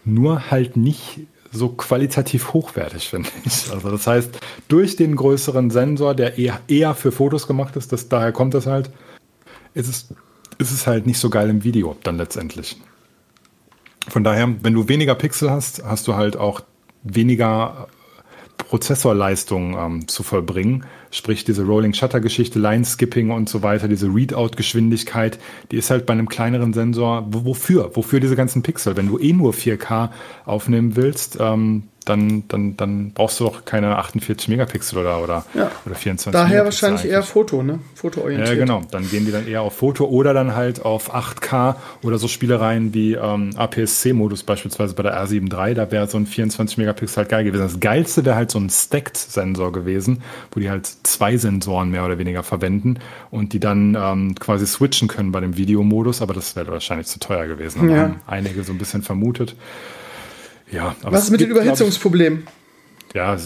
nur 0.04 0.50
halt 0.50 0.76
nicht 0.76 1.20
so 1.52 1.68
qualitativ 1.68 2.52
hochwertig, 2.52 3.08
finde 3.08 3.28
ich. 3.44 3.70
Also 3.72 3.90
das 3.90 4.06
heißt, 4.06 4.38
durch 4.68 4.96
den 4.96 5.16
größeren 5.16 5.70
Sensor, 5.70 6.14
der 6.14 6.38
eher, 6.38 6.60
eher 6.68 6.94
für 6.94 7.12
Fotos 7.12 7.46
gemacht 7.46 7.76
ist, 7.76 7.92
das, 7.92 8.08
daher 8.08 8.32
kommt 8.32 8.54
das 8.54 8.66
halt, 8.66 8.90
ist 9.74 9.88
es, 9.88 10.08
ist 10.58 10.72
es 10.72 10.86
halt 10.86 11.06
nicht 11.06 11.18
so 11.18 11.30
geil 11.30 11.50
im 11.50 11.64
Video 11.64 11.96
dann 12.02 12.16
letztendlich. 12.16 12.76
Von 14.08 14.24
daher, 14.24 14.48
wenn 14.62 14.74
du 14.74 14.88
weniger 14.88 15.14
Pixel 15.14 15.50
hast, 15.50 15.84
hast 15.84 16.08
du 16.08 16.14
halt 16.14 16.36
auch 16.36 16.62
weniger 17.02 17.88
Prozessorleistung 18.70 19.76
ähm, 19.76 20.06
zu 20.06 20.22
vollbringen. 20.22 20.84
Sprich, 21.10 21.44
diese 21.44 21.64
Rolling 21.64 21.92
Shutter 21.92 22.20
Geschichte, 22.20 22.60
Line 22.60 22.84
Skipping 22.84 23.32
und 23.32 23.48
so 23.48 23.64
weiter, 23.64 23.88
diese 23.88 24.06
Readout 24.06 24.50
Geschwindigkeit, 24.56 25.40
die 25.72 25.76
ist 25.76 25.90
halt 25.90 26.06
bei 26.06 26.12
einem 26.12 26.28
kleineren 26.28 26.72
Sensor, 26.72 27.26
wofür? 27.30 27.90
Wofür 27.96 28.20
diese 28.20 28.36
ganzen 28.36 28.62
Pixel? 28.62 28.96
Wenn 28.96 29.08
du 29.08 29.18
eh 29.18 29.32
nur 29.32 29.54
4K 29.54 30.10
aufnehmen 30.44 30.94
willst, 30.94 31.36
ähm, 31.40 31.88
dann, 32.04 32.44
dann, 32.48 32.76
dann 32.76 33.12
brauchst 33.12 33.40
du 33.40 33.44
doch 33.44 33.64
keine 33.64 33.96
48 33.96 34.48
Megapixel 34.48 34.98
oder, 34.98 35.22
oder, 35.22 35.44
ja. 35.54 35.70
oder 35.84 35.94
24 35.94 36.32
Daher 36.32 36.48
Megapixel 36.48 36.64
wahrscheinlich 36.64 37.00
eigentlich. 37.02 37.12
eher 37.12 37.22
Foto, 37.22 37.62
ne? 37.62 37.78
Fotoorientiert. 37.94 38.48
Ja, 38.48 38.54
genau. 38.54 38.82
Dann 38.90 39.08
gehen 39.08 39.26
die 39.26 39.32
dann 39.32 39.46
eher 39.46 39.62
auf 39.62 39.76
Foto 39.76 40.06
oder 40.06 40.32
dann 40.32 40.54
halt 40.54 40.84
auf 40.84 41.14
8K 41.14 41.76
oder 42.02 42.18
so 42.18 42.28
Spielereien 42.28 42.94
wie 42.94 43.14
ähm, 43.14 43.50
APS-C-Modus 43.56 44.44
beispielsweise 44.44 44.94
bei 44.94 45.02
der 45.02 45.22
R7 45.22 45.52
III. 45.52 45.74
Da 45.74 45.90
wäre 45.90 46.08
so 46.08 46.18
ein 46.18 46.26
24 46.26 46.78
Megapixel 46.78 47.18
halt 47.18 47.28
geil 47.28 47.44
gewesen. 47.44 47.62
Das 47.62 47.80
geilste 47.80 48.24
wäre 48.24 48.36
halt 48.36 48.50
so 48.50 48.58
ein 48.58 48.70
Stacked-Sensor 48.70 49.72
gewesen, 49.72 50.22
wo 50.52 50.60
die 50.60 50.70
halt 50.70 50.86
zwei 50.86 51.36
Sensoren 51.36 51.90
mehr 51.90 52.04
oder 52.04 52.18
weniger 52.18 52.42
verwenden 52.42 52.98
und 53.30 53.52
die 53.52 53.60
dann 53.60 53.96
ähm, 54.00 54.34
quasi 54.36 54.66
switchen 54.66 55.08
können 55.08 55.32
bei 55.32 55.40
dem 55.40 55.56
Videomodus, 55.56 56.22
aber 56.22 56.34
das 56.34 56.56
wäre 56.56 56.72
wahrscheinlich 56.72 57.08
zu 57.08 57.18
teuer 57.18 57.46
gewesen. 57.46 57.90
Ja. 57.90 57.98
Haben 57.98 58.20
einige 58.26 58.62
so 58.62 58.72
ein 58.72 58.78
bisschen 58.78 59.02
vermutet. 59.02 59.54
Ja, 60.70 60.94
aber 61.02 61.12
Was 61.12 61.24
ist 61.24 61.30
mit 61.30 61.40
dem 61.40 61.50
Überhitzungsproblem? 61.50 62.44
Ja, 63.14 63.36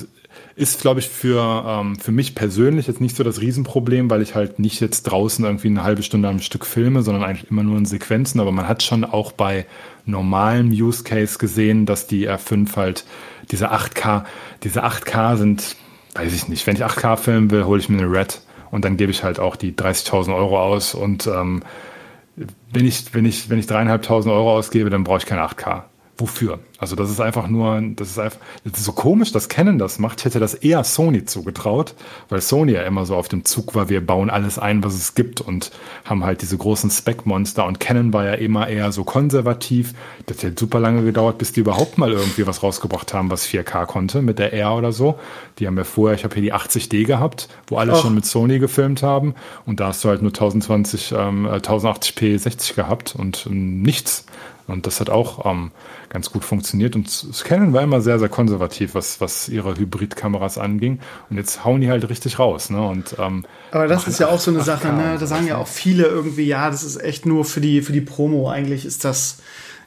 ist, 0.57 0.81
glaube 0.81 1.01
ich, 1.01 1.09
für, 1.09 1.64
ähm, 1.66 1.97
für 1.97 2.12
mich 2.12 2.35
persönlich 2.35 2.87
jetzt 2.87 3.01
nicht 3.01 3.16
so 3.16 3.25
das 3.25 3.41
Riesenproblem, 3.41 4.09
weil 4.11 4.22
ich 4.22 4.35
halt 4.35 4.59
nicht 4.59 4.81
jetzt 4.81 5.05
draußen 5.05 5.45
irgendwie 5.45 5.68
eine 5.68 5.83
halbe 5.83 6.03
Stunde 6.03 6.29
am 6.29 6.41
Stück 6.41 6.64
filme, 6.64 7.03
sondern 7.03 7.25
eigentlich 7.25 7.51
immer 7.51 7.62
nur 7.62 7.77
in 7.77 7.87
Sequenzen. 7.87 8.41
Aber 8.41 8.53
man 8.53 8.68
hat 8.68 8.83
schon 8.83 9.05
auch 9.05 9.33
bei 9.33 9.66
normalem 10.07 10.70
Use 10.70 11.03
Case 11.03 11.39
gesehen, 11.39 11.87
dass 11.87 12.07
die 12.07 12.29
R5 12.29 12.77
halt 12.77 13.05
diese 13.51 13.72
8K, 13.72 14.25
diese 14.62 14.85
8K 14.85 15.37
sind, 15.37 15.77
weiß 16.14 16.33
ich 16.33 16.49
nicht, 16.49 16.66
wenn 16.66 16.77
ich 16.77 16.85
8K 16.85 17.16
filmen 17.16 17.51
will, 17.51 17.64
hole 17.64 17.81
ich 17.81 17.89
mir 17.89 17.99
eine 17.99 18.11
Red 18.11 18.41
und 18.70 18.85
dann 18.85 18.97
gebe 18.97 19.11
ich 19.11 19.25
halt 19.25 19.41
auch 19.41 19.57
die 19.57 19.72
30.000 19.72 20.35
Euro 20.35 20.61
aus 20.61 20.95
und 20.95 21.27
ähm, 21.27 21.62
wenn 22.72 22.87
ich, 22.87 23.14
wenn 23.14 23.25
ich, 23.25 23.49
wenn 23.51 23.59
ich 23.59 23.66
dreieinhalbtausend 23.66 24.33
Euro 24.33 24.57
ausgebe, 24.57 24.91
dann 24.91 25.05
brauche 25.05 25.18
ich 25.18 25.27
keine 25.27 25.43
8K 25.43 25.85
wofür. 26.17 26.61
Also 26.79 26.97
das 26.97 27.11
ist 27.11 27.21
einfach 27.21 27.49
nur, 27.49 27.81
das 27.97 28.11
ist 28.11 28.19
einfach, 28.19 28.39
das 28.65 28.79
ist 28.79 28.85
so 28.85 28.93
komisch, 28.93 29.33
dass 29.33 29.49
Canon 29.49 29.79
das 29.79 29.99
macht. 29.99 30.21
Ich 30.21 30.25
hätte 30.25 30.39
das 30.39 30.55
eher 30.55 30.85
Sony 30.85 31.25
zugetraut, 31.25 31.95
weil 32.29 32.41
Sony 32.41 32.73
ja 32.73 32.83
immer 32.83 33.07
so 33.07 33.17
auf 33.17 33.29
dem 33.29 33.45
Zug 33.45 33.75
war, 33.75 33.89
wir 33.89 34.05
bauen 34.05 34.31
alles 34.31 34.59
ein, 34.59 34.85
was 34.85 34.95
es 34.95 35.15
gibt 35.15 35.41
und 35.41 35.73
haben 36.05 36.25
halt 36.25 36.43
diese 36.43 36.57
großen 36.57 36.91
Spec-Monster 36.91 37.67
und 37.67 37.81
Canon 37.81 38.12
war 38.12 38.25
ja 38.25 38.35
immer 38.35 38.69
eher 38.69 38.93
so 38.93 39.03
konservativ. 39.05 39.95
Das 40.27 40.43
hat 40.45 40.59
super 40.59 40.79
lange 40.79 41.05
gedauert, 41.05 41.39
bis 41.39 41.53
die 41.53 41.61
überhaupt 41.61 41.99
mal 41.99 42.12
irgendwie 42.12 42.47
was 42.47 42.62
rausgebracht 42.62 43.15
haben, 43.15 43.31
was 43.31 43.47
4K 43.47 43.87
konnte 43.87 44.23
mit 44.23 44.39
der 44.39 44.53
R 44.53 44.77
oder 44.77 44.93
so. 44.93 45.19
Die 45.59 45.67
haben 45.67 45.77
ja 45.77 45.85
vorher, 45.85 46.17
ich 46.17 46.25
habe 46.25 46.35
hier 46.35 46.43
die 46.43 46.55
80D 46.55 47.07
gehabt, 47.07 47.49
wo 47.67 47.77
alle 47.77 47.95
Och. 47.95 48.03
schon 48.03 48.15
mit 48.15 48.25
Sony 48.25 48.59
gefilmt 48.59 49.03
haben 49.03 49.35
und 49.67 49.81
da 49.81 49.89
hast 49.89 50.05
du 50.05 50.09
halt 50.09 50.23
nur 50.23 50.31
1020, 50.31 51.12
ähm, 51.17 51.47
1080p 51.47 52.39
60 52.39 52.77
gehabt 52.77 53.15
und 53.17 53.47
ähm, 53.47 53.83
nichts. 53.83 54.27
Und 54.67 54.87
das 54.87 55.01
hat 55.01 55.11
auch 55.11 55.45
ähm, 55.45 55.73
ganz 56.09 56.31
gut 56.31 56.45
funktioniert. 56.45 56.97
Und 56.97 57.27
Canon 57.45 57.73
war 57.73 57.83
immer 57.83 58.01
sehr, 58.01 58.19
sehr 58.19 58.29
konservativ, 58.29 58.95
was, 58.95 59.21
was 59.21 59.49
ihre 59.49 59.77
Hybridkameras 59.77 60.59
anging. 60.59 61.01
Und 61.29 61.37
jetzt 61.37 61.65
hauen 61.65 61.81
die 61.81 61.91
halt 61.91 62.09
richtig 62.09 62.39
raus. 62.39 62.71
Ne? 62.71 62.83
Und, 62.83 63.17
ähm, 63.19 63.45
Aber 63.73 63.89
das 63.89 64.09
ist 64.09 64.21
ja 64.21 64.29
auch 64.29 64.41
so 64.41 64.51
eine 64.51 64.62
Sache, 64.62 64.89
ne? 64.89 65.17
da 65.19 65.27
sagen 65.27 65.47
ja 65.47 65.59
auch 65.59 65.69
viele 65.69 66.05
irgendwie, 66.05 66.45
ja, 66.45 66.71
das 66.71 66.83
ist 66.83 67.03
echt 67.03 67.27
nur 67.27 67.45
für 67.45 67.61
die, 67.61 67.83
für 67.83 67.93
die 67.93 68.01
Promo. 68.01 68.49
Eigentlich 68.49 68.87
ist 68.87 69.05
das 69.05 69.39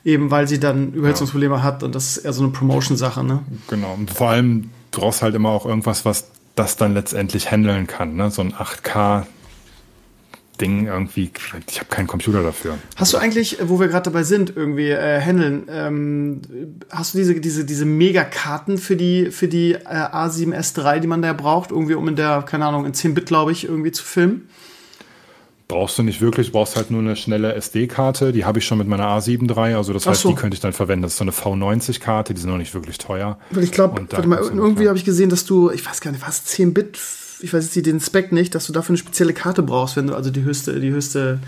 eben, 0.04 0.30
weil 0.30 0.48
sie 0.48 0.60
dann 0.60 0.94
Überhitzungsprobleme 0.94 1.56
ja. 1.56 1.64
hat 1.64 1.84
und 1.84 1.96
das 1.96 2.18
ist 2.18 2.18
eher 2.18 2.34
so 2.34 2.44
eine 2.44 2.52
Promotion-Sache. 2.52 3.24
Ne? 3.24 3.40
Genau. 3.68 3.94
Und 3.94 4.12
vor 4.12 4.30
allem, 4.30 4.70
du 4.92 5.02
brauchst 5.02 5.22
halt 5.22 5.34
immer 5.34 5.50
auch 5.50 5.66
irgendwas, 5.66 6.06
was 6.06 6.30
das 6.56 6.78
dann 6.78 6.94
letztendlich 6.94 7.52
handeln 7.52 7.88
kann. 7.88 8.16
Ne? 8.16 8.32
So 8.32 8.42
ein 8.42 8.54
8K 8.54 9.26
Ding 10.60 10.88
irgendwie, 10.88 11.32
ich 11.68 11.80
habe 11.80 11.89
keinen 11.89 12.08
Computer 12.08 12.43
dafür. 12.43 12.78
Hast 12.95 13.14
du 13.14 13.18
eigentlich, 13.18 13.58
wo 13.64 13.80
wir 13.80 13.88
gerade 13.88 14.03
dabei 14.03 14.24
sind, 14.24 14.55
irgendwie 14.55 14.89
äh, 14.89 15.22
handeln, 15.22 15.68
ähm, 15.70 16.41
hast 16.89 17.14
du 17.14 17.20
diese, 17.20 17.39
diese, 17.39 17.66
diese 17.66 17.86
Megakarten 17.86 18.78
für 18.78 18.95
die, 18.95 19.32
für 19.32 19.47
die 19.47 19.74
äh, 19.74 19.80
A7S3, 19.86 20.99
die 20.99 21.08
man 21.08 21.22
da 21.22 21.34
braucht, 21.34 21.72
irgendwie 21.72 21.93
um 21.95 22.08
in 22.08 22.16
der, 22.16 22.41
keine 22.43 22.66
Ahnung, 22.66 22.86
in 22.86 22.93
10-Bit, 22.93 23.28
glaube 23.28 23.51
ich, 23.51 23.66
irgendwie 23.66 23.91
zu 23.91 24.03
filmen? 24.03 24.49
Brauchst 25.68 25.97
du 25.97 26.03
nicht 26.03 26.22
wirklich, 26.22 26.53
brauchst 26.53 26.78
halt 26.78 26.91
nur 26.91 27.01
eine 27.01 27.18
schnelle 27.18 27.53
SD-Karte. 27.53 28.32
Die 28.32 28.45
habe 28.45 28.60
ich 28.60 28.66
schon 28.66 28.78
mit 28.78 28.88
meiner 28.88 29.05
A7 29.05 29.49
III, 29.49 29.76
also 29.76 29.91
das 29.91 30.08
heißt, 30.08 30.22
so. 30.22 30.30
die 30.30 30.36
könnte 30.36 30.55
ich 30.55 30.62
dann 30.62 30.72
verwenden. 30.72 31.03
Das 31.03 31.12
ist 31.12 31.18
so 31.18 31.26
eine 31.26 31.32
V90-Karte, 31.32 32.34
die 32.34 32.39
sind 32.39 32.49
noch 32.49 32.58
nicht 32.58 32.74
wirklich 32.74 32.97
teuer. 32.97 33.38
Weil 33.51 33.66
ich 33.66 33.74
glaube, 33.74 34.08
irgendwie 34.10 34.88
habe 34.88 34.97
ich 34.97 35.03
gesehen, 35.03 35.30
dass 35.30 35.45
du, 35.45 35.70
ich 35.70 35.86
weiß 35.86 35.99
gar 35.99 36.12
nicht, 36.12 36.26
was 36.26 36.45
10 36.45 36.74
Bit 36.74 36.97
ich 37.40 37.54
weiß 37.54 37.76
jetzt 37.76 37.86
den 37.86 38.00
Spec 38.00 38.32
nicht, 38.32 38.56
dass 38.56 38.68
du 38.68 38.74
dafür 38.74 38.92
eine 38.92 38.98
spezielle 38.98 39.34
Karte 39.34 39.64
brauchst, 39.64 39.96
wenn 39.96 40.08
du 40.08 40.16
also 40.16 40.30
die 40.30 40.44
höchste, 40.44 40.80
die 40.80 40.92
höchste. 40.92 41.40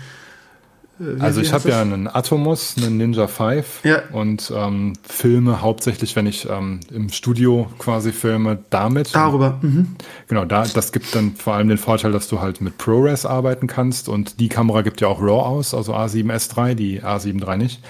Äh, 1.00 1.20
also 1.20 1.40
ich 1.40 1.52
habe 1.52 1.68
ja 1.68 1.80
einen 1.80 2.06
Atomos, 2.06 2.76
einen 2.76 2.96
Ninja 2.96 3.26
5 3.26 3.84
ja. 3.84 4.02
und 4.12 4.52
ähm, 4.54 4.92
filme 5.02 5.62
hauptsächlich, 5.62 6.14
wenn 6.16 6.26
ich 6.26 6.48
ähm, 6.48 6.80
im 6.90 7.08
Studio 7.08 7.70
quasi 7.78 8.12
filme, 8.12 8.58
damit. 8.70 9.14
Darüber. 9.14 9.58
Mhm. 9.62 9.96
Genau, 10.28 10.44
da, 10.44 10.64
das 10.66 10.92
gibt 10.92 11.14
dann 11.14 11.34
vor 11.34 11.54
allem 11.54 11.68
den 11.68 11.78
Vorteil, 11.78 12.12
dass 12.12 12.28
du 12.28 12.40
halt 12.40 12.60
mit 12.60 12.78
ProRes 12.78 13.26
arbeiten 13.26 13.66
kannst 13.66 14.08
und 14.08 14.40
die 14.40 14.48
Kamera 14.48 14.82
gibt 14.82 15.00
ja 15.00 15.08
auch 15.08 15.20
RAW 15.20 15.42
aus, 15.42 15.74
also 15.74 15.94
A7S3, 15.94 16.74
die 16.74 17.02
A7 17.02 17.46
III 17.46 17.58
nicht. 17.58 17.82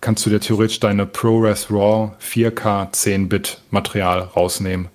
Kannst 0.00 0.26
du 0.26 0.30
dir 0.30 0.40
theoretisch 0.40 0.78
deine 0.80 1.06
ProRes 1.06 1.70
RAW 1.70 2.12
4K 2.20 2.92
10-Bit 2.92 3.62
Material 3.70 4.20
rausnehmen 4.20 4.88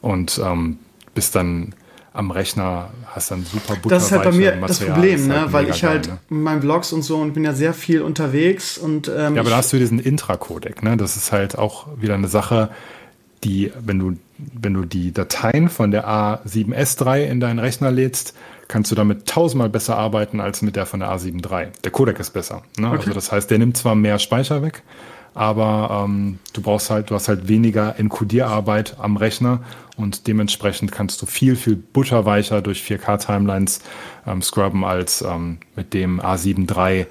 und 0.00 0.40
ähm, 0.42 0.78
bist 1.14 1.34
dann 1.34 1.74
am 2.16 2.30
Rechner 2.30 2.90
hast 3.06 3.30
dann 3.30 3.44
super 3.44 3.76
Das 3.88 4.04
ist 4.04 4.12
halt 4.12 4.24
bei 4.24 4.32
mir 4.32 4.56
Material. 4.56 4.68
das 4.68 4.80
Problem, 4.80 5.26
ne? 5.26 5.40
Halt 5.42 5.52
weil 5.52 5.68
ich 5.68 5.84
halt 5.84 6.06
geil, 6.06 6.14
ne? 6.14 6.36
in 6.36 6.42
meinen 6.42 6.62
Vlogs 6.62 6.92
und 6.92 7.02
so 7.02 7.18
und 7.18 7.34
bin 7.34 7.44
ja 7.44 7.52
sehr 7.52 7.74
viel 7.74 8.02
unterwegs 8.02 8.78
und 8.78 9.08
ähm, 9.08 9.34
Ja, 9.34 9.40
aber 9.42 9.50
da 9.50 9.56
hast 9.58 9.72
du 9.72 9.78
diesen 9.78 9.98
Intra-Codec, 9.98 10.82
ne? 10.82 10.96
Das 10.96 11.16
ist 11.16 11.32
halt 11.32 11.58
auch 11.58 11.86
wieder 12.00 12.14
eine 12.14 12.28
Sache, 12.28 12.70
die, 13.44 13.72
wenn 13.78 13.98
du, 13.98 14.16
wenn 14.38 14.74
du 14.74 14.84
die 14.84 15.12
Dateien 15.12 15.68
von 15.68 15.90
der 15.90 16.08
A7S3 16.08 17.24
in 17.24 17.40
deinen 17.40 17.58
Rechner 17.58 17.90
lädst, 17.90 18.34
kannst 18.68 18.90
du 18.90 18.94
damit 18.94 19.26
tausendmal 19.26 19.68
besser 19.68 19.96
arbeiten 19.96 20.40
als 20.40 20.62
mit 20.62 20.76
der 20.76 20.86
von 20.86 21.00
der 21.00 21.10
A7 21.10 21.44
III. 21.48 21.68
Der 21.84 21.90
Codec 21.92 22.18
ist 22.18 22.30
besser. 22.30 22.62
Ne? 22.78 22.88
Okay. 22.88 22.96
Also 22.98 23.12
das 23.12 23.30
heißt, 23.30 23.50
der 23.50 23.58
nimmt 23.58 23.76
zwar 23.76 23.94
mehr 23.94 24.18
Speicher 24.18 24.62
weg, 24.62 24.82
aber 25.36 26.04
ähm, 26.06 26.38
du 26.54 26.62
brauchst 26.62 26.88
halt, 26.88 27.10
du 27.10 27.14
hast 27.14 27.28
halt 27.28 27.46
weniger 27.46 27.98
Encodierarbeit 27.98 28.96
am 28.98 29.18
Rechner 29.18 29.60
und 29.98 30.26
dementsprechend 30.26 30.92
kannst 30.92 31.20
du 31.20 31.26
viel, 31.26 31.56
viel 31.56 31.76
butterweicher 31.76 32.62
durch 32.62 32.82
4K-Timelines 32.82 33.80
ähm, 34.26 34.40
scrubben 34.40 34.82
als 34.82 35.20
ähm, 35.20 35.58
mit 35.76 35.92
dem 35.92 36.22
A7 36.22 36.74
III. 36.74 37.06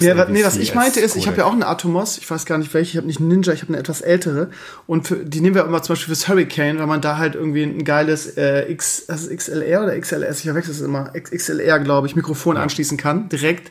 Ja, 0.00 0.28
nee, 0.28 0.44
was 0.44 0.56
ich 0.56 0.74
meinte 0.74 0.98
ist, 0.98 1.14
ich 1.14 1.28
habe 1.28 1.38
ja 1.38 1.44
auch 1.44 1.52
eine 1.52 1.66
Atomos, 1.68 2.18
ich 2.18 2.28
weiß 2.28 2.44
gar 2.44 2.58
nicht 2.58 2.74
welche, 2.74 2.90
ich 2.90 2.96
habe 2.96 3.06
nicht 3.06 3.20
eine 3.20 3.28
Ninja, 3.28 3.52
ich 3.52 3.62
habe 3.62 3.72
eine 3.72 3.78
etwas 3.78 4.00
ältere 4.00 4.50
und 4.88 5.06
für, 5.06 5.16
die 5.16 5.40
nehmen 5.40 5.54
wir 5.54 5.64
immer 5.64 5.80
zum 5.80 5.94
Beispiel 5.94 6.14
fürs 6.14 6.28
Hurricane, 6.28 6.80
weil 6.80 6.88
man 6.88 7.00
da 7.00 7.18
halt 7.18 7.36
irgendwie 7.36 7.62
ein 7.62 7.84
geiles 7.84 8.36
äh, 8.36 8.70
X, 8.70 9.04
also 9.08 9.34
XLR 9.34 9.84
oder 9.84 9.98
XLS, 9.98 10.38
ich 10.40 10.46
verwechsel 10.46 10.72
es 10.72 10.80
immer, 10.80 11.12
XLR 11.12 11.78
glaube 11.78 12.08
ich, 12.08 12.16
Mikrofon 12.16 12.56
ja. 12.56 12.62
anschließen 12.62 12.98
kann, 12.98 13.28
direkt 13.28 13.70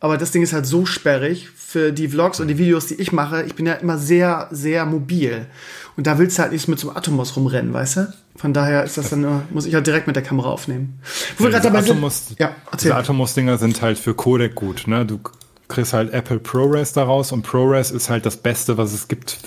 aber 0.00 0.16
das 0.16 0.30
Ding 0.30 0.42
ist 0.42 0.52
halt 0.52 0.66
so 0.66 0.86
sperrig 0.86 1.50
für 1.50 1.92
die 1.92 2.08
Vlogs 2.08 2.40
und 2.40 2.48
die 2.48 2.58
Videos, 2.58 2.86
die 2.86 2.94
ich 2.94 3.12
mache. 3.12 3.42
Ich 3.44 3.54
bin 3.54 3.66
ja 3.66 3.74
immer 3.74 3.98
sehr, 3.98 4.48
sehr 4.50 4.86
mobil. 4.86 5.46
Und 5.96 6.06
da 6.06 6.18
willst 6.18 6.38
du 6.38 6.42
halt 6.42 6.52
nicht 6.52 6.66
mit 6.68 6.78
so 6.78 6.88
einem 6.88 6.96
Atomos 6.96 7.36
rumrennen, 7.36 7.72
weißt 7.72 7.96
du? 7.96 8.12
Von 8.36 8.54
daher 8.54 8.82
ist 8.84 8.96
das 8.96 9.10
dann 9.10 9.20
nur, 9.20 9.42
muss 9.50 9.66
ich 9.66 9.74
halt 9.74 9.86
direkt 9.86 10.06
mit 10.06 10.16
der 10.16 10.22
Kamera 10.22 10.48
aufnehmen. 10.48 10.98
Wo 11.36 11.44
ja, 11.44 11.50
wir 11.50 11.60
gerade 11.60 11.68
dabei 11.68 11.80
Atomos, 11.80 12.28
sind. 12.28 12.40
Ja, 12.40 12.56
erzähl. 12.72 12.90
Diese 12.90 12.96
Atomos-Dinger 12.96 13.58
sind 13.58 13.82
halt 13.82 13.98
für 13.98 14.14
Codec 14.14 14.54
gut, 14.54 14.86
ne? 14.86 15.04
Du 15.04 15.20
kriegst 15.68 15.92
halt 15.92 16.12
Apple 16.12 16.38
ProRes 16.38 16.94
daraus 16.94 17.32
und 17.32 17.42
ProRes 17.42 17.90
ist 17.90 18.08
halt 18.08 18.24
das 18.26 18.38
Beste, 18.38 18.78
was 18.78 18.92
es 18.92 19.06
gibt 19.06 19.38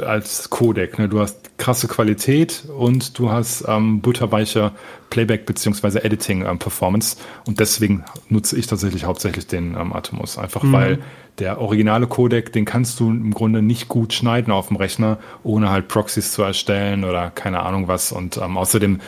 als 0.00 0.48
Codec. 0.50 0.98
Ne? 0.98 1.08
Du 1.08 1.20
hast 1.20 1.58
krasse 1.58 1.88
Qualität 1.88 2.64
und 2.76 3.18
du 3.18 3.30
hast 3.30 3.64
ähm, 3.66 4.00
butterweiche 4.00 4.72
Playback 5.10 5.46
bzw. 5.46 5.98
Editing 5.98 6.44
ähm, 6.44 6.58
Performance 6.58 7.16
und 7.46 7.60
deswegen 7.60 8.04
nutze 8.28 8.56
ich 8.56 8.66
tatsächlich 8.66 9.04
hauptsächlich 9.04 9.46
den 9.46 9.74
ähm, 9.74 9.92
Atomos. 9.92 10.38
Einfach 10.38 10.62
mhm. 10.62 10.72
weil 10.72 10.98
der 11.38 11.60
originale 11.60 12.06
Codec, 12.06 12.52
den 12.52 12.64
kannst 12.64 12.98
du 12.98 13.10
im 13.10 13.32
Grunde 13.32 13.60
nicht 13.60 13.88
gut 13.88 14.14
schneiden 14.14 14.52
auf 14.52 14.68
dem 14.68 14.76
Rechner, 14.76 15.18
ohne 15.42 15.70
halt 15.70 15.88
Proxys 15.88 16.32
zu 16.32 16.42
erstellen 16.42 17.04
oder 17.04 17.30
keine 17.30 17.60
Ahnung 17.60 17.88
was. 17.88 18.10
Und 18.10 18.38
ähm, 18.38 18.56
außerdem 18.56 19.00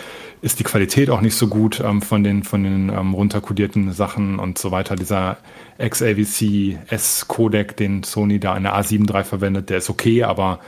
ist 0.43 0.61
die 0.61 0.65
Qualität 0.65 1.11
auch 1.11 1.21
nicht 1.21 1.35
so 1.35 1.49
gut 1.49 1.81
ähm, 1.81 2.03
von 2.03 2.23
den, 2.23 2.45
von 2.45 2.63
den 2.63 2.91
ähm, 2.91 3.15
runterkodierten 3.15 3.93
Sachen 3.93 4.39
und 4.39 4.59
so 4.59 4.71
weiter. 4.71 4.95
Dieser 4.95 5.39
XAVC 5.79 6.79
S-Codec, 6.89 7.77
den 7.77 8.03
Sony 8.03 8.39
da 8.39 8.57
in 8.57 8.65
der 8.65 8.77
A7 8.77 9.13
III 9.13 9.25
verwendet, 9.25 9.71
der 9.71 9.79
ist 9.79 9.91
okay, 9.91 10.23
aber 10.23 10.61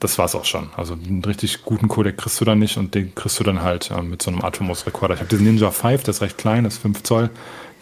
das 0.00 0.18
war's 0.18 0.34
auch 0.34 0.44
schon. 0.44 0.68
Also 0.76 0.94
einen 0.94 1.24
richtig 1.24 1.62
guten 1.64 1.88
Codec 1.88 2.16
kriegst 2.16 2.40
du 2.40 2.44
dann 2.44 2.58
nicht 2.58 2.76
und 2.76 2.94
den 2.94 3.14
kriegst 3.14 3.38
du 3.38 3.44
dann 3.44 3.62
halt 3.62 3.90
äh, 3.90 4.02
mit 4.02 4.22
so 4.22 4.30
einem 4.30 4.42
Atomos 4.44 4.86
Recorder. 4.86 5.14
Ich 5.14 5.20
habe 5.20 5.30
diesen 5.30 5.46
Ninja 5.46 5.70
5, 5.70 6.02
der 6.02 6.12
ist 6.12 6.22
recht 6.22 6.38
klein, 6.38 6.64
das 6.64 6.74
ist 6.74 6.82
5 6.82 7.02
Zoll. 7.02 7.30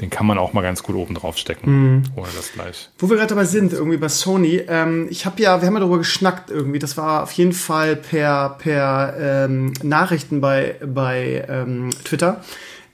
Den 0.00 0.10
kann 0.10 0.26
man 0.26 0.38
auch 0.38 0.52
mal 0.52 0.62
ganz 0.62 0.82
gut 0.82 0.96
oben 0.96 1.14
drauf 1.14 1.38
stecken, 1.38 1.70
mhm. 1.70 2.02
ohne 2.16 2.26
das 2.34 2.52
gleich. 2.52 2.90
Wo 2.98 3.08
wir 3.08 3.16
gerade 3.16 3.28
dabei 3.28 3.44
sind, 3.44 3.72
irgendwie 3.72 3.96
bei 3.96 4.08
Sony, 4.08 4.60
ähm, 4.66 5.06
ich 5.08 5.24
habe 5.24 5.40
ja, 5.40 5.60
wir 5.60 5.68
haben 5.68 5.74
ja 5.74 5.80
darüber 5.80 5.98
geschnackt 5.98 6.50
irgendwie, 6.50 6.80
das 6.80 6.96
war 6.96 7.22
auf 7.22 7.30
jeden 7.32 7.52
Fall 7.52 7.94
per, 7.94 8.56
per 8.58 9.14
ähm, 9.16 9.72
Nachrichten 9.84 10.40
bei, 10.40 10.74
bei 10.84 11.44
ähm, 11.48 11.90
Twitter 12.04 12.42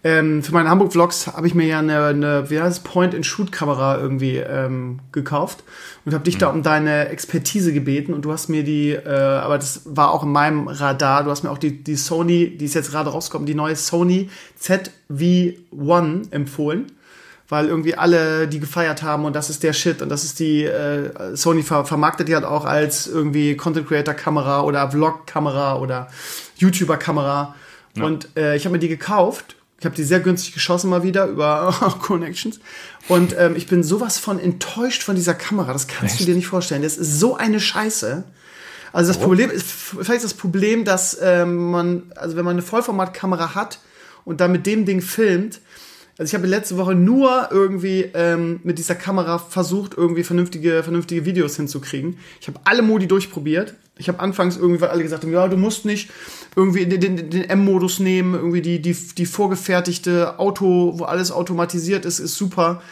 ähm, 0.03 0.43
für 0.43 0.53
meine 0.53 0.71
Hamburg-Vlogs 0.71 1.27
habe 1.27 1.47
ich 1.47 1.55
mir 1.55 1.67
ja 1.67 1.79
eine, 1.81 2.07
eine 2.07 2.51
wie 2.51 2.59
heißt 2.59 2.79
es, 2.79 2.85
Point-and-Shoot-Kamera 2.85 3.99
irgendwie 3.99 4.37
ähm, 4.37 5.01
gekauft 5.13 5.63
und 6.07 6.15
habe 6.15 6.25
dich 6.25 6.37
mhm. 6.37 6.39
da 6.39 6.49
um 6.49 6.63
deine 6.63 7.09
Expertise 7.09 7.73
gebeten 7.75 8.15
und 8.15 8.23
du 8.23 8.33
hast 8.33 8.49
mir 8.49 8.65
die, 8.65 8.93
äh, 8.93 9.09
aber 9.09 9.59
das 9.59 9.83
war 9.85 10.13
auch 10.13 10.23
in 10.23 10.33
meinem 10.33 10.69
Radar, 10.69 11.25
du 11.25 11.31
hast 11.31 11.43
mir 11.43 11.51
auch 11.51 11.59
die, 11.59 11.85
die 11.85 11.97
Sony, 11.97 12.57
die 12.57 12.65
ist 12.65 12.75
jetzt 12.75 12.91
gerade 12.91 13.11
rausgekommen, 13.11 13.45
die 13.45 13.55
neue 13.55 13.77
Sony 13.77 14.31
ZV-1 14.61 16.33
empfohlen 16.33 16.93
weil 17.51 17.67
irgendwie 17.67 17.97
alle 17.97 18.47
die 18.47 18.61
gefeiert 18.61 19.03
haben 19.03 19.25
und 19.25 19.35
das 19.35 19.51
ist 19.51 19.65
der 19.65 19.73
Shit 19.73 20.03
und 20.03 20.09
das 20.09 20.23
ist 20.23 20.39
die 20.39 20.63
äh, 20.63 21.37
Sony 21.37 21.65
ver 21.65 21.85
vermarktet 21.85 22.29
die 22.29 22.35
halt 22.37 22.45
auch 22.45 22.65
als 22.65 23.09
irgendwie 23.09 23.57
Content 23.57 23.89
Creator 23.89 24.15
Kamera 24.15 24.63
oder 24.63 24.89
Vlog 24.89 25.27
Kamera 25.27 25.77
oder 25.77 26.07
YouTuber 26.59 26.97
Kamera 26.97 27.57
ja. 27.97 28.05
und 28.05 28.29
äh, 28.37 28.55
ich 28.55 28.65
habe 28.65 28.75
mir 28.75 28.79
die 28.79 28.89
gekauft 28.89 29.57
ich 29.81 29.87
habe 29.87 29.97
die 29.97 30.05
sehr 30.05 30.21
günstig 30.21 30.53
geschossen 30.53 30.91
mal 30.91 31.03
wieder 31.03 31.27
über 31.27 31.75
Connections. 32.03 32.61
Und 33.09 33.35
ähm, 33.39 33.57
ich 33.57 33.67
bin 33.67 33.83
sowas 33.83 34.19
von 34.19 34.39
enttäuscht 34.39 35.03
von 35.03 35.17
dieser 35.17 35.33
Kamera. 35.33 35.73
Das 35.73 35.89
kannst 35.89 36.17
Echt? 36.17 36.21
du 36.21 36.27
dir 36.27 36.35
nicht 36.35 36.49
vorstellen. 36.49 36.83
Das 36.83 36.99
ist 36.99 37.19
so 37.19 37.37
eine 37.37 37.61
Scheiße. 37.61 38.25
Also 38.93 39.13
das 39.13 39.23
oh. 39.23 39.25
Problem 39.25 39.51
ist, 39.51 39.67
vielleicht 39.67 40.23
das 40.23 40.35
Problem, 40.35 40.85
dass 40.85 41.17
ähm, 41.23 41.71
man, 41.71 42.13
also 42.15 42.37
wenn 42.37 42.45
man 42.45 42.57
eine 42.57 42.63
Vollformatkamera 42.63 43.55
hat 43.55 43.79
und 44.27 44.43
dann 44.43 44.53
mit 44.53 44.67
dem 44.67 44.85
Ding 44.85 45.01
filmt, 45.01 45.61
also 46.19 46.29
ich 46.29 46.35
habe 46.35 46.47
letzte 46.47 46.77
Woche 46.77 46.95
nur 46.95 47.49
irgendwie 47.51 48.11
ähm, 48.13 48.61
mit 48.63 48.77
dieser 48.77 48.97
Kamera 48.97 49.39
versucht, 49.39 49.97
irgendwie 49.97 50.25
vernünftige, 50.25 50.83
vernünftige 50.83 51.25
Videos 51.25 51.57
hinzukriegen. 51.57 52.19
Ich 52.39 52.49
habe 52.49 52.61
alle 52.65 52.83
Modi 52.83 53.09
durchprobiert. 53.09 53.75
Ich 54.01 54.09
habe 54.09 54.21
anfangs 54.21 54.57
irgendwie, 54.57 54.81
weil 54.81 54.89
alle 54.89 55.03
gesagt 55.03 55.23
haben, 55.23 55.33
ja, 55.33 55.47
du 55.47 55.57
musst 55.57 55.85
nicht 55.85 56.11
irgendwie 56.57 56.87
den, 56.87 57.01
den, 57.01 57.31
den 57.31 57.45
M-Modus 57.49 58.01
nehmen, 58.01 58.35
irgendwie 58.35 58.63
die, 58.63 58.81
die, 58.81 58.93
die 58.95 59.27
vorgefertigte 59.27 60.39
Auto, 60.39 60.95
wo 60.97 61.05
alles 61.05 61.31
automatisiert 61.31 62.05
ist, 62.05 62.19
ist 62.19 62.37
super. 62.37 62.83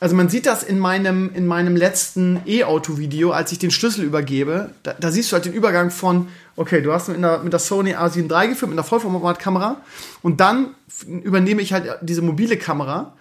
Also 0.00 0.16
man 0.16 0.28
sieht 0.28 0.46
das 0.46 0.64
in 0.64 0.80
meinem, 0.80 1.30
in 1.32 1.46
meinem 1.46 1.76
letzten 1.76 2.40
E-Auto-Video, 2.44 3.30
als 3.30 3.52
ich 3.52 3.60
den 3.60 3.70
Schlüssel 3.70 4.04
übergebe. 4.04 4.70
Da, 4.82 4.94
da, 4.94 5.12
siehst 5.12 5.30
du 5.30 5.34
halt 5.34 5.44
den 5.44 5.52
Übergang 5.52 5.92
von, 5.92 6.26
okay, 6.56 6.82
du 6.82 6.92
hast 6.92 7.06
mit, 7.08 7.18
einer, 7.18 7.38
mit 7.38 7.52
der 7.52 7.60
Sony 7.60 7.94
A7 7.94 8.28
III 8.28 8.48
geführt, 8.48 8.70
mit 8.70 8.78
einer 8.78 8.82
Vollformatkamera. 8.82 9.80
Und 10.20 10.40
dann 10.40 10.74
übernehme 11.06 11.62
ich 11.62 11.72
halt 11.72 11.98
diese 12.02 12.20
mobile 12.20 12.56
Kamera 12.56 13.14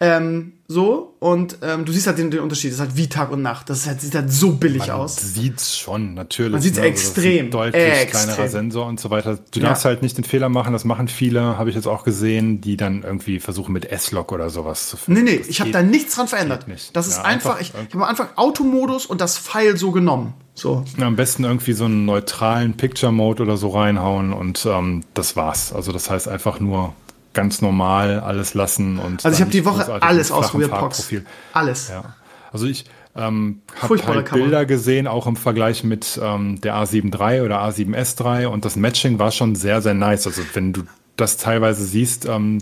ähm, 0.00 0.54
so, 0.66 1.14
und 1.20 1.58
ähm, 1.62 1.84
du 1.84 1.92
siehst 1.92 2.06
halt 2.06 2.18
den, 2.18 2.30
den, 2.30 2.40
Unterschied. 2.40 2.70
Das 2.70 2.76
ist 2.76 2.80
halt 2.80 2.96
wie 2.96 3.06
Tag 3.08 3.30
und 3.30 3.42
Nacht. 3.42 3.70
Das 3.70 3.86
halt, 3.86 4.00
sieht 4.00 4.14
halt 4.14 4.32
so 4.32 4.52
billig 4.52 4.88
Man 4.88 4.90
aus. 4.90 5.16
Sieht's 5.16 5.78
schon, 5.78 6.14
natürlich. 6.14 6.52
Man 6.52 6.60
sieht's 6.62 6.78
ne? 6.78 6.84
Also 6.84 6.92
extrem. 6.92 7.50
deutlich 7.50 7.82
extrem. 7.82 8.10
kleinerer 8.10 8.48
Sensor 8.48 8.86
und 8.86 8.98
so 8.98 9.10
weiter. 9.10 9.38
Du 9.52 9.60
ja. 9.60 9.68
darfst 9.68 9.84
halt 9.84 10.02
nicht 10.02 10.16
den 10.16 10.24
Fehler 10.24 10.48
machen, 10.48 10.72
das 10.72 10.84
machen 10.84 11.06
viele, 11.06 11.58
habe 11.58 11.68
ich 11.68 11.76
jetzt 11.76 11.86
auch 11.86 12.02
gesehen, 12.02 12.60
die 12.60 12.76
dann 12.76 13.02
irgendwie 13.02 13.38
versuchen 13.38 13.72
mit 13.72 13.92
S-Log 13.92 14.32
oder 14.32 14.50
sowas 14.50 14.88
zu 14.88 14.96
finden. 14.96 15.22
Nee, 15.22 15.30
nee, 15.32 15.38
das 15.38 15.48
ich 15.48 15.60
habe 15.60 15.70
da 15.70 15.82
nichts 15.82 16.16
dran 16.16 16.28
verändert. 16.28 16.66
Nicht. 16.66 16.96
Das 16.96 17.06
ist 17.06 17.18
ja, 17.18 17.24
einfach, 17.24 17.60
ich, 17.60 17.68
ich 17.68 17.74
habe 17.74 17.94
am 17.94 18.02
Anfang 18.02 18.28
Automodus 18.34 19.06
und 19.06 19.20
das 19.20 19.38
Pfeil 19.38 19.76
so 19.76 19.92
genommen. 19.92 20.34
So. 20.54 20.84
Ja, 20.98 21.06
am 21.06 21.16
besten 21.16 21.44
irgendwie 21.44 21.72
so 21.72 21.84
einen 21.84 22.04
neutralen 22.04 22.74
Picture-Mode 22.74 23.42
oder 23.42 23.56
so 23.56 23.68
reinhauen 23.68 24.32
und 24.32 24.66
ähm, 24.66 25.02
das 25.12 25.36
war's. 25.36 25.72
Also 25.72 25.92
das 25.92 26.10
heißt 26.10 26.26
einfach 26.26 26.58
nur 26.58 26.94
ganz 27.34 27.60
normal 27.60 28.20
alles 28.20 28.54
lassen 28.54 28.98
und. 28.98 29.24
Also 29.24 29.36
ich 29.36 29.40
habe 29.40 29.50
die 29.50 29.64
Woche 29.64 30.02
alles 30.02 30.32
ausprobiert, 30.32 30.70
Pox. 30.70 31.12
Alles. 31.52 31.88
Ja. 31.88 32.14
Also 32.52 32.66
ich 32.66 32.86
ähm, 33.16 33.62
habe 33.80 34.06
halt 34.06 34.30
Bilder 34.32 34.66
gesehen, 34.66 35.06
auch 35.06 35.26
im 35.26 35.36
Vergleich 35.36 35.84
mit 35.84 36.18
ähm, 36.22 36.60
der 36.60 36.74
A7 36.74 37.14
III 37.14 37.42
oder 37.42 37.62
A7S 37.62 38.20
III 38.20 38.46
und 38.46 38.64
das 38.64 38.76
Matching 38.76 39.18
war 39.18 39.30
schon 39.30 39.54
sehr, 39.54 39.82
sehr 39.82 39.94
nice. 39.94 40.26
Also 40.26 40.42
wenn 40.54 40.72
du 40.72 40.82
das 41.16 41.36
teilweise 41.36 41.84
siehst, 41.84 42.26
ähm, 42.26 42.60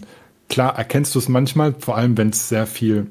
klar 0.48 0.76
erkennst 0.76 1.14
du 1.14 1.18
es 1.18 1.28
manchmal, 1.28 1.74
vor 1.78 1.96
allem 1.96 2.18
wenn 2.18 2.30
es 2.30 2.48
sehr 2.48 2.66
viel 2.66 3.06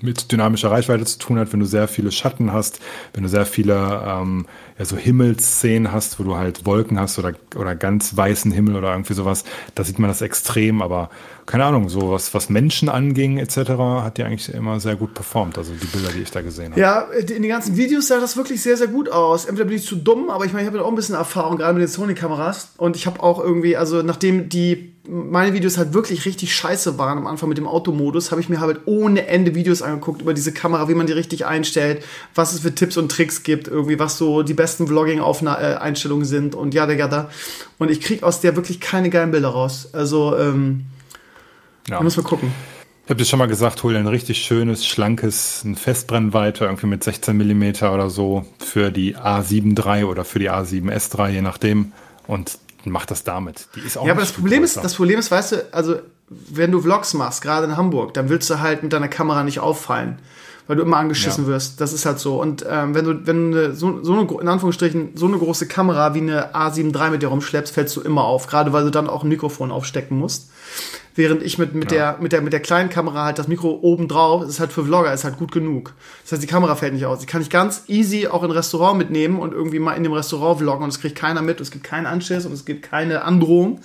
mit 0.00 0.30
dynamischer 0.30 0.70
Reichweite 0.70 1.04
zu 1.04 1.18
tun 1.18 1.38
hat, 1.38 1.52
wenn 1.52 1.60
du 1.60 1.66
sehr 1.66 1.88
viele 1.88 2.12
Schatten 2.12 2.52
hast, 2.52 2.80
wenn 3.14 3.22
du 3.22 3.28
sehr 3.28 3.46
viele 3.46 4.02
ähm, 4.06 4.46
ja, 4.78 4.84
so 4.84 4.96
Himmelsszenen 4.96 5.92
hast, 5.92 6.18
wo 6.18 6.24
du 6.24 6.36
halt 6.36 6.66
Wolken 6.66 6.98
hast 7.00 7.18
oder, 7.18 7.32
oder 7.54 7.74
ganz 7.74 8.16
weißen 8.16 8.52
Himmel 8.52 8.76
oder 8.76 8.92
irgendwie 8.92 9.14
sowas, 9.14 9.44
da 9.74 9.84
sieht 9.84 9.98
man 9.98 10.08
das 10.08 10.20
extrem, 10.20 10.82
aber 10.82 11.10
keine 11.46 11.64
Ahnung, 11.64 11.88
so 11.88 12.10
was, 12.10 12.34
was 12.34 12.50
Menschen 12.50 12.88
anging 12.88 13.38
etc., 13.38 13.56
hat 14.02 14.18
die 14.18 14.24
eigentlich 14.24 14.52
immer 14.52 14.80
sehr 14.80 14.96
gut 14.96 15.14
performt, 15.14 15.56
also 15.56 15.72
die 15.72 15.86
Bilder, 15.86 16.10
die 16.12 16.22
ich 16.22 16.30
da 16.30 16.42
gesehen 16.42 16.72
habe. 16.72 16.80
Ja, 16.80 17.02
in 17.02 17.26
den 17.26 17.48
ganzen 17.48 17.76
Videos 17.76 18.08
sah 18.08 18.20
das 18.20 18.36
wirklich 18.36 18.60
sehr, 18.60 18.76
sehr 18.76 18.88
gut 18.88 19.08
aus. 19.08 19.44
Entweder 19.44 19.68
bin 19.68 19.76
ich 19.76 19.86
zu 19.86 19.96
dumm, 19.96 20.28
aber 20.28 20.44
ich 20.44 20.52
meine, 20.52 20.64
ich 20.64 20.66
habe 20.66 20.78
ja 20.78 20.84
auch 20.84 20.88
ein 20.88 20.96
bisschen 20.96 21.14
Erfahrung, 21.14 21.56
gerade 21.56 21.74
mit 21.74 21.82
den 21.82 21.88
Sony-Kameras 21.88 22.72
und 22.76 22.96
ich 22.96 23.06
habe 23.06 23.22
auch 23.22 23.42
irgendwie, 23.42 23.76
also 23.76 24.02
nachdem 24.02 24.48
die 24.48 24.96
meine 25.08 25.52
Videos 25.52 25.78
halt 25.78 25.94
wirklich 25.94 26.24
richtig 26.24 26.54
scheiße 26.54 26.98
waren 26.98 27.18
am 27.18 27.26
Anfang 27.26 27.48
mit 27.48 27.58
dem 27.58 27.66
Automodus, 27.66 28.30
habe 28.30 28.40
ich 28.40 28.48
mir 28.48 28.60
halt 28.60 28.80
ohne 28.86 29.26
Ende 29.26 29.54
Videos 29.54 29.82
angeguckt 29.82 30.22
über 30.22 30.34
diese 30.34 30.52
Kamera, 30.52 30.88
wie 30.88 30.94
man 30.94 31.06
die 31.06 31.12
richtig 31.12 31.46
einstellt, 31.46 32.04
was 32.34 32.52
es 32.52 32.60
für 32.60 32.74
Tipps 32.74 32.96
und 32.96 33.10
Tricks 33.10 33.42
gibt, 33.42 33.68
irgendwie 33.68 33.98
was 33.98 34.18
so 34.18 34.42
die 34.42 34.54
besten 34.54 34.65
Vlogging-Einstellungen 34.66 36.24
sind 36.24 36.54
und 36.54 36.74
ja, 36.74 36.86
der 36.86 37.08
da. 37.08 37.30
Und 37.78 37.90
ich 37.90 38.00
kriege 38.00 38.24
aus 38.24 38.40
der 38.40 38.56
wirklich 38.56 38.80
keine 38.80 39.10
geilen 39.10 39.30
Bilder 39.30 39.48
raus. 39.48 39.88
Also, 39.92 40.36
ähm, 40.36 40.86
ja. 41.88 41.98
da 41.98 42.02
muss 42.02 42.16
man 42.16 42.24
gucken. 42.24 42.52
Ich 43.04 43.10
habe 43.10 43.18
dir 43.18 43.24
schon 43.24 43.38
mal 43.38 43.46
gesagt, 43.46 43.84
hol 43.84 43.92
dir 43.92 44.00
ein 44.00 44.08
richtig 44.08 44.38
schönes, 44.38 44.84
schlankes, 44.84 45.62
ein 45.64 45.76
Festbrennweite, 45.76 46.64
irgendwie 46.64 46.88
mit 46.88 47.04
16 47.04 47.36
mm 47.36 47.84
oder 47.84 48.10
so, 48.10 48.44
für 48.58 48.90
die 48.90 49.16
A7 49.16 49.78
III 49.78 50.04
oder 50.04 50.24
für 50.24 50.40
die 50.40 50.50
A7S 50.50 51.16
III, 51.16 51.34
je 51.34 51.42
nachdem. 51.42 51.92
Und 52.26 52.58
mach 52.84 53.06
das 53.06 53.24
damit. 53.24 53.68
Die 53.76 53.80
ist 53.80 53.96
auch 53.96 54.06
ja, 54.06 54.12
aber 54.12 54.22
das 54.22 54.32
Problem 54.32 54.64
ist, 54.64 54.76
das 54.76 54.94
Problem 54.94 55.18
ist, 55.18 55.30
weißt 55.30 55.52
du, 55.52 55.72
also 55.72 55.96
wenn 56.28 56.72
du 56.72 56.80
Vlogs 56.80 57.14
machst, 57.14 57.42
gerade 57.42 57.66
in 57.66 57.76
Hamburg, 57.76 58.14
dann 58.14 58.28
willst 58.28 58.50
du 58.50 58.60
halt 58.60 58.82
mit 58.82 58.92
deiner 58.92 59.08
Kamera 59.08 59.44
nicht 59.44 59.60
auffallen, 59.60 60.18
weil 60.66 60.76
du 60.76 60.82
immer 60.82 60.96
angeschissen 60.96 61.44
ja. 61.44 61.50
wirst. 61.50 61.80
Das 61.80 61.92
ist 61.92 62.06
halt 62.06 62.18
so. 62.18 62.40
Und 62.40 62.64
ähm, 62.68 62.94
wenn 62.94 63.04
du, 63.04 63.26
wenn 63.26 63.52
du 63.52 63.74
so, 63.74 64.02
so 64.02 64.12
eine, 64.12 64.28
in 64.40 64.48
Anführungsstrichen, 64.48 65.10
so 65.14 65.26
eine 65.26 65.38
große 65.38 65.66
Kamera 65.66 66.14
wie 66.14 66.20
eine 66.20 66.54
A7 66.54 66.94
III 66.94 67.10
mit 67.10 67.22
dir 67.22 67.28
rumschleppst, 67.28 67.72
fällst 67.72 67.96
du 67.96 68.00
immer 68.00 68.24
auf, 68.24 68.46
gerade 68.46 68.72
weil 68.72 68.84
du 68.84 68.90
dann 68.90 69.08
auch 69.08 69.22
ein 69.22 69.28
Mikrofon 69.28 69.70
aufstecken 69.70 70.18
musst. 70.18 70.50
Während 71.14 71.42
ich 71.42 71.56
mit, 71.56 71.74
mit, 71.74 71.90
ja. 71.92 72.12
der, 72.12 72.22
mit, 72.22 72.32
der, 72.32 72.42
mit 72.42 72.52
der 72.52 72.60
kleinen 72.60 72.90
Kamera 72.90 73.24
halt 73.24 73.38
das 73.38 73.48
Mikro 73.48 73.78
oben 73.80 74.06
drauf, 74.06 74.46
ist 74.46 74.60
halt 74.60 74.70
für 74.70 74.84
Vlogger, 74.84 75.14
ist 75.14 75.24
halt 75.24 75.38
gut 75.38 75.50
genug. 75.50 75.94
Das 76.22 76.32
heißt, 76.32 76.42
die 76.42 76.46
Kamera 76.46 76.76
fällt 76.76 76.92
nicht 76.92 77.06
aus. 77.06 77.20
Die 77.20 77.26
kann 77.26 77.40
ich 77.40 77.48
ganz 77.48 77.84
easy 77.86 78.26
auch 78.26 78.42
in 78.42 78.50
ein 78.50 78.56
Restaurant 78.56 78.98
mitnehmen 78.98 79.38
und 79.38 79.54
irgendwie 79.54 79.78
mal 79.78 79.94
in 79.94 80.02
dem 80.02 80.12
Restaurant 80.12 80.58
vloggen 80.58 80.82
und 80.82 80.90
es 80.90 81.00
kriegt 81.00 81.16
keiner 81.16 81.40
mit, 81.40 81.58
es 81.62 81.70
gibt 81.70 81.84
keinen 81.84 82.04
Anschiss 82.04 82.44
und 82.44 82.52
es 82.52 82.66
gibt 82.66 82.82
keine 82.82 83.24
Androhung. 83.24 83.80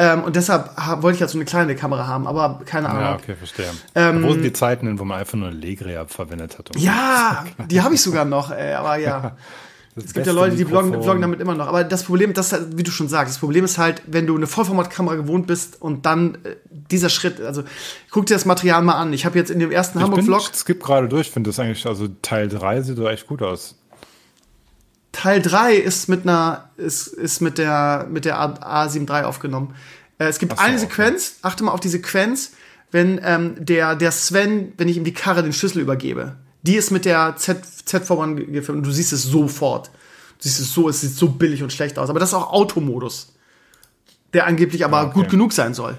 Ähm, 0.00 0.22
und 0.22 0.36
deshalb 0.36 0.70
wollte 1.02 1.16
ich 1.16 1.20
halt 1.22 1.30
so 1.30 1.38
eine 1.38 1.44
kleine 1.44 1.74
Kamera 1.74 2.06
haben, 2.06 2.28
aber 2.28 2.60
keine 2.64 2.88
Ahnung. 2.88 3.02
Ja, 3.02 3.14
okay, 3.16 3.34
verstehe. 3.34 3.66
Ähm, 3.96 4.22
wo 4.22 4.32
sind 4.32 4.42
die 4.42 4.52
Zeiten, 4.52 4.96
wo 5.00 5.04
man 5.04 5.18
einfach 5.18 5.36
nur 5.36 5.48
eine 5.48 5.56
Legria 5.56 6.06
verwendet 6.06 6.56
hat? 6.56 6.74
Um 6.74 6.80
ja, 6.80 7.44
die 7.68 7.82
habe 7.82 7.94
ich 7.96 8.02
sogar 8.08 8.24
noch, 8.24 8.52
ey, 8.52 8.74
aber 8.74 8.96
ja. 8.96 9.36
es 9.96 10.14
gibt 10.14 10.24
ja 10.24 10.32
Leute, 10.32 10.54
die 10.54 10.64
vloggen, 10.64 11.02
vloggen, 11.02 11.20
damit 11.20 11.40
immer 11.40 11.56
noch. 11.56 11.66
Aber 11.66 11.82
das 11.82 12.04
Problem, 12.04 12.32
das 12.32 12.54
wie 12.76 12.84
du 12.84 12.92
schon 12.92 13.08
sagst, 13.08 13.34
das 13.34 13.40
Problem 13.40 13.64
ist 13.64 13.76
halt, 13.76 14.02
wenn 14.06 14.28
du 14.28 14.36
eine 14.36 14.46
Vollformatkamera 14.46 15.16
gewohnt 15.16 15.48
bist 15.48 15.82
und 15.82 16.06
dann 16.06 16.36
äh, 16.44 16.54
dieser 16.70 17.08
Schritt, 17.08 17.40
also 17.40 17.64
guck 18.12 18.26
dir 18.26 18.34
das 18.34 18.44
Material 18.44 18.82
mal 18.82 18.94
an. 18.94 19.12
Ich 19.12 19.26
habe 19.26 19.36
jetzt 19.36 19.50
in 19.50 19.58
dem 19.58 19.72
ersten 19.72 20.00
Hamburg-Vlog. 20.00 20.50
Es 20.52 20.64
gibt 20.64 20.84
gerade 20.84 21.08
durch, 21.08 21.32
finde 21.32 21.50
das 21.50 21.58
eigentlich, 21.58 21.84
also 21.86 22.06
Teil 22.22 22.48
3 22.48 22.82
sieht 22.82 22.98
doch 22.98 23.08
echt 23.08 23.26
gut 23.26 23.42
aus. 23.42 23.74
Teil 25.12 25.42
3 25.42 25.74
ist 25.74 26.08
mit 26.08 26.22
einer, 26.22 26.70
ist, 26.76 27.06
ist 27.06 27.40
mit 27.40 27.58
der, 27.58 28.06
mit 28.10 28.24
der 28.24 28.38
A7 28.38 29.10
III 29.10 29.24
aufgenommen. 29.24 29.74
Äh, 30.18 30.26
es 30.26 30.38
gibt 30.38 30.56
so, 30.56 30.62
eine 30.62 30.78
Sequenz, 30.78 31.36
okay. 31.38 31.48
achte 31.48 31.64
mal 31.64 31.72
auf 31.72 31.80
die 31.80 31.88
Sequenz, 31.88 32.52
wenn 32.90 33.20
ähm, 33.22 33.54
der, 33.58 33.96
der 33.96 34.12
Sven, 34.12 34.72
wenn 34.76 34.88
ich 34.88 34.96
ihm 34.96 35.04
die 35.04 35.14
Karre 35.14 35.42
den 35.42 35.52
Schlüssel 35.52 35.80
übergebe. 35.80 36.36
Die 36.62 36.76
ist 36.76 36.90
mit 36.90 37.04
der 37.04 37.36
Z, 37.36 37.62
ZV1 37.86 38.34
gefilmt 38.46 38.78
und 38.78 38.86
du 38.86 38.90
siehst 38.90 39.12
es 39.12 39.22
sofort. 39.22 39.88
Du 40.38 40.48
siehst 40.48 40.60
es 40.60 40.72
so, 40.72 40.88
es 40.88 41.00
sieht 41.00 41.12
so 41.12 41.28
billig 41.28 41.62
und 41.62 41.72
schlecht 41.72 41.98
aus. 41.98 42.10
Aber 42.10 42.20
das 42.20 42.30
ist 42.30 42.34
auch 42.34 42.52
Automodus. 42.52 43.34
Der 44.32 44.46
angeblich 44.46 44.84
aber 44.84 45.04
okay. 45.04 45.14
gut 45.14 45.30
genug 45.30 45.52
sein 45.52 45.74
soll. 45.74 45.96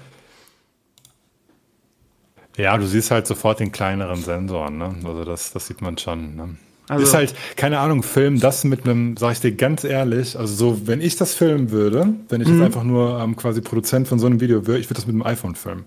Ja, 2.56 2.76
du 2.76 2.86
siehst 2.86 3.10
halt 3.10 3.26
sofort 3.26 3.60
den 3.60 3.72
kleineren 3.72 4.22
Sensor, 4.22 4.70
ne? 4.70 4.94
Also 5.04 5.24
das, 5.24 5.52
das 5.52 5.66
sieht 5.66 5.80
man 5.80 5.98
schon. 5.98 6.36
Ne? 6.36 6.56
Also, 6.90 7.04
ist 7.04 7.14
halt, 7.14 7.34
keine 7.56 7.78
Ahnung, 7.78 8.02
Film, 8.02 8.40
das 8.40 8.64
mit 8.64 8.84
einem, 8.84 9.16
sag 9.16 9.32
ich 9.32 9.40
dir 9.40 9.52
ganz 9.52 9.84
ehrlich, 9.84 10.36
also 10.36 10.52
so, 10.52 10.86
wenn 10.88 11.00
ich 11.00 11.16
das 11.16 11.34
filmen 11.34 11.70
würde, 11.70 12.14
wenn 12.28 12.40
ich 12.40 12.48
jetzt 12.48 12.56
mhm. 12.56 12.64
einfach 12.64 12.82
nur 12.82 13.20
ähm, 13.20 13.36
quasi 13.36 13.60
Produzent 13.60 14.08
von 14.08 14.18
so 14.18 14.26
einem 14.26 14.40
Video 14.40 14.66
wäre, 14.66 14.78
ich 14.78 14.86
würde 14.86 14.94
das 14.94 15.06
mit 15.06 15.14
einem 15.14 15.22
iPhone 15.22 15.54
filmen. 15.54 15.84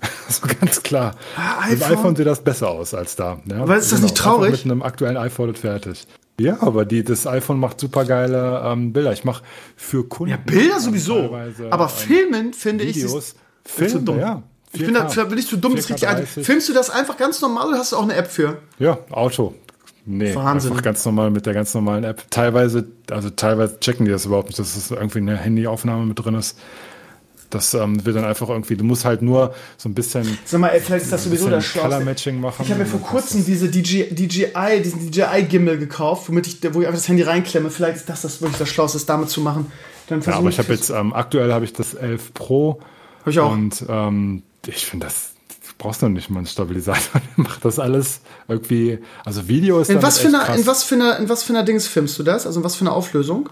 so 0.28 0.46
ganz 0.60 0.82
klar. 0.82 1.16
Ah, 1.36 1.64
iPhone? 1.64 1.70
Mit 1.70 1.80
dem 1.80 1.92
iPhone 1.92 2.16
sieht 2.16 2.26
das 2.26 2.42
besser 2.42 2.70
aus 2.70 2.94
als 2.94 3.14
da. 3.16 3.40
Ja? 3.44 3.62
Aber 3.62 3.76
ist 3.76 3.92
das 3.92 3.98
genau, 3.98 4.02
nicht 4.04 4.16
traurig? 4.16 4.52
Mit 4.52 4.64
einem 4.64 4.82
aktuellen 4.82 5.16
iPhone 5.16 5.54
fertig. 5.54 6.06
Ja, 6.40 6.62
aber 6.62 6.84
die, 6.84 7.02
das 7.02 7.26
iPhone 7.26 7.58
macht 7.58 7.80
super 7.80 8.04
geile 8.04 8.62
ähm, 8.64 8.92
Bilder. 8.92 9.12
Ich 9.12 9.24
mache 9.24 9.42
für 9.76 10.08
Kunden. 10.08 10.30
Ja, 10.30 10.36
Bilder 10.38 10.80
sowieso. 10.80 11.36
Aber 11.70 11.84
ähm, 11.84 11.90
Filmen 11.90 12.52
finde 12.54 12.86
Videos, 12.86 13.34
ich. 13.64 13.70
Filme, 13.70 13.92
zu 13.92 13.98
dumm. 13.98 14.18
ja. 14.20 14.42
Ich 14.72 14.84
bin 14.84 14.94
da, 14.94 15.04
bin 15.24 15.38
ich 15.38 15.48
zu 15.48 15.56
dumm, 15.56 15.74
das 15.74 15.88
richtig 15.88 16.08
ein. 16.08 16.26
Filmst 16.26 16.68
du 16.68 16.72
das 16.72 16.90
einfach 16.90 17.16
ganz 17.16 17.40
normal 17.40 17.68
oder 17.68 17.78
hast 17.78 17.92
du 17.92 17.96
auch 17.96 18.02
eine 18.02 18.14
App 18.14 18.30
für? 18.30 18.58
Ja, 18.78 18.98
Auto. 19.10 19.54
Nee, 20.10 20.34
Wahnsinn. 20.34 20.70
einfach 20.70 20.82
ganz 20.82 21.04
normal 21.04 21.30
mit 21.30 21.44
der 21.44 21.52
ganz 21.52 21.74
normalen 21.74 22.02
App. 22.02 22.30
Teilweise, 22.30 22.86
also 23.10 23.28
teilweise 23.28 23.78
checken 23.78 24.06
die 24.06 24.10
das 24.10 24.24
überhaupt 24.24 24.48
nicht, 24.48 24.58
dass 24.58 24.74
es 24.74 24.90
irgendwie 24.90 25.18
eine 25.18 25.36
Handyaufnahme 25.36 26.06
mit 26.06 26.18
drin 26.18 26.34
ist. 26.34 26.58
Das 27.50 27.74
ähm, 27.74 28.04
wird 28.06 28.16
dann 28.16 28.24
einfach 28.24 28.48
irgendwie, 28.48 28.76
du 28.76 28.84
musst 28.84 29.04
halt 29.04 29.20
nur 29.20 29.54
so 29.76 29.88
ein 29.88 29.94
bisschen. 29.94 30.38
Sag 30.46 30.60
mal, 30.60 30.68
ey, 30.68 30.80
vielleicht 30.80 31.04
ist 31.04 31.12
das 31.12 31.24
sowieso 31.24 31.50
das 31.50 31.64
Schlauste. 31.64 31.90
Color 31.90 32.04
Matching 32.04 32.40
machen. 32.40 32.62
Ich 32.62 32.70
habe 32.70 32.80
mir 32.80 32.86
vor 32.86 33.00
kurzem 33.00 33.44
diese 33.44 33.68
DJ, 33.68 34.04
DJI, 34.04 34.82
diesen 34.82 35.10
DJI-Gimbal 35.10 35.76
gekauft, 35.76 36.28
womit 36.28 36.46
ich, 36.46 36.62
wo 36.74 36.80
ich 36.80 36.86
einfach 36.86 37.00
das 37.00 37.08
Handy 37.08 37.22
reinklemme. 37.22 37.70
Vielleicht 37.70 37.96
ist 37.96 38.08
das, 38.08 38.22
das 38.22 38.40
wirklich 38.40 38.58
das 38.58 38.68
Schlauste, 38.70 38.98
damit 39.06 39.28
zu 39.28 39.42
machen. 39.42 39.70
Dann 40.08 40.22
ja, 40.22 40.34
aber 40.34 40.48
ich 40.48 40.58
habe 40.58 40.72
jetzt, 40.72 40.88
ähm, 40.88 41.12
aktuell 41.12 41.52
habe 41.52 41.66
ich 41.66 41.74
das 41.74 41.92
11 41.92 42.32
Pro. 42.32 42.80
Hab 43.20 43.28
ich 43.28 43.40
auch. 43.40 43.52
Und 43.52 43.84
ähm, 43.88 44.42
ich 44.66 44.86
finde 44.86 45.06
das, 45.06 45.32
brauchst 45.78 46.02
du 46.02 46.08
nicht 46.08 46.28
mal 46.28 46.38
einen 46.38 46.46
Stabilisator. 46.46 47.22
macht 47.36 47.64
das 47.64 47.78
alles 47.78 48.20
irgendwie, 48.48 48.98
also 49.24 49.48
Video 49.48 49.80
ist 49.80 49.90
in 49.90 50.02
was, 50.02 50.18
für 50.18 50.28
eine, 50.28 50.56
in 50.56 50.66
was 50.66 50.84
für 50.84 50.96
eine, 50.96 51.16
in 51.16 51.28
was 51.28 51.44
für 51.44 51.52
einer 51.52 51.62
Dings 51.62 51.86
filmst 51.86 52.18
du 52.18 52.22
das? 52.22 52.46
Also 52.46 52.60
in 52.60 52.64
was 52.64 52.76
für 52.76 52.82
eine 52.82 52.92
Auflösung? 52.92 53.48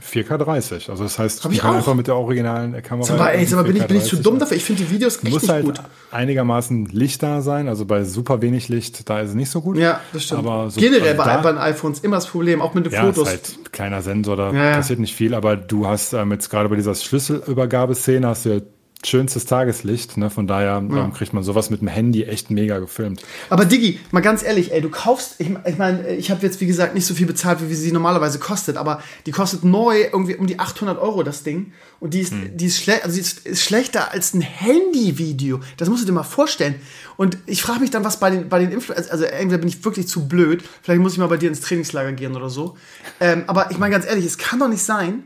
4K 0.00 0.38
30. 0.38 0.90
Also 0.90 1.02
das 1.02 1.18
heißt, 1.18 1.44
Hab 1.44 1.52
ich 1.52 1.58
kann 1.58 1.72
auch. 1.72 1.76
einfach 1.76 1.94
mit 1.94 2.06
der 2.06 2.16
originalen 2.16 2.80
Kamera. 2.82 3.06
Sag 3.06 3.18
mal, 3.18 3.30
ey, 3.30 3.44
sag 3.44 3.56
mal 3.56 3.64
bin, 3.64 3.76
ich, 3.76 3.86
bin 3.86 3.96
ich 3.96 4.04
zu 4.04 4.16
dumm 4.16 4.38
dafür? 4.38 4.56
Ich 4.56 4.64
finde 4.64 4.84
die 4.84 4.90
Videos 4.90 5.16
echt 5.22 5.30
muss 5.30 5.48
halt 5.48 5.64
gut. 5.64 5.80
einigermaßen 6.10 6.86
Licht 6.86 7.22
da 7.22 7.40
sein. 7.42 7.68
Also 7.68 7.84
bei 7.84 8.04
super 8.04 8.40
wenig 8.40 8.68
Licht, 8.68 9.08
da 9.08 9.20
ist 9.20 9.30
es 9.30 9.34
nicht 9.34 9.50
so 9.50 9.60
gut. 9.60 9.76
Ja, 9.76 10.00
das 10.12 10.24
stimmt. 10.24 10.46
Aber 10.46 10.70
so 10.70 10.80
Generell 10.80 11.14
bei, 11.14 11.24
da, 11.24 11.38
bei 11.38 11.60
iPhones 11.60 12.00
immer 12.00 12.16
das 12.16 12.26
Problem, 12.26 12.62
auch 12.62 12.74
mit 12.74 12.86
den 12.86 12.92
ja, 12.92 13.02
Fotos. 13.02 13.28
Ist 13.28 13.56
halt 13.58 13.72
kleiner 13.72 14.02
Sensor, 14.02 14.36
da 14.36 14.52
ja, 14.52 14.76
passiert 14.76 15.00
nicht 15.00 15.14
viel. 15.14 15.34
Aber 15.34 15.56
du 15.56 15.86
hast 15.86 16.12
ähm, 16.12 16.32
jetzt 16.32 16.48
gerade 16.48 16.68
bei 16.68 16.76
dieser 16.76 16.94
Schlüsselübergabeszene 16.94 18.26
hast 18.26 18.44
du 18.44 18.50
ja 18.50 18.60
schönstes 19.04 19.44
Tageslicht, 19.46 20.16
ne? 20.16 20.28
Von 20.28 20.46
daher 20.46 20.82
ja. 20.90 21.04
ähm, 21.04 21.12
kriegt 21.12 21.32
man 21.32 21.44
sowas 21.44 21.70
mit 21.70 21.80
dem 21.80 21.88
Handy 21.88 22.24
echt 22.24 22.50
mega 22.50 22.78
gefilmt. 22.78 23.22
Aber 23.48 23.64
Digi, 23.64 24.00
mal 24.10 24.20
ganz 24.20 24.42
ehrlich, 24.42 24.72
ey, 24.72 24.80
du 24.80 24.90
kaufst, 24.90 25.36
ich, 25.38 25.50
ich 25.66 25.78
meine, 25.78 26.08
ich 26.16 26.30
habe 26.30 26.42
jetzt 26.42 26.60
wie 26.60 26.66
gesagt 26.66 26.94
nicht 26.94 27.06
so 27.06 27.14
viel 27.14 27.26
bezahlt, 27.26 27.60
wie 27.68 27.74
sie 27.74 27.92
normalerweise 27.92 28.40
kostet, 28.40 28.76
aber 28.76 29.00
die 29.26 29.30
kostet 29.30 29.64
neu 29.64 30.00
irgendwie 30.12 30.34
um 30.34 30.48
die 30.48 30.58
800 30.58 30.98
Euro 30.98 31.22
das 31.22 31.44
Ding 31.44 31.72
und 32.00 32.12
die 32.14 32.20
ist, 32.20 32.32
hm. 32.32 32.56
die 32.56 32.66
ist, 32.66 32.82
schle 32.82 33.02
also 33.04 33.14
die 33.14 33.20
ist, 33.20 33.46
ist 33.46 33.62
schlechter 33.62 34.12
als 34.12 34.34
ein 34.34 34.40
Handyvideo. 34.40 35.60
Das 35.76 35.88
musst 35.88 36.02
du 36.02 36.06
dir 36.06 36.12
mal 36.12 36.24
vorstellen. 36.24 36.74
Und 37.16 37.38
ich 37.46 37.62
frage 37.62 37.80
mich 37.80 37.90
dann, 37.90 38.04
was 38.04 38.18
bei 38.18 38.30
den 38.30 38.48
bei 38.48 38.58
den 38.58 38.72
Influencern, 38.72 39.10
also 39.10 39.24
entweder 39.24 39.58
bin 39.58 39.68
ich 39.68 39.84
wirklich 39.84 40.08
zu 40.08 40.26
blöd, 40.26 40.64
vielleicht 40.82 41.00
muss 41.00 41.12
ich 41.12 41.18
mal 41.18 41.28
bei 41.28 41.36
dir 41.36 41.48
ins 41.48 41.60
Trainingslager 41.60 42.12
gehen 42.12 42.34
oder 42.34 42.50
so. 42.50 42.76
Ähm, 43.20 43.44
aber 43.46 43.70
ich 43.70 43.78
meine 43.78 43.92
ganz 43.92 44.06
ehrlich, 44.06 44.24
es 44.24 44.38
kann 44.38 44.58
doch 44.58 44.68
nicht 44.68 44.82
sein 44.82 45.24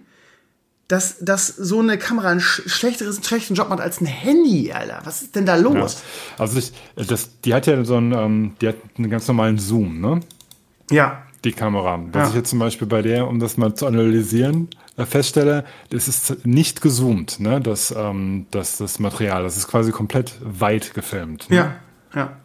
dass, 0.88 1.18
dass 1.20 1.46
so 1.46 1.80
eine 1.80 1.98
Kamera 1.98 2.30
einen 2.30 2.40
schlechteres, 2.40 3.24
schlechten 3.24 3.54
Job 3.54 3.68
macht 3.68 3.80
als 3.80 4.00
ein 4.00 4.06
Handy, 4.06 4.72
Alter. 4.72 5.00
Was 5.04 5.22
ist 5.22 5.36
denn 5.36 5.46
da 5.46 5.56
los? 5.56 6.02
Ja. 6.36 6.42
Also 6.42 6.58
ich, 6.58 6.72
das, 6.96 7.40
die 7.40 7.54
hat 7.54 7.66
ja 7.66 7.82
so 7.84 7.96
einen, 7.96 8.12
ähm, 8.12 8.56
die 8.60 8.68
hat 8.68 8.76
einen 8.98 9.10
ganz 9.10 9.26
normalen 9.28 9.58
Zoom, 9.58 10.00
ne? 10.00 10.20
Ja. 10.90 11.22
Die 11.44 11.52
Kamera. 11.52 11.98
Was 12.12 12.22
ja. 12.22 12.28
ich 12.28 12.34
jetzt 12.34 12.50
zum 12.50 12.58
Beispiel 12.58 12.86
bei 12.86 13.02
der, 13.02 13.26
um 13.26 13.40
das 13.40 13.56
mal 13.56 13.74
zu 13.74 13.86
analysieren, 13.86 14.68
äh, 14.96 15.06
feststelle, 15.06 15.64
das 15.90 16.08
ist 16.08 16.44
nicht 16.44 16.82
gezoomt, 16.82 17.40
ne? 17.40 17.60
Das, 17.60 17.94
ähm, 17.96 18.46
das, 18.50 18.76
das 18.76 18.98
Material. 18.98 19.42
Das 19.42 19.56
ist 19.56 19.68
quasi 19.68 19.92
komplett 19.92 20.34
weit 20.42 20.94
gefilmt. 20.94 21.48
Ne? 21.48 21.56
Ja, 21.56 21.76
ja 22.14 22.36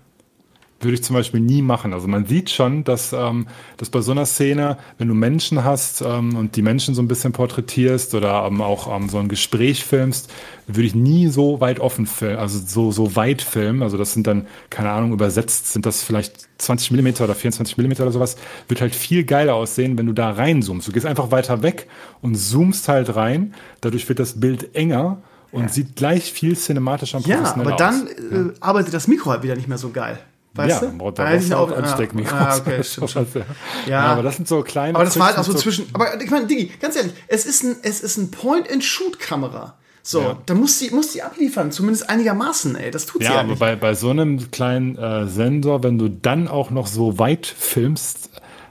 würde 0.79 0.95
ich 0.95 1.03
zum 1.03 1.15
Beispiel 1.15 1.39
nie 1.39 1.61
machen. 1.61 1.93
Also 1.93 2.07
man 2.07 2.25
sieht 2.25 2.49
schon, 2.49 2.83
dass, 2.83 3.13
ähm, 3.13 3.47
dass 3.77 3.89
bei 3.89 4.01
so 4.01 4.11
einer 4.11 4.25
Szene, 4.25 4.77
wenn 4.97 5.07
du 5.07 5.13
Menschen 5.13 5.63
hast 5.63 6.01
ähm, 6.01 6.35
und 6.35 6.55
die 6.55 6.61
Menschen 6.61 6.93
so 6.93 7.01
ein 7.01 7.07
bisschen 7.07 7.33
porträtierst 7.33 8.13
oder 8.13 8.45
ähm, 8.45 8.61
auch 8.61 8.95
ähm, 8.95 9.09
so 9.09 9.17
ein 9.17 9.27
Gespräch 9.27 9.83
filmst, 9.83 10.31
würde 10.67 10.83
ich 10.83 10.95
nie 10.95 11.27
so 11.27 11.61
weit 11.61 11.79
offen 11.79 12.05
filmen, 12.05 12.37
also 12.37 12.59
so, 12.59 12.91
so 12.91 13.15
weit 13.15 13.41
filmen. 13.41 13.81
Also 13.81 13.97
das 13.97 14.13
sind 14.13 14.27
dann, 14.27 14.45
keine 14.69 14.91
Ahnung, 14.91 15.13
übersetzt 15.13 15.71
sind 15.73 15.85
das 15.85 16.03
vielleicht 16.03 16.47
20 16.59 16.91
Millimeter 16.91 17.23
oder 17.23 17.35
24 17.35 17.77
Millimeter 17.77 18.03
oder 18.03 18.11
sowas. 18.11 18.37
Wird 18.67 18.81
halt 18.81 18.93
viel 18.93 19.23
geiler 19.23 19.55
aussehen, 19.55 19.97
wenn 19.97 20.05
du 20.05 20.13
da 20.13 20.31
reinzoomst. 20.31 20.87
Du 20.87 20.91
gehst 20.91 21.05
einfach 21.05 21.31
weiter 21.31 21.63
weg 21.63 21.87
und 22.21 22.35
zoomst 22.35 22.87
halt 22.87 23.15
rein. 23.15 23.53
Dadurch 23.81 24.07
wird 24.09 24.19
das 24.19 24.39
Bild 24.39 24.75
enger 24.75 25.21
und 25.51 25.63
ja. 25.63 25.69
sieht 25.69 25.95
gleich 25.95 26.31
viel 26.31 26.55
cinematischer 26.55 27.17
und 27.17 27.27
Ja, 27.27 27.55
aber 27.55 27.71
dann 27.71 28.07
äh, 28.07 28.53
arbeitet 28.59 28.93
das 28.93 29.07
Mikro 29.07 29.31
halt 29.31 29.43
wieder 29.43 29.55
nicht 29.55 29.67
mehr 29.67 29.77
so 29.77 29.89
geil. 29.89 30.19
Weißt 30.57 30.81
ja, 30.81 30.89
du? 30.89 31.11
da 31.11 31.23
brauchst 31.23 31.51
du 31.51 31.57
auch 31.57 31.71
Ansteckmikros. 31.71 32.39
Ah, 32.39 32.57
okay, 32.57 32.83
stimmt 32.83 33.09
schon. 33.09 33.27
Ja. 33.35 33.41
ja. 33.87 34.01
aber 34.01 34.23
das 34.23 34.37
sind 34.37 34.47
so 34.47 34.61
kleine. 34.63 34.95
Aber 34.95 35.05
das 35.05 35.17
war 35.19 35.27
halt 35.27 35.37
auch 35.37 35.43
so 35.43 35.53
zwischen. 35.53 35.87
Aber 35.93 36.19
ich 36.21 36.29
meine, 36.29 36.47
Digi, 36.47 36.71
ganz 36.79 36.95
ehrlich, 36.95 37.13
es 37.27 37.45
ist 37.45 37.63
ein, 37.63 37.77
es 37.83 38.01
ist 38.01 38.17
ein 38.17 38.31
Point-and-Shoot-Kamera. 38.31 39.75
So, 40.01 40.21
ja. 40.21 40.37
da 40.45 40.53
muss 40.53 40.79
sie, 40.79 40.89
muss 40.91 41.11
sie 41.11 41.21
abliefern, 41.21 41.71
zumindest 41.71 42.09
einigermaßen, 42.09 42.77
ey. 42.77 42.91
Das 42.91 43.05
tut 43.05 43.21
ja, 43.21 43.27
sie 43.27 43.33
ja 43.35 43.41
aber 43.41 43.57
bei, 43.57 43.75
bei 43.75 43.93
so 43.93 44.09
einem 44.09 44.51
kleinen 44.51 44.97
äh, 44.97 45.27
Sensor, 45.27 45.83
wenn 45.83 45.97
du 45.97 46.07
dann 46.07 46.47
auch 46.47 46.69
noch 46.69 46.87
so 46.87 47.19
weit 47.19 47.45
filmst, 47.45 48.29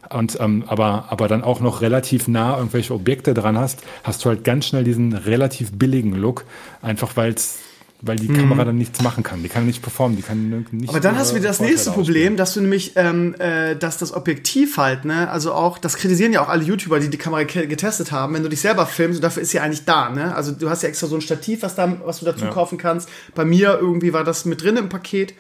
und 0.09 0.39
ähm, 0.41 0.65
aber, 0.67 1.07
aber 1.09 1.29
dann 1.29 1.43
auch 1.43 1.61
noch 1.61 1.81
relativ 1.81 2.29
nah 2.29 2.57
irgendwelche 2.57 2.95
Objekte 2.95 3.35
dran 3.35 3.59
hast, 3.59 3.83
hast 4.05 4.25
du 4.25 4.29
halt 4.29 4.45
ganz 4.45 4.67
schnell 4.67 4.85
diesen 4.85 5.13
relativ 5.13 5.73
billigen 5.73 6.15
Look, 6.15 6.45
einfach 6.81 7.17
weil 7.17 7.33
es 7.33 7.59
weil 8.03 8.17
die 8.17 8.29
mhm. 8.29 8.37
Kamera 8.39 8.65
dann 8.65 8.77
nichts 8.77 9.03
machen 9.03 9.23
kann. 9.23 9.43
Die 9.43 9.49
kann 9.49 9.67
nicht 9.67 9.83
performen, 9.83 10.17
die 10.17 10.23
kann 10.23 10.67
nicht. 10.71 10.89
Aber 10.89 11.01
dann 11.01 11.17
hast 11.17 11.33
du 11.33 11.37
wieder 11.37 11.49
das 11.49 11.61
nächste 11.61 11.91
Problem, 11.91 12.37
dass 12.37 12.55
du 12.55 12.61
nämlich, 12.61 12.93
ähm, 12.97 13.35
äh, 13.39 13.75
dass 13.77 13.99
das 13.99 14.13
Objektiv 14.13 14.77
halt, 14.77 15.05
ne, 15.05 15.31
also 15.31 15.53
auch, 15.53 15.79
das 15.79 15.97
kritisieren 15.97 16.33
ja 16.33 16.43
auch 16.43 16.49
alle 16.49 16.63
YouTuber, 16.63 17.01
die 17.01 17.09
die 17.09 17.17
Kamera 17.17 17.45
getestet 17.45 18.13
haben, 18.13 18.35
wenn 18.35 18.43
du 18.43 18.49
dich 18.49 18.61
selber 18.61 18.87
filmst, 18.87 19.19
und 19.19 19.23
dafür 19.23 19.43
ist 19.43 19.51
sie 19.51 19.61
eigentlich 19.61 19.85
da, 19.85 20.11
ne? 20.11 20.35
Also 20.35 20.53
du 20.53 20.69
hast 20.69 20.83
ja 20.83 20.89
extra 20.89 21.07
so 21.07 21.17
ein 21.17 21.21
Stativ, 21.23 21.63
was, 21.63 21.75
da, 21.75 21.97
was 22.05 22.21
du 22.21 22.27
dazu 22.27 22.45
ja. 22.45 22.51
kaufen 22.51 22.79
kannst. 22.79 23.09
Bei 23.35 23.45
mir 23.45 23.79
irgendwie 23.81 24.13
war 24.13 24.25
das 24.25 24.45
mit 24.45 24.63
drin 24.63 24.77
im 24.77 24.89
Paket. 24.89 25.35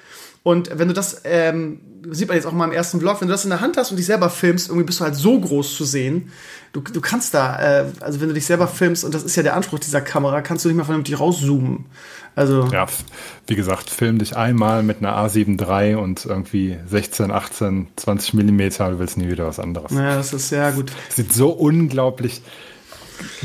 Und 0.47 0.71
wenn 0.79 0.87
du 0.87 0.95
das, 0.95 1.23
ähm, 1.25 1.81
sieht 2.09 2.29
man 2.29 2.37
jetzt 2.37 2.47
auch 2.47 2.53
mal 2.53 2.67
im 2.67 2.73
ersten 2.73 3.01
Vlog, 3.01 3.21
wenn 3.21 3.27
du 3.27 3.35
das 3.35 3.43
in 3.43 3.51
der 3.51 3.61
Hand 3.61 3.77
hast 3.77 3.91
und 3.91 3.97
dich 3.97 4.07
selber 4.07 4.31
filmst, 4.31 4.69
irgendwie 4.69 4.87
bist 4.87 5.01
du 5.01 5.05
halt 5.05 5.17
so 5.17 5.41
groß 5.41 5.75
zu 5.75 5.85
sehen. 5.85 6.31
Du, 6.73 6.83
du 6.83 7.01
kannst 7.01 7.35
da, 7.35 7.81
äh, 7.81 7.87
also 7.99 8.21
wenn 8.21 8.29
du 8.29 8.35
dich 8.35 8.47
selber 8.47 8.69
filmst, 8.69 9.05
und 9.05 9.13
das 9.13 9.25
ist 9.25 9.35
ja 9.35 9.43
der 9.43 9.57
Anspruch 9.57 9.81
dieser 9.81 10.01
Kamera, 10.01 10.43
kannst 10.43 10.65
du 10.65 10.69
nicht 10.69 10.79
mal 10.79 10.85
vernünftig 10.85 11.19
rauszoomen. 11.19 11.87
Also. 12.37 12.69
Ja, 12.71 12.87
wie 13.49 13.57
gesagt, 13.57 13.91
film 13.91 14.21
dich 14.21 14.37
einmal 14.37 14.85
mit 14.85 14.99
einer 14.99 15.17
A7 15.17 15.61
III 15.61 15.97
und 15.97 16.25
irgendwie 16.27 16.77
16, 16.87 17.33
18, 17.33 17.89
20 17.97 18.35
Millimeter, 18.35 18.89
du 18.91 19.01
willst 19.01 19.17
nie 19.17 19.29
wieder 19.29 19.49
was 19.49 19.59
anderes. 19.59 19.91
Ja, 19.91 20.15
das 20.15 20.33
ist 20.33 20.51
sehr 20.51 20.71
gut. 20.71 20.93
Sieht 21.09 21.33
so 21.33 21.49
unglaublich 21.49 22.41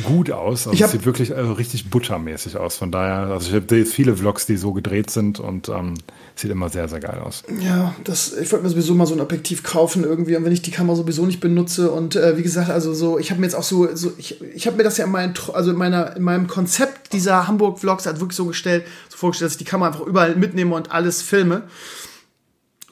gut 0.03 0.31
aus. 0.31 0.67
Also 0.67 0.83
es 0.83 0.91
sieht 0.91 1.05
wirklich 1.05 1.35
also 1.35 1.53
richtig 1.53 1.89
buttermäßig 1.89 2.57
aus. 2.57 2.75
Von 2.75 2.91
daher, 2.91 3.31
also 3.31 3.49
ich 3.49 3.55
habe 3.55 3.85
viele 3.85 4.15
Vlogs, 4.15 4.45
die 4.45 4.57
so 4.57 4.73
gedreht 4.73 5.09
sind 5.09 5.39
und 5.39 5.69
ähm, 5.69 5.95
sieht 6.35 6.51
immer 6.51 6.69
sehr, 6.69 6.87
sehr 6.87 6.99
geil 6.99 7.19
aus. 7.23 7.43
Ja, 7.59 7.95
das, 8.03 8.37
ich 8.37 8.51
wollte 8.51 8.65
mir 8.65 8.71
sowieso 8.71 8.95
mal 8.95 9.05
so 9.05 9.13
ein 9.13 9.21
Objektiv 9.21 9.63
kaufen 9.63 10.03
irgendwie, 10.03 10.35
und 10.35 10.45
wenn 10.45 10.51
ich 10.51 10.61
die 10.61 10.71
Kamera 10.71 10.95
sowieso 10.95 11.25
nicht 11.25 11.39
benutze. 11.39 11.91
Und 11.91 12.15
äh, 12.15 12.37
wie 12.37 12.43
gesagt, 12.43 12.69
also 12.69 12.93
so, 12.93 13.19
ich 13.19 13.31
habe 13.31 13.39
mir 13.39 13.47
jetzt 13.47 13.55
auch 13.55 13.63
so, 13.63 13.95
so 13.95 14.11
ich, 14.17 14.41
ich 14.53 14.67
habe 14.67 14.77
mir 14.77 14.83
das 14.83 14.97
ja 14.97 15.05
in, 15.05 15.11
mein, 15.11 15.33
also 15.53 15.71
in, 15.71 15.77
meiner, 15.77 16.15
in 16.15 16.23
meinem 16.23 16.47
Konzept 16.47 17.13
dieser 17.13 17.47
Hamburg-Vlogs 17.47 18.05
halt 18.05 18.19
wirklich 18.19 18.37
so 18.37 18.45
gestellt, 18.45 18.85
so 19.09 19.17
vorgestellt, 19.17 19.47
dass 19.47 19.53
ich 19.53 19.59
die 19.59 19.65
Kamera 19.65 19.89
einfach 19.89 20.05
überall 20.05 20.35
mitnehme 20.35 20.75
und 20.75 20.91
alles 20.91 21.21
filme. 21.21 21.63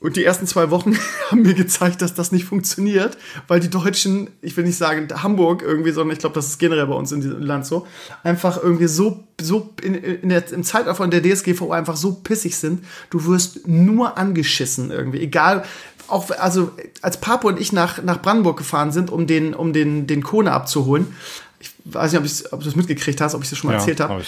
Und 0.02 0.16
die 0.16 0.24
ersten 0.24 0.48
zwei 0.48 0.72
Wochen 0.72 0.98
haben 1.32 1.42
mir 1.42 1.54
gezeigt, 1.54 2.02
dass 2.02 2.14
das 2.14 2.32
nicht 2.32 2.46
funktioniert, 2.46 3.18
weil 3.48 3.60
die 3.60 3.70
Deutschen, 3.70 4.30
ich 4.42 4.56
will 4.56 4.64
nicht 4.64 4.78
sagen 4.78 5.08
Hamburg 5.22 5.62
irgendwie, 5.62 5.92
sondern 5.92 6.14
ich 6.14 6.20
glaube, 6.20 6.36
das 6.36 6.48
ist 6.48 6.58
generell 6.58 6.88
bei 6.88 6.96
uns 6.96 7.12
in 7.12 7.22
diesem 7.22 7.42
Land 7.42 7.66
so, 7.66 7.86
einfach 8.24 8.62
irgendwie 8.62 8.88
so, 8.88 9.24
so 9.42 9.74
in, 9.82 9.96
in 9.96 10.30
der, 10.30 10.52
im 10.52 10.64
Zeitalter 10.64 11.08
der 11.08 11.22
DSGVO 11.22 11.72
einfach 11.72 11.98
so 11.98 12.14
pissig 12.14 12.56
sind. 12.56 12.86
Du 13.10 13.26
wirst 13.26 13.68
nur 13.68 14.18
angeschissen 14.18 14.92
irgendwie, 14.92 15.20
egal. 15.20 15.64
Auch, 16.08 16.32
also, 16.32 16.72
als 17.02 17.18
Papo 17.18 17.48
und 17.50 17.60
ich 17.60 17.72
nach, 17.72 18.02
nach 18.02 18.22
Brandenburg 18.22 18.58
gefahren 18.58 18.92
sind, 18.92 19.12
um 19.12 19.28
den, 19.28 19.54
um 19.54 19.74
den, 19.74 20.08
den 20.08 20.24
Kone 20.24 20.52
abzuholen, 20.52 21.08
ich 21.60 21.72
weiß 21.84 22.14
nicht, 22.14 22.54
ob, 22.54 22.62
du 22.62 22.70
es 22.70 22.76
mitgekriegt 22.76 23.20
hast, 23.22 23.36
ob 23.36 23.44
ich 23.44 23.50
das 23.50 23.60
schon 23.60 23.70
mal 23.70 23.74
ja, 23.74 23.80
erzählt 23.80 24.00
habe. 24.00 24.14
Hab 24.16 24.22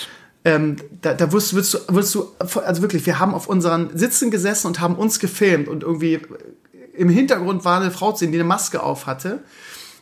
ähm, 0.44 0.78
da, 1.02 1.14
da 1.14 1.32
wirst, 1.32 1.54
wirst, 1.54 1.74
du, 1.74 1.80
wirst 1.90 2.16
du, 2.16 2.28
also 2.40 2.82
wirklich, 2.82 3.06
wir 3.06 3.20
haben 3.20 3.34
auf 3.34 3.48
unseren 3.48 3.96
Sitzen 3.96 4.32
gesessen 4.32 4.68
und 4.68 4.80
haben 4.80 4.96
uns 4.96 5.20
gefilmt 5.20 5.68
und 5.68 5.84
irgendwie 5.84 6.20
im 6.96 7.10
Hintergrund 7.10 7.64
war 7.64 7.80
eine 7.80 7.92
Frau 7.92 8.12
zu 8.12 8.20
sehen, 8.20 8.32
die 8.32 8.38
eine 8.38 8.48
Maske 8.48 8.82
auf 8.82 9.06
hatte 9.06 9.44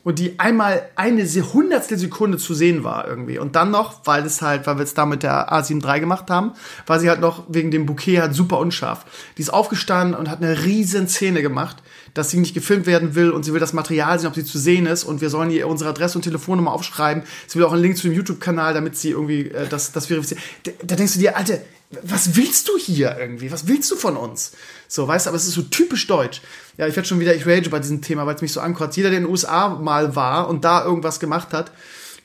und 0.04 0.20
die 0.20 0.40
einmal 0.40 0.90
eine 0.96 1.24
Hundertstel 1.24 1.98
Sekunde 1.98 2.38
zu 2.38 2.54
sehen 2.54 2.84
war 2.84 3.08
irgendwie. 3.08 3.38
Und 3.38 3.56
dann 3.56 3.72
noch, 3.72 4.02
weil 4.06 4.26
es 4.26 4.42
halt, 4.42 4.66
weil 4.66 4.78
wir 4.78 4.84
es 4.84 4.94
da 4.94 5.06
mit 5.06 5.24
der 5.24 5.52
A7 5.52 5.86
III 5.86 6.00
gemacht 6.00 6.30
haben, 6.30 6.54
war 6.88 7.00
sie 7.00 7.10
halt 7.10 7.20
noch 7.20 7.44
wegen 7.50 7.70
dem 7.70 7.86
Bouquet 7.86 8.22
halt 8.22 8.34
super 8.34 8.60
unscharf. 8.60 9.06
Die 9.38 9.42
ist 9.42 9.54
aufgestanden 9.54 10.18
und 10.18 10.30
hat 10.30 10.42
eine 10.42 10.64
riesen 10.64 11.08
Szene 11.08 11.42
gemacht 11.42 11.78
dass 12.14 12.30
sie 12.30 12.38
nicht 12.38 12.53
gefilmt 12.53 12.86
werden 12.86 13.16
will 13.16 13.32
und 13.32 13.43
sie 13.43 13.53
will 13.53 13.60
das 13.60 13.74
Material 13.74 14.20
sehen, 14.20 14.28
ob 14.28 14.36
sie 14.36 14.45
zu 14.45 14.57
sehen 14.57 14.86
ist 14.86 15.03
und 15.03 15.22
wir 15.22 15.30
sollen 15.30 15.51
ihr 15.51 15.68
unsere 15.68 15.89
Adresse 15.89 16.18
und 16.18 16.24
Telefonnummer 16.24 16.72
aufschreiben. 16.72 17.24
Sie 17.47 17.57
will 17.57 17.66
auch 17.66 17.74
einen 17.74 17.82
Link 17.82 17.97
zu 17.97 18.07
dem 18.07 18.14
YouTube-Kanal, 18.14 18.74
damit 18.74 18.95
sie 18.97 19.12
irgendwie 19.12 19.49
äh, 19.49 19.68
das, 19.68 19.91
das 19.91 20.07
verifiziert. 20.07 20.41
Da, 20.64 20.72
da 20.84 20.95
denkst 20.95 21.14
du 21.14 21.20
dir, 21.20 21.38
Alter, 21.38 21.60
was 22.03 22.36
willst 22.36 22.68
du 22.68 22.78
hier 22.78 23.18
irgendwie? 23.20 23.51
Was 23.51 23.68
willst 23.68 23.89
du 23.89 23.95
von 23.95 24.16
uns? 24.16 24.51
So, 24.88 25.07
weißt 25.07 25.26
du, 25.26 25.30
aber 25.30 25.38
es 25.38 25.47
ist 25.47 25.55
so 25.55 25.64
typisch 25.64 26.05
deutsch. 26.05 26.41
Ja, 26.78 26.88
ich 26.88 26.95
werde 26.95 27.07
schon 27.07 27.20
wieder, 27.20 27.36
ich 27.36 27.47
rage 27.47 27.70
bei 27.70 27.80
diesem 27.80 28.01
Thema, 28.01 28.26
weil 28.26 28.36
es 28.36 28.41
mich 28.41 28.53
so 28.53 28.62
ankotzt. 28.62 28.95
Jeder, 28.95 29.10
der 29.10 29.18
in 29.18 29.26
den 29.26 29.32
USA 29.32 29.70
mal 29.70 30.16
war 30.16 30.49
und 30.49 30.64
da 30.66 30.84
irgendwas 30.86 31.20
gemacht 31.20 31.51
hat, 31.51 31.72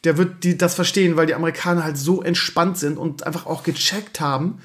der 0.04 0.18
wird 0.18 0.44
die, 0.44 0.58
das 0.58 0.74
verstehen, 0.74 1.16
weil 1.16 1.26
die 1.26 1.34
Amerikaner 1.34 1.82
halt 1.82 1.96
so 1.96 2.22
entspannt 2.22 2.78
sind 2.78 2.98
und 2.98 3.26
einfach 3.26 3.46
auch 3.46 3.62
gecheckt 3.62 4.20
haben, 4.20 4.60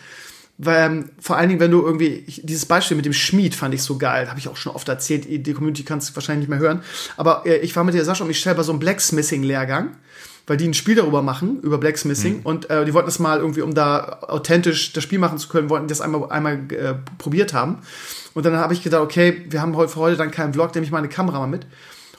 ähm, 0.65 1.09
vor 1.19 1.37
allen 1.37 1.49
Dingen, 1.49 1.61
wenn 1.61 1.71
du 1.71 1.81
irgendwie, 1.81 2.23
ich, 2.27 2.41
dieses 2.43 2.65
Beispiel 2.65 2.97
mit 2.97 3.05
dem 3.05 3.13
Schmied 3.13 3.55
fand 3.55 3.73
ich 3.73 3.81
so 3.81 3.97
geil, 3.97 4.29
habe 4.29 4.39
ich 4.39 4.49
auch 4.49 4.57
schon 4.57 4.73
oft 4.73 4.89
erzählt, 4.89 5.25
die 5.29 5.53
Community 5.53 5.83
kann 5.83 5.99
es 5.99 6.13
wahrscheinlich 6.15 6.47
nicht 6.47 6.49
mehr 6.49 6.59
hören. 6.59 6.83
Aber 7.15 7.45
äh, 7.45 7.57
ich 7.57 7.75
war 7.75 7.83
mit 7.83 7.95
der 7.95 8.03
Sascha 8.03 8.23
und 8.23 8.27
Michelle 8.27 8.55
bei 8.55 8.63
so 8.63 8.71
einem 8.73 8.79
Blacksmithing-Lehrgang, 8.79 9.91
weil 10.47 10.57
die 10.57 10.67
ein 10.67 10.73
Spiel 10.73 10.95
darüber 10.95 11.21
machen, 11.21 11.61
über 11.61 11.77
Blacksmithing. 11.77 12.39
Mhm. 12.39 12.45
Und 12.45 12.69
äh, 12.69 12.83
die 12.83 12.93
wollten 12.93 13.07
das 13.07 13.19
mal 13.19 13.39
irgendwie, 13.39 13.61
um 13.61 13.73
da 13.73 14.19
authentisch 14.27 14.91
das 14.91 15.03
Spiel 15.03 15.19
machen 15.19 15.37
zu 15.37 15.47
können, 15.47 15.69
wollten 15.69 15.87
das 15.87 16.01
einmal, 16.01 16.29
einmal 16.29 16.55
äh, 16.71 16.95
probiert 17.17 17.53
haben. 17.53 17.77
Und 18.33 18.45
dann 18.45 18.57
habe 18.57 18.73
ich 18.73 18.83
gedacht, 18.83 19.01
okay, 19.01 19.45
wir 19.49 19.61
haben 19.61 19.75
heute 19.77 19.93
für 19.93 19.99
heute 19.99 20.17
dann 20.17 20.31
keinen 20.31 20.53
Vlog, 20.53 20.75
nehme 20.75 20.85
ich 20.85 20.91
meine 20.91 21.07
Kamera 21.07 21.39
mal 21.39 21.47
mit. 21.47 21.65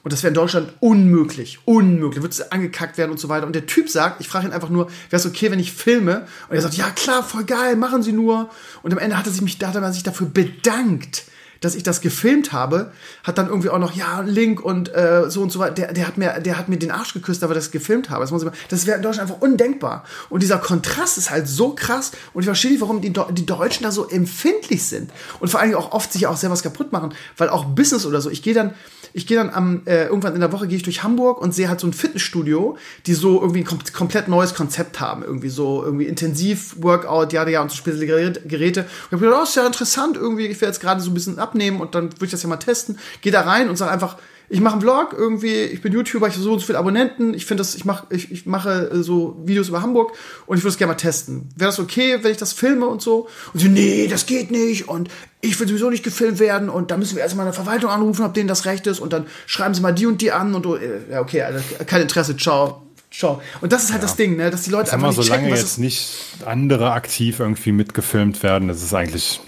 Und 0.03 0.13
das 0.13 0.23
wäre 0.23 0.29
in 0.29 0.35
Deutschland 0.35 0.73
unmöglich. 0.81 1.59
Unmöglich. 1.67 2.23
Wird 2.23 2.53
angekackt 2.53 2.97
werden 2.97 3.11
und 3.11 3.21
so 3.21 3.29
weiter. 3.29 3.47
Und 3.47 3.55
der 3.55 3.67
Typ 3.67 3.89
sagt, 3.89 4.21
ich 4.21 4.29
frage 4.29 4.47
ihn 4.47 4.53
einfach 4.53 4.71
nur, 4.71 4.87
wäre 5.11 5.21
es 5.21 5.27
okay, 5.27 5.51
wenn 5.51 5.59
ich 5.59 5.73
filme? 5.73 6.27
Und 6.49 6.57
er 6.57 6.63
sagt, 6.63 6.75
ja 6.75 6.91
klar, 6.91 7.23
voll 7.23 7.45
geil, 7.45 7.77
machen 7.77 8.03
Sie 8.03 8.13
nur. 8.13 8.51
Und 8.83 8.93
am 8.93 8.99
Ende 8.99 9.19
hat 9.19 9.27
er 9.27 9.33
sich, 9.33 9.43
mich, 9.43 9.59
hat 9.61 9.75
er 9.75 9.93
sich 9.93 10.03
dafür 10.03 10.29
bedankt, 10.29 11.25
dass 11.61 11.75
ich 11.75 11.83
das 11.83 12.01
gefilmt 12.01 12.53
habe, 12.53 12.93
hat 13.23 13.37
dann 13.37 13.49
irgendwie 13.49 13.69
auch 13.69 13.79
noch, 13.79 13.93
ja, 13.93 14.21
Link 14.21 14.63
und 14.63 14.95
äh, 14.95 15.29
so 15.29 15.43
und 15.43 15.53
so 15.53 15.59
weiter. 15.59 15.75
Der, 15.75 15.93
der, 15.93 16.07
hat 16.07 16.17
mir, 16.17 16.41
der 16.41 16.57
hat 16.57 16.69
mir 16.69 16.79
den 16.79 16.91
Arsch 16.91 17.13
geküsst, 17.13 17.43
ich 17.43 17.49
das 17.49 17.71
gefilmt 17.71 18.09
habe. 18.09 18.23
Das, 18.23 18.31
muss 18.31 18.43
ich 18.43 18.49
mal, 18.49 18.55
das 18.69 18.87
wäre 18.87 18.97
in 18.97 19.03
Deutschland 19.03 19.31
einfach 19.31 19.43
undenkbar. 19.43 20.05
Und 20.31 20.43
dieser 20.43 20.59
Kontrast 20.59 21.19
ist 21.19 21.31
halt 21.31 21.47
so 21.47 21.75
krass. 21.75 22.13
Und 22.33 22.43
ich 22.43 22.47
verstehe 22.47 22.71
nicht, 22.71 22.81
warum 22.81 23.03
die, 23.03 23.13
die 23.13 23.47
Deutschen 23.47 23.85
da 23.85 23.91
so 23.91 24.09
empfindlich 24.09 24.85
sind. 24.85 25.11
Und 25.39 25.51
vor 25.51 25.61
allen 25.61 25.71
Dingen 25.71 25.83
auch 25.83 25.93
oft 25.93 26.13
sich 26.13 26.27
auch 26.27 26.37
selber 26.37 26.55
was 26.55 26.63
kaputt 26.63 26.93
machen. 26.93 27.15
Weil 27.37 27.51
auch 27.51 27.67
Business 27.67 28.07
oder 28.07 28.23
so, 28.23 28.31
ich 28.31 28.43
gehe 28.43 28.55
dann, 28.55 28.73
ich 29.13 29.27
gehe 29.27 29.37
dann 29.37 29.51
am, 29.51 29.83
äh, 29.87 30.07
irgendwann 30.07 30.35
in 30.35 30.41
der 30.41 30.53
Woche 30.53 30.69
gehe 30.69 30.77
ich 30.77 30.83
durch 30.83 31.03
Hamburg 31.03 31.41
und 31.41 31.55
sehe 31.55 31.69
halt 31.69 31.81
so 31.81 31.87
ein 31.87 31.93
Fitnessstudio, 31.93 32.77
die 33.07 33.15
so 33.15 33.41
irgendwie 33.41 33.61
ein 33.61 33.65
kom 33.65 33.79
komplett 33.93 34.29
neues 34.29 34.55
Konzept 34.55 35.01
haben. 35.01 35.23
Irgendwie 35.23 35.49
so, 35.49 35.83
irgendwie 35.85 36.07
Intensiv-Workout, 36.07 37.33
ja, 37.33 37.47
ja, 37.49 37.63
und 37.63 37.71
so 37.71 37.77
spezielle 37.77 38.07
Geräte. 38.07 38.81
Und 38.81 38.87
ich 38.87 39.13
habe 39.13 39.21
gedacht, 39.21 39.41
oh, 39.41 39.43
ist 39.45 39.57
ja 39.57 39.67
interessant, 39.67 40.17
irgendwie, 40.17 40.47
ich 40.47 40.61
werde 40.61 40.73
jetzt 40.73 40.81
gerade 40.81 41.01
so 41.01 41.11
ein 41.11 41.15
bisschen 41.15 41.39
abnehmen 41.39 41.81
und 41.81 41.95
dann 41.95 42.13
würde 42.13 42.27
ich 42.27 42.31
das 42.31 42.43
ja 42.43 42.49
mal 42.49 42.57
testen. 42.57 42.99
Gehe 43.21 43.33
da 43.33 43.43
rein 43.43 43.69
und 43.69 43.77
sage 43.77 43.91
einfach, 43.91 44.17
ich 44.53 44.61
mache 44.61 44.73
einen 44.73 44.83
Vlog 44.83 45.15
irgendwie, 45.17 45.55
ich 45.55 45.81
bin 45.81 45.93
YouTuber, 45.93 46.27
ich 46.27 46.35
habe 46.35 46.43
so 46.43 46.53
und 46.53 46.59
so 46.59 46.67
viele 46.67 46.79
Abonnenten, 46.79 47.35
ich 47.35 47.47
finde 47.47 47.61
das, 47.61 47.77
ich 47.77 47.85
mache 47.85 48.07
ich, 48.11 48.33
ich 48.33 48.47
mache 48.47 48.91
äh, 48.91 49.03
so 49.03 49.41
Videos 49.45 49.69
über 49.69 49.81
Hamburg 49.81 50.13
und 50.47 50.57
ich 50.57 50.65
würde 50.65 50.73
es 50.73 50.77
gerne 50.77 50.93
mal 50.93 50.97
testen. 50.97 51.49
Wäre 51.57 51.71
das 51.71 51.79
okay, 51.79 52.19
wenn 52.23 52.33
ich 52.33 52.37
das 52.37 52.53
filme 52.53 52.87
und 52.87 53.01
so? 53.01 53.29
Und 53.55 53.61
sie, 53.61 53.69
nee, 53.69 54.09
das 54.09 54.27
geht 54.27 54.51
nicht 54.51 54.89
und 54.89 55.09
ich 55.41 55.59
will 55.61 55.69
sowieso 55.69 55.89
nicht 55.89 56.03
gefilmt 56.03 56.41
werden 56.41 56.69
und 56.69 56.91
da 56.91 56.97
müssen 56.97 57.15
wir 57.15 57.23
erstmal 57.23 57.47
eine 57.47 57.53
Verwaltung 57.53 57.91
anrufen, 57.91 58.25
ob 58.25 58.35
denen 58.35 58.49
das 58.49 58.65
recht 58.65 58.89
ist 58.89 58.99
und 58.99 59.13
dann 59.13 59.27
schreiben 59.47 59.73
sie 59.73 59.83
mal 59.83 59.95
die 59.95 60.07
und 60.07 60.21
die 60.21 60.33
an 60.33 60.53
und 60.53 60.67
äh, 60.67 61.13
ja, 61.13 61.21
okay, 61.21 61.43
also, 61.43 61.61
kein 61.87 62.03
Interesse, 62.03 62.37
ciao. 62.37 62.83
Ciao. 63.13 63.43
Und 63.61 63.73
das 63.73 63.85
ist 63.85 63.93
halt 63.93 64.03
ja. 64.03 64.07
das 64.07 64.17
Ding, 64.17 64.37
ne? 64.37 64.51
dass 64.51 64.63
die 64.63 64.71
Leute 64.71 64.93
einfach 64.93 65.09
nicht 65.09 65.17
solange 65.17 65.43
checken, 65.49 65.57
jetzt 65.57 65.79
nicht 65.79 66.17
andere 66.45 66.93
aktiv 66.93 67.41
irgendwie 67.41 67.73
mitgefilmt 67.73 68.43
werden, 68.45 68.69
das 68.69 68.83
ist 68.83 68.95
eigentlich 68.95 69.41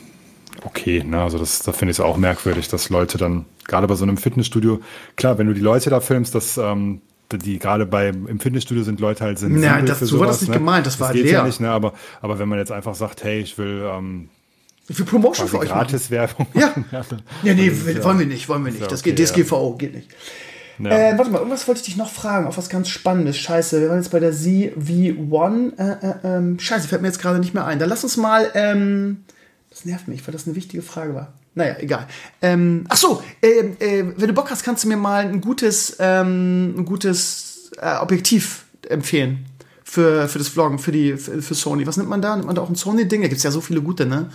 okay. 0.64 1.02
Ne? 1.04 1.20
Also 1.20 1.38
das, 1.38 1.60
da 1.60 1.72
finde 1.72 1.92
ich 1.92 1.98
es 1.98 2.00
auch 2.00 2.16
merkwürdig, 2.16 2.68
dass 2.68 2.88
Leute 2.90 3.18
dann, 3.18 3.44
gerade 3.66 3.86
bei 3.86 3.94
so 3.94 4.04
einem 4.04 4.16
Fitnessstudio, 4.16 4.80
klar, 5.16 5.38
wenn 5.38 5.46
du 5.46 5.54
die 5.54 5.60
Leute 5.60 5.90
da 5.90 6.00
filmst, 6.00 6.34
dass 6.34 6.58
ähm, 6.58 7.00
die 7.32 7.58
gerade 7.58 7.86
bei 7.86 8.08
im 8.08 8.40
Fitnessstudio 8.40 8.82
sind 8.82 9.00
Leute 9.00 9.24
halt 9.24 9.38
sind. 9.38 9.62
Ja, 9.62 9.80
das, 9.80 10.00
so 10.00 10.06
sowas, 10.06 10.20
war 10.20 10.26
das 10.26 10.40
nicht 10.42 10.50
ne? 10.50 10.58
gemeint, 10.58 10.86
das, 10.86 10.98
das 10.98 11.00
war 11.00 11.12
geht 11.12 11.24
leer. 11.24 11.32
Ja 11.32 11.44
nicht, 11.44 11.60
ne? 11.60 11.70
aber, 11.70 11.94
aber 12.20 12.38
wenn 12.38 12.48
man 12.48 12.58
jetzt 12.58 12.72
einfach 12.72 12.94
sagt, 12.94 13.24
hey, 13.24 13.40
ich 13.40 13.56
will 13.56 13.88
ähm, 13.90 14.28
viel 14.90 15.04
Promotion 15.04 15.48
für 15.48 15.58
euch 15.58 15.68
Gratis-Werbung. 15.68 16.46
Ja. 16.54 16.74
ja, 17.42 17.54
nee, 17.54 17.70
will, 17.72 18.04
wollen 18.04 18.18
wir 18.18 18.26
nicht, 18.26 18.48
wollen 18.48 18.64
wir 18.64 18.72
nicht. 18.72 18.90
Das 18.90 19.00
okay, 19.00 19.12
geht 19.12 19.28
DSGVO, 19.28 19.76
geht 19.76 19.94
nicht. 19.94 20.08
Ja. 20.78 20.90
Äh, 20.90 21.18
warte 21.18 21.30
mal, 21.30 21.38
irgendwas 21.38 21.68
wollte 21.68 21.80
ich 21.80 21.86
dich 21.86 21.96
noch 21.96 22.10
fragen, 22.10 22.46
auf 22.46 22.58
was 22.58 22.68
ganz 22.68 22.88
Spannendes. 22.88 23.36
Scheiße, 23.38 23.80
wir 23.80 23.88
waren 23.88 23.98
jetzt 23.98 24.10
bei 24.10 24.20
der 24.20 24.32
ZV1. 24.32 25.78
Äh, 25.78 26.06
äh, 26.06 26.14
ähm, 26.24 26.58
scheiße, 26.58 26.88
fällt 26.88 27.02
mir 27.02 27.08
jetzt 27.08 27.20
gerade 27.20 27.38
nicht 27.38 27.54
mehr 27.54 27.66
ein. 27.66 27.78
Dann 27.78 27.88
lass 27.88 28.02
uns 28.02 28.16
mal 28.16 28.50
ähm, 28.54 29.24
das 29.72 29.86
nervt 29.86 30.06
mich, 30.06 30.26
weil 30.26 30.32
das 30.32 30.46
eine 30.46 30.54
wichtige 30.54 30.82
Frage 30.82 31.14
war. 31.14 31.32
Naja, 31.54 31.76
egal. 31.78 32.06
Ähm, 32.42 32.84
ach 32.88 32.96
so, 32.96 33.22
äh, 33.40 33.48
äh, 33.48 34.12
wenn 34.16 34.28
du 34.28 34.34
Bock 34.34 34.50
hast, 34.50 34.64
kannst 34.64 34.84
du 34.84 34.88
mir 34.88 34.96
mal 34.96 35.24
ein 35.24 35.40
gutes, 35.40 35.96
ähm, 35.98 36.74
ein 36.78 36.84
gutes 36.84 37.70
äh, 37.80 37.96
Objektiv 37.96 38.64
empfehlen 38.88 39.46
für, 39.82 40.28
für 40.28 40.38
das 40.38 40.48
Vloggen, 40.48 40.78
für, 40.78 40.92
die, 40.92 41.16
für, 41.16 41.40
für 41.40 41.54
Sony. 41.54 41.86
Was 41.86 41.96
nimmt 41.96 42.10
man 42.10 42.20
da? 42.20 42.36
Nimmt 42.36 42.46
man 42.46 42.54
da 42.54 42.62
auch 42.62 42.68
ein 42.68 42.74
Sony-Ding? 42.74 43.22
Da 43.22 43.28
gibt 43.28 43.38
es 43.38 43.44
ja 43.44 43.50
so 43.50 43.60
viele 43.60 43.80
gute, 43.80 44.06
ne? 44.06 44.30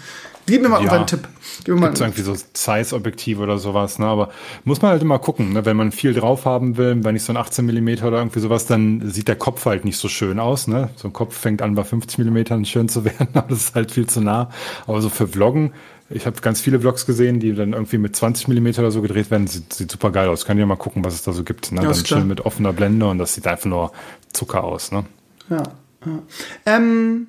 Gib 0.47 0.61
mir 0.61 0.69
mal 0.69 0.83
ja, 0.83 0.91
einen 0.91 1.05
Tipp. 1.05 1.27
Gib 1.63 1.75
mir 1.75 1.81
mal 1.81 1.87
gibt's 1.87 2.01
irgendwie 2.01 2.21
so 2.21 2.33
Zeiss-Objektiv 2.53 3.39
oder 3.39 3.57
sowas, 3.57 3.99
ne? 3.99 4.05
Aber 4.05 4.29
muss 4.63 4.81
man 4.81 4.91
halt 4.91 5.01
immer 5.01 5.19
gucken, 5.19 5.53
ne? 5.53 5.65
Wenn 5.65 5.77
man 5.77 5.91
viel 5.91 6.13
drauf 6.13 6.45
haben 6.45 6.77
will, 6.77 7.03
wenn 7.03 7.15
ich 7.15 7.23
so 7.23 7.33
ein 7.33 7.37
18 7.37 7.65
mm 7.65 8.05
oder 8.05 8.17
irgendwie 8.17 8.39
sowas, 8.39 8.65
dann 8.65 9.09
sieht 9.09 9.27
der 9.27 9.35
Kopf 9.35 9.65
halt 9.65 9.85
nicht 9.85 9.97
so 9.97 10.07
schön 10.07 10.39
aus, 10.39 10.67
ne? 10.67 10.89
So 10.95 11.09
ein 11.09 11.13
Kopf 11.13 11.37
fängt 11.37 11.61
an 11.61 11.75
bei 11.75 11.83
50 11.83 12.19
mm 12.19 12.63
schön 12.63 12.89
zu 12.89 13.03
werden, 13.05 13.27
aber 13.33 13.49
das 13.49 13.59
ist 13.59 13.75
halt 13.75 13.91
viel 13.91 14.07
zu 14.07 14.21
nah. 14.21 14.49
Aber 14.87 15.01
so 15.01 15.09
für 15.09 15.27
Vloggen, 15.27 15.73
ich 16.09 16.25
habe 16.25 16.39
ganz 16.39 16.61
viele 16.61 16.79
Vlogs 16.79 17.05
gesehen, 17.05 17.39
die 17.39 17.53
dann 17.53 17.73
irgendwie 17.73 17.97
mit 17.97 18.15
20 18.15 18.47
mm 18.47 18.67
oder 18.79 18.91
so 18.91 19.01
gedreht 19.01 19.29
werden. 19.29 19.47
Sieht, 19.47 19.73
sieht 19.73 19.91
super 19.91 20.11
geil 20.11 20.29
aus. 20.29 20.45
Kann 20.45 20.57
ja 20.57 20.65
mal 20.65 20.77
gucken, 20.77 21.03
was 21.03 21.13
es 21.13 21.23
da 21.23 21.33
so 21.33 21.43
gibt. 21.43 21.71
Ne? 21.73 21.81
Ja, 21.81 21.91
dann 21.91 22.05
schön 22.05 22.27
mit 22.27 22.45
offener 22.45 22.71
Blende 22.71 23.07
und 23.09 23.17
das 23.17 23.33
sieht 23.33 23.47
einfach 23.47 23.65
nur 23.65 23.91
Zucker 24.31 24.63
aus. 24.63 24.91
Ne? 24.91 25.03
Ja. 25.49 25.63
ja. 26.05 26.19
Ähm, 26.65 27.27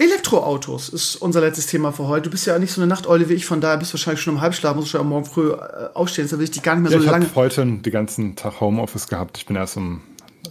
Elektroautos 0.00 0.88
ist 0.88 1.16
unser 1.16 1.42
letztes 1.42 1.66
Thema 1.66 1.92
für 1.92 2.08
heute. 2.08 2.22
Du 2.22 2.30
bist 2.30 2.46
ja 2.46 2.58
nicht 2.58 2.72
so 2.72 2.80
eine 2.80 2.88
Nachteule 2.88 3.28
wie 3.28 3.34
ich, 3.34 3.44
von 3.44 3.60
daher 3.60 3.76
bist 3.76 3.92
du 3.92 3.94
wahrscheinlich 3.94 4.22
schon 4.22 4.36
im 4.36 4.40
Halbschlaf, 4.40 4.74
musst 4.74 4.94
du 4.94 4.96
schon 4.96 5.06
morgen 5.06 5.26
früh 5.26 5.50
äh, 5.50 5.90
aufstehen, 5.92 6.24
deshalb 6.24 6.38
will 6.38 6.44
ich 6.44 6.52
dich 6.52 6.62
gar 6.62 6.74
nicht 6.74 6.84
mehr 6.84 6.92
ja, 6.92 6.98
so 6.98 7.04
ich 7.04 7.10
lange. 7.10 7.26
Ich 7.26 7.30
habe 7.32 7.40
heute 7.40 7.66
den 7.66 7.92
ganzen 7.92 8.34
Tag 8.34 8.60
Homeoffice 8.62 9.08
gehabt. 9.08 9.36
Ich 9.36 9.44
bin 9.44 9.56
erst 9.56 9.76
um 9.76 10.00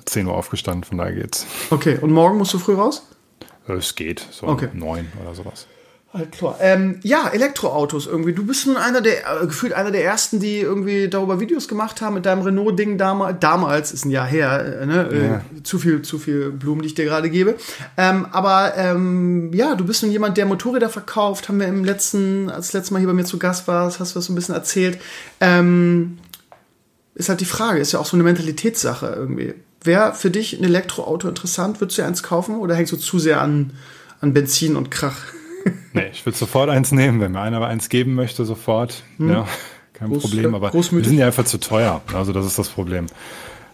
10 0.06 0.28
Uhr 0.28 0.36
aufgestanden, 0.36 0.84
von 0.84 1.00
daher 1.00 1.14
geht's. 1.14 1.48
Okay, 1.72 1.98
und 2.00 2.12
morgen 2.12 2.38
musst 2.38 2.54
du 2.54 2.60
früh 2.60 2.76
raus? 2.76 3.08
Es 3.68 3.96
geht, 3.96 4.24
so 4.30 4.46
okay. 4.46 4.70
um 4.72 4.78
9 4.78 5.12
oder 5.24 5.34
sowas. 5.34 5.66
Halt 6.12 6.32
klar. 6.32 6.58
Ähm, 6.60 7.00
ja, 7.04 7.28
Elektroautos 7.28 8.08
irgendwie. 8.08 8.34
Du 8.34 8.44
bist 8.44 8.66
nun 8.66 8.78
einer 8.78 9.02
der, 9.02 9.42
äh, 9.42 9.46
gefühlt 9.46 9.74
einer 9.74 9.92
der 9.92 10.04
ersten, 10.04 10.40
die 10.40 10.58
irgendwie 10.58 11.08
darüber 11.08 11.40
Videos 11.40 11.68
gemacht 11.68 12.02
haben 12.02 12.16
mit 12.16 12.26
deinem 12.26 12.42
Renault-Ding 12.42 12.98
damals. 12.98 13.38
Damals 13.40 13.92
ist 13.92 14.06
ein 14.06 14.10
Jahr 14.10 14.26
her, 14.26 14.80
äh, 14.82 14.86
ne? 14.88 15.10
Äh, 15.12 15.28
ja. 15.28 15.36
Äh, 15.36 15.64
zu 15.64 15.78
viel, 15.78 16.02
zu 16.02 16.18
viel 16.18 16.50
Blumen, 16.50 16.82
die 16.82 16.88
ich 16.88 16.96
dir 16.96 17.06
gerade 17.06 17.30
gebe. 17.30 17.58
Ähm, 17.96 18.26
aber 18.32 18.74
ähm, 18.76 19.54
ja, 19.54 19.76
du 19.76 19.86
bist 19.86 20.02
nun 20.02 20.12
jemand, 20.12 20.38
der 20.38 20.48
Motorräder 20.48 20.90
verkauft. 20.90 21.48
Haben 21.48 21.60
wir 21.60 21.68
im 21.68 21.86
letzten, 21.86 22.50
als 22.50 22.74
letztes 22.74 22.90
Mal 22.90 22.98
hier 22.98 23.08
bei 23.08 23.14
mir 23.14 23.26
zu 23.26 23.38
Gast 23.38 23.68
warst, 23.68 24.00
hast 24.00 24.16
du 24.16 24.18
das 24.18 24.26
so 24.26 24.34
ein 24.34 24.36
bisschen 24.36 24.56
erzählt. 24.56 25.00
Ähm, 25.40 26.18
ist 27.14 27.30
halt 27.30 27.40
die 27.40 27.46
Frage, 27.46 27.80
ist 27.80 27.92
ja 27.92 28.00
auch 28.00 28.08
so 28.08 28.18
eine 28.18 28.24
Mentalitätssache 28.24 29.14
irgendwie. 29.16 29.54
Wäre 29.84 30.16
für 30.16 30.32
dich 30.32 30.60
ein 30.60 30.64
Elektroauto 30.64 31.28
interessant? 31.28 31.80
Würdest 31.82 32.00
du 32.00 32.02
eins 32.02 32.24
kaufen 32.24 32.56
oder 32.56 32.74
hängst 32.74 32.94
du 32.94 32.98
zu 32.98 33.20
sehr 33.20 33.42
an, 33.42 33.74
an 34.22 34.34
Benzin 34.34 34.76
und 34.76 34.90
Krach? 34.90 35.18
nee, 35.94 36.08
ich 36.12 36.26
würde 36.26 36.38
sofort 36.38 36.70
eins 36.70 36.92
nehmen, 36.92 37.20
wenn 37.20 37.32
mir 37.32 37.42
einer 37.42 37.66
eins 37.66 37.90
geben 37.90 38.16
möchte, 38.16 38.46
sofort. 38.46 39.04
Hm. 39.18 39.30
Ja, 39.30 39.48
kein 39.94 40.10
Groß, 40.10 40.24
Problem. 40.24 40.56
Aber 40.56 40.72
die 40.72 40.82
sind 40.82 41.18
ja 41.18 41.28
einfach 41.28 41.46
zu 41.46 41.60
teuer. 41.60 42.02
Also 42.14 42.34
das 42.34 42.46
ist 42.46 42.58
das 42.58 42.70
Problem. 42.70 43.08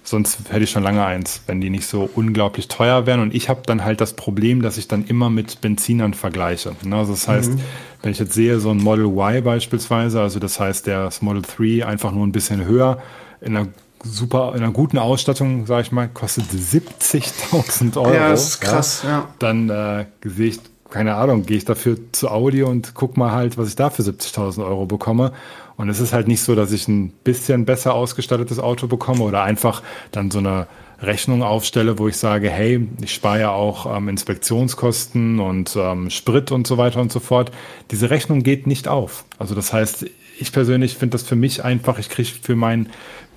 Sonst 0.04 0.38
hätte 0.50 0.64
ich 0.64 0.70
schon 0.70 0.84
lange 0.84 1.04
eins, 1.04 1.42
wenn 1.48 1.62
die 1.62 1.72
nicht 1.72 1.88
so 1.88 2.08
unglaublich 2.14 2.68
teuer 2.68 3.08
wären. 3.08 3.22
Und 3.22 3.34
ich 3.34 3.50
habe 3.50 3.62
dann 3.66 3.84
halt 3.84 4.02
das 4.02 4.14
Problem, 4.14 4.62
dass 4.62 4.78
ich 4.78 4.88
dann 4.88 5.06
immer 5.06 5.32
mit 5.32 5.62
Benzinern 5.62 6.14
vergleiche. 6.14 6.76
Also 6.92 7.14
das 7.14 7.28
heißt, 7.28 7.54
mhm. 7.54 7.62
wenn 8.04 8.12
ich 8.12 8.20
jetzt 8.20 8.34
sehe, 8.34 8.60
so 8.60 8.70
ein 8.70 8.78
Model 8.78 9.06
Y 9.06 9.44
beispielsweise, 9.44 10.22
also 10.22 10.40
das 10.40 10.60
heißt, 10.60 10.86
das 10.86 11.24
Model 11.24 11.42
3 11.42 11.88
einfach 11.88 12.12
nur 12.12 12.26
ein 12.26 12.32
bisschen 12.32 12.66
höher, 12.66 13.02
in 13.42 13.58
einer 13.58 13.68
super, 14.04 14.54
in 14.56 14.62
einer 14.62 14.72
guten 14.72 15.00
Ausstattung, 15.00 15.66
sage 15.66 15.82
ich 15.82 15.92
mal, 15.92 16.08
kostet 16.08 16.46
70.000 16.46 17.98
Euro. 17.98 18.14
Ja, 18.14 18.30
das 18.30 18.50
ist 18.50 18.62
krass, 18.62 19.02
ja. 19.04 19.10
ja. 19.10 19.30
Dann 19.40 19.70
äh, 19.72 20.06
sehe 20.24 20.50
ich 20.50 20.60
keine 20.96 21.16
Ahnung, 21.16 21.46
gehe 21.46 21.58
ich 21.58 21.66
dafür 21.66 21.98
zu 22.14 22.32
Audi 22.32 22.64
und 22.64 22.94
guck 22.94 23.18
mal 23.18 23.34
halt, 23.34 23.58
was 23.58 23.68
ich 23.68 23.76
da 23.76 23.90
für 23.90 24.02
70.000 24.02 24.66
Euro 24.66 24.86
bekomme. 24.86 25.34
Und 25.76 25.90
es 25.90 26.00
ist 26.00 26.14
halt 26.14 26.30
nicht 26.30 26.40
so, 26.40 26.56
dass 26.56 26.72
ich 26.72 26.88
ein 26.88 27.10
bisschen 27.10 27.66
besser 27.66 27.94
ausgestattetes 27.94 28.60
Auto 28.60 28.88
bekomme 28.88 29.24
oder 29.24 29.44
einfach 29.44 29.84
dann 30.14 30.32
so 30.32 30.40
eine 30.40 30.68
Rechnung 31.02 31.44
aufstelle, 31.44 32.00
wo 32.00 32.08
ich 32.08 32.16
sage, 32.16 32.50
hey, 32.50 32.88
ich 33.02 33.14
spare 33.14 33.42
ja 33.42 33.52
auch 33.52 33.94
ähm, 33.94 34.08
Inspektionskosten 34.08 35.42
und 35.42 35.76
ähm, 35.76 36.10
Sprit 36.10 36.54
und 36.54 36.66
so 36.66 36.78
weiter 36.78 37.02
und 37.02 37.12
so 37.12 37.20
fort. 37.20 37.52
Diese 37.92 38.10
Rechnung 38.10 38.42
geht 38.42 38.66
nicht 38.66 38.88
auf. 38.88 39.26
Also 39.38 39.54
das 39.54 39.74
heißt, 39.74 40.06
ich 40.40 40.54
persönlich 40.54 40.96
finde 40.96 41.16
das 41.16 41.24
für 41.24 41.36
mich 41.36 41.66
einfach, 41.66 42.00
ich 42.00 42.08
kriege 42.08 42.30
für 42.42 42.56
mein, 42.56 42.88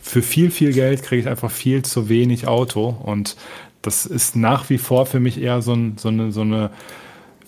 für 0.01 0.23
viel, 0.23 0.53
viel 0.53 0.73
Geld 0.73 1.03
kriege 1.03 1.23
ich 1.23 1.29
einfach 1.29 1.51
viel 1.51 1.83
zu 1.83 2.09
wenig 2.09 2.47
Auto 2.47 2.97
und 3.03 3.35
das 3.83 4.07
ist 4.07 4.37
nach 4.37 4.71
wie 4.71 4.79
vor 4.79 5.07
für 5.07 5.19
mich 5.19 5.43
eher 5.43 5.61
so, 5.61 5.73
ein, 5.73 5.99
so 5.99 6.07
eine, 6.07 6.31
so 6.31 6.43
eine 6.43 6.71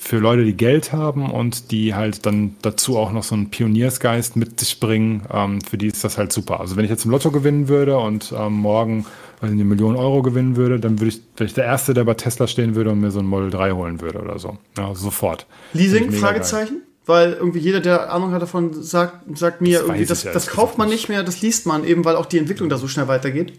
für 0.03 0.17
Leute, 0.17 0.45
die 0.45 0.57
Geld 0.57 0.95
haben 0.95 1.31
und 1.31 1.71
die 1.71 1.95
halt 1.95 2.25
dann 2.25 2.57
dazu 2.63 2.97
auch 2.97 3.13
noch 3.13 3.23
so 3.23 3.35
einen 3.35 3.51
Pioniersgeist 3.51 4.35
mit 4.35 4.59
sich 4.59 4.81
bringen, 4.81 5.27
ähm, 5.31 5.61
für 5.61 5.77
die 5.77 5.89
ist 5.89 6.03
das 6.03 6.17
halt 6.17 6.33
super. 6.33 6.59
Also 6.59 6.77
wenn 6.77 6.85
ich 6.85 6.91
jetzt 6.91 7.05
im 7.05 7.11
Lotto 7.11 7.31
gewinnen 7.31 7.69
würde 7.69 7.99
und 7.99 8.33
ähm, 8.37 8.55
morgen 8.55 9.05
also 9.43 9.53
eine 9.53 9.65
Million 9.65 9.97
Euro 9.97 10.23
gewinnen 10.23 10.57
würde, 10.57 10.81
dann 10.81 11.01
würde 11.01 11.09
ich, 11.09 11.21
wäre 11.37 11.47
ich 11.47 11.55
der 11.55 11.65
Erste, 11.65 11.93
der 11.93 12.05
bei 12.05 12.15
Tesla 12.15 12.47
stehen 12.47 12.75
würde 12.75 12.91
und 12.91 13.01
mir 13.01 13.11
so 13.11 13.21
ein 13.21 13.27
Model 13.27 13.51
3 13.51 13.73
holen 13.73 14.01
würde 14.01 14.21
oder 14.21 14.39
so. 14.39 14.57
Ja, 14.79 14.95
sofort. 14.95 15.47
Leasing? 15.75 16.11
Fragezeichen? 16.13 16.77
Geil. 16.77 16.87
Weil 17.05 17.33
irgendwie 17.35 17.59
jeder, 17.59 17.81
der 17.81 18.11
Ahnung 18.11 18.33
hat 18.33 18.41
davon, 18.41 18.83
sagt, 18.83 19.37
sagt 19.37 19.61
mir 19.61 19.81
das 19.81 19.87
irgendwie, 19.87 20.07
das, 20.07 20.23
das 20.23 20.47
kauft 20.47 20.79
man 20.79 20.89
nicht 20.89 21.11
mehr, 21.11 21.23
das 21.23 21.43
liest 21.43 21.67
man 21.67 21.85
eben, 21.85 22.07
weil 22.07 22.17
auch 22.17 22.27
die 22.27 22.39
Entwicklung 22.39 22.71
da 22.71 22.79
so 22.79 22.89
schnell 22.89 23.07
weitergeht 23.09 23.53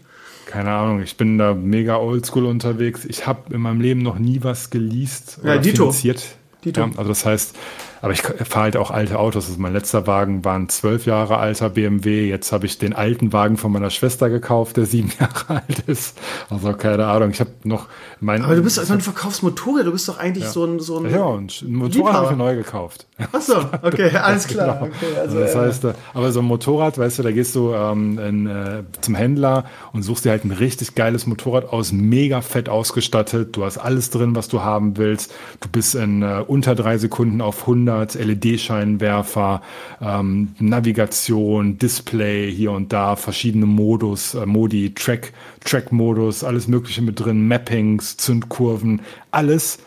keine 0.46 0.70
Ahnung, 0.70 1.02
ich 1.02 1.16
bin 1.16 1.38
da 1.38 1.54
mega 1.54 1.96
oldschool 1.96 2.46
unterwegs. 2.46 3.04
Ich 3.04 3.26
habe 3.26 3.54
in 3.54 3.60
meinem 3.60 3.80
Leben 3.80 4.02
noch 4.02 4.18
nie 4.18 4.42
was 4.42 4.70
geleast 4.70 5.38
ja, 5.42 5.52
oder 5.52 5.58
Dito. 5.60 5.76
finanziert. 5.84 6.36
Dito. 6.64 6.80
Ja, 6.80 6.90
also 6.96 7.08
das 7.08 7.26
heißt, 7.26 7.56
aber 8.02 8.12
ich 8.12 8.22
fahre 8.22 8.64
halt 8.64 8.76
auch 8.76 8.90
alte 8.90 9.18
Autos. 9.18 9.46
Also 9.46 9.60
mein 9.60 9.72
letzter 9.72 10.08
Wagen 10.08 10.44
war 10.44 10.56
ein 10.56 10.68
zwölf 10.68 11.06
Jahre 11.06 11.38
alter 11.38 11.70
BMW. 11.70 12.28
Jetzt 12.28 12.50
habe 12.52 12.66
ich 12.66 12.78
den 12.78 12.94
alten 12.94 13.32
Wagen 13.32 13.56
von 13.56 13.70
meiner 13.70 13.90
Schwester 13.90 14.28
gekauft, 14.28 14.76
der 14.76 14.86
sieben 14.86 15.12
Jahre 15.20 15.62
alt 15.62 15.80
ist. 15.86 16.18
Also 16.50 16.72
keine 16.72 17.06
Ahnung. 17.06 17.30
Ich 17.30 17.40
habe 17.40 17.50
noch 17.62 17.86
mein. 18.20 18.42
Aber 18.42 18.56
du 18.56 18.62
bist, 18.62 18.78
also 18.78 18.94
du 18.94 19.00
verkaufst 19.00 19.44
Motorräder. 19.44 19.84
Du 19.84 19.92
bist 19.92 20.08
doch 20.08 20.18
eigentlich 20.18 20.44
ja. 20.44 20.50
so 20.50 20.64
ein 20.64 20.80
so 20.80 20.98
ein. 20.98 21.10
Ja, 21.10 21.24
und 21.24 21.62
ein 21.62 21.74
Motorrad 21.74 22.14
habe 22.14 22.32
ich 22.32 22.38
neu 22.38 22.56
gekauft. 22.56 23.06
Ach 23.30 23.40
so, 23.40 23.56
okay, 23.82 24.10
alles 24.16 24.48
klar. 24.48 24.80
genau. 24.80 24.86
okay, 24.86 25.18
also, 25.20 25.38
also 25.38 25.40
das 25.40 25.56
heißt, 25.56 25.84
äh, 25.84 25.94
aber 26.14 26.32
so 26.32 26.40
ein 26.40 26.46
Motorrad, 26.46 26.98
weißt 26.98 27.18
du, 27.18 27.22
da 27.22 27.30
gehst 27.30 27.54
du 27.54 27.72
ähm, 27.72 28.18
in, 28.18 28.46
äh, 28.46 28.82
zum 29.00 29.14
Händler 29.14 29.64
und 29.92 30.02
suchst 30.02 30.24
dir 30.24 30.30
halt 30.30 30.44
ein 30.44 30.50
richtig 30.50 30.94
geiles 30.94 31.26
Motorrad 31.26 31.72
aus, 31.72 31.92
mega 31.92 32.40
fett 32.40 32.68
ausgestattet. 32.68 33.56
Du 33.56 33.64
hast 33.64 33.78
alles 33.78 34.10
drin, 34.10 34.34
was 34.34 34.48
du 34.48 34.62
haben 34.62 34.96
willst. 34.96 35.32
Du 35.60 35.68
bist 35.68 35.94
in 35.94 36.22
äh, 36.22 36.42
unter 36.46 36.74
drei 36.74 36.98
Sekunden 36.98 37.40
auf 37.40 37.60
100 37.62 37.82
100, 38.02 38.14
LED-Scheinwerfer, 38.14 39.62
ähm, 40.00 40.54
Navigation, 40.58 41.78
Display 41.78 42.50
hier 42.50 42.72
und 42.72 42.92
da, 42.92 43.16
verschiedene 43.16 43.66
Modus, 43.66 44.34
äh, 44.34 44.46
Modi, 44.46 44.94
Track, 44.94 45.32
Track-Modus, 45.64 46.44
alles 46.44 46.68
Mögliche 46.68 47.02
mit 47.02 47.20
drin, 47.20 47.46
Mappings, 47.48 48.16
Zündkurven, 48.16 49.00
alles 49.30 49.78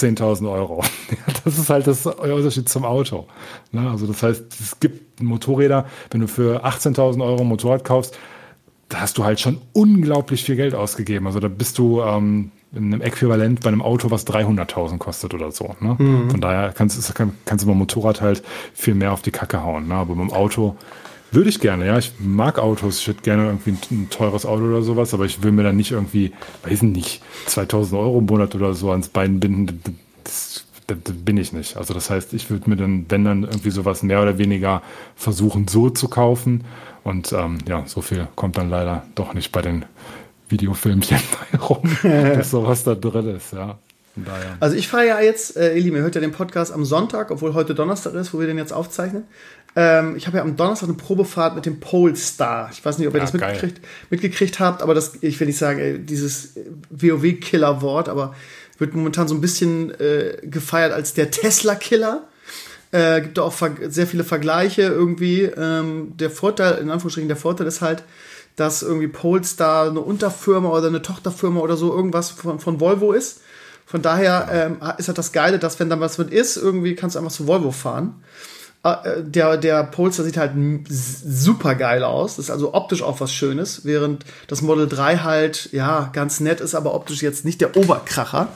10.000 0.00 0.50
Euro. 0.50 0.82
das 1.44 1.58
ist 1.58 1.70
halt 1.70 1.86
das 1.86 2.06
Unterschied 2.06 2.68
zum 2.68 2.84
Auto. 2.84 3.26
Ne? 3.72 3.88
Also 3.90 4.06
das 4.06 4.22
heißt, 4.22 4.44
es 4.60 4.80
gibt 4.80 5.22
Motorräder, 5.22 5.86
wenn 6.10 6.20
du 6.20 6.28
für 6.28 6.64
18.000 6.64 7.24
Euro 7.24 7.40
ein 7.42 7.48
Motorrad 7.48 7.84
kaufst, 7.84 8.16
da 8.88 9.00
hast 9.00 9.18
du 9.18 9.24
halt 9.24 9.40
schon 9.40 9.60
unglaublich 9.72 10.44
viel 10.44 10.56
Geld 10.56 10.74
ausgegeben. 10.74 11.26
Also 11.26 11.38
da 11.38 11.48
bist 11.48 11.78
du 11.78 12.02
ähm, 12.02 12.50
in 12.72 12.92
einem 12.92 13.00
Äquivalent 13.00 13.60
bei 13.60 13.68
einem 13.68 13.82
Auto, 13.82 14.10
was 14.10 14.26
300.000 14.26 14.98
kostet 14.98 15.34
oder 15.34 15.50
so. 15.52 15.74
Ne? 15.80 15.96
Mhm. 15.98 16.30
Von 16.30 16.40
daher 16.40 16.72
kannst, 16.72 17.14
kannst 17.14 17.64
du 17.64 17.68
beim 17.68 17.78
Motorrad 17.78 18.20
halt 18.20 18.42
viel 18.74 18.94
mehr 18.94 19.12
auf 19.12 19.22
die 19.22 19.30
Kacke 19.30 19.62
hauen. 19.62 19.88
Ne? 19.88 19.94
Aber 19.94 20.14
beim 20.14 20.32
Auto 20.32 20.76
würde 21.32 21.50
ich 21.50 21.60
gerne, 21.60 21.86
ja. 21.86 21.98
Ich 21.98 22.12
mag 22.18 22.58
Autos. 22.58 22.98
Ich 23.00 23.08
hätte 23.08 23.22
gerne 23.22 23.46
irgendwie 23.46 23.70
ein, 23.70 23.78
ein, 23.90 24.10
teures 24.10 24.46
Auto 24.46 24.64
oder 24.64 24.82
sowas, 24.82 25.14
aber 25.14 25.24
ich 25.24 25.42
will 25.42 25.52
mir 25.52 25.62
dann 25.62 25.76
nicht 25.76 25.92
irgendwie, 25.92 26.32
weiß 26.64 26.82
nicht, 26.82 27.22
2000 27.46 28.00
Euro 28.00 28.18
im 28.18 28.26
Monat 28.26 28.54
oder 28.54 28.74
so 28.74 28.90
ans 28.90 29.08
Bein 29.08 29.40
binden. 29.40 29.80
Das, 30.24 30.64
das, 30.86 30.98
das 31.04 31.14
bin 31.16 31.36
ich 31.36 31.52
nicht. 31.52 31.76
Also 31.76 31.94
das 31.94 32.10
heißt, 32.10 32.34
ich 32.34 32.50
würde 32.50 32.68
mir 32.68 32.76
dann, 32.76 33.06
wenn 33.08 33.24
dann 33.24 33.42
irgendwie 33.44 33.70
sowas 33.70 34.02
mehr 34.02 34.22
oder 34.22 34.38
weniger 34.38 34.82
versuchen, 35.16 35.68
so 35.68 35.90
zu 35.90 36.08
kaufen. 36.08 36.64
Und 37.04 37.32
ähm, 37.32 37.58
ja, 37.66 37.84
so 37.86 38.02
viel 38.02 38.28
kommt 38.34 38.58
dann 38.58 38.70
leider 38.70 39.04
doch 39.14 39.34
nicht 39.34 39.52
bei 39.52 39.62
den 39.62 39.84
Videofilmchen 40.48 41.20
rum, 41.68 41.96
dass 42.02 42.50
sowas 42.50 42.84
da 42.84 42.94
drin 42.94 43.36
ist, 43.36 43.52
ja. 43.52 43.78
Also 44.58 44.76
ich 44.76 44.88
fahre 44.88 45.06
ja 45.06 45.20
jetzt, 45.20 45.56
äh, 45.56 45.78
Lieben, 45.78 45.96
ihr 45.96 46.02
hört 46.02 46.14
ja 46.14 46.20
den 46.20 46.32
Podcast 46.32 46.72
am 46.72 46.84
Sonntag, 46.84 47.30
obwohl 47.30 47.54
heute 47.54 47.74
Donnerstag 47.74 48.14
ist, 48.14 48.34
wo 48.34 48.40
wir 48.40 48.46
den 48.46 48.58
jetzt 48.58 48.72
aufzeichnen. 48.72 49.24
Ähm, 49.76 50.16
ich 50.16 50.26
habe 50.26 50.38
ja 50.38 50.42
am 50.42 50.56
Donnerstag 50.56 50.88
eine 50.88 50.98
Probefahrt 50.98 51.54
mit 51.54 51.66
dem 51.66 51.80
Polestar. 51.80 52.70
Ich 52.72 52.84
weiß 52.84 52.98
nicht, 52.98 53.06
ob 53.06 53.14
ihr 53.14 53.18
ja, 53.18 53.24
das 53.24 53.32
mitgekriegt, 53.32 53.80
mitgekriegt, 54.10 54.60
habt, 54.60 54.82
aber 54.82 54.94
das, 54.94 55.12
ich 55.20 55.38
will 55.38 55.46
nicht 55.46 55.58
sagen, 55.58 55.78
ey, 55.78 55.98
dieses 55.98 56.54
WoW-Killer-Wort, 56.90 58.08
aber 58.08 58.34
wird 58.78 58.94
momentan 58.94 59.28
so 59.28 59.34
ein 59.34 59.40
bisschen 59.40 59.90
äh, 60.00 60.38
gefeiert 60.42 60.92
als 60.92 61.14
der 61.14 61.30
Tesla-Killer. 61.30 62.26
Äh, 62.92 63.20
gibt 63.20 63.38
auch 63.38 63.54
sehr 63.88 64.06
viele 64.06 64.24
Vergleiche 64.24 64.82
irgendwie. 64.82 65.42
Ähm, 65.42 66.16
der 66.16 66.30
Vorteil, 66.30 66.78
in 66.78 66.90
Anführungsstrichen, 66.90 67.28
der 67.28 67.36
Vorteil 67.36 67.66
ist 67.68 67.82
halt, 67.82 68.02
dass 68.56 68.82
irgendwie 68.82 69.06
Polestar 69.06 69.88
eine 69.88 70.00
Unterfirma 70.00 70.70
oder 70.70 70.88
eine 70.88 71.02
Tochterfirma 71.02 71.60
oder 71.60 71.76
so 71.76 71.94
irgendwas 71.94 72.30
von, 72.30 72.58
von 72.58 72.80
Volvo 72.80 73.12
ist. 73.12 73.42
Von 73.86 74.02
daher 74.02 74.48
ähm, 74.52 74.76
ist 74.98 75.08
halt 75.08 75.18
das 75.18 75.32
Geile, 75.32 75.58
dass 75.58 75.78
wenn 75.78 75.90
da 75.90 76.00
was 76.00 76.18
mit 76.18 76.30
ist, 76.30 76.56
irgendwie 76.56 76.94
kannst 76.94 77.16
du 77.16 77.20
einfach 77.20 77.32
zu 77.32 77.46
Volvo 77.46 77.70
fahren. 77.70 78.22
Ah, 78.82 79.02
äh, 79.04 79.22
der, 79.22 79.58
der 79.58 79.84
Polestar 79.84 80.24
sieht 80.24 80.38
halt 80.38 80.52
super 80.88 81.74
geil 81.74 82.02
aus. 82.02 82.36
Das 82.36 82.46
ist 82.46 82.50
also 82.50 82.72
optisch 82.72 83.02
auch 83.02 83.20
was 83.20 83.30
Schönes, 83.30 83.84
während 83.84 84.24
das 84.46 84.62
Model 84.62 84.88
3 84.88 85.18
halt, 85.18 85.68
ja, 85.72 86.08
ganz 86.14 86.40
nett 86.40 86.62
ist, 86.62 86.74
aber 86.74 86.94
optisch 86.94 87.20
jetzt 87.20 87.44
nicht 87.44 87.60
der 87.60 87.76
Oberkracher. 87.76 88.48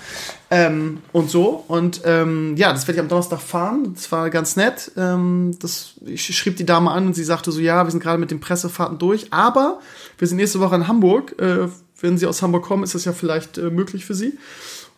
Ähm, 0.51 1.03
und 1.13 1.31
so. 1.31 1.65
Und 1.69 2.01
ähm, 2.05 2.57
ja, 2.57 2.73
das 2.73 2.87
werde 2.87 2.97
ich 2.97 3.01
am 3.01 3.09
Donnerstag 3.09 3.41
fahren. 3.41 3.93
Das 3.95 4.11
war 4.13 4.31
ganz 4.31 4.57
nett. 4.57 4.93
Ähm, 4.97 5.59
das, 5.61 5.95
ich 6.07 6.25
schrieb 6.35 6.57
die 6.57 6.65
Dame 6.65 6.91
an 6.91 7.09
und 7.09 7.15
sie 7.15 7.25
sagte 7.25 7.53
so, 7.53 7.61
ja, 7.61 7.85
wir 7.85 7.91
sind 7.91 8.03
gerade 8.03 8.19
mit 8.19 8.31
den 8.31 8.41
Pressefahrten 8.41 8.99
durch, 8.99 9.31
aber 9.31 9.81
wir 10.17 10.27
sind 10.27 10.39
nächste 10.39 10.61
Woche 10.61 10.77
in 10.77 10.89
Hamburg. 10.89 11.39
Äh, 11.39 11.69
wenn 12.01 12.19
Sie 12.19 12.27
aus 12.27 12.43
Hamburg 12.43 12.65
kommen, 12.65 12.83
ist 12.83 12.95
das 12.95 13.05
ja 13.05 13.13
vielleicht 13.13 13.59
äh, 13.59 13.71
möglich 13.71 14.05
für 14.05 14.15
Sie. 14.15 14.39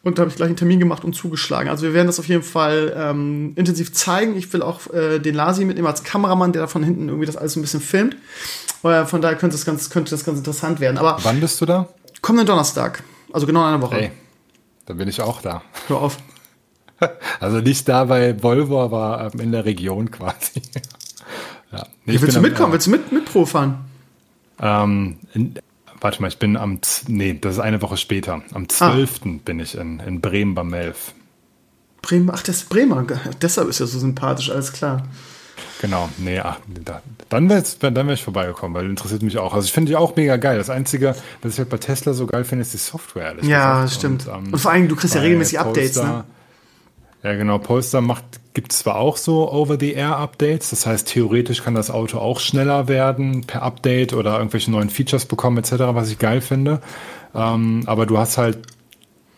Und 0.07 0.19
da 0.19 0.21
habe 0.21 0.31
ich 0.31 0.37
gleich 0.37 0.47
einen 0.47 0.57
Termin 0.57 0.79
gemacht 0.79 1.03
und 1.03 1.15
zugeschlagen. 1.15 1.69
Also 1.69 1.83
wir 1.83 1.93
werden 1.93 2.07
das 2.07 2.21
auf 2.21 2.29
jeden 2.29 2.45
Fall 2.45 2.95
ähm, 2.97 3.55
intensiv 3.57 3.93
zeigen. 3.93 4.37
Ich 4.37 4.53
will 4.53 4.63
auch 4.63 4.89
äh, 4.95 5.19
den 5.19 5.35
Lasi 5.35 5.65
mitnehmen 5.65 5.89
als 5.89 6.05
Kameramann, 6.05 6.53
der 6.53 6.63
da 6.63 6.69
von 6.69 6.85
hinten 6.85 7.09
irgendwie 7.09 7.27
das 7.27 7.37
alles 7.37 7.57
ein 7.57 7.61
bisschen 7.61 7.81
filmt. 7.81 8.17
Äh, 8.85 9.05
von 9.05 9.21
daher 9.21 9.37
könnte 9.37 9.57
das, 9.57 9.65
ganz, 9.65 9.91
könnte 9.91 10.13
das 10.13 10.25
ganz 10.25 10.39
interessant 10.39 10.79
werden. 10.79 10.97
Aber 10.99 11.19
Wann 11.25 11.41
bist 11.41 11.61
du 11.61 11.67
da? 11.67 11.89
Kommenden 12.23 12.47
Donnerstag. 12.47 13.03
Also 13.33 13.49
genau 13.49 13.63
in 13.63 13.67
einer 13.67 13.83
Woche. 13.83 13.97
Hey, 13.97 14.11
dann 14.87 14.97
bin 14.97 15.09
ich 15.09 15.21
auch 15.21 15.43
da. 15.43 15.63
Hör 15.89 15.97
auf. 15.97 16.19
Also 17.41 17.59
nicht 17.59 17.89
da 17.89 18.05
bei 18.05 18.41
Volvo, 18.41 18.81
aber 18.81 19.33
ähm, 19.35 19.41
in 19.41 19.53
der 19.53 19.65
Region 19.65 20.13
quasi. 20.13 20.63
ja. 21.73 21.85
Nee, 22.05 22.21
willst 22.21 22.37
du 22.37 22.41
mitkommen? 22.41 22.67
Am, 22.67 22.73
willst 22.73 22.87
du 22.87 22.93
mit, 22.93 23.11
mit 23.11 23.25
Pro 23.25 23.45
fahren? 23.45 23.85
Ähm, 24.61 25.19
in, 25.35 25.55
warte 26.01 26.21
mal, 26.23 26.29
ich 26.29 26.39
bin 26.39 26.57
am, 26.57 26.81
nee, 27.09 27.39
das 27.41 27.55
ist 27.55 27.61
eine 27.61 27.83
Woche 27.83 27.97
später. 27.97 28.43
Am 28.53 28.69
12. 28.69 29.21
Ah. 29.25 29.29
bin 29.45 29.61
ich 29.61 29.77
in, 29.77 30.01
in 30.01 30.21
Bremen 30.21 30.55
beim 30.55 30.69
Melf. 30.69 31.13
Bremen, 32.03 32.31
ach, 32.31 32.43
das 32.43 32.59
ist 32.59 32.69
Bremer, 32.69 33.05
deshalb 33.43 33.69
ist 33.69 33.81
er 33.81 33.87
so 33.87 33.99
sympathisch, 33.99 34.51
alles 34.51 34.73
klar. 34.73 35.03
Genau, 35.81 36.09
nee, 36.19 36.39
ach, 36.39 36.59
da, 36.85 37.03
dann 37.29 37.49
wäre 37.49 37.63
dann 37.81 38.07
wär 38.07 38.15
ich 38.15 38.23
vorbeigekommen, 38.23 38.75
weil 38.75 38.87
interessiert 38.87 39.23
mich 39.23 39.37
auch. 39.39 39.53
Also 39.55 39.67
ich 39.67 39.73
finde 39.73 39.91
die 39.91 39.97
auch 39.97 40.17
mega 40.17 40.37
geil. 40.37 40.59
Das 40.59 40.71
Einzige, 40.71 41.15
was 41.43 41.53
ich 41.53 41.59
halt 41.59 41.69
bei 41.69 41.77
Tesla 41.77 42.13
so 42.13 42.27
geil 42.27 42.45
finde, 42.45 42.63
ist 42.63 42.73
die 42.73 42.79
Software. 42.79 43.35
Ja, 43.43 43.87
stimmt. 43.89 44.27
Und, 44.27 44.35
ähm, 44.35 44.53
Und, 44.53 44.59
vor 44.59 44.71
allem, 44.71 44.89
du 44.89 44.97
kriegst 44.97 45.15
ja 45.15 45.21
regelmäßig 45.21 45.59
Updates, 45.59 45.97
ne? 45.97 46.25
Ja, 47.27 47.35
genau. 47.35 47.59
Polestar 47.59 48.03
macht, 48.03 48.25
gibt 48.55 48.71
es 48.71 48.79
zwar 48.79 48.95
auch 48.95 49.17
so 49.17 49.51
Over-the-Air-Updates, 49.51 50.71
das 50.71 50.87
heißt, 50.87 51.09
theoretisch 51.09 51.65
kann 51.65 51.75
das 51.75 51.91
Auto 51.91 52.19
auch 52.19 52.39
schneller 52.39 52.87
werden 52.87 53.41
per 53.45 53.63
Update 53.63 54.13
oder 54.13 54.39
irgendwelche 54.39 54.71
neuen 54.71 54.91
Features 54.91 55.27
bekommen, 55.27 55.59
etc., 55.59 55.73
was 55.89 56.09
ich 56.09 56.21
geil 56.21 56.41
finde. 56.41 56.81
Ähm, 57.35 57.83
aber 57.87 58.07
du 58.07 58.17
hast 58.17 58.39
halt 58.39 58.59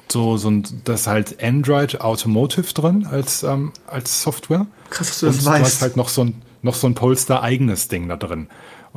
so, 0.06 0.36
so 0.36 0.50
ein, 0.50 0.64
das 0.84 1.02
ist 1.02 1.06
halt 1.06 1.42
Android 1.42 2.02
Automotive 2.02 2.74
drin 2.74 3.06
als, 3.10 3.42
ähm, 3.42 3.72
als 3.86 4.22
Software. 4.22 4.66
Krass, 4.90 5.08
dass 5.08 5.20
du 5.20 5.26
das 5.26 5.38
Und 5.38 5.46
weißt. 5.46 5.60
Du 5.60 5.64
hast 5.64 5.80
halt 5.80 5.96
noch 5.96 6.10
so 6.10 6.24
ein, 6.24 6.42
noch 6.60 6.74
so 6.74 6.88
ein 6.88 6.94
Polestar 6.94 7.42
eigenes 7.42 7.88
Ding 7.88 8.06
da 8.06 8.16
drin. 8.16 8.48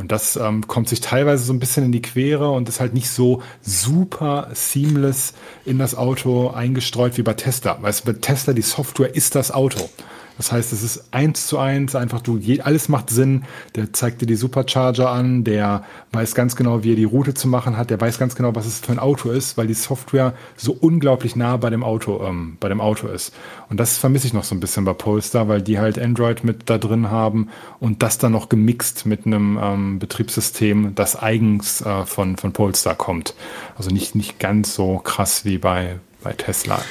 Und 0.02 0.12
das 0.12 0.36
ähm, 0.36 0.66
kommt 0.66 0.90
sich 0.90 1.00
teilweise 1.00 1.44
so 1.44 1.54
ein 1.54 1.60
bisschen 1.60 1.86
in 1.86 1.92
die 1.92 2.02
Quere 2.02 2.50
und 2.50 2.68
ist 2.68 2.80
halt 2.80 2.96
nicht 2.96 3.10
so 3.10 3.44
super 3.62 4.50
seamless 4.54 5.34
in 5.64 5.78
das 5.78 5.94
Auto 5.94 6.50
eingestreut 6.50 7.18
wie 7.18 7.22
bei 7.22 7.36
Tesla. 7.36 7.78
Weißt 7.80 8.02
du, 8.02 8.12
bei 8.12 8.20
Tesla, 8.20 8.54
die 8.54 8.64
Software 8.64 9.14
ist 9.14 9.36
das 9.36 9.52
Auto. 9.52 9.90
Das 10.42 10.52
heißt, 10.52 10.74
es 10.74 10.82
ist 10.82 11.04
eins 11.12 11.46
zu 11.46 11.60
eins, 11.60 11.96
einfach 11.96 12.20
du, 12.20 12.40
alles 12.64 12.90
macht 12.90 13.12
Sinn. 13.12 13.44
Der 13.76 13.94
zeigt 13.94 14.24
dir 14.24 14.26
die 14.26 14.36
Supercharger 14.36 15.12
an, 15.12 15.44
der 15.44 15.84
weiß 16.14 16.34
ganz 16.34 16.56
genau, 16.56 16.84
wie 16.84 16.94
er 16.94 16.96
die 16.96 17.04
Route 17.04 17.36
zu 17.36 17.48
machen 17.48 17.78
hat, 17.78 17.92
der 17.92 18.02
weiß 18.02 18.18
ganz 18.18 18.34
genau, 18.34 18.56
was 18.56 18.66
es 18.66 18.80
für 18.80 18.92
ein 18.92 18.98
Auto 18.98 19.30
ist, 19.30 19.56
weil 19.60 19.68
die 19.68 19.76
Software 19.76 20.34
so 20.58 20.72
unglaublich 20.74 21.36
nah 21.36 21.58
bei 21.58 21.70
dem 21.70 21.84
Auto, 21.84 22.26
ähm, 22.26 22.58
bei 22.60 22.70
dem 22.70 22.82
Auto 22.82 23.08
ist. 23.08 23.36
Und 23.70 23.80
das 23.80 24.00
vermisse 24.00 24.26
ich 24.26 24.34
noch 24.34 24.44
so 24.44 24.56
ein 24.56 24.60
bisschen 24.60 24.84
bei 24.84 24.94
Polestar, 24.94 25.48
weil 25.48 25.62
die 25.62 25.78
halt 25.78 26.00
Android 26.00 26.44
mit 26.44 26.72
da 26.72 26.80
drin 26.80 27.12
haben 27.12 27.50
und 27.80 28.02
das 28.02 28.18
dann 28.18 28.32
noch 28.32 28.50
gemixt 28.50 29.06
mit 29.06 29.28
einem 29.28 29.60
ähm, 29.62 30.00
Betriebssystem, 30.00 30.96
das 30.96 31.22
eigens 31.22 31.82
äh, 31.82 32.04
von, 32.08 32.36
von 32.36 32.52
Polestar 32.52 32.96
kommt. 32.96 33.36
Also 33.78 33.92
nicht, 33.92 34.16
nicht 34.16 34.40
ganz 34.40 34.74
so 34.74 34.98
krass 34.98 35.46
wie 35.46 35.60
bei, 35.60 36.00
bei 36.24 36.34
Tesla. 36.34 36.82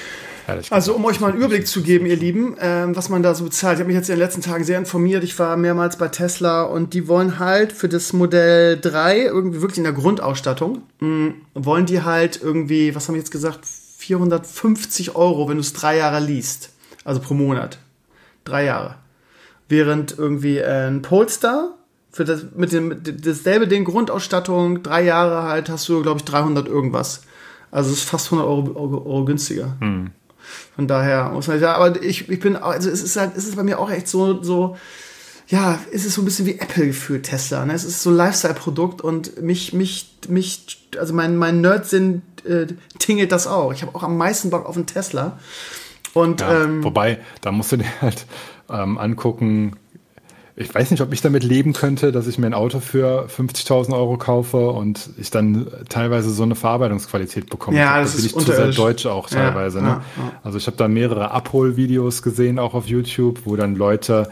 Also 0.70 0.94
um 0.94 1.04
euch 1.04 1.20
mal 1.20 1.28
einen 1.28 1.38
Überblick 1.38 1.66
zu 1.66 1.82
geben, 1.82 2.06
ihr 2.06 2.16
Lieben, 2.16 2.56
ähm, 2.60 2.96
was 2.96 3.08
man 3.08 3.22
da 3.22 3.34
so 3.34 3.44
bezahlt. 3.44 3.76
Ich 3.76 3.80
habe 3.80 3.88
mich 3.88 3.96
jetzt 3.96 4.08
in 4.08 4.16
den 4.16 4.20
letzten 4.20 4.42
Tagen 4.42 4.64
sehr 4.64 4.78
informiert. 4.78 5.24
Ich 5.24 5.38
war 5.38 5.56
mehrmals 5.56 5.96
bei 5.96 6.08
Tesla 6.08 6.62
und 6.62 6.94
die 6.94 7.08
wollen 7.08 7.38
halt 7.38 7.72
für 7.72 7.88
das 7.88 8.12
Modell 8.12 8.78
3 8.80 9.20
irgendwie 9.22 9.60
wirklich 9.60 9.78
in 9.78 9.84
der 9.84 9.92
Grundausstattung, 9.92 10.82
mh, 11.00 11.08
mm, 11.08 11.34
wollen 11.54 11.86
die 11.86 12.02
halt 12.02 12.40
irgendwie, 12.42 12.94
was 12.94 13.08
haben 13.08 13.14
wir 13.14 13.20
jetzt 13.20 13.32
gesagt, 13.32 13.60
450 13.98 15.14
Euro, 15.14 15.48
wenn 15.48 15.56
du 15.56 15.60
es 15.60 15.72
drei 15.72 15.96
Jahre 15.96 16.20
liest. 16.20 16.70
Also 17.04 17.20
pro 17.20 17.34
Monat. 17.34 17.78
Drei 18.44 18.64
Jahre. 18.64 18.96
Während 19.68 20.18
irgendwie 20.18 20.58
äh, 20.58 20.88
ein 20.88 21.02
Polestar 21.02 21.74
für 22.10 22.24
das, 22.24 22.46
mit 22.56 22.72
dem, 22.72 23.02
dasselbe 23.02 23.68
Ding, 23.68 23.84
Grundausstattung, 23.84 24.82
drei 24.82 25.04
Jahre 25.04 25.44
halt, 25.44 25.68
hast 25.68 25.88
du, 25.88 26.02
glaube 26.02 26.18
ich, 26.18 26.24
300 26.24 26.66
irgendwas. 26.66 27.22
Also 27.70 27.90
es 27.90 27.98
ist 27.98 28.08
fast 28.08 28.32
100 28.32 28.46
Euro, 28.46 28.74
Euro, 28.74 28.96
Euro 29.06 29.24
günstiger. 29.24 29.76
Hm. 29.80 30.10
Von 30.74 30.86
daher 30.86 31.30
muss 31.30 31.48
man 31.48 31.60
sagen, 31.60 31.80
aber 31.80 32.02
ich, 32.02 32.28
ich 32.28 32.40
bin, 32.40 32.56
also 32.56 32.90
es 32.90 33.02
ist 33.02 33.16
halt, 33.16 33.36
es 33.36 33.46
ist 33.46 33.56
bei 33.56 33.62
mir 33.62 33.78
auch 33.78 33.90
echt 33.90 34.08
so, 34.08 34.42
so, 34.42 34.76
ja, 35.48 35.78
es 35.92 36.04
ist 36.04 36.14
so 36.14 36.22
ein 36.22 36.24
bisschen 36.24 36.46
wie 36.46 36.58
Apple 36.58 36.86
gefühlt, 36.86 37.24
Tesla. 37.24 37.64
Ne? 37.66 37.74
Es 37.74 37.84
ist 37.84 38.02
so 38.02 38.10
ein 38.10 38.16
Lifestyle-Produkt 38.16 39.00
und 39.00 39.42
mich, 39.42 39.72
mich, 39.72 40.16
mich, 40.28 40.88
also 40.96 41.12
mein, 41.12 41.36
mein 41.36 41.60
Nerd-Sinn 41.60 42.22
äh, 42.44 42.66
tingelt 42.98 43.32
das 43.32 43.46
auch. 43.46 43.72
Ich 43.72 43.82
habe 43.82 43.94
auch 43.94 44.04
am 44.04 44.16
meisten 44.16 44.50
Bock 44.50 44.66
auf 44.66 44.76
einen 44.76 44.86
Tesla. 44.86 45.38
Und, 46.14 46.40
ja, 46.40 46.64
ähm, 46.64 46.84
wobei, 46.84 47.18
da 47.40 47.50
musst 47.52 47.72
du 47.72 47.78
dir 47.78 48.00
halt 48.00 48.26
ähm, 48.68 48.96
angucken, 48.98 49.76
ich 50.60 50.74
weiß 50.74 50.90
nicht, 50.90 51.00
ob 51.00 51.12
ich 51.12 51.22
damit 51.22 51.42
leben 51.42 51.72
könnte, 51.72 52.12
dass 52.12 52.26
ich 52.26 52.38
mir 52.38 52.46
ein 52.46 52.54
Auto 52.54 52.80
für 52.80 53.26
50.000 53.26 53.94
Euro 53.94 54.18
kaufe 54.18 54.70
und 54.70 55.08
ich 55.16 55.30
dann 55.30 55.66
teilweise 55.88 56.30
so 56.30 56.42
eine 56.42 56.54
Verarbeitungsqualität 56.54 57.48
bekomme. 57.48 57.78
Ja, 57.78 58.00
das, 58.00 58.12
das 58.12 58.16
bin 58.16 58.26
ist 58.26 58.36
ich 58.36 58.44
zu 58.44 58.52
sehr 58.52 58.72
deutsch 58.72 59.06
auch 59.06 59.30
teilweise. 59.30 59.78
Ja, 59.78 59.84
ne? 59.84 59.88
Ja, 59.88 60.22
ja. 60.22 60.32
Also 60.44 60.58
ich 60.58 60.66
habe 60.66 60.76
da 60.76 60.86
mehrere 60.86 61.30
Abholvideos 61.30 62.22
gesehen, 62.22 62.58
auch 62.58 62.74
auf 62.74 62.86
YouTube, 62.86 63.40
wo 63.46 63.56
dann 63.56 63.74
Leute 63.74 64.28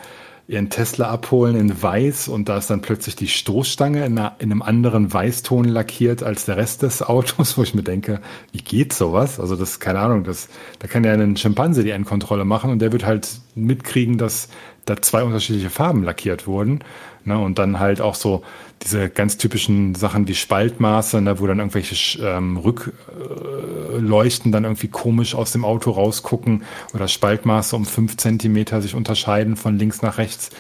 ihren 0.49 0.71
Tesla 0.71 1.11
abholen 1.11 1.57
in 1.57 1.83
weiß 1.83 2.29
und 2.29 2.49
da 2.49 2.57
ist 2.57 2.71
dann 2.71 2.81
plötzlich 2.81 3.17
die 3.17 3.29
Stoßstange 3.29 4.07
in, 4.07 4.19
einer, 4.19 4.37
in, 4.39 4.51
einem 4.51 4.63
anderen 4.63 5.13
Weißton 5.13 5.67
lackiert 5.67 6.23
als 6.23 6.47
der 6.47 6.57
Rest 6.57 6.83
des 6.83 7.03
Autos, 7.03 7.59
wo 7.59 7.63
ich 7.63 7.75
mir 7.75 7.83
denke, 7.83 8.21
wie 8.53 8.63
geht 8.63 8.95
sowas? 8.95 9.41
Also 9.41 9.57
das, 9.57 9.79
keine 9.79 10.01
Ahnung, 10.01 10.25
das, 10.25 10.49
da 10.79 10.89
kann 10.89 11.05
ja 11.05 11.13
ein 11.13 11.37
Schimpanse 11.37 11.85
die 11.85 11.91
Endkontrolle 11.91 12.47
machen 12.47 12.71
und 12.71 12.81
der 12.81 12.93
wird 12.93 13.05
halt 13.05 13.29
mitkriegen, 13.55 14.17
dass 14.17 14.49
da 14.89 15.01
zwei 15.03 15.23
unterschiedliche 15.23 15.71
Farben 15.71 16.03
lackiert 16.03 16.47
wurden. 16.47 16.81
Ne? 17.25 17.39
Und 17.39 17.59
dann 17.59 17.79
halt 17.79 18.01
auch 18.01 18.15
so 18.15 18.43
diese 18.83 19.09
ganz 19.11 19.37
typischen 19.37 19.95
Sachen 19.95 20.29
wie 20.29 20.35
Spaltmaße, 20.35 21.21
ne? 21.21 21.41
wo 21.41 21.47
dann 21.47 21.59
irgendwelche 21.59 22.23
ähm, 22.23 22.57
Rückleuchten 22.57 24.53
dann 24.53 24.65
irgendwie 24.65 24.89
komisch 24.89 25.35
aus 25.35 25.53
dem 25.53 25.65
Auto 25.65 25.91
rausgucken 25.91 26.63
oder 26.95 27.09
Spaltmaße 27.09 27.77
um 27.77 27.85
fünf 27.85 28.17
Zentimeter 28.17 28.81
sich 28.81 28.95
unterscheiden 28.95 29.57
von 29.57 29.79
links 29.79 30.03
nach 30.03 30.19
rechts. 30.19 30.51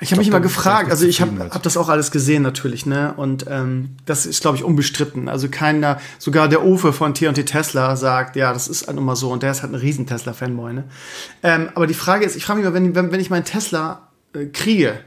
Ich 0.00 0.12
habe 0.12 0.20
mich 0.20 0.28
immer 0.28 0.40
gefragt, 0.40 0.90
also 0.90 1.06
ich 1.06 1.20
habe 1.20 1.50
hab 1.50 1.62
das 1.62 1.76
auch 1.76 1.88
alles 1.88 2.10
gesehen 2.10 2.42
natürlich, 2.42 2.86
ne? 2.86 3.14
Und 3.16 3.46
ähm, 3.48 3.96
das 4.06 4.26
ist, 4.26 4.42
glaube 4.42 4.56
ich, 4.56 4.62
unbestritten. 4.62 5.28
Also 5.28 5.48
keiner, 5.48 6.00
sogar 6.18 6.48
der 6.48 6.64
Ofe 6.64 6.92
von 6.92 7.14
T&T 7.14 7.44
Tesla 7.44 7.96
sagt, 7.96 8.36
ja, 8.36 8.52
das 8.52 8.68
ist 8.68 8.86
halt 8.86 9.00
mal 9.00 9.16
so 9.16 9.32
und 9.32 9.42
der 9.42 9.50
ist 9.50 9.62
halt 9.62 9.72
ein 9.72 9.76
riesen 9.78 10.06
Tesla-Fanboy, 10.06 10.72
ne? 10.72 10.84
Ähm, 11.42 11.70
aber 11.74 11.86
die 11.86 11.94
Frage 11.94 12.24
ist, 12.24 12.36
ich 12.36 12.44
frage 12.44 12.60
mich 12.60 12.68
mal, 12.68 12.74
wenn, 12.74 12.94
wenn, 12.94 13.10
wenn 13.10 13.20
ich 13.20 13.30
meinen 13.30 13.44
Tesla 13.44 14.08
äh, 14.34 14.46
kriege 14.46 15.00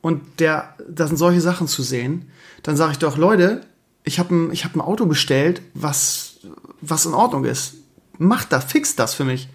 und 0.00 0.22
der, 0.38 0.74
da 0.88 1.08
sind 1.08 1.16
solche 1.16 1.40
Sachen 1.40 1.66
zu 1.66 1.82
sehen, 1.82 2.30
dann 2.62 2.76
sage 2.76 2.92
ich 2.92 2.98
doch, 2.98 3.16
Leute, 3.16 3.62
ich 4.04 4.20
habe 4.20 4.34
ein, 4.34 4.52
ich 4.52 4.64
hab 4.64 4.76
ein 4.76 4.80
Auto 4.80 5.06
bestellt, 5.06 5.60
was, 5.74 6.38
was 6.80 7.04
in 7.04 7.14
Ordnung 7.14 7.44
ist. 7.44 7.74
Macht 8.18 8.52
das, 8.52 8.64
fixt 8.64 8.98
das 9.00 9.14
für 9.14 9.24
mich 9.24 9.48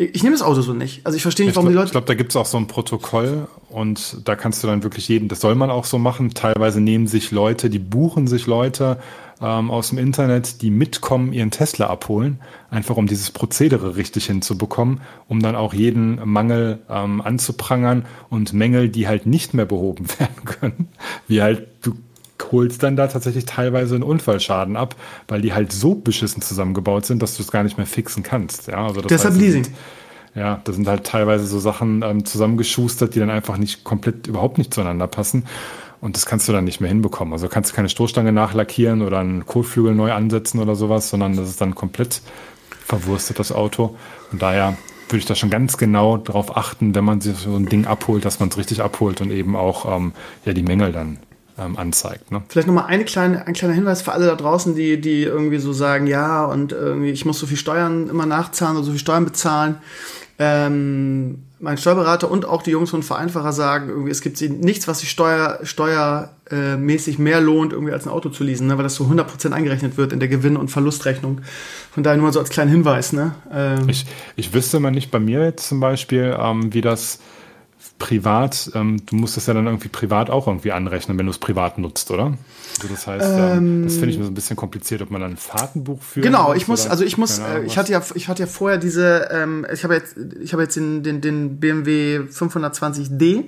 ich 0.00 0.22
nehme 0.22 0.34
das 0.34 0.42
Auto 0.42 0.62
so 0.62 0.72
nicht. 0.72 1.04
Also 1.04 1.16
ich 1.16 1.22
verstehe 1.22 1.44
nicht, 1.44 1.56
warum 1.56 1.66
glaub, 1.66 1.72
die 1.72 1.76
Leute. 1.76 1.86
Ich 1.88 1.92
glaube, 1.92 2.06
da 2.06 2.14
gibt 2.14 2.30
es 2.30 2.36
auch 2.36 2.46
so 2.46 2.56
ein 2.56 2.66
Protokoll 2.66 3.48
und 3.68 4.26
da 4.26 4.34
kannst 4.34 4.62
du 4.62 4.66
dann 4.66 4.82
wirklich 4.82 5.08
jeden, 5.08 5.28
das 5.28 5.40
soll 5.40 5.54
man 5.54 5.70
auch 5.70 5.84
so 5.84 5.98
machen. 5.98 6.30
Teilweise 6.30 6.80
nehmen 6.80 7.06
sich 7.06 7.30
Leute, 7.32 7.68
die 7.68 7.78
buchen 7.78 8.26
sich 8.26 8.46
Leute 8.46 8.98
ähm, 9.42 9.70
aus 9.70 9.90
dem 9.90 9.98
Internet, 9.98 10.62
die 10.62 10.70
mitkommen, 10.70 11.34
ihren 11.34 11.50
Tesla 11.50 11.88
abholen, 11.88 12.40
einfach 12.70 12.96
um 12.96 13.06
dieses 13.06 13.30
Prozedere 13.30 13.96
richtig 13.96 14.24
hinzubekommen, 14.26 15.02
um 15.28 15.42
dann 15.42 15.54
auch 15.54 15.74
jeden 15.74 16.20
Mangel 16.24 16.78
ähm, 16.88 17.20
anzuprangern 17.20 18.06
und 18.30 18.54
Mängel, 18.54 18.88
die 18.88 19.06
halt 19.06 19.26
nicht 19.26 19.52
mehr 19.52 19.66
behoben 19.66 20.06
werden 20.18 20.44
können, 20.46 20.88
wie 21.28 21.42
halt 21.42 21.68
du 21.82 21.94
holst 22.52 22.82
dann 22.82 22.96
da 22.96 23.06
tatsächlich 23.06 23.44
teilweise 23.44 23.94
einen 23.94 24.04
Unfallschaden 24.04 24.76
ab, 24.76 24.96
weil 25.28 25.40
die 25.40 25.52
halt 25.52 25.72
so 25.72 25.94
beschissen 25.94 26.42
zusammengebaut 26.42 27.06
sind, 27.06 27.22
dass 27.22 27.36
du 27.36 27.42
es 27.42 27.50
gar 27.50 27.62
nicht 27.62 27.76
mehr 27.76 27.86
fixen 27.86 28.22
kannst. 28.22 28.68
Ja, 28.68 28.86
also 28.86 29.00
Deshalb 29.02 29.34
heißt, 29.34 29.42
Leasing. 29.42 29.64
Sind, 29.64 29.76
ja, 30.34 30.60
da 30.64 30.72
sind 30.72 30.86
halt 30.86 31.04
teilweise 31.04 31.46
so 31.46 31.58
Sachen 31.58 32.02
ähm, 32.02 32.24
zusammengeschustert, 32.24 33.14
die 33.14 33.18
dann 33.18 33.30
einfach 33.30 33.56
nicht 33.56 33.84
komplett 33.84 34.26
überhaupt 34.26 34.58
nicht 34.58 34.72
zueinander 34.72 35.06
passen. 35.06 35.44
Und 36.00 36.16
das 36.16 36.24
kannst 36.24 36.48
du 36.48 36.52
dann 36.52 36.64
nicht 36.64 36.80
mehr 36.80 36.88
hinbekommen. 36.88 37.32
Also 37.32 37.48
kannst 37.48 37.72
du 37.72 37.76
keine 37.76 37.88
Stoßstange 37.88 38.32
nachlackieren 38.32 39.02
oder 39.02 39.18
einen 39.18 39.44
Kotflügel 39.44 39.94
neu 39.94 40.12
ansetzen 40.12 40.58
oder 40.58 40.74
sowas, 40.74 41.10
sondern 41.10 41.36
das 41.36 41.48
ist 41.48 41.60
dann 41.60 41.74
komplett 41.74 42.22
verwurstet, 42.70 43.38
das 43.38 43.52
Auto. 43.52 43.96
Und 44.32 44.40
daher 44.40 44.76
würde 45.08 45.18
ich 45.18 45.26
da 45.26 45.34
schon 45.34 45.50
ganz 45.50 45.76
genau 45.76 46.16
darauf 46.16 46.56
achten, 46.56 46.94
wenn 46.94 47.04
man 47.04 47.20
sich 47.20 47.36
so 47.36 47.54
ein 47.54 47.66
Ding 47.66 47.86
abholt, 47.86 48.24
dass 48.24 48.40
man 48.40 48.48
es 48.48 48.56
richtig 48.56 48.82
abholt 48.82 49.20
und 49.20 49.30
eben 49.30 49.56
auch 49.56 49.84
ähm, 49.96 50.12
ja, 50.44 50.52
die 50.52 50.62
Mängel 50.62 50.92
dann 50.92 51.18
ähm, 51.60 51.76
anzeigt. 51.76 52.32
Ne? 52.32 52.42
Vielleicht 52.48 52.66
nochmal 52.66 52.86
eine 52.86 53.04
kleine, 53.04 53.46
ein 53.46 53.52
kleiner 53.52 53.74
Hinweis 53.74 54.02
für 54.02 54.12
alle 54.12 54.26
da 54.26 54.34
draußen, 54.34 54.74
die, 54.74 55.00
die 55.00 55.22
irgendwie 55.22 55.58
so 55.58 55.72
sagen, 55.72 56.06
ja, 56.06 56.44
und 56.44 56.72
irgendwie, 56.72 57.10
ich 57.10 57.24
muss 57.24 57.38
so 57.38 57.46
viel 57.46 57.56
Steuern 57.56 58.08
immer 58.08 58.26
nachzahlen 58.26 58.76
oder 58.76 58.84
so 58.84 58.92
viel 58.92 59.00
Steuern 59.00 59.24
bezahlen. 59.24 59.76
Ähm, 60.38 61.42
mein 61.58 61.76
Steuerberater 61.76 62.30
und 62.30 62.46
auch 62.46 62.62
die 62.62 62.70
Jungs 62.70 62.88
von 62.88 63.02
Vereinfacher 63.02 63.52
sagen, 63.52 63.90
irgendwie, 63.90 64.10
es 64.10 64.22
gibt 64.22 64.40
nichts, 64.40 64.88
was 64.88 65.00
sich 65.00 65.10
steuer, 65.10 65.58
steuermäßig 65.62 67.18
mehr 67.18 67.42
lohnt, 67.42 67.74
irgendwie 67.74 67.92
als 67.92 68.06
ein 68.06 68.10
Auto 68.10 68.30
zu 68.30 68.44
leasen, 68.44 68.66
ne? 68.66 68.78
weil 68.78 68.84
das 68.84 68.94
so 68.94 69.04
100% 69.04 69.52
eingerechnet 69.52 69.98
wird 69.98 70.14
in 70.14 70.20
der 70.20 70.28
Gewinn- 70.28 70.56
und 70.56 70.70
Verlustrechnung. 70.70 71.42
Von 71.92 72.02
daher 72.02 72.16
nur 72.16 72.32
so 72.32 72.40
als 72.40 72.48
kleinen 72.48 72.70
Hinweis. 72.70 73.12
Ne? 73.12 73.34
Ähm, 73.52 73.90
ich, 73.90 74.06
ich 74.36 74.54
wüsste 74.54 74.80
mal 74.80 74.90
nicht 74.90 75.10
bei 75.10 75.20
mir 75.20 75.44
jetzt 75.44 75.68
zum 75.68 75.80
Beispiel, 75.80 76.34
ähm, 76.40 76.72
wie 76.72 76.80
das 76.80 77.18
privat, 78.00 78.72
ähm, 78.74 79.06
du 79.06 79.14
musst 79.14 79.36
es 79.36 79.46
ja 79.46 79.54
dann 79.54 79.66
irgendwie 79.66 79.88
privat 79.88 80.30
auch 80.30 80.48
irgendwie 80.48 80.72
anrechnen, 80.72 81.16
wenn 81.18 81.26
du 81.26 81.30
es 81.30 81.38
privat 81.38 81.78
nutzt, 81.78 82.10
oder? 82.10 82.36
Also 82.76 82.88
das 82.88 83.06
heißt, 83.06 83.26
ähm, 83.28 83.84
das 83.84 83.94
finde 83.94 84.10
ich 84.10 84.18
mir 84.18 84.24
so 84.24 84.30
ein 84.30 84.34
bisschen 84.34 84.56
kompliziert, 84.56 85.02
ob 85.02 85.10
man 85.12 85.20
dann 85.20 85.32
ein 85.32 85.36
Fahrtenbuch 85.36 86.02
führt. 86.02 86.24
Genau, 86.24 86.54
ich 86.54 86.66
muss, 86.66 86.88
also 86.88 87.04
ich 87.04 87.18
muss, 87.18 87.38
äh, 87.38 87.62
ich 87.64 87.78
hatte 87.78 87.92
ja, 87.92 88.02
ich 88.14 88.26
hatte 88.26 88.42
ja 88.42 88.46
vorher 88.48 88.78
diese, 88.78 89.28
ähm, 89.30 89.66
ich 89.72 89.84
habe 89.84 89.94
jetzt, 89.94 90.16
ich 90.42 90.52
habe 90.52 90.62
jetzt 90.62 90.74
den, 90.74 91.04
den, 91.04 91.20
den 91.20 91.60
BMW 91.60 92.20
520d 92.20 93.44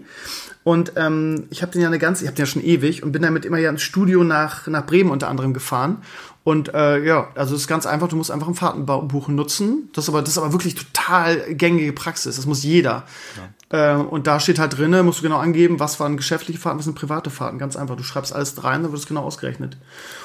und 0.65 0.93
ähm, 0.97 1.47
ich 1.51 1.62
habe 1.62 1.73
den 1.73 1.81
ja 1.81 1.89
eine 1.89 1.99
ganze, 1.99 2.23
ich 2.23 2.29
habe 2.29 2.37
den 2.37 2.43
ja 2.43 2.47
schon 2.47 2.62
ewig 2.62 3.03
und 3.03 3.11
bin 3.11 3.23
damit 3.23 3.45
immer 3.45 3.59
ja 3.59 3.70
ins 3.70 3.83
Studio 3.83 4.23
nach 4.23 4.69
nach 4.69 4.87
Bremen 4.87 5.11
unter 5.11 5.29
anderem 5.29 5.55
gefahren 5.55 6.03
und 6.45 6.74
äh, 6.74 7.05
ja, 7.05 7.29
also 7.37 7.55
es 7.55 7.62
ist 7.62 7.69
ganz 7.69 7.87
einfach, 7.87 8.09
du 8.09 8.16
musst 8.16 8.33
einfach 8.33 8.49
ein 8.49 8.55
Fahrtenbuch 8.55 9.29
nutzen. 9.29 9.91
Das 9.93 10.05
ist 10.05 10.09
aber, 10.09 10.23
das 10.23 10.31
ist 10.31 10.39
aber 10.39 10.53
wirklich 10.53 10.74
total 10.74 11.55
gängige 11.55 11.93
Praxis. 11.93 12.35
Das 12.35 12.47
muss 12.47 12.65
jeder. 12.65 13.05
Ja. 13.37 13.49
Äh, 13.73 13.94
und 13.94 14.27
da 14.27 14.39
steht 14.39 14.59
halt 14.59 14.77
drinne, 14.78 15.03
musst 15.03 15.20
du 15.20 15.23
genau 15.23 15.39
angeben, 15.39 15.81
was 15.81 15.99
waren 15.99 16.16
geschäftliche 16.16 16.61
Fahrten, 16.61 16.78
was 16.78 16.85
sind 16.85 16.94
private 16.94 17.31
Fahrten. 17.31 17.59
Ganz 17.59 17.74
einfach. 17.74 17.97
Du 17.97 18.03
schreibst 18.03 18.32
alles 18.32 18.62
rein, 18.62 18.82
dann 18.82 18.93
wird 18.93 19.01
es 19.01 19.09
genau 19.09 19.23
ausgerechnet. 19.23 19.78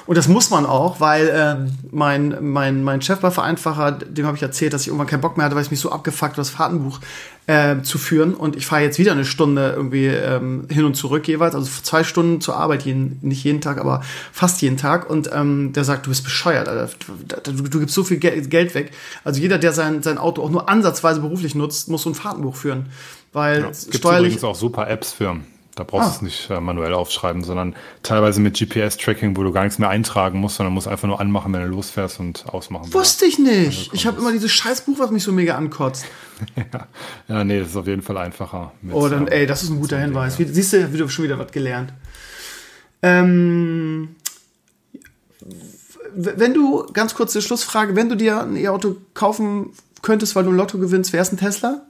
Und 0.06 0.16
das 0.16 0.28
muss 0.28 0.50
man 0.50 0.66
auch, 0.66 1.00
weil 1.00 1.28
äh, 1.28 1.56
mein, 1.90 2.36
mein, 2.40 2.84
mein 2.84 3.00
Chef 3.00 3.22
war 3.22 3.30
Vereinfacher, 3.30 3.92
dem 3.92 4.26
habe 4.26 4.36
ich 4.36 4.42
erzählt, 4.42 4.74
dass 4.74 4.82
ich 4.82 4.88
irgendwann 4.88 5.06
keinen 5.06 5.22
Bock 5.22 5.36
mehr 5.36 5.46
hatte, 5.46 5.56
weil 5.56 5.62
ich 5.62 5.70
mich 5.70 5.80
so 5.80 5.90
abgefuckt 5.90 6.32
habe, 6.32 6.36
das 6.36 6.50
Fahrtenbuch 6.50 7.00
äh, 7.46 7.80
zu 7.82 7.96
führen. 7.96 8.34
Und 8.34 8.54
ich 8.54 8.66
fahre 8.66 8.82
jetzt 8.82 8.98
wieder 8.98 9.12
eine 9.12 9.24
Stunde 9.24 9.72
irgendwie 9.74 10.06
ähm, 10.06 10.66
hin 10.70 10.84
und 10.84 10.94
zurück 10.94 11.26
jeweils, 11.26 11.54
also 11.54 11.68
zwei 11.82 12.04
Stunden 12.04 12.42
zur 12.42 12.56
Arbeit, 12.56 12.82
jeden, 12.82 13.18
nicht 13.22 13.42
jeden 13.44 13.62
Tag, 13.62 13.78
aber 13.78 14.02
fast 14.30 14.60
jeden 14.60 14.76
Tag. 14.76 15.08
Und 15.08 15.30
ähm, 15.32 15.72
der 15.72 15.84
sagt, 15.84 16.04
du 16.04 16.10
bist 16.10 16.22
bescheuert, 16.22 16.68
Alter. 16.68 16.90
Du, 17.44 17.52
du, 17.52 17.62
du 17.62 17.80
gibst 17.80 17.94
so 17.94 18.04
viel 18.04 18.18
Geld 18.18 18.74
weg. 18.74 18.90
Also 19.24 19.40
jeder, 19.40 19.56
der 19.56 19.72
sein, 19.72 20.02
sein 20.02 20.18
Auto 20.18 20.42
auch 20.42 20.50
nur 20.50 20.68
ansatzweise 20.68 21.20
beruflich 21.20 21.54
nutzt, 21.54 21.88
muss 21.88 22.02
so 22.02 22.10
ein 22.10 22.14
Fahrtenbuch 22.14 22.56
führen. 22.56 22.86
Weil 23.32 23.60
ja, 23.60 23.68
es 23.68 23.90
gibt 23.90 24.04
übrigens 24.04 24.44
auch 24.44 24.54
super 24.54 24.88
Apps 24.88 25.12
für. 25.12 25.40
Da 25.78 25.84
brauchst 25.84 26.08
du 26.08 26.10
ah. 26.10 26.16
es 26.16 26.22
nicht 26.22 26.50
äh, 26.50 26.60
manuell 26.60 26.92
aufschreiben, 26.92 27.44
sondern 27.44 27.76
teilweise 28.02 28.40
mit 28.40 28.58
GPS-Tracking, 28.58 29.36
wo 29.36 29.44
du 29.44 29.52
gar 29.52 29.62
nichts 29.62 29.78
mehr 29.78 29.88
eintragen 29.88 30.40
musst, 30.40 30.56
sondern 30.56 30.74
musst 30.74 30.88
einfach 30.88 31.06
nur 31.06 31.20
anmachen, 31.20 31.52
wenn 31.52 31.60
du 31.60 31.68
losfährst 31.68 32.18
und 32.18 32.48
ausmachen. 32.48 32.92
Wusste 32.92 33.26
ich 33.26 33.38
nicht. 33.38 33.90
Also 33.90 33.92
ich 33.92 34.06
habe 34.06 34.20
immer 34.20 34.32
dieses 34.32 34.50
Scheißbuch, 34.50 34.98
was 34.98 35.12
mich 35.12 35.22
so 35.22 35.30
mega 35.30 35.54
ankotzt. 35.54 36.04
ja. 36.56 36.88
ja, 37.28 37.44
nee, 37.44 37.60
das 37.60 37.68
ist 37.68 37.76
auf 37.76 37.86
jeden 37.86 38.02
Fall 38.02 38.18
einfacher. 38.18 38.72
Mit, 38.82 38.96
oh, 38.96 39.08
dann, 39.08 39.28
ey, 39.28 39.46
das 39.46 39.62
ist 39.62 39.70
ein 39.70 39.78
guter 39.78 40.00
Hinweis. 40.00 40.36
Wie, 40.40 40.46
siehst 40.46 40.72
du, 40.72 40.92
wie 40.92 40.96
du 40.96 41.08
schon 41.08 41.24
wieder 41.24 41.38
was 41.38 41.52
gelernt. 41.52 41.92
Ähm, 43.02 44.16
wenn 46.12 46.54
du, 46.54 46.86
ganz 46.92 47.14
kurze 47.14 47.40
Schlussfrage, 47.40 47.94
wenn 47.94 48.08
du 48.08 48.16
dir 48.16 48.42
ein 48.42 48.56
E-Auto 48.56 48.96
kaufen 49.14 49.70
könntest, 50.02 50.34
weil 50.34 50.42
du 50.42 50.50
ein 50.50 50.56
Lotto 50.56 50.78
gewinnst, 50.78 51.12
wär's 51.12 51.30
ein 51.30 51.36
Tesla? 51.36 51.82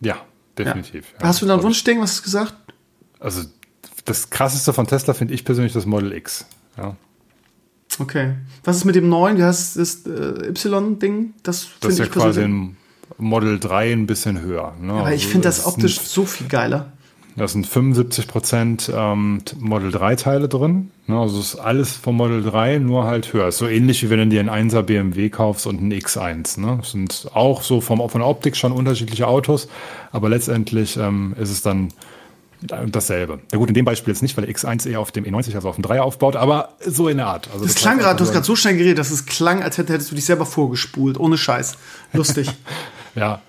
Ja, 0.00 0.22
definitiv. 0.58 1.14
Ja. 1.20 1.28
Hast 1.28 1.42
du 1.42 1.46
da 1.46 1.54
ein 1.54 1.62
Wunschding, 1.62 2.00
was 2.00 2.10
hast 2.10 2.20
du 2.20 2.24
gesagt? 2.24 2.54
also 3.20 3.42
das 4.04 4.30
krasseste 4.30 4.72
von 4.72 4.86
Tesla 4.86 5.14
finde 5.14 5.34
ich 5.34 5.44
persönlich 5.44 5.72
das 5.72 5.86
Model 5.86 6.12
X. 6.12 6.46
Ja. 6.76 6.96
Okay. 7.98 8.34
Was 8.64 8.76
ist 8.76 8.84
mit 8.84 8.94
dem 8.94 9.08
neuen? 9.08 9.38
Wie 9.38 9.42
heißt 9.42 9.76
das 9.76 10.06
äh, 10.06 10.48
Y-Ding? 10.48 11.34
Das, 11.42 11.68
das 11.80 11.92
ist 11.92 11.98
ja 11.98 12.06
quasi 12.06 12.42
ein 12.42 12.76
Model 13.16 13.58
3 13.58 13.92
ein 13.92 14.06
bisschen 14.06 14.40
höher. 14.40 14.74
Ne? 14.80 14.92
aber 14.92 15.12
ich 15.12 15.22
also 15.22 15.32
finde 15.32 15.48
das 15.48 15.66
optisch 15.66 16.00
so 16.00 16.24
viel 16.24 16.48
geiler. 16.48 16.92
Da 17.38 17.46
sind 17.46 17.66
75 17.66 18.26
Prozent 18.26 18.92
ähm, 18.92 19.40
Model 19.58 19.92
3 19.92 20.16
Teile 20.16 20.48
drin. 20.48 20.90
Ne? 21.06 21.18
Also 21.18 21.38
ist 21.38 21.54
alles 21.54 21.92
vom 21.92 22.16
Model 22.16 22.42
3, 22.42 22.78
nur 22.78 23.04
halt 23.04 23.32
höher. 23.32 23.48
Ist 23.48 23.58
so 23.58 23.68
ähnlich 23.68 24.02
wie 24.02 24.10
wenn 24.10 24.18
du 24.18 24.26
dir 24.26 24.40
einen 24.40 24.70
1er 24.70 24.82
BMW 24.82 25.28
kaufst 25.28 25.66
und 25.68 25.78
einen 25.78 25.92
X1. 25.92 26.58
Ne? 26.60 26.78
Das 26.80 26.90
sind 26.90 27.30
auch 27.34 27.62
so 27.62 27.80
vom, 27.80 27.98
von 28.10 28.20
der 28.20 28.28
Optik 28.28 28.56
schon 28.56 28.72
unterschiedliche 28.72 29.28
Autos, 29.28 29.68
aber 30.10 30.28
letztendlich 30.28 30.96
ähm, 30.96 31.34
ist 31.38 31.50
es 31.50 31.62
dann 31.62 31.88
dasselbe. 32.60 33.38
Na 33.52 33.58
gut, 33.58 33.68
in 33.68 33.74
dem 33.74 33.84
Beispiel 33.84 34.12
jetzt 34.12 34.22
nicht, 34.22 34.36
weil 34.36 34.44
der 34.44 34.54
X1 34.54 34.88
eher 34.88 34.98
auf 34.98 35.12
dem 35.12 35.24
E90, 35.24 35.54
also 35.54 35.68
auf 35.68 35.76
dem 35.76 35.82
3 35.82 36.00
aufbaut, 36.00 36.34
aber 36.34 36.70
so 36.84 37.06
in 37.06 37.18
der 37.18 37.28
Art. 37.28 37.48
Also 37.52 37.64
das, 37.64 37.74
das 37.74 37.82
klang 37.82 37.98
gerade, 37.98 38.16
du 38.16 38.24
hast 38.24 38.32
gerade 38.32 38.44
so 38.44 38.56
schnell 38.56 38.76
geredet, 38.76 38.98
dass 38.98 39.12
es 39.12 39.26
klang, 39.26 39.62
als 39.62 39.78
hättest 39.78 40.10
du 40.10 40.16
dich 40.16 40.24
selber 40.24 40.44
vorgespult, 40.44 41.20
ohne 41.20 41.38
Scheiß. 41.38 41.76
Lustig. 42.12 42.50
ja, 43.18 43.42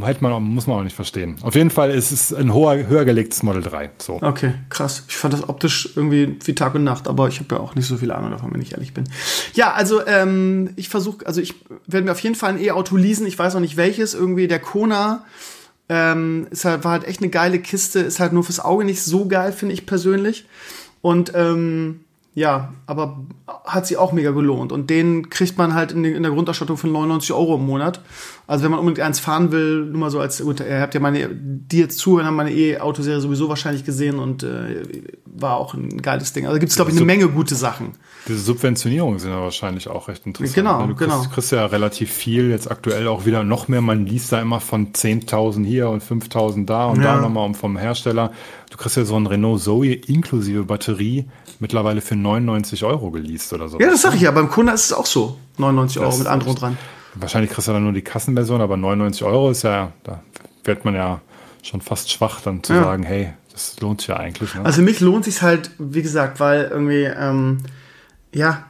halt 0.00 0.22
man, 0.22 0.42
muss 0.42 0.66
man 0.66 0.78
auch 0.78 0.82
nicht 0.82 0.96
verstehen. 0.96 1.36
Auf 1.42 1.54
jeden 1.54 1.70
Fall 1.70 1.90
ist 1.90 2.10
es 2.10 2.32
ein 2.32 2.54
hoher, 2.54 2.86
höher 2.86 3.04
gelegtes 3.04 3.42
Model 3.42 3.62
3. 3.62 3.90
So. 3.98 4.18
Okay, 4.22 4.54
krass. 4.70 5.04
Ich 5.08 5.16
fand 5.16 5.34
das 5.34 5.46
optisch 5.48 5.90
irgendwie 5.94 6.38
wie 6.42 6.54
Tag 6.54 6.74
und 6.74 6.84
Nacht, 6.84 7.06
aber 7.06 7.28
ich 7.28 7.38
habe 7.38 7.54
ja 7.54 7.60
auch 7.60 7.74
nicht 7.74 7.86
so 7.86 7.98
viel 7.98 8.10
Ahnung 8.12 8.30
davon, 8.30 8.52
wenn 8.54 8.62
ich 8.62 8.72
ehrlich 8.72 8.94
bin. 8.94 9.04
Ja, 9.54 9.72
also 9.72 10.06
ähm, 10.06 10.70
ich 10.76 10.88
versuche, 10.88 11.26
also 11.26 11.40
ich 11.40 11.54
werde 11.86 12.06
mir 12.06 12.12
auf 12.12 12.20
jeden 12.20 12.34
Fall 12.34 12.50
ein 12.50 12.60
E-Auto 12.60 12.96
leasen. 12.96 13.26
Ich 13.26 13.38
weiß 13.38 13.54
noch 13.54 13.60
nicht 13.60 13.76
welches. 13.76 14.14
Irgendwie 14.14 14.48
der 14.48 14.60
Kona 14.60 15.24
ähm, 15.90 16.46
ist 16.50 16.64
halt, 16.64 16.84
war 16.84 16.92
halt 16.92 17.04
echt 17.04 17.20
eine 17.20 17.30
geile 17.30 17.58
Kiste, 17.58 18.00
ist 18.00 18.20
halt 18.20 18.32
nur 18.32 18.44
fürs 18.44 18.60
Auge 18.60 18.84
nicht 18.84 19.02
so 19.02 19.26
geil, 19.26 19.52
finde 19.52 19.74
ich 19.74 19.84
persönlich. 19.84 20.46
Und 21.02 21.32
ähm, 21.34 22.00
ja, 22.32 22.74
aber 22.86 23.26
hat 23.64 23.86
sich 23.86 23.96
auch 23.96 24.12
mega 24.12 24.30
gelohnt. 24.30 24.70
Und 24.70 24.88
den 24.88 25.30
kriegt 25.30 25.58
man 25.58 25.74
halt 25.74 25.90
in, 25.90 26.02
der 26.04 26.30
Grundausstattung 26.30 26.76
für 26.76 26.86
99 26.86 27.32
Euro 27.32 27.56
im 27.56 27.66
Monat. 27.66 28.00
Also 28.46 28.64
wenn 28.64 28.70
man 28.70 28.78
unbedingt 28.80 29.04
eins 29.04 29.18
fahren 29.18 29.50
will, 29.50 29.86
nur 29.86 29.98
mal 29.98 30.10
so 30.10 30.20
als, 30.20 30.40
gut, 30.40 30.60
ihr 30.60 30.80
habt 30.80 30.94
ja 30.94 31.00
meine, 31.00 31.28
die 31.32 31.78
jetzt 31.78 31.98
zuhören, 31.98 32.26
haben 32.26 32.36
meine 32.36 32.52
E-Autoserie 32.52 33.20
sowieso 33.20 33.48
wahrscheinlich 33.48 33.84
gesehen 33.84 34.20
und 34.20 34.44
äh, 34.44 34.82
war 35.32 35.56
auch 35.56 35.74
ein 35.74 36.02
geiles 36.02 36.32
Ding. 36.32 36.46
Also 36.46 36.58
gibt 36.58 36.70
es, 36.70 36.76
glaube 36.76 36.90
ich, 36.90 36.96
eine 36.96 37.06
Menge 37.06 37.28
gute 37.28 37.54
Sachen. 37.54 37.92
Diese 38.28 38.40
Subventionierungen 38.40 39.18
sind 39.18 39.30
ja 39.30 39.40
wahrscheinlich 39.40 39.88
auch 39.88 40.08
recht 40.08 40.26
interessant. 40.26 40.54
Genau, 40.54 40.82
ne? 40.82 40.88
du 40.88 40.94
kriegst, 40.94 41.10
genau. 41.16 41.28
kriegst 41.32 41.52
ja 41.52 41.66
relativ 41.66 42.12
viel, 42.12 42.50
jetzt 42.50 42.70
aktuell 42.70 43.08
auch 43.08 43.24
wieder 43.26 43.44
noch 43.44 43.68
mehr. 43.68 43.80
Man 43.80 44.06
liest 44.06 44.32
da 44.32 44.40
immer 44.40 44.60
von 44.60 44.92
10.000 44.92 45.64
hier 45.64 45.88
und 45.88 46.02
5.000 46.02 46.66
da 46.66 46.86
und 46.86 47.02
Ja. 47.02 47.14
da 47.16 47.20
nochmal 47.20 47.54
vom 47.54 47.76
Hersteller. 47.78 48.32
Du 48.70 48.76
kriegst 48.76 48.96
ja 48.96 49.04
so 49.04 49.16
ein 49.16 49.26
Renault 49.26 49.60
Zoe 49.62 49.94
inklusive 49.94 50.64
Batterie 50.64 51.24
mittlerweile 51.60 52.00
für 52.00 52.16
99 52.16 52.84
Euro 52.84 53.10
geleast 53.10 53.52
oder 53.52 53.68
so. 53.68 53.78
Ja, 53.78 53.88
das 53.90 54.02
sag 54.02 54.14
ich 54.14 54.20
ja. 54.22 54.30
Beim 54.30 54.48
Kona 54.50 54.72
ist 54.72 54.86
es 54.86 54.92
auch 54.92 55.06
so. 55.06 55.36
99 55.58 55.98
Euro 56.00 56.10
Das 56.10 56.18
mit 56.18 56.26
echt- 56.48 56.60
dran. 56.60 56.76
Wahrscheinlich 57.14 57.50
kriegst 57.50 57.68
du 57.68 57.72
dann 57.72 57.82
nur 57.84 57.92
die 57.92 58.02
Kassenversion, 58.02 58.60
aber 58.60 58.76
99 58.76 59.24
Euro 59.24 59.50
ist 59.50 59.62
ja, 59.62 59.92
da 60.04 60.22
wird 60.64 60.84
man 60.84 60.94
ja 60.94 61.20
schon 61.62 61.80
fast 61.80 62.10
schwach, 62.10 62.40
dann 62.40 62.62
zu 62.62 62.72
Ja. 62.74 62.84
sagen, 62.84 63.02
hey, 63.02 63.32
das 63.52 63.78
lohnt 63.80 64.00
sich 64.00 64.08
ja 64.08 64.16
eigentlich. 64.16 64.54
Ne? 64.54 64.64
Also 64.64 64.82
mich 64.82 65.00
lohnt 65.00 65.24
sich 65.24 65.42
halt, 65.42 65.70
wie 65.78 66.02
gesagt, 66.02 66.40
weil 66.40 66.68
irgendwie, 66.70 67.04
ähm, 67.04 67.58
ja, 68.34 68.64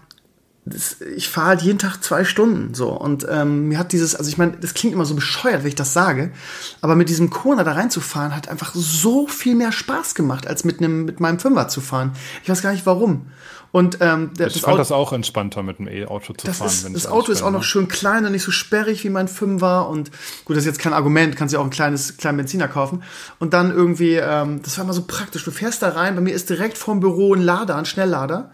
das, 0.67 1.01
ich 1.01 1.29
fahre 1.29 1.49
halt 1.49 1.63
jeden 1.63 1.79
Tag 1.79 2.03
zwei 2.03 2.25
Stunden 2.25 2.75
so 2.75 2.91
und 2.91 3.27
ähm, 3.29 3.69
mir 3.69 3.79
hat 3.79 3.93
dieses, 3.93 4.15
also 4.15 4.29
ich 4.29 4.39
meine, 4.39 4.53
das 4.53 4.75
klingt 4.75 4.95
immer 4.95 5.07
so 5.07 5.15
bescheuert, 5.15 5.63
wenn 5.63 5.69
ich 5.69 5.75
das 5.75 5.93
sage, 5.93 6.33
aber 6.81 6.97
mit 6.97 7.09
diesem 7.09 7.31
Kona 7.31 7.65
da 7.65 7.73
reinzufahren 7.73 8.37
hat 8.37 8.49
einfach 8.49 8.75
so 8.75 9.27
viel 9.27 9.55
mehr 9.55 9.73
Spaß 9.73 10.15
gemacht, 10.15 10.47
als 10.47 10.65
mit 10.65 10.79
einem 10.79 11.07
mit 11.07 11.19
meinem 11.19 11.39
Fünfer 11.39 11.69
zu 11.69 11.81
fahren. 11.81 12.13
Ich 12.43 12.49
weiß 12.49 12.63
gar 12.63 12.73
nicht 12.73 12.87
warum. 12.87 13.27
Und 13.73 13.99
ähm, 14.01 14.33
der- 14.35 14.49
ich 14.49 14.55
das 14.55 14.63
fand 14.63 14.73
Auto- 14.73 14.79
das 14.79 14.91
auch 14.93 15.13
entspannter 15.13 15.63
mit 15.63 15.79
dem 15.79 15.87
E-Auto 15.87 16.33
zu 16.33 16.51
fahren. 16.53 16.67
ist, 16.67 16.93
das 16.93 17.07
Auto 17.07 17.31
ist 17.31 17.43
auch 17.43 17.53
noch 17.53 17.61
ne? 17.61 17.65
schön 17.65 17.87
klein 17.87 18.27
und 18.27 18.33
nicht 18.33 18.43
so 18.43 18.51
sperrig 18.51 19.05
wie 19.05 19.11
mein 19.11 19.29
Fünfer 19.29 19.89
und 19.89 20.11
gut, 20.45 20.57
das 20.57 20.63
ist 20.65 20.67
jetzt 20.67 20.79
kein 20.81 20.93
Argument, 20.93 21.37
kannst 21.37 21.55
ja 21.55 21.61
auch 21.61 21.65
ein 21.65 21.71
kleines 21.71 22.17
kleinen 22.17 22.39
Benziner 22.39 22.67
kaufen 22.67 23.03
und 23.39 23.55
dann 23.55 23.71
irgendwie, 23.71 24.15
ähm, 24.17 24.61
das 24.63 24.77
war 24.77 24.85
immer 24.85 24.93
so 24.93 25.05
praktisch. 25.07 25.45
Du 25.45 25.53
fährst 25.53 25.83
da 25.83 25.91
rein, 25.91 26.17
bei 26.17 26.21
mir 26.21 26.35
ist 26.35 26.51
direkt 26.51 26.77
vorm 26.79 26.99
Büro 26.99 27.33
ein 27.35 27.41
Lader, 27.43 27.77
ein 27.77 27.85
Schnelllader, 27.87 28.51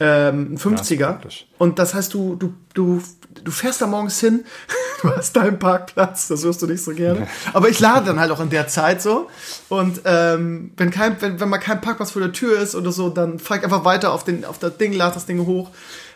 ähm, 0.00 0.54
ein 0.54 0.58
50er 0.58 0.98
praktisch. 0.98 1.46
und 1.58 1.78
das 1.78 1.94
heißt, 1.94 2.12
du 2.12 2.36
du 2.36 2.54
du 2.74 3.02
du 3.42 3.50
fährst 3.50 3.80
da 3.80 3.86
morgens 3.86 4.20
hin, 4.20 4.44
du 5.02 5.10
hast 5.10 5.36
deinen 5.36 5.58
Parkplatz, 5.58 6.28
das 6.28 6.42
wirst 6.42 6.62
du 6.62 6.66
nicht 6.66 6.82
so 6.82 6.92
gerne, 6.92 7.26
aber 7.52 7.68
ich 7.68 7.80
lade 7.80 8.06
dann 8.06 8.20
halt 8.20 8.30
auch 8.30 8.40
in 8.40 8.50
der 8.50 8.68
Zeit 8.68 9.00
so. 9.02 9.28
Und 9.68 10.00
ähm, 10.04 10.72
wenn 10.76 10.90
kein 10.90 11.20
wenn, 11.20 11.40
wenn 11.40 11.48
mal 11.48 11.58
kein 11.58 11.80
Parkplatz 11.80 12.10
vor 12.10 12.22
der 12.22 12.32
Tür 12.32 12.58
ist 12.58 12.74
oder 12.74 12.92
so, 12.92 13.08
dann 13.08 13.38
fahr 13.38 13.58
ich 13.58 13.64
einfach 13.64 13.84
weiter 13.84 14.12
auf 14.12 14.24
den 14.24 14.44
auf 14.44 14.58
das 14.58 14.76
Ding, 14.76 14.92
lade 14.92 15.14
das 15.14 15.26
Ding 15.26 15.44
hoch 15.46 15.70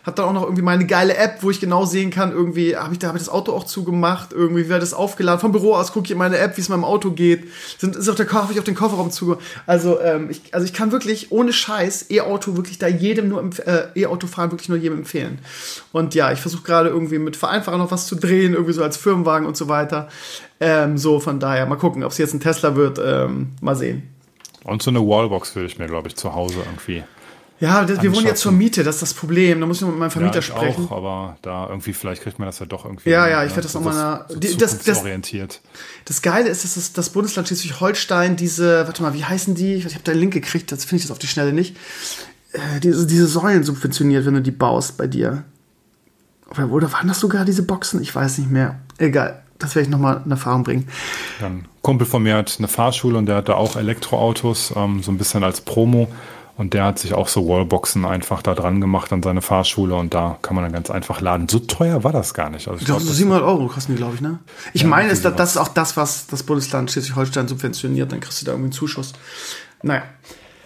hab 0.04 0.16
dann 0.16 0.26
auch 0.26 0.32
noch 0.32 0.42
irgendwie 0.42 0.62
meine 0.62 0.86
geile 0.86 1.16
App, 1.16 1.38
wo 1.40 1.50
ich 1.50 1.60
genau 1.60 1.84
sehen 1.84 2.10
kann, 2.10 2.32
irgendwie 2.32 2.76
habe 2.76 2.92
ich 2.92 2.98
da 2.98 3.08
hab 3.08 3.16
ich 3.16 3.22
das 3.22 3.28
Auto 3.28 3.52
auch 3.52 3.64
zugemacht, 3.64 4.32
irgendwie 4.32 4.68
wird 4.68 4.82
das 4.82 4.94
aufgeladen. 4.94 5.40
Vom 5.40 5.52
Büro 5.52 5.74
aus 5.74 5.92
gucke 5.92 6.06
ich 6.06 6.10
in 6.10 6.18
meine 6.18 6.38
App, 6.38 6.56
wie 6.56 6.60
es 6.60 6.68
meinem 6.68 6.84
Auto 6.84 7.10
geht. 7.10 7.44
Sind, 7.78 7.96
ist 7.96 8.08
auch 8.08 8.14
der 8.14 8.30
habe 8.32 8.52
ich 8.52 8.58
auf 8.58 8.64
den 8.64 8.74
Kofferraum 8.74 9.10
zugemacht. 9.10 9.44
Also 9.66 10.00
ähm, 10.00 10.30
ich, 10.30 10.42
also 10.52 10.64
ich 10.64 10.72
kann 10.72 10.92
wirklich 10.92 11.32
ohne 11.32 11.52
Scheiß 11.52 12.10
E-Auto 12.10 12.56
wirklich 12.56 12.78
da 12.78 12.88
jedem 12.88 13.28
nur 13.28 13.50
äh, 13.66 13.88
E-Auto 13.94 14.26
fahren 14.26 14.50
wirklich 14.50 14.68
nur 14.68 14.78
jedem 14.78 14.98
empfehlen. 14.98 15.38
Und 15.92 16.14
ja, 16.14 16.32
ich 16.32 16.40
versuche 16.40 16.62
gerade 16.62 16.88
irgendwie 16.88 17.18
mit 17.18 17.36
Vereinfacher 17.36 17.78
noch 17.78 17.90
was 17.90 18.06
zu 18.06 18.14
drehen, 18.14 18.54
irgendwie 18.54 18.72
so 18.72 18.82
als 18.82 18.96
Firmenwagen 18.96 19.46
und 19.46 19.56
so 19.56 19.68
weiter. 19.68 20.08
Ähm, 20.60 20.98
so 20.98 21.20
von 21.20 21.40
daher 21.40 21.66
mal 21.66 21.76
gucken, 21.76 22.04
ob 22.04 22.12
es 22.12 22.18
jetzt 22.18 22.34
ein 22.34 22.40
Tesla 22.40 22.76
wird, 22.76 23.00
ähm, 23.02 23.50
mal 23.60 23.76
sehen. 23.76 24.02
Und 24.64 24.82
so 24.82 24.90
eine 24.90 25.00
Wallbox 25.00 25.54
würde 25.56 25.66
ich 25.66 25.78
mir, 25.78 25.86
glaube 25.86 26.08
ich, 26.08 26.16
zu 26.16 26.34
Hause 26.34 26.56
irgendwie. 26.64 27.02
Ja, 27.60 27.84
das, 27.84 28.00
wir 28.02 28.14
wohnen 28.14 28.26
jetzt 28.26 28.40
zur 28.40 28.52
Miete, 28.52 28.82
das 28.84 28.96
ist 28.96 29.02
das 29.02 29.14
Problem. 29.14 29.60
Da 29.60 29.66
muss 29.66 29.76
ich 29.76 29.82
noch 29.82 29.90
mit 29.90 29.98
meinem 29.98 30.10
Vermieter 30.10 30.36
ja, 30.36 30.40
ich 30.40 30.46
sprechen. 30.46 30.86
auch, 30.86 30.92
aber 30.96 31.36
da 31.42 31.68
irgendwie, 31.68 31.92
vielleicht 31.92 32.22
kriegt 32.22 32.38
man 32.38 32.46
das 32.46 32.58
ja 32.58 32.64
doch 32.66 32.86
irgendwie. 32.86 33.10
Ja, 33.10 33.28
ja, 33.28 33.44
ich 33.44 33.50
ne? 33.50 33.56
werd 33.56 33.64
das 33.66 33.72
So 33.72 33.80
noch 33.80 33.84
mal 33.86 33.90
was- 33.90 33.96
na- 33.96 34.34
so 34.34 34.38
das- 34.40 34.56
das- 34.56 34.78
zukunftsorientiert. 34.78 35.60
Das 36.06 36.22
Geile 36.22 36.48
ist, 36.48 36.64
dass 36.64 36.74
das, 36.74 36.92
das 36.94 37.10
Bundesland 37.10 37.48
Schleswig-Holstein 37.48 38.36
diese, 38.36 38.86
warte 38.86 39.02
mal, 39.02 39.12
wie 39.12 39.24
heißen 39.24 39.54
die? 39.54 39.74
Ich, 39.74 39.84
ich 39.84 39.92
habe 39.94 40.04
da 40.04 40.12
einen 40.12 40.20
Link 40.20 40.32
gekriegt, 40.32 40.70
jetzt 40.70 40.84
finde 40.86 40.96
ich 40.96 41.02
das 41.04 41.10
auf 41.12 41.18
die 41.18 41.26
Schnelle 41.26 41.52
nicht. 41.52 41.76
Äh, 42.52 42.80
diese, 42.82 43.06
diese 43.06 43.26
Säulen 43.26 43.62
subventioniert, 43.62 44.24
wenn 44.24 44.34
du 44.34 44.42
die 44.42 44.50
baust 44.50 44.96
bei 44.96 45.06
dir. 45.06 45.44
Oder, 46.50 46.70
oder 46.70 46.92
waren 46.92 47.08
das 47.08 47.20
sogar 47.20 47.44
diese 47.44 47.62
Boxen? 47.62 48.00
Ich 48.02 48.14
weiß 48.14 48.38
nicht 48.38 48.50
mehr. 48.50 48.80
Egal, 48.98 49.42
das 49.58 49.74
werde 49.74 49.84
ich 49.84 49.90
nochmal 49.90 50.22
in 50.24 50.30
Erfahrung 50.30 50.64
bringen. 50.64 50.88
Dann 51.40 51.66
Kumpel 51.82 52.06
von 52.06 52.22
mir 52.22 52.36
hat 52.36 52.54
eine 52.58 52.68
Fahrschule 52.68 53.18
und 53.18 53.26
der 53.26 53.36
hat 53.36 53.48
da 53.50 53.54
auch 53.54 53.76
Elektroautos, 53.76 54.72
ähm, 54.76 55.02
so 55.02 55.12
ein 55.12 55.18
bisschen 55.18 55.44
als 55.44 55.60
Promo. 55.60 56.08
Und 56.60 56.74
der 56.74 56.84
hat 56.84 56.98
sich 56.98 57.14
auch 57.14 57.26
so 57.28 57.48
Wallboxen 57.48 58.04
einfach 58.04 58.42
da 58.42 58.54
dran 58.54 58.82
gemacht 58.82 59.10
an 59.14 59.22
seine 59.22 59.40
Fahrschule 59.40 59.94
und 59.94 60.12
da 60.12 60.36
kann 60.42 60.54
man 60.54 60.62
dann 60.62 60.74
ganz 60.74 60.90
einfach 60.90 61.22
laden. 61.22 61.48
So 61.48 61.58
teuer 61.58 62.04
war 62.04 62.12
das 62.12 62.34
gar 62.34 62.50
nicht. 62.50 62.68
Also 62.68 62.78
ich 62.78 62.84
glaube, 62.84 62.98
glaub, 62.98 63.00
so 63.00 63.08
das- 63.08 63.16
700 63.16 63.42
Euro 63.42 63.66
kosten 63.68 63.92
die, 63.92 63.96
glaube 63.96 64.16
ich, 64.16 64.20
ne? 64.20 64.40
Ich 64.74 64.82
Ja, 64.82 64.88
meine, 64.88 65.08
ist, 65.10 65.24
das, 65.24 65.34
das 65.36 65.52
ist 65.52 65.56
auch 65.56 65.68
das, 65.68 65.96
was 65.96 66.26
das 66.26 66.42
Bundesland 66.42 66.90
Schleswig-Holstein 66.90 67.48
subventioniert. 67.48 68.12
Dann 68.12 68.20
kriegst 68.20 68.42
du 68.42 68.44
da 68.44 68.52
irgendwie 68.52 68.66
einen 68.66 68.72
Zuschuss. 68.72 69.14
Naja. 69.82 70.02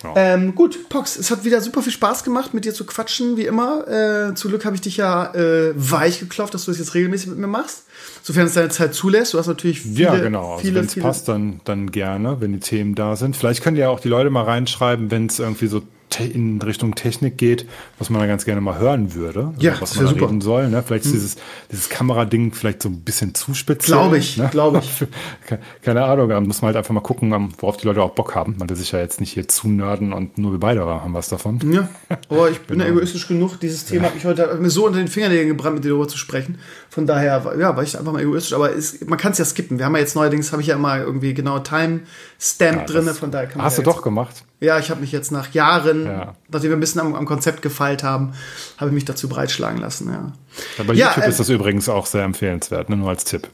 Ja. 0.02 0.12
Ähm, 0.16 0.56
gut, 0.56 0.88
Pox, 0.88 1.16
es 1.16 1.30
hat 1.30 1.44
wieder 1.44 1.60
super 1.60 1.80
viel 1.80 1.92
Spaß 1.92 2.24
gemacht, 2.24 2.52
mit 2.54 2.64
dir 2.64 2.74
zu 2.74 2.84
quatschen, 2.84 3.36
wie 3.36 3.46
immer. 3.46 3.86
Äh, 3.86 4.34
zum 4.34 4.50
Glück 4.50 4.64
habe 4.64 4.74
ich 4.74 4.82
dich 4.82 4.96
ja 4.96 5.32
äh, 5.32 5.72
weich 5.76 6.18
geklopft, 6.18 6.54
dass 6.54 6.64
du 6.64 6.72
das 6.72 6.78
jetzt 6.80 6.94
regelmäßig 6.94 7.28
mit 7.28 7.38
mir 7.38 7.46
machst. 7.46 7.84
Sofern 8.26 8.46
es 8.46 8.54
deine 8.54 8.70
Zeit 8.70 8.94
zulässt. 8.94 9.34
Du 9.34 9.38
hast 9.38 9.48
natürlich 9.48 9.82
viele, 9.82 10.04
ja, 10.04 10.16
genau. 10.16 10.54
Also 10.54 10.74
wenn 10.74 10.86
es 10.86 10.94
passt, 10.96 11.28
dann, 11.28 11.60
dann 11.64 11.90
gerne, 11.90 12.40
wenn 12.40 12.54
die 12.54 12.58
Themen 12.58 12.94
da 12.94 13.16
sind. 13.16 13.36
Vielleicht 13.36 13.62
können 13.62 13.76
ja 13.76 13.90
auch 13.90 14.00
die 14.00 14.08
Leute 14.08 14.30
mal 14.30 14.44
reinschreiben, 14.44 15.10
wenn 15.10 15.26
es 15.26 15.40
irgendwie 15.40 15.66
so 15.66 15.82
in 16.20 16.60
Richtung 16.62 16.94
Technik 16.94 17.36
geht, 17.38 17.66
was 17.98 18.10
man 18.10 18.20
da 18.20 18.26
ganz 18.26 18.44
gerne 18.44 18.60
mal 18.60 18.78
hören 18.78 19.14
würde. 19.14 19.46
Also 19.48 19.60
Ja, 19.60 19.72
was 19.80 19.90
das 19.90 19.96
man 19.96 20.04
da 20.06 20.10
super. 20.12 20.26
reden 20.26 20.40
soll. 20.40 20.68
Ne? 20.68 20.82
Vielleicht 20.86 21.04
ist 21.06 21.14
dieses, 21.14 21.36
dieses 21.70 21.88
Kamerading 21.88 22.52
vielleicht 22.52 22.82
so 22.82 22.88
ein 22.88 23.00
bisschen 23.00 23.34
zu 23.34 23.54
speziell. 23.54 23.96
Glaube 23.98 24.18
ich, 24.18 24.36
ne? 24.36 24.48
glaube 24.50 24.78
ich. 24.82 25.04
Ke- 25.46 25.58
Keine 25.82 26.04
Ahnung, 26.04 26.28
da 26.28 26.40
muss 26.40 26.62
man 26.62 26.68
halt 26.68 26.76
einfach 26.76 26.94
mal 26.94 27.00
gucken, 27.00 27.32
ähm, 27.32 27.48
worauf 27.58 27.76
die 27.76 27.86
Leute 27.86 28.02
auch 28.02 28.10
Bock 28.12 28.34
haben. 28.34 28.56
Man 28.58 28.68
will 28.68 28.76
sich 28.76 28.92
ja 28.92 28.98
jetzt 29.00 29.20
nicht 29.20 29.32
hier 29.32 29.48
zu 29.48 29.68
nerden 29.68 30.12
und 30.12 30.38
nur 30.38 30.52
wir 30.52 30.60
beide 30.60 30.84
haben 30.84 31.14
was 31.14 31.28
davon. 31.28 31.58
Ja, 31.72 31.88
aber 32.28 32.50
ich 32.50 32.60
bin 32.66 32.78
Genau. 32.78 32.84
ja 32.84 32.90
egoistisch 32.96 33.26
genug. 33.28 33.58
Dieses 33.60 33.84
Thema 33.84 34.04
hat 34.06 34.14
mich 34.14 34.24
heute 34.24 34.42
hat 34.50 34.60
mir 34.60 34.70
so 34.70 34.86
unter 34.86 34.98
den 34.98 35.08
Fingernägeln 35.08 35.48
gebrannt, 35.48 35.74
mit 35.76 35.84
dir 35.84 35.88
darüber 35.90 36.08
zu 36.08 36.18
sprechen. 36.18 36.58
Von 36.90 37.06
daher, 37.06 37.44
war- 37.44 37.58
ja, 37.58 37.76
war 37.76 37.82
ich 37.82 37.98
einfach 37.98 38.12
mal 38.12 38.22
egoistisch. 38.22 38.52
Aber 38.52 38.74
es, 38.74 39.00
man 39.06 39.18
kann 39.18 39.32
es 39.32 39.38
ja 39.38 39.44
skippen. 39.44 39.78
Wir 39.78 39.86
haben 39.86 39.94
ja 39.94 40.00
jetzt 40.00 40.14
neuerdings, 40.16 40.52
habe 40.52 40.62
ich 40.62 40.68
ja 40.68 40.76
immer 40.76 40.98
irgendwie 40.98 41.34
genau 41.34 41.58
Timestamp 41.58 42.78
Ja, 42.80 42.84
drin. 42.84 43.08
Von 43.14 43.30
daher 43.30 43.46
kann 43.48 43.58
man 43.58 43.66
Hast 43.66 43.78
ja 43.78 43.84
du 43.84 43.90
doch 43.90 44.02
gemacht. 44.02 44.44
Ja, 44.60 44.78
ich 44.78 44.88
habe 44.90 45.00
mich 45.00 45.12
jetzt 45.12 45.30
nach 45.32 45.52
Jahren, 45.52 46.06
Ja. 46.06 46.34
nachdem 46.48 46.70
wir 46.70 46.76
ein 46.76 46.80
bisschen 46.80 47.00
am, 47.00 47.14
am 47.14 47.26
Konzept 47.26 47.60
gefeilt 47.60 48.02
haben, 48.02 48.32
habe 48.78 48.90
ich 48.90 48.94
mich 48.94 49.04
dazu 49.04 49.28
breitschlagen 49.28 49.80
lassen. 49.80 50.08
Ja. 50.10 50.32
Ja, 50.78 50.84
bei 50.84 50.94
Ja, 50.94 51.08
YouTube 51.08 51.24
äh, 51.24 51.28
ist 51.28 51.40
das 51.40 51.48
übrigens 51.48 51.88
auch 51.88 52.06
sehr 52.06 52.22
empfehlenswert, 52.24 52.88
ne? 52.88 52.96
nur 52.96 53.08
als 53.10 53.24
Tipp. 53.24 53.48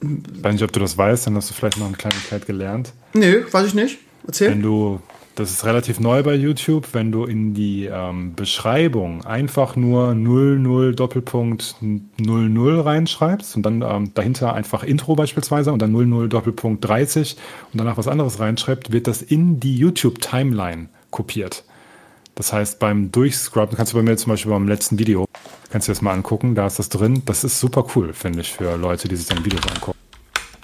Ich 0.00 0.44
weiß 0.44 0.52
nicht, 0.52 0.62
ob 0.62 0.70
du 0.72 0.78
das 0.80 0.96
weißt, 0.96 1.26
dann 1.26 1.34
hast 1.34 1.50
du 1.50 1.54
vielleicht 1.54 1.78
noch 1.78 1.86
eine 1.86 1.96
Kleinigkeit 1.96 2.46
gelernt. 2.46 2.92
Nö, 3.14 3.44
weiß 3.50 3.66
ich 3.66 3.74
nicht. 3.74 3.98
Erzähl. 4.26 4.50
Wenn 4.50 4.62
du, 4.62 5.00
das 5.38 5.50
ist 5.50 5.64
relativ 5.64 6.00
neu 6.00 6.24
bei 6.24 6.34
YouTube, 6.34 6.88
wenn 6.94 7.12
du 7.12 7.24
in 7.24 7.54
die 7.54 7.86
ähm, 7.86 8.34
Beschreibung 8.34 9.24
einfach 9.24 9.76
nur 9.76 10.14
00 10.14 10.96
Doppelpunkt 10.96 11.76
00 11.80 12.80
reinschreibst 12.80 13.54
und 13.54 13.62
dann 13.62 13.82
ähm, 13.82 14.12
dahinter 14.14 14.54
einfach 14.54 14.82
Intro 14.82 15.14
beispielsweise 15.14 15.72
und 15.72 15.80
dann 15.80 15.92
00 15.92 16.28
Doppelpunkt 16.28 16.84
30 16.84 17.36
und 17.72 17.78
danach 17.78 17.96
was 17.96 18.08
anderes 18.08 18.40
reinschreibt, 18.40 18.90
wird 18.90 19.06
das 19.06 19.22
in 19.22 19.60
die 19.60 19.76
YouTube-Timeline 19.76 20.88
kopiert. 21.10 21.64
Das 22.34 22.52
heißt, 22.52 22.80
beim 22.80 23.12
Durchscrubben, 23.12 23.76
kannst 23.76 23.92
du 23.92 23.96
bei 23.96 24.02
mir 24.02 24.16
zum 24.16 24.30
Beispiel 24.30 24.50
beim 24.50 24.66
letzten 24.66 24.98
Video, 24.98 25.26
kannst 25.70 25.86
du 25.86 25.92
das 25.92 26.02
mal 26.02 26.14
angucken, 26.14 26.56
da 26.56 26.66
ist 26.66 26.80
das 26.80 26.88
drin. 26.88 27.22
Das 27.26 27.44
ist 27.44 27.60
super 27.60 27.86
cool, 27.94 28.12
finde 28.12 28.40
ich, 28.40 28.52
für 28.52 28.76
Leute, 28.76 29.06
die 29.06 29.14
sich 29.14 29.26
dann 29.26 29.44
Videos 29.44 29.66
angucken. 29.72 29.98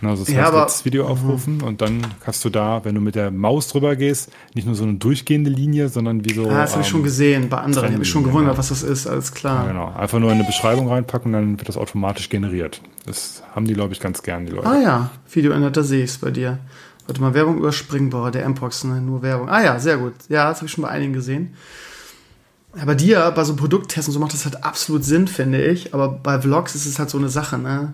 Ne, 0.05 0.11
Also 0.11 0.25
das 0.25 0.33
Ja, 0.33 0.45
heißt, 0.45 0.55
das 0.55 0.85
Video 0.85 1.07
aufrufen 1.07 1.63
und 1.63 1.81
dann 1.81 2.07
hast 2.25 2.45
du 2.45 2.51
da, 2.51 2.85
wenn 2.85 2.95
du 2.95 3.01
mit 3.01 3.15
der 3.15 3.31
Maus 3.31 3.69
drüber 3.69 3.97
gehst, 3.97 4.31
nicht 4.55 4.67
nur 4.67 4.75
so 4.75 4.85
eine 4.85 4.95
durchgehende 4.95 5.51
Linie, 5.51 5.89
sondern 5.89 6.25
wie 6.25 6.35
so. 6.35 6.49
Ah, 6.49 6.63
das 6.63 6.73
habe 6.73 6.83
ich 6.83 6.89
schon 6.89 7.01
ähm, 7.01 7.05
gesehen 7.05 7.49
bei 7.49 7.59
anderen. 7.59 7.87
Ich 7.87 7.91
habe 7.93 7.99
mich 7.99 8.09
schon 8.09 8.25
gewundert, 8.25 8.55
ja. 8.55 8.59
was 8.59 8.69
das 8.69 8.83
ist. 8.83 9.07
Alles 9.07 9.33
klar. 9.33 9.65
ja, 9.65 9.73
genau. 9.73 9.93
Einfach 9.95 10.19
nur 10.19 10.31
in 10.31 10.37
eine 10.37 10.45
Beschreibung 10.45 10.89
reinpacken, 10.89 11.33
dann 11.33 11.59
wird 11.59 11.69
das 11.69 11.77
automatisch 11.77 12.29
generiert. 12.29 12.81
Das 13.07 13.43
haben 13.55 13.67
die, 13.67 13.75
glaube 13.75 13.93
ich, 13.93 14.01
ganz 14.01 14.23
gern, 14.23 14.47
die 14.47 14.53
Leute. 14.53 14.69
Ah 14.69 14.81
ja, 14.81 15.11
Video 15.31 15.53
ändert, 15.53 15.77
da 15.77 15.83
sehe 15.83 16.05
ich 16.05 16.11
es 16.11 16.19
bei 16.19 16.31
dir. 16.31 16.59
Warte 17.07 17.21
mal, 17.21 17.35
Werbung 17.35 17.59
überspringen, 17.59 18.11
boah, 18.11 18.31
der 18.31 18.45
M-Pox, 18.45 18.85
ne? 18.85 19.01
nur 19.01 19.23
Werbung. 19.23 19.49
Ah 19.49 19.63
ja, 19.63 19.79
sehr 19.79 19.99
gut. 19.99 20.15
Ja, 20.29 20.49
das 20.49 20.59
habe 20.59 20.67
ich 20.67 20.73
schon 20.73 20.83
bei 20.83 20.89
einigen 20.89 21.13
gesehen. 21.13 21.55
Ja, 22.77 22.85
bei 22.87 22.95
dir, 22.95 23.31
bei 23.35 23.45
so 23.45 23.55
Produkttests 23.57 24.09
und 24.09 24.15
so 24.15 24.21
macht 24.21 24.33
das 24.33 24.45
halt 24.47 24.65
absolut 24.65 25.05
Sinn, 25.05 25.29
finde 25.29 25.63
ich. 25.65 25.95
Aber 25.95 26.09
bei 26.09 26.41
Vlogs 26.41 26.75
ist 26.75 26.87
es 26.87 26.99
halt 26.99 27.11
so 27.11 27.19
eine 27.19 27.29
Sache, 27.29 27.59
ne? 27.59 27.93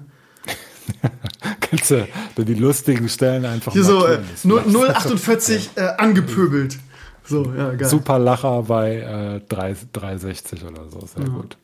Kannst 1.61 1.91
du 1.91 2.07
die 2.39 2.55
lustigen 2.55 3.09
Stellen 3.09 3.45
einfach 3.45 3.73
Hier 3.73 3.85
so 3.85 3.99
äh, 4.07 4.19
markieren. 4.19 4.25
Das 4.33 4.45
null- 4.45 4.89
macht- 4.89 4.97
048 5.07 5.71
äh, 5.77 5.81
angepöbelt. 5.99 6.79
So, 7.25 7.45
ja, 7.57 7.71
geil. 7.73 7.89
Super 7.89 8.19
Lacher 8.19 8.63
bei 8.63 8.97
äh, 8.97 9.41
3, 9.49 9.77
360 9.93 10.65
oder 10.65 10.83
so. 10.91 11.01
Sehr 11.07 11.29
gut. 11.29 11.57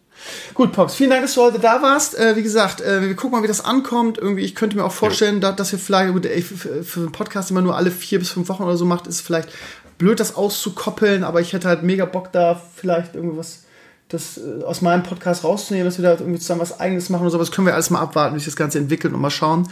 Gut, 0.55 0.73
Pox, 0.73 0.95
vielen 0.95 1.11
Dank, 1.11 1.23
dass 1.23 1.35
du 1.35 1.43
heute 1.43 1.59
da 1.59 1.83
warst. 1.83 2.19
Äh, 2.19 2.37
wie 2.37 2.43
gesagt, 2.43 2.81
äh, 2.81 3.03
wir 3.03 3.15
gucken 3.17 3.33
mal, 3.39 3.43
wie 3.43 3.49
das 3.49 3.65
ankommt. 3.65 4.17
Irgendwie, 4.17 4.43
ich 4.43 4.55
könnte 4.55 4.77
mir 4.77 4.85
auch 4.85 4.93
vorstellen, 4.93 5.41
da, 5.41 5.53
dass 5.53 5.73
ihr 5.73 5.79
vielleicht, 5.79 6.13
gut, 6.13 6.25
ey, 6.25 6.41
für, 6.41 6.83
für 6.85 7.01
einen 7.01 7.13
Podcast, 7.13 7.51
den 7.51 7.55
man 7.57 7.65
nur 7.65 7.77
alle 7.77 7.91
vier 7.91 8.19
bis 8.19 8.31
fünf 8.31 8.49
Wochen 8.49 8.63
oder 8.63 8.77
so 8.77 8.85
macht, 8.87 9.07
ist 9.07 9.21
vielleicht 9.21 9.51
blöd, 9.99 10.19
das 10.21 10.35
auszukoppeln, 10.35 11.23
aber 11.25 11.41
ich 11.41 11.53
hätte 11.53 11.69
halt 11.69 11.83
mega 11.83 12.05
Bock 12.07 12.33
da 12.33 12.61
vielleicht 12.77 13.15
irgendwas 13.15 13.65
das 14.09 14.39
äh, 14.39 14.63
aus 14.65 14.83
meinem 14.83 15.03
Podcast 15.03 15.45
rauszunehmen, 15.45 15.87
dass 15.87 15.99
wir 15.99 16.03
da 16.05 16.13
irgendwie 16.13 16.39
zusammen 16.39 16.61
was 16.61 16.81
eigenes 16.81 17.11
machen 17.11 17.23
oder 17.23 17.31
sowas, 17.31 17.51
können 17.51 17.67
wir 17.67 17.75
alles 17.75 17.91
mal 17.91 18.01
abwarten, 18.01 18.35
wie 18.35 18.39
sich 18.39 18.47
das 18.47 18.57
Ganze 18.57 18.79
entwickelt 18.79 19.15
und 19.15 19.21
mal 19.21 19.31
schauen. 19.31 19.69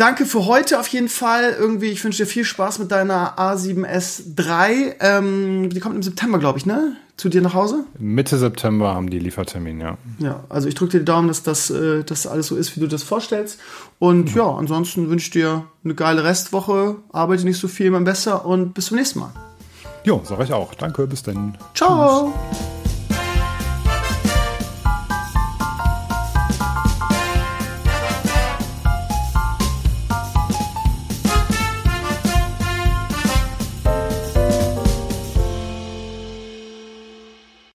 Danke 0.00 0.24
für 0.24 0.46
heute 0.46 0.80
auf 0.80 0.86
jeden 0.88 1.10
Fall. 1.10 1.54
Irgendwie, 1.58 1.88
ich 1.88 2.02
wünsche 2.02 2.22
dir 2.22 2.26
viel 2.26 2.46
Spaß 2.46 2.78
mit 2.78 2.90
deiner 2.90 3.36
A7S3. 3.36 4.94
Ähm, 4.98 5.68
die 5.68 5.78
kommt 5.78 5.94
im 5.94 6.02
September, 6.02 6.38
glaube 6.38 6.58
ich, 6.58 6.64
ne? 6.64 6.96
Zu 7.18 7.28
dir 7.28 7.42
nach 7.42 7.52
Hause? 7.52 7.84
Mitte 7.98 8.38
September 8.38 8.94
haben 8.94 9.10
die 9.10 9.18
Liefertermin, 9.18 9.78
ja. 9.78 9.98
Ja, 10.18 10.42
also 10.48 10.68
ich 10.68 10.74
drücke 10.74 10.92
dir 10.92 10.98
die 11.00 11.04
Daumen, 11.04 11.28
dass 11.28 11.42
das 11.42 11.68
äh, 11.68 12.02
dass 12.02 12.26
alles 12.26 12.46
so 12.46 12.56
ist, 12.56 12.74
wie 12.76 12.80
du 12.80 12.86
das 12.86 13.02
vorstellst. 13.02 13.60
Und 13.98 14.30
ja, 14.30 14.36
ja 14.36 14.54
ansonsten 14.56 15.10
wünsche 15.10 15.26
ich 15.26 15.32
dir 15.32 15.64
eine 15.84 15.94
geile 15.94 16.24
Restwoche. 16.24 16.96
Arbeite 17.12 17.44
nicht 17.44 17.60
so 17.60 17.68
viel, 17.68 17.88
immer 17.88 18.00
besser 18.00 18.46
und 18.46 18.72
bis 18.72 18.86
zum 18.86 18.96
nächsten 18.96 19.18
Mal. 19.18 19.32
Jo, 20.04 20.22
sag 20.24 20.40
ich 20.40 20.54
auch. 20.54 20.72
Danke, 20.72 21.06
bis 21.06 21.22
dann. 21.22 21.58
Ciao. 21.74 22.32
Tschüss. 22.52 22.79